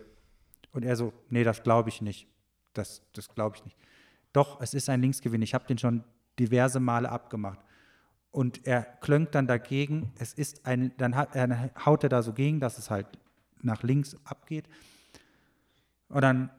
Und 0.71 0.83
er 0.85 0.95
so, 0.95 1.11
nee, 1.29 1.43
das 1.43 1.63
glaube 1.63 1.89
ich 1.89 2.01
nicht. 2.01 2.27
Das, 2.73 3.01
das 3.13 3.29
glaube 3.29 3.55
ich 3.57 3.65
nicht. 3.65 3.75
Doch, 4.31 4.61
es 4.61 4.73
ist 4.75 4.89
ein 4.89 5.01
Linksgewinde. 5.01 5.43
Ich 5.43 5.55
habe 5.55 5.65
den 5.65 5.77
schon 5.79 6.03
diverse 6.37 6.79
Male 6.79 7.09
abgemacht. 7.09 7.59
Und 8.29 8.67
er 8.67 8.83
klönkt 8.83 9.33
dann 9.33 9.47
dagegen. 9.47 10.11
Es 10.19 10.33
ist 10.33 10.65
ein, 10.67 10.91
dann 10.97 11.15
hat, 11.15 11.35
er, 11.35 11.71
haut 11.83 12.03
er 12.03 12.09
da 12.09 12.21
so 12.21 12.33
gegen, 12.33 12.59
dass 12.59 12.77
es 12.77 12.91
halt 12.91 13.07
nach 13.63 13.81
links 13.81 14.15
abgeht. 14.25 14.69
Und 16.09 16.21
dann, 16.21 16.51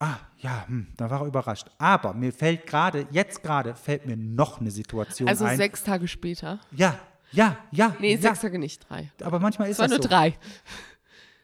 ah, 0.00 0.16
ja, 0.38 0.66
hm, 0.66 0.88
da 0.96 1.08
war 1.10 1.20
er 1.20 1.26
überrascht. 1.26 1.70
Aber 1.78 2.12
mir 2.14 2.32
fällt 2.32 2.66
gerade, 2.66 3.06
jetzt 3.10 3.42
gerade, 3.42 3.74
fällt 3.74 4.06
mir 4.06 4.16
noch 4.16 4.60
eine 4.60 4.70
Situation 4.70 5.28
Also 5.28 5.44
ein. 5.44 5.56
sechs 5.56 5.84
Tage 5.84 6.08
später. 6.08 6.58
Ja, 6.72 6.98
ja, 7.32 7.56
ja. 7.70 7.94
Nee, 8.00 8.14
ja. 8.16 8.20
sechs 8.20 8.40
Tage 8.40 8.58
nicht, 8.58 8.88
drei. 8.88 9.10
Aber 9.22 9.38
manchmal 9.38 9.68
ist 9.68 9.76
Es 9.76 9.78
waren 9.80 9.90
das 9.90 9.98
nur 9.98 10.02
so. 10.02 10.08
drei. 10.08 10.34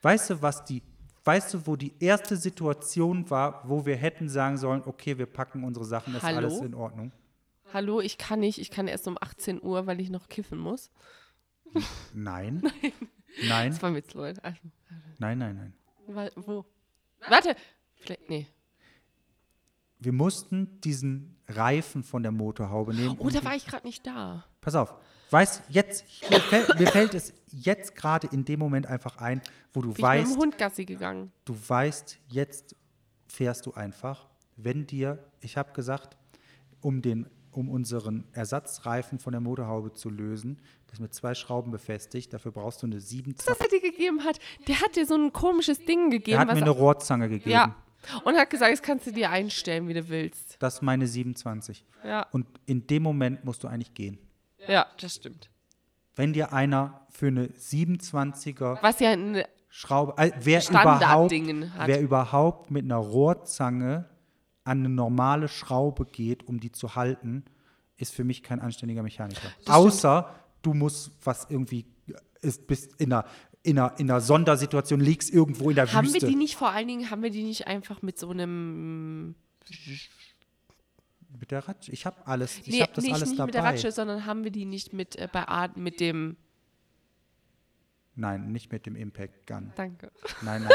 Weißt 0.02 0.30
du, 0.30 0.42
was 0.42 0.64
die, 0.64 0.82
weißt 1.24 1.54
du, 1.54 1.66
wo 1.66 1.76
die 1.76 1.94
erste 2.00 2.36
Situation 2.36 3.28
war, 3.30 3.62
wo 3.68 3.84
wir 3.86 3.96
hätten 3.96 4.28
sagen 4.28 4.56
sollen, 4.58 4.82
okay, 4.86 5.16
wir 5.18 5.26
packen 5.26 5.62
unsere 5.64 5.84
Sachen, 5.84 6.14
ist 6.14 6.22
Hallo? 6.22 6.38
alles 6.38 6.60
in 6.60 6.74
Ordnung? 6.74 7.12
Hallo, 7.72 8.00
ich 8.00 8.16
kann 8.16 8.40
nicht, 8.40 8.58
ich 8.60 8.70
kann 8.70 8.86
erst 8.88 9.06
um 9.08 9.18
18 9.20 9.62
Uhr, 9.62 9.86
weil 9.86 10.00
ich 10.00 10.08
noch 10.10 10.28
kiffen 10.28 10.58
muss. 10.58 10.90
Nein. 12.14 12.62
Nein, 13.48 13.70
Das 13.72 13.82
war 13.82 13.94
Witz, 13.94 14.14
Leute. 14.14 14.42
Also, 14.42 14.58
nein, 15.18 15.36
nein, 15.38 15.56
nein. 15.56 15.74
wa- 16.06 16.30
wo? 16.36 16.64
Warte. 17.28 17.54
Vielleicht, 18.00 18.28
nee. 18.28 18.46
Wir 19.98 20.12
mussten 20.12 20.80
diesen 20.82 21.36
Reifen 21.48 22.02
von 22.02 22.22
der 22.22 22.32
Motorhaube 22.32 22.94
nehmen. 22.94 23.16
Oh, 23.18 23.30
da 23.30 23.42
war 23.44 23.54
ich 23.56 23.66
gerade 23.66 23.86
nicht 23.86 24.06
da. 24.06 24.44
Pass 24.60 24.74
auf. 24.74 24.94
Weißt 25.30 25.62
jetzt, 25.70 26.04
mir 26.30 26.40
fällt, 26.40 26.78
mir 26.78 26.86
fällt 26.86 27.14
es 27.14 27.32
jetzt 27.50 27.96
gerade 27.96 28.28
in 28.28 28.44
dem 28.44 28.60
Moment 28.60 28.86
einfach 28.86 29.16
ein, 29.18 29.40
wo 29.72 29.80
du 29.80 29.88
Bin 29.88 29.92
ich 29.92 29.96
mit 29.98 30.04
weißt, 30.04 30.32
dem 30.34 30.38
Hund 30.38 30.58
Gassi 30.58 30.84
gegangen. 30.84 31.32
du 31.44 31.56
weißt, 31.68 32.18
jetzt 32.28 32.76
fährst 33.26 33.66
du 33.66 33.72
einfach, 33.72 34.28
wenn 34.56 34.86
dir, 34.86 35.18
ich 35.40 35.56
habe 35.56 35.72
gesagt, 35.72 36.16
um, 36.80 37.02
den, 37.02 37.26
um 37.50 37.68
unseren 37.68 38.24
Ersatzreifen 38.32 39.18
von 39.18 39.32
der 39.32 39.40
Motorhaube 39.40 39.92
zu 39.94 40.10
lösen, 40.10 40.60
das 40.88 41.00
mit 41.00 41.12
zwei 41.12 41.34
Schrauben 41.34 41.72
befestigt, 41.72 42.32
dafür 42.32 42.52
brauchst 42.52 42.82
du 42.82 42.86
eine 42.86 43.00
27. 43.00 43.48
Was 43.50 43.60
er 43.60 43.68
dir 43.68 43.80
gegeben 43.90 44.22
hat, 44.22 44.38
der 44.68 44.80
hat 44.80 44.94
dir 44.94 45.06
so 45.06 45.14
ein 45.14 45.32
komisches 45.32 45.84
Ding 45.84 46.04
Er 46.04 46.10
gegeben. 46.10 46.38
hat 46.38 46.48
was 46.48 46.54
mir 46.54 46.60
eine 46.62 46.70
Rohrzange 46.70 47.28
gegeben. 47.28 47.50
ja. 47.50 47.74
Und 48.24 48.36
hat 48.36 48.50
gesagt, 48.50 48.72
das 48.72 48.82
kannst 48.82 49.06
du 49.06 49.12
dir 49.12 49.30
einstellen, 49.30 49.88
wie 49.88 49.94
du 49.94 50.08
willst. 50.08 50.56
Das 50.60 50.74
ist 50.74 50.82
meine 50.82 51.06
27. 51.06 51.84
Ja. 52.04 52.26
Und 52.32 52.46
in 52.66 52.86
dem 52.86 53.02
Moment 53.02 53.44
musst 53.44 53.64
du 53.64 53.68
eigentlich 53.68 53.94
gehen. 53.94 54.18
Ja, 54.68 54.86
das 55.00 55.16
stimmt. 55.16 55.50
Wenn 56.14 56.32
dir 56.32 56.52
einer 56.52 57.06
für 57.10 57.26
eine 57.26 57.48
27er 57.48 58.78
Was 58.80 59.00
ja 59.00 59.10
eine 59.10 59.46
Schraube, 59.68 60.14
äh, 60.16 60.32
wer, 60.40 60.62
überhaupt, 60.68 61.32
hat. 61.32 61.88
wer 61.88 62.00
überhaupt 62.00 62.70
mit 62.70 62.84
einer 62.84 62.96
Rohrzange 62.96 64.08
an 64.64 64.78
eine 64.78 64.88
normale 64.88 65.48
Schraube 65.48 66.06
geht, 66.06 66.48
um 66.48 66.58
die 66.58 66.72
zu 66.72 66.96
halten, 66.96 67.44
ist 67.96 68.14
für 68.14 68.24
mich 68.24 68.42
kein 68.42 68.60
anständiger 68.60 69.02
Mechaniker. 69.02 69.48
Außer 69.66 70.34
du 70.62 70.74
musst 70.74 71.12
was 71.24 71.46
irgendwie, 71.50 71.86
ist, 72.40 72.66
bist 72.66 73.00
in 73.00 73.12
einer, 73.12 73.26
in, 73.66 73.78
einer, 73.78 73.98
in 73.98 74.10
einer 74.10 74.20
Sondersituation, 74.20 75.00
liegst 75.00 75.32
irgendwo 75.32 75.68
in 75.70 75.76
der 75.76 75.92
Haben 75.92 76.06
Wüste. 76.06 76.22
wir 76.22 76.28
die 76.28 76.36
nicht, 76.36 76.56
vor 76.56 76.70
allen 76.70 76.88
Dingen, 76.88 77.10
haben 77.10 77.22
wir 77.22 77.30
die 77.30 77.42
nicht 77.42 77.66
einfach 77.66 78.00
mit 78.02 78.18
so 78.18 78.30
einem. 78.30 79.34
mit 81.38 81.50
der 81.50 81.66
Ratsche. 81.68 81.92
Ich 81.92 82.06
habe 82.06 82.16
alles, 82.26 82.58
ich 82.60 82.68
Nee, 82.68 82.80
habe 82.82 82.92
das 82.94 83.04
nicht, 83.04 83.14
alles 83.14 83.28
nicht 83.28 83.38
dabei. 83.38 83.46
mit 83.46 83.54
der 83.54 83.64
Ratsche, 83.64 83.92
sondern 83.92 84.24
haben 84.26 84.44
wir 84.44 84.50
die 84.50 84.64
nicht 84.64 84.92
mit 84.92 85.16
äh, 85.16 85.28
bei 85.30 85.46
Art 85.48 85.76
mit 85.76 86.00
dem. 86.00 86.36
Nein, 88.18 88.50
nicht 88.52 88.72
mit 88.72 88.86
dem 88.86 88.96
Impact 88.96 89.46
Gun. 89.46 89.72
Danke. 89.76 90.10
Nein, 90.40 90.62
nein. 90.62 90.72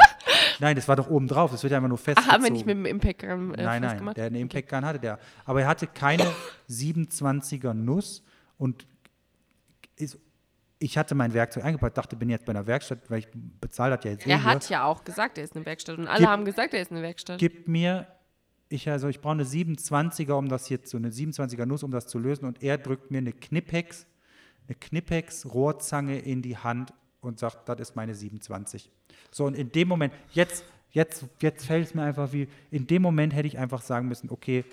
nein, 0.60 0.76
das 0.76 0.88
war 0.88 0.96
doch 0.96 1.10
oben 1.10 1.28
drauf. 1.28 1.50
Das 1.50 1.64
wird 1.64 1.72
ja 1.72 1.80
immer 1.80 1.88
nur 1.88 1.98
Ach, 1.98 2.04
festgezogen. 2.04 2.32
haben 2.34 2.44
wir 2.44 2.52
nicht 2.52 2.68
mit 2.68 2.76
dem 2.78 2.86
Impact 2.86 3.24
ähm, 3.24 3.56
äh, 3.56 3.64
Nein, 3.64 3.82
nein, 3.82 4.14
der 4.14 4.26
eine 4.26 4.40
Impact 4.40 4.70
Gun 4.70 4.86
hatte 4.86 5.00
der. 5.00 5.18
Aber 5.46 5.62
er 5.62 5.68
hatte 5.68 5.88
keine 5.88 6.24
27er 6.70 7.74
Nuss 7.74 8.22
und 8.60 8.86
ist, 9.96 10.20
ich 10.84 10.98
hatte 10.98 11.14
mein 11.16 11.34
Werkzeug 11.34 11.64
eingepackt, 11.64 11.96
dachte, 11.98 12.16
bin 12.16 12.30
jetzt 12.30 12.46
bei 12.46 12.50
einer 12.52 12.66
Werkstatt, 12.66 13.10
weil 13.10 13.20
ich 13.20 13.28
bezahle 13.32 13.96
das 13.96 14.04
ja 14.04 14.12
jetzt 14.12 14.26
eh 14.26 14.32
Er 14.32 14.38
hier. 14.42 14.46
hat 14.52 14.70
ja 14.70 14.84
auch 14.86 15.04
gesagt, 15.04 15.38
er 15.38 15.44
ist 15.44 15.56
eine 15.56 15.66
Werkstatt. 15.66 15.98
Und 16.00 16.08
alle 16.08 16.20
Gib- 16.20 16.28
haben 16.28 16.44
gesagt, 16.46 16.74
er 16.74 16.82
ist 16.82 16.92
eine 16.92 17.02
Werkstatt. 17.04 17.40
Gib 17.40 17.68
mir, 17.68 18.08
ich 18.68 18.90
also 18.90 19.08
ich 19.08 19.22
brauche 19.22 19.34
eine 19.34 19.44
27er, 19.44 20.34
um 20.34 20.50
das 20.50 20.70
jetzt 20.70 20.90
so 20.90 20.98
eine 20.98 21.10
27er 21.10 21.66
Nuss, 21.66 21.84
um 21.84 21.92
das 21.92 22.08
zu 22.08 22.18
lösen 22.20 22.46
und 22.46 22.64
er 22.64 22.78
drückt 22.80 23.12
mir 23.12 23.20
eine 23.20 23.32
Knipex, 23.32 24.08
eine 24.68 24.76
Knipex 24.76 25.46
Rohrzange 25.54 26.18
in 26.20 26.42
die 26.42 26.58
Hand 26.58 26.94
und 27.20 27.38
sagt, 27.38 27.70
das 27.70 27.80
ist 27.80 27.96
meine 27.96 28.16
27. 28.16 28.90
So 29.30 29.46
und 29.46 29.56
in 29.56 29.72
dem 29.72 29.88
Moment, 29.88 30.14
jetzt 30.32 30.66
jetzt 30.90 31.26
jetzt 31.42 31.66
fällt 31.66 31.86
es 31.88 31.94
mir 31.94 32.04
einfach 32.04 32.34
wie 32.34 32.48
in 32.72 32.88
dem 32.88 33.02
Moment 33.04 33.34
hätte 33.36 33.48
ich 33.48 33.58
einfach 33.60 33.82
sagen 33.82 34.08
müssen, 34.08 34.30
okay, 34.32 34.66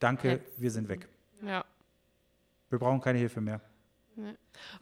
danke, 0.00 0.28
Jetzt. 0.32 0.60
wir 0.60 0.70
sind 0.72 0.88
weg. 0.88 1.08
Ja. 1.46 1.64
Wir 2.68 2.78
brauchen 2.78 3.00
keine 3.00 3.18
Hilfe 3.18 3.40
mehr. 3.40 3.60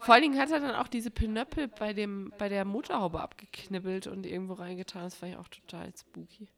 Vor 0.00 0.14
allen 0.14 0.22
Dingen 0.22 0.38
hat 0.38 0.50
er 0.50 0.60
dann 0.60 0.74
auch 0.74 0.88
diese 0.88 1.10
Pinöppel 1.10 1.68
bei, 1.68 1.92
dem, 1.92 2.32
bei 2.38 2.48
der 2.48 2.64
Motorhaube 2.64 3.20
abgeknibbelt 3.20 4.06
und 4.06 4.26
irgendwo 4.26 4.54
reingetan. 4.54 5.04
Das 5.04 5.14
fand 5.14 5.32
ich 5.32 5.38
auch 5.38 5.48
total 5.48 5.90
spooky. 5.96 6.48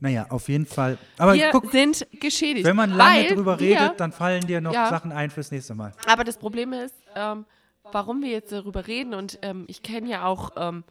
Naja, 0.00 0.26
auf 0.30 0.48
jeden 0.48 0.66
Fall. 0.66 0.98
Aber 1.16 1.34
wir 1.34 1.50
guck, 1.50 1.70
sind 1.70 2.06
geschädigt. 2.18 2.66
wenn 2.66 2.74
man 2.74 2.90
lange 2.90 3.28
drüber 3.28 3.60
wir, 3.60 3.80
redet, 3.80 4.00
dann 4.00 4.10
fallen 4.10 4.44
dir 4.46 4.60
noch 4.60 4.74
Ja. 4.74 4.88
Sachen 4.88 5.12
ein 5.12 5.30
fürs 5.30 5.52
nächste 5.52 5.76
Mal. 5.76 5.92
Aber 6.06 6.24
das 6.24 6.38
Problem 6.38 6.72
ist, 6.72 6.94
ähm, 7.14 7.46
warum 7.84 8.20
wir 8.20 8.30
jetzt 8.30 8.50
darüber 8.50 8.88
reden 8.88 9.14
und 9.14 9.38
ähm, 9.42 9.64
ich 9.68 9.82
kenne 9.82 10.08
ja 10.08 10.24
auch, 10.26 10.50
ähm, 10.56 10.82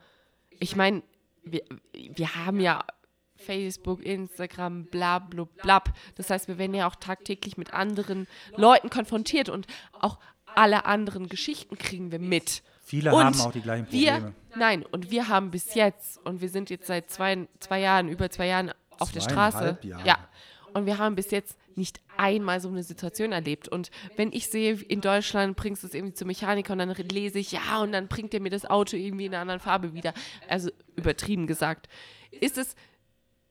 ich 0.49 0.77
meine, 0.77 1.03
wir, 1.43 1.61
wir 1.91 2.35
haben 2.35 2.61
ja 2.61 2.85
Facebook, 3.35 4.01
Instagram, 4.01 4.85
bla 4.85 5.19
bla 5.19 5.45
bla. 5.61 5.83
Das 6.15 6.29
heißt, 6.29 6.47
wir 6.47 6.57
werden 6.57 6.73
ja 6.73 6.87
auch 6.87 6.95
tagtäglich 6.95 7.57
mit 7.57 7.73
anderen 7.73 8.27
Leuten 8.55 8.89
konfrontiert 8.89 9.49
und 9.49 9.67
auch 9.99 10.19
alle 10.55 10.85
anderen 10.85 11.29
Geschichten 11.29 11.77
kriegen 11.77 12.11
wir 12.11 12.19
mit. 12.19 12.63
Viele 12.83 13.13
Und 13.13 13.23
haben 13.23 13.39
auch 13.41 13.51
die 13.51 13.61
gleichen 13.61 13.91
Wir, 13.91 14.13
Probleme. 14.13 14.35
nein, 14.55 14.85
und 14.85 15.11
wir 15.11 15.27
haben 15.27 15.51
bis 15.51 15.75
jetzt, 15.75 16.19
und 16.25 16.41
wir 16.41 16.49
sind 16.49 16.69
jetzt 16.69 16.87
seit 16.87 17.09
zwei, 17.09 17.47
zwei 17.59 17.79
Jahren, 17.79 18.09
über 18.09 18.29
zwei 18.29 18.47
Jahren 18.47 18.71
auf 18.99 19.11
der 19.11 19.21
Straße. 19.21 19.77
Jahre. 19.81 20.07
Ja. 20.07 20.17
Und 20.73 20.85
wir 20.85 20.97
haben 20.97 21.15
bis 21.15 21.31
jetzt 21.31 21.57
nicht 21.75 21.99
einmal 22.17 22.59
so 22.61 22.69
eine 22.69 22.83
Situation 22.83 23.31
erlebt. 23.31 23.67
Und 23.67 23.91
wenn 24.15 24.31
ich 24.31 24.47
sehe, 24.47 24.73
in 24.73 25.01
Deutschland 25.01 25.55
bringst 25.55 25.83
du 25.83 25.87
es 25.87 25.93
irgendwie 25.93 26.13
zum 26.13 26.27
Mechaniker 26.27 26.73
und 26.73 26.79
dann 26.79 26.93
lese 26.93 27.39
ich, 27.39 27.51
ja, 27.51 27.79
und 27.81 27.91
dann 27.91 28.07
bringt 28.07 28.33
er 28.33 28.39
mir 28.39 28.49
das 28.49 28.65
Auto 28.65 28.95
irgendwie 28.95 29.25
in 29.25 29.33
einer 29.33 29.41
anderen 29.41 29.59
Farbe 29.59 29.93
wieder. 29.93 30.13
Also 30.47 30.69
übertrieben 30.95 31.47
gesagt. 31.47 31.87
Ist 32.31 32.57
es, 32.57 32.75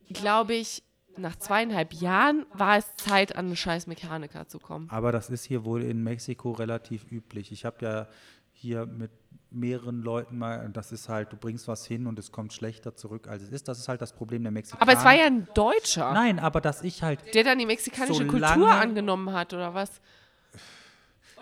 glaube 0.08 0.54
ich, 0.54 0.82
nach 1.20 1.36
zweieinhalb 1.36 1.92
Jahren 1.94 2.46
war 2.52 2.76
es 2.78 2.94
Zeit, 2.96 3.36
an 3.36 3.46
einen 3.46 3.56
scheiß 3.56 3.86
Mechaniker 3.86 4.48
zu 4.48 4.58
kommen. 4.58 4.88
Aber 4.90 5.12
das 5.12 5.30
ist 5.30 5.44
hier 5.44 5.64
wohl 5.64 5.82
in 5.82 6.02
Mexiko 6.02 6.52
relativ 6.52 7.04
üblich. 7.10 7.52
Ich 7.52 7.64
habe 7.64 7.76
ja 7.84 8.06
hier 8.52 8.86
mit 8.86 9.10
mehreren 9.52 10.02
Leuten 10.02 10.38
mal, 10.38 10.68
das 10.72 10.92
ist 10.92 11.08
halt, 11.08 11.32
du 11.32 11.36
bringst 11.36 11.66
was 11.66 11.84
hin 11.86 12.06
und 12.06 12.18
es 12.18 12.30
kommt 12.30 12.52
schlechter 12.52 12.94
zurück, 12.94 13.26
als 13.28 13.42
es 13.42 13.48
ist. 13.50 13.66
Das 13.68 13.78
ist 13.78 13.88
halt 13.88 14.00
das 14.00 14.12
Problem 14.12 14.42
der 14.42 14.52
Mexikaner. 14.52 14.82
Aber 14.82 14.92
es 14.98 15.04
war 15.04 15.14
ja 15.14 15.24
ein 15.26 15.48
Deutscher, 15.54 16.12
Nein, 16.12 16.38
aber 16.38 16.60
dass 16.60 16.82
ich 16.82 17.02
halt 17.02 17.34
der 17.34 17.42
dann 17.44 17.58
die 17.58 17.66
mexikanische 17.66 18.26
Kultur 18.26 18.70
angenommen 18.70 19.32
hat, 19.32 19.52
oder 19.54 19.74
was? 19.74 20.00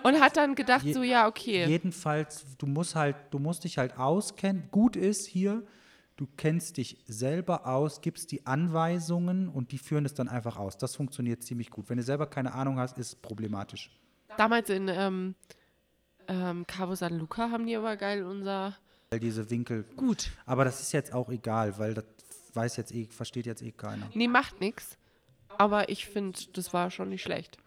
Und 0.04 0.20
hat 0.20 0.36
dann 0.36 0.54
gedacht, 0.54 0.84
Je- 0.84 0.92
so, 0.92 1.02
ja, 1.02 1.26
okay. 1.26 1.66
Jedenfalls, 1.66 2.46
du 2.56 2.66
musst 2.66 2.94
halt, 2.94 3.16
du 3.30 3.38
musst 3.40 3.64
dich 3.64 3.78
halt 3.78 3.98
auskennen. 3.98 4.68
Gut 4.70 4.94
ist 4.96 5.26
hier, 5.26 5.64
du 6.18 6.26
kennst 6.36 6.76
dich 6.76 6.98
selber 7.06 7.66
aus, 7.66 8.00
gibst 8.02 8.32
die 8.32 8.44
Anweisungen 8.44 9.48
und 9.48 9.72
die 9.72 9.78
führen 9.78 10.04
es 10.04 10.14
dann 10.14 10.28
einfach 10.28 10.58
aus. 10.58 10.76
Das 10.76 10.96
funktioniert 10.96 11.42
ziemlich 11.42 11.70
gut. 11.70 11.88
Wenn 11.88 11.96
du 11.96 12.02
selber 12.02 12.26
keine 12.26 12.52
Ahnung 12.52 12.78
hast, 12.78 12.98
ist 12.98 13.06
es 13.06 13.14
problematisch. 13.14 13.90
Damals 14.36 14.68
in 14.68 14.88
ähm, 14.88 15.34
ähm, 16.26 16.66
Cabo 16.66 16.94
San 16.94 17.18
Luca 17.18 17.50
haben 17.50 17.66
die 17.66 17.76
aber 17.76 17.96
geil 17.96 18.24
unser. 18.24 18.76
Weil 19.10 19.20
diese 19.20 19.48
Winkel. 19.48 19.84
Gut. 19.96 20.30
Aber 20.44 20.64
das 20.64 20.80
ist 20.80 20.92
jetzt 20.92 21.14
auch 21.14 21.30
egal, 21.30 21.78
weil 21.78 21.94
das 21.94 22.04
weiß 22.52 22.76
jetzt 22.76 22.92
eh, 22.92 23.06
versteht 23.06 23.46
jetzt 23.46 23.62
eh 23.62 23.72
keiner. 23.72 24.10
Nee, 24.12 24.28
macht 24.28 24.60
nichts. 24.60 24.98
Aber 25.56 25.88
ich 25.88 26.06
finde, 26.06 26.38
das 26.52 26.72
war 26.72 26.90
schon 26.90 27.08
nicht 27.10 27.22
schlecht. 27.22 27.58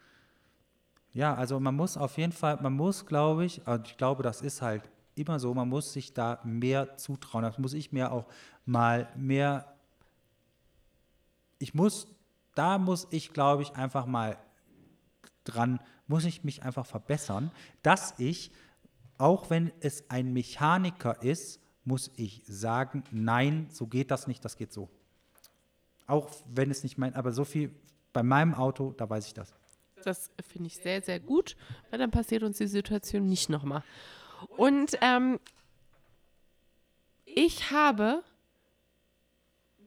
Ja, 1.14 1.34
also 1.34 1.58
man 1.58 1.74
muss 1.74 1.96
auf 1.96 2.16
jeden 2.16 2.32
Fall, 2.32 2.58
man 2.62 2.72
muss, 2.72 3.06
glaube 3.06 3.44
ich, 3.44 3.66
und 3.66 3.86
ich 3.86 3.96
glaube, 3.96 4.22
das 4.22 4.40
ist 4.40 4.62
halt 4.62 4.82
immer 5.14 5.38
so, 5.38 5.52
man 5.54 5.68
muss 5.68 5.92
sich 5.92 6.12
da 6.12 6.40
mehr 6.44 6.96
zutrauen. 6.96 7.44
Das 7.44 7.58
muss 7.58 7.74
ich 7.74 7.92
mir 7.92 8.12
auch 8.12 8.26
mal 8.64 9.08
mehr, 9.16 9.74
ich 11.58 11.74
muss, 11.74 12.06
da 12.54 12.78
muss 12.78 13.06
ich, 13.10 13.32
glaube 13.32 13.62
ich, 13.62 13.72
einfach 13.72 14.06
mal 14.06 14.38
dran, 15.44 15.80
muss 16.06 16.24
ich 16.24 16.44
mich 16.44 16.62
einfach 16.62 16.86
verbessern, 16.86 17.50
dass 17.82 18.18
ich, 18.18 18.50
auch 19.18 19.50
wenn 19.50 19.72
es 19.80 20.08
ein 20.10 20.32
Mechaniker 20.32 21.22
ist, 21.22 21.60
muss 21.84 22.10
ich 22.16 22.42
sagen, 22.46 23.04
nein, 23.10 23.68
so 23.70 23.86
geht 23.86 24.10
das 24.10 24.26
nicht, 24.26 24.44
das 24.44 24.56
geht 24.56 24.72
so. 24.72 24.88
Auch 26.06 26.30
wenn 26.46 26.70
es 26.70 26.82
nicht 26.82 26.98
mein, 26.98 27.14
aber 27.14 27.32
so 27.32 27.44
viel 27.44 27.74
bei 28.12 28.22
meinem 28.22 28.54
Auto, 28.54 28.92
da 28.92 29.08
weiß 29.08 29.26
ich 29.26 29.34
das. 29.34 29.54
Das 30.04 30.30
finde 30.48 30.66
ich 30.66 30.76
sehr, 30.76 31.00
sehr 31.00 31.20
gut, 31.20 31.56
weil 31.90 31.98
dann 31.98 32.10
passiert 32.10 32.42
uns 32.42 32.58
die 32.58 32.66
Situation 32.66 33.28
nicht 33.28 33.48
nochmal. 33.48 33.82
Und 34.56 34.96
ähm, 35.00 35.38
ich 37.24 37.70
habe 37.70 38.22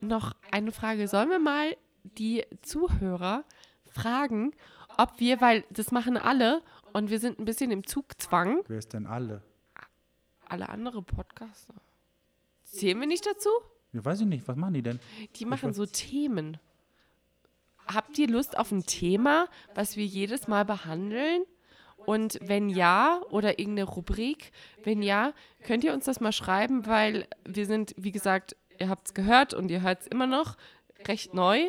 noch 0.00 0.34
eine 0.50 0.72
Frage. 0.72 1.08
Sollen 1.08 1.30
wir 1.30 1.38
mal 1.38 1.76
die 2.02 2.44
Zuhörer 2.62 3.44
fragen, 3.90 4.52
ob 4.98 5.18
wir, 5.20 5.40
weil 5.40 5.64
das 5.70 5.92
machen 5.92 6.16
alle 6.16 6.62
und 6.92 7.10
wir 7.10 7.18
sind 7.20 7.38
ein 7.38 7.44
bisschen 7.44 7.70
im 7.70 7.86
Zugzwang, 7.86 8.62
Wer 8.68 8.78
ist 8.78 8.92
denn 8.92 9.06
alle? 9.06 9.42
alle 10.48 10.68
andere 10.68 11.02
Podcaster. 11.02 11.74
Zählen 12.64 12.98
wir 13.00 13.06
nicht 13.06 13.26
dazu? 13.26 13.48
Ja, 13.92 14.04
weiß 14.04 14.20
ich 14.20 14.26
nicht, 14.26 14.46
was 14.46 14.56
machen 14.56 14.74
die 14.74 14.82
denn? 14.82 15.00
Die 15.36 15.44
machen 15.44 15.72
so 15.72 15.86
Themen. 15.86 16.58
Habt 17.86 18.18
ihr 18.18 18.28
Lust 18.28 18.58
auf 18.58 18.70
ein 18.72 18.84
Thema, 18.84 19.48
was 19.74 19.96
wir 19.96 20.04
jedes 20.04 20.48
Mal 20.48 20.64
behandeln? 20.64 21.44
Und 22.06 22.38
wenn 22.40 22.68
ja, 22.68 23.20
oder 23.30 23.58
irgendeine 23.58 23.88
Rubrik, 23.88 24.52
wenn 24.84 25.02
ja, 25.02 25.32
könnt 25.64 25.82
ihr 25.84 25.92
uns 25.92 26.04
das 26.04 26.20
mal 26.20 26.32
schreiben, 26.32 26.86
weil 26.86 27.26
wir 27.44 27.66
sind, 27.66 27.94
wie 27.96 28.12
gesagt, 28.12 28.56
ihr 28.78 28.88
habt 28.88 29.08
es 29.08 29.14
gehört 29.14 29.54
und 29.54 29.70
ihr 29.70 29.82
hört 29.82 30.02
es 30.02 30.06
immer 30.06 30.26
noch, 30.26 30.56
recht 31.06 31.34
neu. 31.34 31.68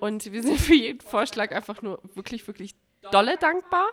Und 0.00 0.32
wir 0.32 0.42
sind 0.42 0.60
für 0.60 0.74
jeden 0.74 1.00
Vorschlag 1.00 1.52
einfach 1.52 1.82
nur 1.82 2.00
wirklich, 2.14 2.46
wirklich 2.46 2.74
dolle 3.12 3.36
dankbar. 3.38 3.86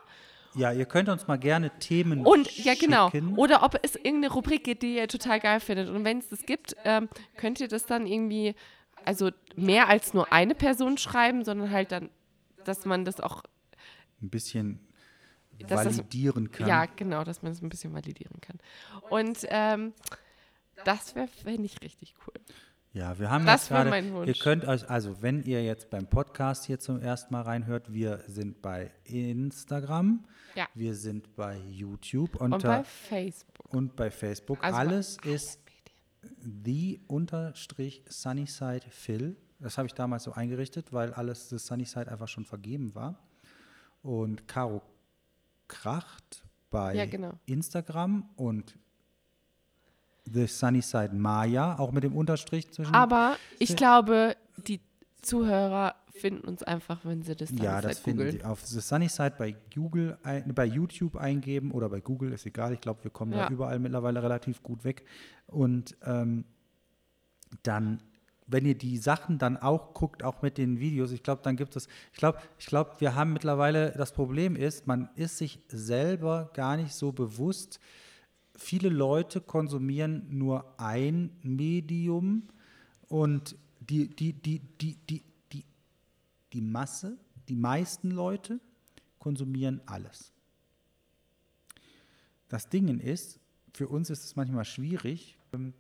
Ja, 0.56 0.72
ihr 0.72 0.86
könnt 0.86 1.10
uns 1.10 1.28
mal 1.28 1.38
gerne 1.38 1.72
Themen 1.80 2.26
Und 2.26 2.58
ja, 2.64 2.74
genau. 2.76 3.10
schicken. 3.10 3.36
Oder 3.38 3.64
ob 3.64 3.80
es 3.82 3.96
irgendeine 3.96 4.32
Rubrik 4.32 4.64
gibt, 4.64 4.84
die 4.84 4.96
ihr 4.96 5.08
total 5.08 5.40
geil 5.40 5.60
findet. 5.60 5.90
Und 5.90 6.04
wenn 6.06 6.20
es 6.20 6.30
das 6.30 6.46
gibt, 6.46 6.76
ähm, 6.86 7.10
könnt 7.38 7.60
ihr 7.60 7.68
das 7.68 7.86
dann 7.86 8.06
irgendwie, 8.06 8.56
also 9.06 9.32
mehr 9.56 9.90
als 9.90 10.14
nur 10.14 10.32
eine 10.32 10.54
Person 10.56 10.98
schreiben, 10.98 11.44
sondern 11.44 11.72
halt 11.72 11.92
dann, 11.92 12.10
dass 12.66 12.86
man 12.86 13.04
das 13.06 13.20
auch, 13.20 13.44
Ein 14.22 14.30
bisschen 14.30 14.80
Dass 15.60 15.84
das- 15.84 15.98
validieren 15.98 16.52
kann. 16.52 16.68
ja, 16.68 16.86
genau, 16.86 17.24
dass 17.24 17.42
man 17.42 17.52
es 17.52 17.62
ein 17.62 17.70
bisschen 17.70 17.94
validieren 17.94 18.40
kann. 18.42 18.58
Und 19.10 19.40
ähm, 19.50 19.94
das 20.86 21.16
wäre, 21.16 21.28
fände 21.28 21.64
ich 21.66 21.82
richtig 21.82 22.16
cool. 22.28 22.34
Ja, 22.92 23.18
wir 23.18 23.32
haben 23.32 23.46
Das 23.46 23.62
jetzt 23.64 23.70
gerade, 23.70 23.90
mein 23.90 24.14
Wunsch. 24.14 24.28
ihr 24.28 24.36
könnt 24.36 24.66
euch, 24.66 24.88
also 24.90 25.22
wenn 25.22 25.42
ihr 25.44 25.64
jetzt 25.64 25.90
beim 25.90 26.08
Podcast 26.08 26.66
hier 26.66 26.80
zum 26.80 27.00
ersten 27.02 27.34
Mal 27.34 27.42
reinhört, 27.42 27.92
wir 27.92 28.20
sind 28.28 28.62
bei 28.62 28.92
Instagram, 29.04 30.26
Ja. 30.56 30.68
wir 30.76 30.94
sind 30.96 31.36
bei 31.36 31.58
YouTube 31.58 32.36
Und 32.36 32.54
unter, 32.54 32.68
bei 32.80 32.84
Facebook. 32.84 33.74
und 33.74 33.96
bei 33.96 34.12
Facebook. 34.12 34.64
Also 34.64 34.76
bei 34.76 34.80
Alles 34.82 35.18
ist 35.26 35.60
the 36.66 37.02
unterstrich 37.08 38.04
Sunnyside 38.08 38.86
Phil. 38.90 39.38
Das 39.60 39.78
habe 39.78 39.88
ich 39.88 39.94
damals 39.94 40.24
so 40.24 40.34
eingerichtet, 40.34 40.94
weil 40.94 41.14
alles 41.14 41.50
das 41.50 41.66
Sunnyside 41.66 42.12
einfach 42.12 42.28
schon 42.28 42.46
vergeben 42.46 42.94
war. 42.96 43.18
Und 44.04 44.48
Caro 44.48 44.82
Kracht 45.74 46.44
bei 46.70 46.94
Ja, 46.96 47.06
genau. 47.06 47.34
Instagram 47.46 48.30
und 48.36 48.78
The 50.26 50.48
Sunnyside 50.48 51.14
Maya, 51.14 51.78
auch 51.80 51.92
mit 51.92 52.04
dem 52.04 52.16
Unterstrich 52.16 52.72
zwischen. 52.72 52.94
Aber 52.96 53.36
ich 53.60 53.76
glaube, 53.76 54.38
die 54.68 54.80
Zuhörer 55.22 55.96
finden 56.12 56.48
uns 56.48 56.64
einfach, 56.64 57.04
wenn 57.04 57.24
sie 57.24 57.36
das 57.36 57.50
dann 57.50 57.58
ja, 57.58 57.82
das 57.82 58.00
finden 58.00 58.20
googeln. 58.20 58.38
Sie 58.40 58.44
auf 58.46 58.62
The 58.66 58.80
Sunnyside 58.80 59.34
bei 59.38 59.56
Google, 59.74 60.18
ein, 60.24 60.54
bei 60.54 60.66
YouTube 60.66 61.18
eingeben 61.18 61.72
oder 61.72 61.90
bei 61.90 62.00
Google, 62.00 62.32
ist 62.32 62.46
egal. 62.46 62.72
Ich 62.74 62.82
glaube, 62.82 63.04
wir 63.04 63.12
kommen 63.12 63.34
Ja. 63.34 63.48
da 63.48 63.52
überall 63.52 63.80
mittlerweile 63.80 64.22
relativ 64.24 64.62
gut 64.64 64.84
weg. 64.86 65.06
Und 65.48 65.98
ähm, 66.06 66.46
dann, 67.64 68.02
wenn 68.48 68.66
ihr 68.66 68.78
die 68.78 68.98
Sachen 68.98 69.38
dann 69.38 69.58
auch 69.58 69.94
guckt, 69.94 70.24
auch 70.24 70.42
mit 70.42 70.58
den 70.58 70.80
Videos, 70.80 71.12
ich 71.12 71.24
glaube, 71.24 71.42
dann 71.44 71.56
gibt 71.56 71.76
es, 71.76 71.88
ich 72.12 72.18
glaube, 72.18 72.40
ich 72.60 72.66
glaube, 72.66 72.92
wir 73.00 73.16
haben 73.16 73.34
mittlerweile, 73.34 73.92
das 73.92 74.12
Problem 74.12 74.56
ist, 74.56 74.88
man 74.88 75.10
ist 75.16 75.38
sich 75.38 75.60
selber 75.70 76.52
gar 76.54 76.78
nicht 76.78 76.94
so 76.94 77.12
bewusst, 77.12 77.80
viele 78.56 78.90
Leute 78.90 79.42
konsumieren 79.42 80.26
nur 80.30 80.80
ein 80.80 81.32
Medium 81.42 82.44
und 83.08 83.56
die, 83.80 84.08
die, 84.08 84.34
die, 84.34 84.60
die, 84.60 84.96
die, 85.10 85.24
die, 85.52 85.66
die 86.54 86.62
Masse, 86.62 87.18
die 87.50 87.56
meisten 87.56 88.12
Leute 88.12 88.60
konsumieren 89.20 89.82
alles. 89.86 90.32
Das 92.50 92.70
Ding 92.70 93.00
ist, 93.00 93.40
für 93.74 93.88
uns 93.88 94.10
ist 94.10 94.24
es 94.24 94.36
manchmal 94.36 94.66
schwierig, 94.66 95.38
ähm, 95.54 95.74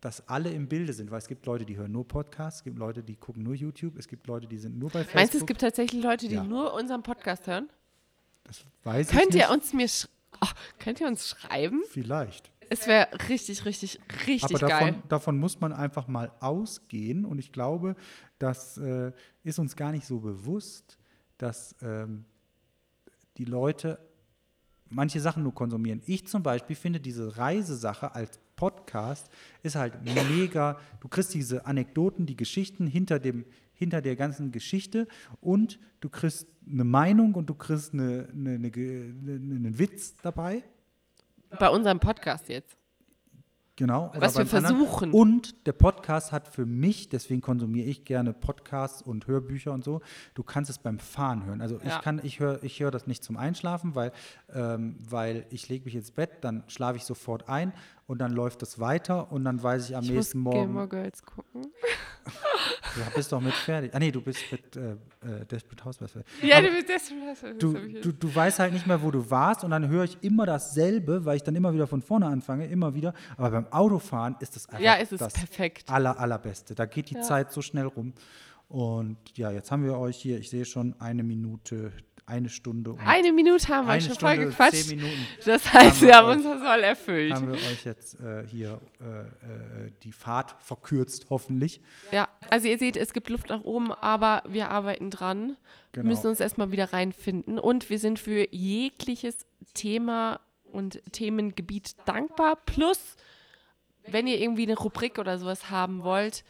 dass 0.00 0.28
alle 0.28 0.50
im 0.50 0.68
Bilde 0.68 0.92
sind, 0.92 1.10
weil 1.10 1.18
es 1.18 1.26
gibt 1.28 1.46
Leute, 1.46 1.64
die 1.64 1.76
hören 1.76 1.92
nur 1.92 2.06
Podcasts, 2.06 2.60
es 2.60 2.64
gibt 2.64 2.78
Leute, 2.78 3.02
die 3.02 3.16
gucken 3.16 3.42
nur 3.42 3.54
YouTube, 3.54 3.96
es 3.98 4.06
gibt 4.08 4.26
Leute, 4.26 4.46
die 4.46 4.58
sind 4.58 4.78
nur 4.78 4.90
bei 4.90 5.00
Facebook. 5.00 5.14
Meinst 5.14 5.34
du, 5.34 5.38
es 5.38 5.46
gibt 5.46 5.60
tatsächlich 5.60 6.02
Leute, 6.02 6.28
die 6.28 6.34
Ja. 6.34 6.44
nur 6.44 6.74
unseren 6.74 7.02
Podcast 7.02 7.46
hören? 7.46 7.68
das 8.44 8.64
weiß 8.84 9.08
Könnt 9.08 9.34
ich 9.34 9.40
ihr 9.40 9.48
nicht. 9.48 9.50
uns 9.50 9.72
mir 9.72 9.88
oh, 10.40 10.46
könnt 10.78 11.00
ihr 11.00 11.08
uns 11.08 11.28
schreiben? 11.30 11.82
Vielleicht. 11.90 12.52
Es 12.68 12.86
wäre 12.86 13.08
richtig, 13.28 13.64
richtig, 13.64 14.00
richtig 14.26 14.56
Aber 14.56 14.68
geil. 14.68 14.90
davon, 14.92 15.02
davon 15.08 15.38
muss 15.38 15.60
man 15.60 15.72
einfach 15.72 16.08
mal 16.08 16.30
ausgehen. 16.40 17.24
Und 17.24 17.38
ich 17.38 17.52
glaube, 17.52 17.96
das 18.38 18.76
äh, 18.78 19.12
ist 19.44 19.58
uns 19.58 19.76
gar 19.76 19.92
nicht 19.92 20.06
so 20.06 20.18
bewusst, 20.20 20.98
dass 21.38 21.74
ähm, 21.80 22.24
die 23.36 23.44
Leute 23.44 23.98
manche 24.88 25.20
Sachen 25.20 25.42
nur 25.42 25.54
konsumieren. 25.54 26.02
Ich 26.06 26.26
zum 26.26 26.42
Beispiel 26.42 26.76
finde 26.76 27.00
diese 27.00 27.36
Reisesache 27.36 28.14
als 28.14 28.38
Podcast 28.56 29.30
ist 29.62 29.76
halt 29.76 29.94
mega. 30.02 30.78
Du 31.00 31.08
kriegst 31.08 31.34
diese 31.34 31.66
Anekdoten, 31.66 32.26
die 32.26 32.36
Geschichten 32.36 32.86
hinter 32.86 33.18
dem 33.18 33.44
hinter 33.76 34.00
der 34.00 34.16
ganzen 34.16 34.52
Geschichte 34.52 35.06
und 35.40 35.78
du 36.00 36.08
kriegst 36.08 36.46
eine 36.68 36.84
Meinung 36.84 37.34
und 37.34 37.50
du 37.50 37.54
kriegst 37.54 37.92
eine, 37.92 38.26
eine, 38.32 38.54
eine, 38.54 38.70
einen 38.72 39.78
Witz 39.78 40.16
dabei. 40.22 40.64
Bei 41.58 41.68
unserem 41.68 42.00
Podcast 42.00 42.48
jetzt. 42.48 42.76
Genau. 43.76 44.10
Was 44.16 44.38
wir 44.38 44.46
versuchen. 44.46 45.04
Anderen. 45.04 45.12
Und 45.12 45.66
der 45.66 45.74
Podcast 45.74 46.32
hat 46.32 46.48
für 46.48 46.64
mich, 46.64 47.10
deswegen 47.10 47.42
konsumiere 47.42 47.86
ich 47.86 48.06
gerne 48.06 48.32
Podcasts 48.32 49.02
und 49.02 49.26
Hörbücher 49.26 49.72
und 49.74 49.84
so, 49.84 50.00
du 50.32 50.42
kannst 50.42 50.70
es 50.70 50.78
beim 50.78 50.98
Fahren 50.98 51.44
hören. 51.44 51.60
Also 51.60 51.78
ja. 51.84 51.96
ich 51.96 52.00
kann, 52.00 52.20
ich 52.24 52.40
höre 52.40 52.62
ich 52.64 52.80
hör 52.80 52.90
das 52.90 53.06
nicht 53.06 53.22
zum 53.22 53.36
Einschlafen, 53.36 53.94
weil, 53.94 54.12
ähm, 54.50 54.96
weil 54.98 55.44
ich 55.50 55.68
lege 55.68 55.84
mich 55.84 55.94
ins 55.94 56.10
Bett, 56.10 56.30
dann 56.40 56.64
schlafe 56.68 56.96
ich 56.96 57.04
sofort 57.04 57.50
ein 57.50 57.74
und 58.06 58.18
dann 58.18 58.32
läuft 58.32 58.62
es 58.62 58.78
weiter 58.78 59.30
und 59.32 59.44
dann 59.44 59.62
weiß 59.62 59.90
ich 59.90 59.96
am 59.96 60.04
ich 60.04 60.10
nächsten 60.10 60.38
muss 60.38 60.54
Morgen. 60.54 60.72
Gamer 60.72 60.86
Girls 60.86 61.22
gucken. 61.22 61.66
Du 62.96 63.02
bist 63.14 63.30
doch 63.30 63.42
mit 63.42 63.52
fertig. 63.52 63.94
Ah 63.94 63.98
nee, 63.98 64.10
du 64.10 64.22
bist 64.22 64.40
mit 64.50 64.74
äh, 64.74 64.92
äh 64.92 65.44
Desperate 65.50 65.84
Housewives. 65.84 66.24
Ja, 66.42 66.62
du 66.62 66.70
bist 66.70 66.88
Desperate 66.88 67.28
Housewives. 67.28 67.58
Du, 67.58 67.72
du, 67.74 68.12
du 68.12 68.34
weißt 68.34 68.58
halt 68.58 68.72
nicht 68.72 68.86
mehr, 68.86 69.02
wo 69.02 69.10
du 69.10 69.30
warst 69.30 69.64
und 69.64 69.70
dann 69.70 69.86
höre 69.88 70.04
ich 70.04 70.16
immer 70.22 70.46
dasselbe, 70.46 71.24
weil 71.26 71.36
ich 71.36 71.42
dann 71.42 71.54
immer 71.54 71.74
wieder 71.74 71.86
von 71.86 72.00
vorne 72.00 72.26
anfange, 72.26 72.66
immer 72.66 72.94
wieder. 72.94 73.12
Aber 73.36 73.50
beim 73.50 73.70
Autofahren 73.70 74.36
ist 74.40 74.56
das 74.56 74.66
einfach 74.68 74.80
ja, 74.80 74.94
ist 74.94 75.12
das 75.12 75.34
perfekt. 75.34 75.90
aller, 75.90 76.18
allerbeste. 76.18 76.74
Da 76.74 76.86
geht 76.86 77.10
die 77.10 77.16
Ja. 77.16 77.22
Zeit 77.22 77.52
so 77.52 77.60
schnell 77.60 77.86
rum. 77.86 78.14
Und 78.68 79.18
ja, 79.36 79.50
jetzt 79.50 79.70
haben 79.70 79.84
wir 79.84 79.98
euch 79.98 80.16
hier, 80.16 80.38
ich 80.38 80.48
sehe 80.48 80.64
schon 80.64 80.94
eine 80.98 81.22
Minute, 81.22 81.92
eine 82.26 82.48
Stunde 82.48 82.90
und 82.92 83.00
Eine 83.00 83.32
Minute 83.32 83.68
haben 83.68 83.86
wir 83.86 84.00
schon 84.00 84.14
Stunde, 84.16 84.36
voll 84.36 84.44
gequatscht. 84.46 84.88
Minuten 84.90 85.26
Das 85.44 85.72
heißt, 85.72 86.00
wir 86.02 86.08
wir 86.08 86.16
haben 86.16 86.26
euch- 86.28 86.36
unser 86.36 86.58
Soll 86.58 86.80
erfüllt. 86.82 87.32
haben 87.34 87.46
wir 87.46 87.54
euch 87.54 87.84
jetzt 87.84 88.18
äh, 88.20 88.44
hier 88.48 88.80
äh, 89.00 89.04
äh, 89.86 89.92
die 90.02 90.10
Fahrt 90.12 90.56
verkürzt, 90.60 91.26
hoffentlich. 91.30 91.80
Ja, 92.10 92.28
also 92.50 92.66
ihr 92.66 92.78
seht, 92.78 92.96
es 92.96 93.12
gibt 93.12 93.28
Luft 93.28 93.48
nach 93.48 93.62
oben, 93.62 93.92
aber 93.92 94.42
wir 94.48 94.70
arbeiten 94.70 95.10
dran. 95.10 95.56
Wir 95.92 96.02
Genau. 96.02 96.08
müssen 96.08 96.26
uns 96.26 96.40
erstmal 96.40 96.72
wieder 96.72 96.92
reinfinden 96.92 97.58
und 97.58 97.88
wir 97.90 97.98
sind 97.98 98.18
für 98.18 98.52
jegliches 98.52 99.46
Thema 99.74 100.40
und 100.64 101.00
Themengebiet 101.12 101.94
dankbar. 102.06 102.56
Plus, 102.66 102.98
wenn 104.08 104.26
ihr 104.26 104.38
irgendwie 104.40 104.64
eine 104.64 104.76
Rubrik 104.76 105.18
oder 105.18 105.38
sowas 105.38 105.70
haben 105.70 106.02
wollt, 106.02 106.44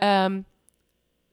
ähm, 0.00 0.44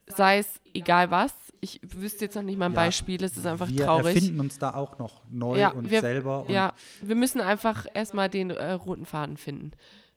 sei 0.08 0.38
es 0.40 0.62
egal 0.74 1.12
was, 1.12 1.34
ich 1.66 1.82
wüsste 1.84 2.26
jetzt 2.26 2.36
noch 2.36 2.44
nicht 2.44 2.58
mal 2.58 2.68
ein 2.68 2.72
Ja, 2.74 2.76
Beispiel, 2.76 3.24
es 3.24 3.36
ist 3.36 3.46
einfach 3.46 3.68
wir 3.70 3.86
traurig. 3.86 4.16
erfinden 4.16 4.40
uns 4.40 4.58
da 4.60 4.74
auch 4.76 4.98
noch 5.00 5.24
neu 5.30 5.60
Ja, 5.60 5.70
und 5.72 5.90
wir- 5.90 6.02
selber. 6.02 6.44
Und 6.46 6.52
Ja, 6.52 6.74
wir 7.02 7.16
müssen 7.16 7.42
einfach 7.42 7.86
erstmal 7.94 8.30
den 8.30 8.52
äh, 8.52 8.72
roten 8.74 9.06
Faden 9.06 9.38
finden. 9.38 9.72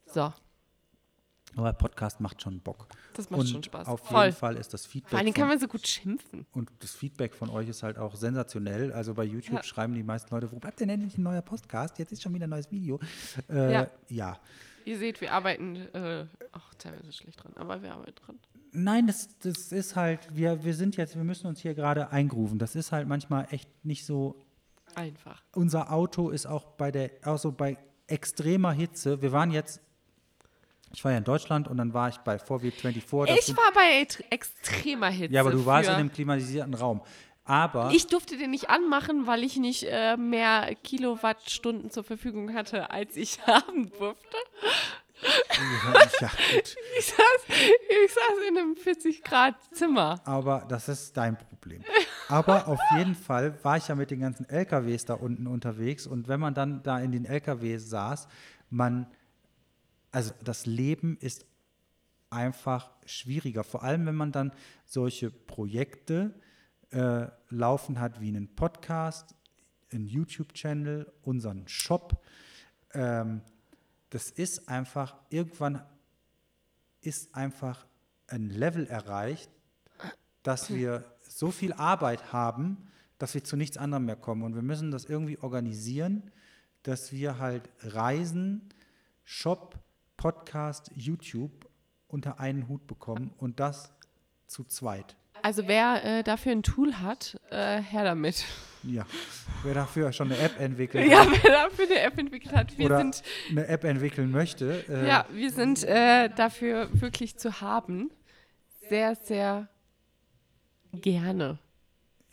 So, 0.07 0.33
Aber 1.57 1.73
Podcast 1.73 2.21
macht 2.21 2.41
schon 2.43 2.61
Bock. 2.61 2.87
das 3.15 3.31
macht 3.31 3.41
und 3.41 3.49
schon 3.49 3.63
Spaß. 3.63 3.89
Auf 3.89 4.01
Voll. 4.01 4.27
jeden 4.27 4.37
Fall 4.37 4.57
ist 4.57 4.73
das 4.75 4.87
Feedback. 4.87 5.11
Vor 5.11 5.19
Dingen 5.21 5.35
kann 5.35 5.49
man 5.49 5.59
so 5.59 5.67
gut 5.67 5.87
schimpfen. 5.87 6.47
und 6.53 6.71
das 6.81 6.93
Feedback 6.95 7.35
von 7.35 7.49
euch 7.51 7.69
ist 7.69 7.83
halt 7.83 7.99
auch 7.99 8.15
sensationell. 8.15 8.93
Also 8.93 9.15
bei 9.15 9.25
YouTube 9.25 9.57
Ja. 9.57 9.63
schreiben 9.63 9.95
die 9.95 10.03
meisten 10.03 10.33
Leute, 10.35 10.53
wo 10.53 10.59
bleibt 10.59 10.79
denn 10.81 10.89
endlich 10.91 11.17
ein 11.19 11.23
neuer 11.23 11.43
Podcast? 11.43 11.99
Jetzt 11.99 12.13
ist 12.13 12.23
schon 12.23 12.35
wieder 12.35 12.47
ein 12.47 12.51
neues 12.51 12.71
Video. 12.71 13.01
Äh, 13.51 13.73
Ja. 13.73 13.91
ja. 14.09 14.39
Ihr 14.85 14.99
seht, 14.99 15.21
wir 15.21 15.33
arbeiten 15.33 15.77
äh, 15.77 16.27
auch 16.53 16.73
teilweise 16.79 17.13
schlecht 17.13 17.43
dran, 17.43 17.53
aber 17.57 17.83
wir 17.83 17.93
arbeiten 17.93 18.15
dran. 18.15 18.39
Nein, 18.73 19.07
das, 19.07 19.29
das 19.39 19.73
ist 19.73 19.97
halt, 19.97 20.29
wir, 20.31 20.65
wir 20.65 20.75
sind 20.75 20.97
jetzt, 20.97 21.17
wir 21.17 21.25
müssen 21.25 21.47
uns 21.47 21.61
hier 21.61 21.75
gerade 21.75 22.11
eingrooven. 22.11 22.59
Das 22.59 22.75
ist 22.75 22.93
halt 22.93 23.09
manchmal 23.09 23.47
echt 23.51 23.69
nicht 23.85 24.05
so. 24.05 24.37
Einfach. 24.95 25.43
Unser 25.55 25.93
Auto 25.93 26.31
ist 26.31 26.47
auch 26.47 26.65
bei 26.65 26.91
der, 26.91 27.11
auch 27.25 27.39
so 27.39 27.53
bei 27.53 27.77
extremer 28.07 28.73
Hitze. 28.73 29.23
Wir 29.23 29.33
waren 29.33 29.51
jetzt, 29.51 29.81
ich 30.93 31.05
war 31.05 31.13
ja 31.13 31.19
in 31.19 31.25
Deutschland 31.25 31.69
und 31.69 31.77
dann 31.77 31.93
war 31.95 32.09
ich 32.09 32.17
bei 32.19 32.39
VW 32.39 32.71
24. 32.71 33.37
das 33.37 33.49
Ich 33.49 33.57
war 33.57 33.73
bei 33.73 34.07
extremer 34.31 35.09
Hitze. 35.11 35.35
ja, 35.35 35.41
aber 35.43 35.51
du 35.53 35.65
warst 35.67 35.89
in 35.89 35.95
einem 35.95 36.13
klimatisierten 36.13 36.75
Raum. 36.75 37.03
Aber 37.45 37.91
Ich 37.95 38.07
durfte 38.09 38.37
den 38.37 38.51
nicht 38.51 38.69
anmachen, 38.69 39.27
weil 39.27 39.43
ich 39.43 39.57
nicht 39.57 39.85
äh, 39.89 40.19
mehr 40.19 40.75
Kilowattstunden 40.85 41.91
zur 41.91 42.05
Verfügung 42.05 42.53
hatte, 42.53 42.91
als 42.91 43.17
ich 43.17 43.41
haben 43.47 43.91
durfte. 43.99 44.37
Ja, 46.21 46.29
gut. 46.55 46.77
Ich 46.99 47.07
saß, 47.07 47.57
ich 48.05 48.13
saß 48.13 48.49
in 48.49 48.59
einem 48.59 48.75
40-Grad-Zimmer. 48.75 50.21
Aber 50.25 50.65
das 50.69 50.89
ist 50.89 51.17
dein 51.17 51.39
Problem. 51.39 51.83
Aber 52.29 52.67
auf 52.67 52.81
jeden 52.97 53.15
Fall 53.15 53.63
war 53.63 53.77
ich 53.77 53.89
ja 53.89 53.95
mit 53.95 54.11
den 54.11 54.21
ganzen 54.21 54.49
LKWs 54.49 55.05
da 55.05 55.15
unten 55.15 55.47
unterwegs 55.47 56.07
und 56.07 56.29
wenn 56.29 56.41
man 56.41 56.55
dann 56.55 56.83
da 56.83 56.99
in 56.99 57.13
den 57.13 57.25
LKWs 57.25 57.89
saß, 57.89 58.29
man, 58.71 59.07
also 60.11 60.33
das 60.43 60.67
Leben 60.67 61.17
ist 61.21 61.47
einfach 62.31 62.91
schwieriger. 63.07 63.65
Vor 63.65 63.83
allem, 63.83 64.07
wenn 64.07 64.15
man 64.15 64.33
dann 64.33 64.53
solche 64.85 65.31
Projekte 65.31 66.35
äh, 66.91 67.27
laufen 67.49 68.01
hat 68.01 68.21
wie 68.21 68.29
einen 68.29 68.55
Podcast, 68.55 69.35
einen 69.93 70.07
YouTube-Channel, 70.07 71.11
unseren 71.23 71.67
Shop. 71.69 72.23
Ähm, 72.93 73.43
das 74.11 74.31
ist 74.31 74.69
einfach, 74.69 75.17
irgendwann 75.31 75.85
ist 77.01 77.35
einfach 77.35 77.87
ein 78.27 78.51
Level 78.51 78.87
erreicht, 78.87 79.51
dass 80.43 80.73
wir 80.73 81.05
so 81.23 81.51
viel 81.51 81.73
Arbeit 81.73 82.33
haben, 82.33 82.89
dass 83.19 83.35
wir 83.35 83.45
zu 83.45 83.57
nichts 83.57 83.77
anderem 83.77 84.07
mehr 84.07 84.17
kommen. 84.17 84.43
Und 84.43 84.55
wir 84.55 84.63
müssen 84.63 84.91
das 84.91 85.05
irgendwie 85.05 85.39
organisieren, 85.39 86.31
dass 86.83 87.13
wir 87.13 87.39
halt 87.39 87.69
Reisen, 87.81 88.69
Shop, 89.25 89.79
Podcast, 90.17 90.91
YouTube 90.95 91.69
unter 92.07 92.41
einen 92.41 92.69
Hut 92.69 92.87
bekommen 92.87 93.33
und 93.39 93.61
das 93.61 93.93
zu 94.47 94.65
zweit. 94.65 95.17
Also 95.49 95.67
wer 95.67 96.05
äh, 96.05 96.23
dafür 96.23 96.53
ein 96.53 96.63
Tool 96.63 96.97
hat, 96.97 97.41
äh, 97.49 97.81
her 97.81 98.05
damit. 98.05 98.45
Ja, 98.83 99.07
wer 99.63 99.73
dafür 99.73 100.13
schon 100.13 100.31
eine 100.31 100.39
App 100.39 100.61
entwickelt 100.61 101.11
Ja, 101.11 101.21
hat 101.21 101.43
wer 101.43 101.53
dafür 101.53 101.87
eine 101.87 102.01
App 102.01 102.19
entwickelt 102.19 102.55
hat. 102.55 102.77
Wir 102.77 102.85
oder 102.85 102.99
sind, 102.99 103.23
eine 103.49 103.67
App 103.67 103.85
entwickeln 103.85 104.31
möchte, 104.31 104.85
äh, 104.91 105.09
ja, 105.09 105.25
wir 105.33 105.51
sind 105.51 105.85
äh, 105.85 106.29
dafür 106.29 106.91
wirklich 106.93 107.39
zu 107.39 107.63
haben. 107.63 108.11
Sehr, 108.91 109.15
sehr 109.15 109.69
gerne. 110.93 111.59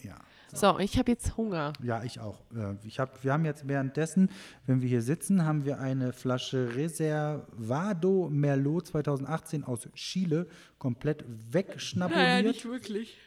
ja. 0.04 0.18
So, 0.56 0.80
ich 0.80 0.98
habe 0.98 1.12
jetzt 1.12 1.36
Hunger. 1.36 1.74
Ja, 1.84 2.04
ich 2.04 2.20
auch. 2.22 2.40
Äh, 2.56 2.76
Ich 2.86 3.00
hab, 3.00 3.24
wir 3.24 3.34
haben 3.34 3.44
jetzt 3.46 3.68
währenddessen, 3.68 4.30
wenn 4.66 4.82
wir 4.82 4.88
hier 4.88 5.02
sitzen, 5.02 5.44
haben 5.46 5.66
wir 5.66 5.80
eine 5.80 6.14
Flasche 6.14 6.76
Reservado 6.76 8.30
Merlot 8.32 8.88
2018 8.88 9.66
aus 9.66 9.88
Chile 9.96 10.48
komplett 10.80 11.26
wegschnabuliert. 11.28 12.64
wirklich. 12.66 13.18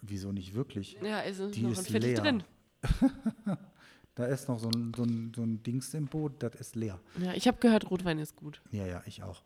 Wieso 0.00 0.30
nicht 0.32 0.54
wirklich? 0.54 0.96
Ja, 1.02 1.18
also 1.18 1.50
Die 1.50 1.62
noch 1.62 1.70
ein 1.70 1.72
ist 1.72 1.88
Viertel 1.90 2.10
leer. 2.12 2.20
drin. 2.20 2.42
Da 4.14 4.26
ist 4.26 4.46
noch 4.46 4.58
so 4.58 4.68
ein, 4.68 4.92
so 4.94 5.04
ein, 5.04 5.32
so 5.34 5.42
ein 5.42 5.62
Dings 5.62 5.94
im 5.94 6.04
Boot, 6.04 6.42
das 6.42 6.54
ist 6.56 6.76
leer. 6.76 7.00
Ja, 7.18 7.32
ich 7.32 7.48
habe 7.48 7.56
gehört, 7.60 7.90
Rotwein 7.90 8.18
ist 8.18 8.36
gut. 8.36 8.60
Ja, 8.70 8.84
ja, 8.86 9.02
ich 9.06 9.22
auch. 9.22 9.42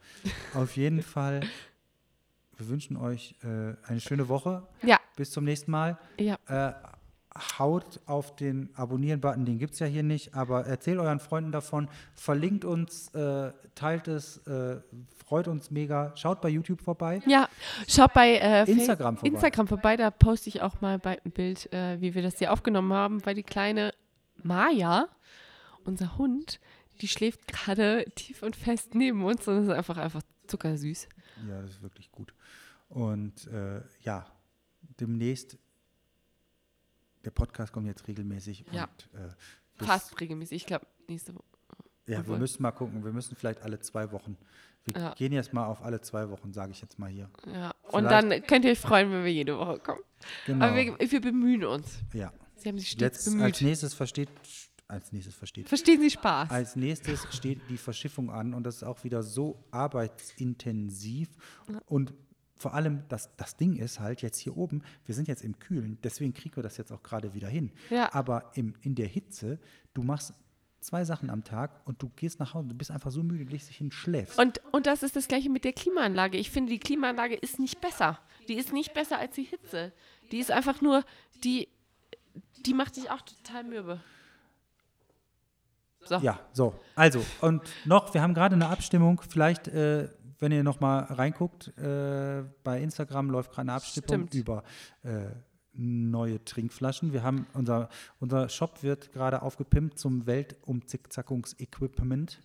Auf 0.55 0.77
jeden 0.77 1.03
Fall, 1.15 1.39
wir 2.57 2.69
wünschen 2.69 2.97
euch 2.97 3.37
äh, 3.45 3.75
eine 3.87 4.01
schöne 4.01 4.29
Woche. 4.29 4.67
Ja, 4.83 4.96
Bis 5.17 5.31
zum 5.31 5.45
nächsten 5.45 5.71
Mal. 5.71 5.99
ja. 6.19 6.37
Äh, 6.47 6.73
haut 7.59 8.01
auf 8.07 8.37
den 8.37 8.71
Abonnieren-Button, 8.75 9.45
den 9.45 9.59
gibt 9.59 9.75
es 9.75 9.81
ja 9.81 9.87
hier 9.87 10.03
nicht, 10.03 10.35
aber 10.35 10.67
erzählt 10.67 10.99
euren 10.99 11.21
Freunden 11.21 11.53
davon, 11.53 11.89
verlinkt 12.15 12.65
uns, 12.65 13.09
äh, 13.15 13.53
teilt 13.75 14.09
es, 14.09 14.39
äh, 14.47 14.81
freut 15.25 15.49
uns 15.49 15.71
mega. 15.71 16.13
Schaut 16.17 16.41
bei 16.41 16.49
YouTube 16.49 16.81
vorbei. 16.81 17.21
Ja, 17.27 17.49
schaut 17.89 18.13
bei 18.15 18.37
äh, 18.37 18.71
Instagram 18.71 19.17
vorbei. 19.17 19.35
Instagram 19.35 19.67
vorbei. 19.69 19.97
Da 19.97 20.11
poste 20.11 20.49
ich 20.49 20.63
auch 20.63 20.81
mal 20.81 21.01
ein 21.03 21.33
Bild, 21.33 21.73
äh, 21.73 22.01
wie 22.01 22.15
wir 22.15 22.23
das 22.23 22.39
hier 22.39 22.53
aufgenommen 22.53 22.93
haben, 22.93 23.25
weil 23.27 23.35
die 23.35 23.43
kleine 23.43 23.93
Maya, 24.43 25.09
unser 25.85 26.17
Hund, 26.19 26.61
die 27.01 27.09
schläft 27.09 27.47
gerade 27.49 28.05
tief 28.15 28.43
und 28.43 28.57
fest 28.57 28.95
neben 28.95 29.25
uns 29.25 29.47
und 29.49 29.63
ist 29.63 29.71
einfach, 29.71 29.99
einfach 29.99 30.23
zuckersüß. 30.47 31.09
Ja, 31.49 31.61
das 31.61 31.73
ist 31.73 31.83
wirklich 31.83 32.11
gut. 32.11 32.33
Und 32.89 33.47
äh, 33.49 33.83
ja, 34.03 34.27
demnächst, 35.01 35.57
der 37.25 37.31
Podcast 37.31 37.73
kommt 37.73 37.87
jetzt 37.87 38.07
regelmäßig. 38.09 38.65
Ja. 38.73 38.85
Und, 39.13 39.21
äh, 39.21 39.85
Fast 39.85 40.19
regelmäßig. 40.21 40.57
Ich 40.63 40.67
glaube, 40.67 40.87
nächste 41.09 41.35
Woche. 41.35 41.45
Ja, 42.07 42.13
wir 42.13 42.19
obwohl- 42.21 42.39
müssen 42.39 42.63
mal 42.63 42.71
gucken. 42.73 43.05
Wir 43.05 43.13
müssen 43.13 43.35
vielleicht 43.37 43.61
alle 43.63 43.79
zwei 43.81 44.11
Wochen. 44.13 44.37
Wir 44.85 45.01
Ja. 45.03 45.15
gehen 45.15 45.33
jetzt 45.33 45.53
mal 45.53 45.67
auf 45.67 45.83
alle 45.83 46.01
zwei 46.01 46.31
Wochen, 46.31 46.53
sage 46.53 46.71
ich 46.73 46.81
jetzt 46.81 46.99
mal 46.99 47.11
hier. 47.11 47.29
Ja. 47.47 47.73
Und 47.83 48.07
Vielleicht- 48.07 48.31
dann 48.33 48.43
könnt 48.47 48.65
ihr 48.65 48.71
euch 48.71 48.79
freuen, 48.79 49.11
wenn 49.11 49.25
wir 49.25 49.33
jede 49.33 49.59
Woche 49.59 49.81
kommen. 49.81 50.01
Genau. 50.47 50.65
Aber 50.67 50.77
wir, 50.77 50.97
wir 50.99 51.21
bemühen 51.21 51.65
uns. 51.65 51.99
ja. 52.13 52.33
Sie 52.59 52.71
haben 52.71 52.79
sich 52.79 52.89
stets 52.91 53.27
Jetzt 53.27 53.29
als 53.29 53.37
bemüht. 53.37 53.61
nächstes 53.61 53.93
versteht, 53.93 54.31
als 54.89 55.13
nächstes 55.13 55.35
versteht, 55.35 55.69
Verstehen 55.69 56.01
Sie 56.01 56.11
Spaß? 56.11 56.51
Als 56.51 56.75
nächstes 56.75 57.27
steht 57.37 57.61
die 57.69 57.77
Verschiffung 57.77 58.31
an 58.31 58.55
und 58.55 58.65
das 58.65 58.77
ist 58.77 58.83
auch 58.85 59.05
wieder 59.05 59.23
so 59.23 59.63
arbeitsintensiv 59.73 61.29
und 61.87 62.15
vor 62.59 62.75
allem, 62.75 63.03
das, 63.09 63.35
das 63.37 63.57
Ding 63.57 63.77
ist 63.77 64.01
halt 64.01 64.23
jetzt 64.23 64.39
hier 64.39 64.57
oben, 64.57 64.83
wir 65.05 65.15
sind 65.15 65.29
jetzt 65.29 65.45
im 65.45 65.59
Kühlen, 65.59 65.99
deswegen 66.03 66.33
kriegen 66.33 66.57
wir 66.57 66.63
das 66.63 66.77
jetzt 66.77 66.91
auch 66.91 67.03
gerade 67.03 67.35
wieder 67.35 67.49
hin. 67.49 67.71
Ja. 67.91 68.13
Aber 68.15 68.51
im, 68.55 68.75
in 68.83 68.95
der 68.95 69.07
Hitze, 69.07 69.59
du 69.95 70.03
machst 70.03 70.35
zwei 70.81 71.05
Sachen 71.05 71.31
am 71.31 71.45
Tag 71.45 71.81
und 71.85 72.03
du 72.03 72.11
gehst 72.17 72.39
nach 72.39 72.55
Hause, 72.55 72.69
du 72.69 72.75
bist 72.75 72.91
einfach 72.91 73.11
so 73.11 73.23
müde, 73.23 73.45
legst 73.45 73.69
dich 73.69 73.77
hin, 73.77 73.91
schläfst. 73.91 74.39
Und, 74.39 74.61
und 74.73 74.87
das 74.87 75.03
ist 75.03 75.17
das 75.17 75.29
gleiche 75.29 75.51
mit 75.51 75.65
der 75.65 75.73
Klimaanlage. 75.73 76.39
Ich 76.39 76.51
finde, 76.51 76.71
die 76.71 76.79
Klimaanlage 76.79 77.35
ist 77.35 77.59
nicht 77.59 77.81
besser. 77.81 78.19
Die 78.49 78.55
ist 78.55 78.73
nicht 78.73 78.95
besser 78.95 79.19
als 79.19 79.35
die 79.35 79.43
Hitze. 79.43 79.93
Die 80.31 80.39
ist 80.39 80.51
einfach 80.51 80.81
nur, 80.81 81.05
die, 81.45 81.69
die 82.65 82.75
macht 82.75 82.97
dich 82.97 83.11
auch 83.11 83.21
total 83.21 83.65
mürbe. 83.65 84.01
So. 86.05 86.17
Ja, 86.19 86.39
so. 86.53 86.79
Also, 86.95 87.25
und 87.41 87.63
noch, 87.85 88.15
wir 88.15 88.23
haben 88.23 88.35
gerade 88.35 88.55
eine 88.55 88.69
Abstimmung, 88.69 89.21
vielleicht, 89.29 89.67
äh, 89.69 90.09
wenn 90.39 90.53
ihr 90.53 90.63
noch 90.63 90.81
mal 90.81 91.01
reinguckt, 91.01 91.77
äh, 91.79 92.45
bei 92.63 92.81
Instagram 92.81 93.31
läuft 93.31 93.51
gerade 93.51 93.63
eine 93.63 93.73
Abstimmung 93.75 94.29
Stimmt. 94.29 94.35
über 94.35 94.63
äh, 95.03 95.31
neue 95.73 96.45
Trinkflaschen. 96.45 97.13
Wir 97.13 97.23
haben, 97.23 97.47
unser, 97.53 97.89
unser 98.19 98.49
Shop 98.49 98.83
wird 98.83 99.13
gerade 99.13 99.43
aufgepimpt 99.43 99.99
zum 99.99 100.27
Weltumzickzackungs-Equipment 100.27 102.41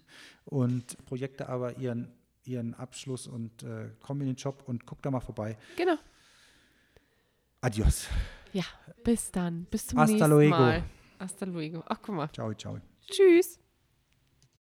und 0.46 1.06
Projekte 1.06 1.50
aber 1.50 1.78
ihren, 1.78 2.12
ihren 2.44 2.74
Abschluss 2.74 3.28
und 3.28 3.64
äh, 3.64 3.92
kommen 4.02 4.22
in 4.22 4.28
den 4.28 4.38
Shop 4.38 4.64
und 4.68 4.86
guckt 4.86 5.06
da 5.06 5.12
mal 5.12 5.22
vorbei. 5.22 5.58
Genau. 5.78 5.96
Adios. 7.62 8.08
Ja, 8.54 8.64
bis 9.04 9.32
dann. 9.32 9.66
Bis 9.66 9.88
zum 9.88 10.00
Hasta 10.00 10.14
nächsten 10.14 10.32
luego. 10.32 10.58
Mal. 10.58 10.84
Hasta 11.20 11.46
luego. 11.46 11.84
Ach, 11.88 12.00
guck 12.02 12.16
mal. 12.16 12.30
Ciao, 12.34 12.54
ciao. 12.54 12.80
Tschüss. 13.10 13.60